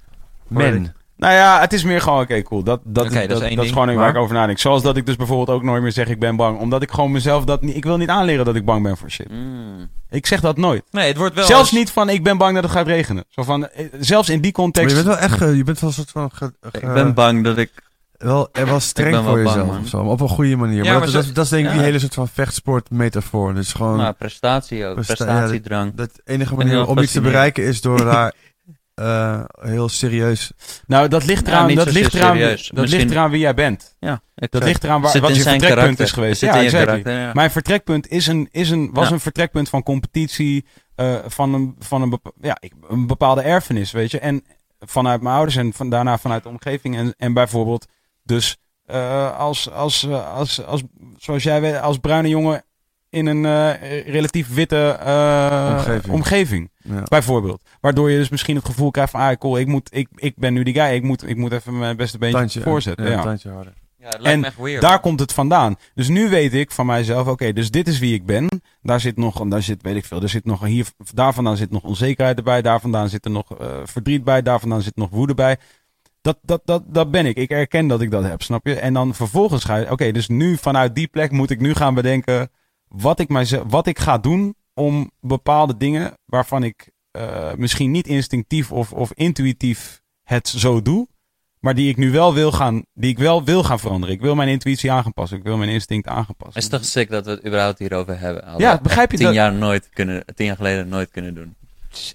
[0.48, 0.94] Men.
[1.16, 2.62] Nou ja, het is meer gewoon, oké, cool.
[2.62, 3.12] Dat, dat, dat dat,
[3.42, 4.58] is één dat is gewoon waar ik Maar- over nadenk.
[4.58, 6.58] Zoals dat ik dus bijvoorbeeld ook nooit meer zeg ik ben bang.
[6.58, 7.76] Omdat ik gewoon mezelf dat niet...
[7.76, 9.30] Ik wil niet aanleren dat ik bang ben voor shit.
[9.30, 9.88] Mm.
[10.10, 10.82] Ik zeg dat nooit.
[10.90, 11.44] Nee, het wordt wel...
[11.46, 13.24] Zelfs niet van ik ben bang dat het gaat regenen.
[13.28, 14.88] Zo van, eh, zelfs in die Maar context.
[14.96, 17.44] je bent wel echt, je bent wel een soort van, ge- ge- Ik ben bang
[17.44, 17.70] dat ik...
[18.22, 19.86] wel, er wel streng voor bang, jezelf man.
[19.86, 19.98] zo.
[19.98, 20.76] Op een goede manier.
[20.84, 21.76] Ja, maar maar dat, zo- dat, dat is denk ik ja.
[21.76, 23.54] die hele soort van vechtsport-metafoor.
[23.54, 24.94] Dus gewoon, Maar prestatie ook.
[24.94, 25.94] Presta- Prestatiedrang.
[25.94, 28.32] dat de enige manier om iets te bereiken is door daar
[28.94, 30.52] eh, heel serieus.
[30.86, 32.68] Nou, dat ligt eraan, niet dat ligt eraan, serieus.
[32.68, 33.94] dat Misschien- ligt eraan wie jij bent.
[33.98, 36.04] Ja, Dat ligt eraan waar, wat je vertrekpunt karakter.
[36.04, 36.40] is geweest.
[36.40, 36.84] Ja, exactly.
[36.84, 37.30] karakter, ja.
[37.32, 39.14] Mijn vertrekpunt is een, is een, was Ja.
[39.14, 43.90] een vertrekpunt van competitie, eh, van, een, van een, bepa- ja, ik- een bepaalde erfenis,
[43.92, 44.18] weet je.
[44.18, 44.44] En
[44.80, 46.96] vanuit mijn ouders en van, daarna vanuit de omgeving.
[46.96, 47.86] En, en bijvoorbeeld
[48.32, 48.56] dus
[48.86, 50.82] eh, als, als, eh, als, als,
[51.16, 52.64] zoals jij weet, als bruine jongen
[53.10, 56.14] in een eh, relatief witte eh, Omgeving.
[56.14, 56.70] omgeving.
[56.76, 57.02] Ja.
[57.02, 57.62] Bijvoorbeeld.
[57.80, 60.52] Waardoor je dus misschien het gevoel krijgt van, ah cool, ik, moet, ik, ik ben
[60.52, 63.04] nu die guy, ik moet, ik moet even mijn beste beentje Tandje, voorzetten.
[63.04, 63.72] Ja, Ja, een tandje harder.
[63.98, 64.80] Ja, het lijkt En me echt weird.
[64.80, 65.76] Daar komt het vandaan.
[65.94, 68.62] Dus nu weet ik van mijzelf, oké, dus dit is wie ik ben.
[68.82, 71.70] Daar zit nog, daar zit, weet ik veel, er zit nog hier, daar vandaan zit
[71.70, 73.46] nog onzekerheid erbij, daar vandaan zit er nog
[73.84, 75.56] verdriet bij, daar vandaan zit nog woede bij.
[76.22, 77.36] Dat, dat, dat, dat ben ik.
[77.36, 78.74] Ik erken dat ik dat heb, snap je?
[78.74, 81.94] En dan vervolgens ga je, oké, dus nu vanuit die plek moet ik nu gaan
[81.94, 82.50] bedenken
[82.88, 88.06] wat ik, mijzelf, wat ik ga doen om bepaalde dingen waarvan ik eh, misschien niet
[88.06, 91.08] instinctief of, of intuïtief het zo doe,
[91.60, 94.14] maar die ik nu wel wil gaan, die ik wel wil gaan veranderen.
[94.14, 95.38] Ik wil mijn intuïtie aanpassen.
[95.38, 96.46] Ik wil mijn instinct aanpassen.
[96.46, 98.44] Het is toch sick dat we het überhaupt hierover hebben.
[98.44, 99.34] Hadden Ja, begrijp je tien dat?
[99.34, 101.54] jaar nooit kunnen, tien jaar geleden nooit kunnen doen.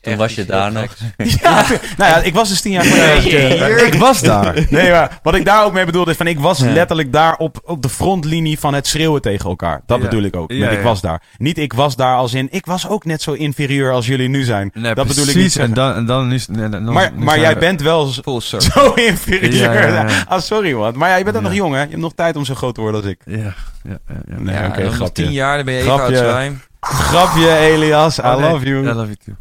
[0.02, 0.95] Toen was je daar nog.
[1.41, 1.66] Ja,
[1.98, 3.86] nou ja, ik was dus tien jaar geleden.
[3.88, 4.56] Ik was daar.
[4.70, 6.72] Nee, maar wat ik daar ook mee bedoelde is van ik was Ja.
[6.72, 9.82] letterlijk daar op, op de frontlinie van het schreeuwen tegen elkaar.
[9.86, 10.04] Dat Ja.
[10.04, 10.52] bedoel ik ook.
[10.52, 10.82] Ik ja.
[10.82, 11.22] was daar.
[11.38, 14.44] Niet ik was daar als in ik was ook net zo inferieur als jullie nu
[14.44, 14.72] zijn.
[14.74, 15.56] Nee, dat bedoel ik niet.
[15.56, 16.48] En dan, en dan is...
[16.48, 18.40] Nee, dan, maar nu maar zijn jij we- bent wel zo,
[18.95, 19.54] inferieur.
[19.54, 20.24] Ja, ja, ja.
[20.28, 20.98] Ah, sorry man.
[20.98, 21.48] Maar ja, je bent ook Ja.
[21.48, 21.82] nog jong hè.
[21.82, 23.20] Je hebt nog tijd om zo groot te worden als ik.
[23.26, 23.98] Ja, ja, ja.
[24.08, 24.36] ja.
[24.38, 25.24] Nee, Ja, oké, dan nog grapje.
[25.24, 26.62] tien jaar, dan ben je even oud zwijm.
[26.80, 28.18] Grapje Elias.
[28.18, 28.82] I Oh, love you.
[28.84, 29.36] I love you too.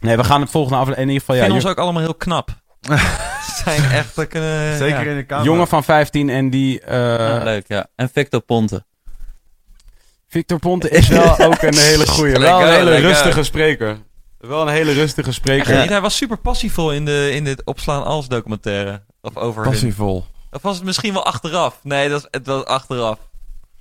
[0.00, 1.08] Nee, we gaan het volgende aflevering.
[1.08, 1.66] In ieder geval vind ja.
[1.66, 2.50] ons ook allemaal heel knap.
[3.46, 4.28] Ze zijn echt...
[4.28, 5.10] kunnen- Zeker ja.
[5.10, 5.44] in de kamer.
[5.44, 6.80] Jongen van 15 en die...
[6.80, 7.86] eh, Ja, leuk, ja.
[7.96, 8.84] En Victor Ponte.
[10.28, 12.38] Victor Ponte is wel ook een hele goeie.
[12.38, 13.08] Wel een hele lekker.
[13.08, 13.98] rustige spreker.
[14.38, 15.80] Wel een hele rustige spreker.
[15.80, 19.02] niet, hij was super passievol in de, in de Opslaan Als documentaire.
[19.20, 19.62] Of over.
[19.64, 20.26] Passievol.
[20.50, 21.78] Of was het misschien wel achteraf?
[21.82, 23.18] Nee, dat, het was achteraf.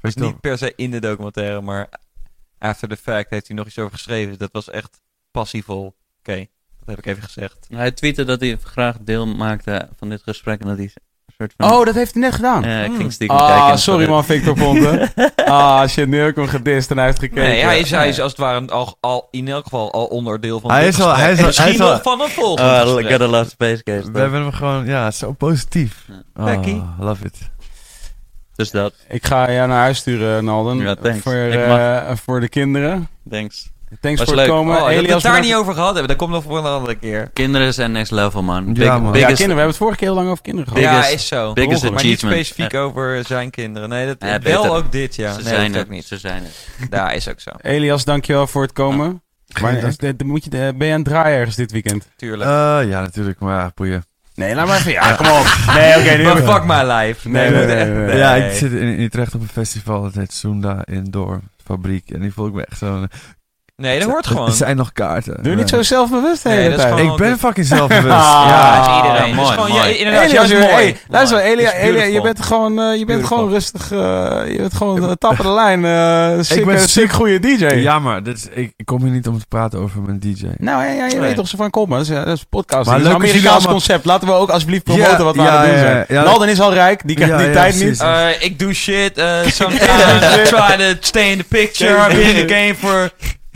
[0.01, 1.89] Niet per se in de documentaire, maar
[2.57, 4.37] after the fact heeft hij nog iets over geschreven.
[4.37, 5.01] Dat was echt
[5.31, 5.95] passievol.
[6.31, 6.45] Oké,
[6.79, 7.57] dat heb ik even gezegd.
[7.69, 10.61] Hij tweette dat hij graag deel maakte van dit gesprek.
[10.61, 11.71] En dat hij een soort van...
[11.71, 12.63] Oh, dat heeft hij net gedaan.
[12.63, 12.95] Ja, ik Mm.
[12.97, 13.55] ging stiekem kijken.
[13.55, 15.11] Ah, en sorry man, Victor Ponte.
[15.45, 17.43] ah, shit, nu heb ik hem gedist en hij heeft gekeken.
[17.43, 20.59] Nee, hij is, hij is als het ware al, al, in elk geval al onderdeel
[20.59, 21.23] van Hij dit is al- gesprek.
[21.25, 23.09] hij is al- Misschien hij is al- nog van een volgende Oh, gesprek.
[23.09, 24.11] gotta love Space Case.
[24.11, 26.05] We hebben hem gewoon, ja, zo positief.
[26.07, 26.23] Ja.
[26.35, 26.81] Oh, Becky.
[26.99, 27.37] love it.
[28.55, 30.77] Dus dat, Ik ga jou naar huis sturen, Nalden.
[30.77, 31.19] Ja, thanks.
[31.19, 33.07] Voor, Ik eh, voor de kinderen.
[33.29, 33.69] thanks.
[34.01, 34.45] Thanks Was voor leuk.
[34.45, 34.73] het komen.
[34.75, 36.07] Oh, dat we het Elias, daar niet over gehad hebben.
[36.07, 37.29] Dat komt nog voor een andere keer.
[37.33, 38.65] Kinderen zijn next level, man.
[38.65, 39.03] Ja, Big- man.
[39.03, 39.37] Ja, biggest- kinderen.
[39.37, 40.89] We hebben het vorige keer heel lang over kinderen gehad.
[40.89, 41.53] Biggest- ja, is zo.
[41.53, 43.89] biggest maar niet specifiek over zijn kinderen.
[43.89, 44.77] Nee, dat, Ja, wel beter.
[44.77, 45.31] ook dit, ja.
[45.33, 45.85] Ze nee, zijn dat het.
[45.89, 46.05] ook niet.
[46.05, 46.67] Ze zijn het.
[46.91, 47.49] Ja, is ook zo.
[47.61, 49.21] Elias, dankjewel voor het komen.
[49.61, 52.07] Maar, is- de- moet je, de- ben je aan het draaien ergens dit weekend?
[52.15, 52.49] Tuurlijk.
[52.49, 54.03] Eh, ja, natuurlijk, maar ja, boeien.
[54.35, 54.91] Nee, laat maar even.
[54.91, 55.45] Ja, kom op.
[55.75, 56.15] Nee, oké.
[56.17, 57.29] nu maar fuck my life.
[57.29, 58.17] Nee, we nee, moeten nee, echt- nee, nee.
[58.17, 62.09] Ja, ik zit in, in Utrecht op een festival, dat heet Sunda Indoor Fabriek.
[62.11, 63.05] En die voel ik me echt zo...
[63.79, 64.47] Nee, dat hoort gewoon.
[64.53, 65.43] Er zijn nog kaarten.
[65.43, 66.99] Doe niet zo zelfbewust de Nee, hele dat is tijd.
[67.11, 68.15] Ik ben fucking zelfbewust.
[68.29, 68.77] Ah, Ja, ja.
[68.79, 69.35] dat is iedereen.
[69.35, 69.93] mooi, dat is gewoon, mooi.
[69.97, 70.63] inderdaad, mooi.
[70.73, 71.49] hey, luister, Mooi.
[71.51, 73.97] Elia, Elia, je bent gewoon, eh, je bent gewoon rustig, eh,
[74.47, 77.65] je bent gewoon uh, the line, eh sick, ben eh, super- sick goede DJ.
[77.65, 80.45] Ja, maar dit is, ik, ik kom hier niet om te praten over mijn DJ.
[80.57, 81.19] Nou, ja, ja, je Nee.
[81.19, 82.85] weet toch zo van, kom maar, dat is, eh, dat is een podcast.
[82.85, 84.05] Maar Dat is een Amerikaans allemaal- concept.
[84.05, 86.23] Laten we ook alsjeblieft promoten wat we aan het doen ja, zijn.
[86.25, 88.03] Nalden is al rijk, die krijgt die tijd niet.
[88.39, 89.23] Ik doe shit.
[89.45, 91.95] Sometimes try to stay in the picture.
[91.97, 93.09] I've been in the game for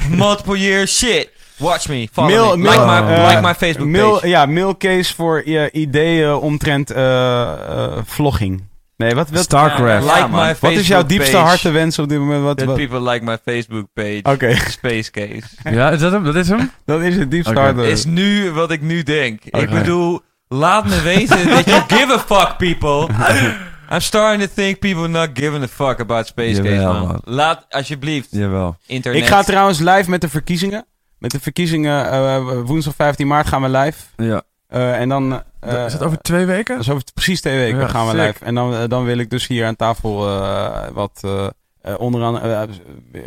[0.09, 0.97] multiple years.
[0.97, 1.29] Shit.
[1.57, 2.07] Watch me.
[2.11, 2.63] Follow Mail- me.
[2.63, 4.27] mail- like, my, eh, like my Facebook mail, page.
[4.27, 8.63] Ja, mailcase voor je ideeën omtrent eh, eh, vlogging.
[8.97, 10.03] Nee, wat, wat, Starcraft.
[10.05, 10.45] Like Ja, man.
[10.45, 11.43] my wat is jouw diepste page.
[11.45, 12.43] hartenwens op dit moment?
[12.43, 14.19] Wat, wat- people like my Facebook page.
[14.23, 15.41] Oké, Space Case.
[15.75, 16.23] Ja, is dat hem?
[16.23, 16.71] Dat is hem?
[16.85, 17.59] dat is het diepste Oké.
[17.61, 17.85] harten.
[17.85, 19.41] is nu wat ik nu denk.
[19.45, 23.07] Ik bedoel, laat me weten dat you give a fuck, people.
[23.93, 27.07] I'm starting to think people not giving a fuck about Space Case, Jawel, man.
[27.07, 27.21] man.
[27.23, 28.75] Laat alsjeblieft Jawel.
[28.85, 29.21] internet.
[29.21, 30.85] Ik ga trouwens live met de verkiezingen.
[31.17, 33.97] Met de verkiezingen eh, woensdag 15 maart gaan we live.
[34.17, 34.41] Ja.
[34.67, 35.43] Eh, en dan...
[35.59, 36.75] eh, is dat over twee weken?
[36.75, 38.21] dat is over precies twee weken Ja, gaan we sick.
[38.27, 38.45] live.
[38.45, 41.19] En dan, eh, dan wil ik dus hier aan tafel eh, wat...
[41.21, 41.47] eh
[41.81, 42.61] eh, onderaan eh,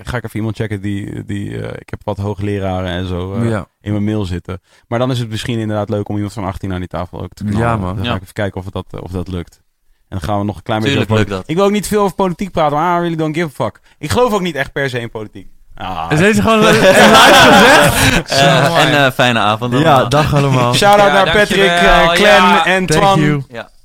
[0.02, 1.24] ga ik even iemand checken die...
[1.24, 3.66] die eh, ik heb wat hoogleraren en zo eh, ja.
[3.80, 4.60] in mijn mail zitten.
[4.88, 7.32] Maar dan is het misschien inderdaad leuk om iemand van 18 aan die tafel ook
[7.32, 7.60] te knallen.
[7.66, 7.94] Ja, man.
[7.96, 8.16] Dan ga Ja.
[8.16, 9.60] ik even kijken of, het dat, of dat lukt.
[10.08, 11.24] En dan gaan we nog een klein Tuurlijk beetje...
[11.24, 11.42] dat.
[11.46, 13.80] Ik wil ook niet veel over politiek praten, maar I really don't give a fuck.
[13.98, 15.48] Ik geloof ook niet echt per se in politiek.
[15.74, 18.30] Ah, Is deze gewoon live gezegd?
[18.30, 19.72] Eh, en eh, fijne avond.
[19.72, 20.08] Ja, allemaal.
[20.08, 20.74] dag allemaal.
[20.84, 22.64] Shout-out Ja, naar Patrick, Ja.
[22.64, 23.20] en Thank Twan.
[23.20, 23.42] you.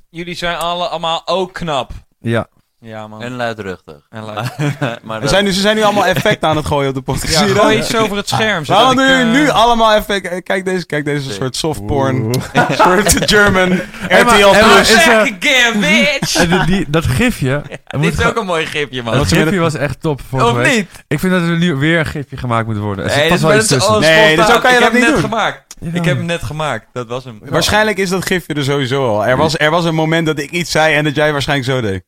[0.10, 1.92] Jullie zijn alle, allemaal ook knap.
[2.20, 2.48] Ja.
[2.84, 3.22] Ja, man.
[3.22, 3.96] En luidruchtig.
[4.10, 4.50] En luid.
[5.04, 7.02] maar We dat- zijn, nu- ze zijn nu allemaal effecten aan het gooien op de
[7.02, 7.34] podcast.
[7.34, 7.86] Ja, Zie je gooi dat?
[7.86, 8.66] iets over het scherm.
[8.66, 10.44] Waarom doen ik, jullie eh, nu allemaal effecten?
[10.44, 11.34] Kijk deze, kijk deze Sick.
[11.42, 12.34] soort softporn.
[12.78, 13.72] Soort German
[14.10, 14.92] RTL Plus.
[14.96, 15.80] is again,
[16.20, 16.66] bitch!
[16.66, 17.62] Die- dat gifje...
[18.00, 19.14] Dit is ook een mooi gifje, man.
[19.14, 20.76] Dat gifje was echt top vorige Of week.
[20.76, 20.88] niet?
[21.08, 23.06] Ik vind dat er nu weer een gifje gemaakt moet worden.
[23.06, 25.20] Nee, dus zo kan je ik dat heb niet hem net doen.
[25.30, 25.76] gemaakt.
[25.94, 26.86] Ik heb hem net gemaakt.
[26.94, 27.40] Dat was hem.
[27.44, 29.26] Waarschijnlijk is dat gifje er sowieso al.
[29.26, 31.82] Er was, er was een moment dat ik iets zei en dat jij waarschijnlijk zo
[31.82, 32.04] deed.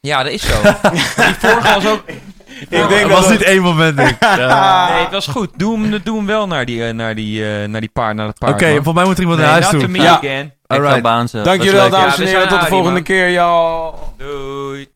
[0.00, 0.62] Ja, dat is zo.
[0.92, 1.00] Die
[1.38, 2.02] vorige was ook...
[2.68, 4.20] Ik denk dat was niet één moment, denk ik.
[4.36, 5.50] Nee, het was goed.
[5.56, 8.26] Doe hem, doe hem wel naar die, eh, naar die, eh, naar die paard, naar
[8.26, 8.52] het paard.
[8.52, 8.74] Oké, man.
[8.74, 9.80] volgens mij moet er iemand Nee, naar huis toe.
[9.80, 10.16] to me Ja.
[10.16, 10.52] again.
[10.66, 11.32] Alright.
[11.44, 12.48] Dank jullie wel, dames en heren.
[12.48, 13.02] Tot de volgende man.
[13.02, 13.92] keer, y'all.
[14.16, 14.88] Doei.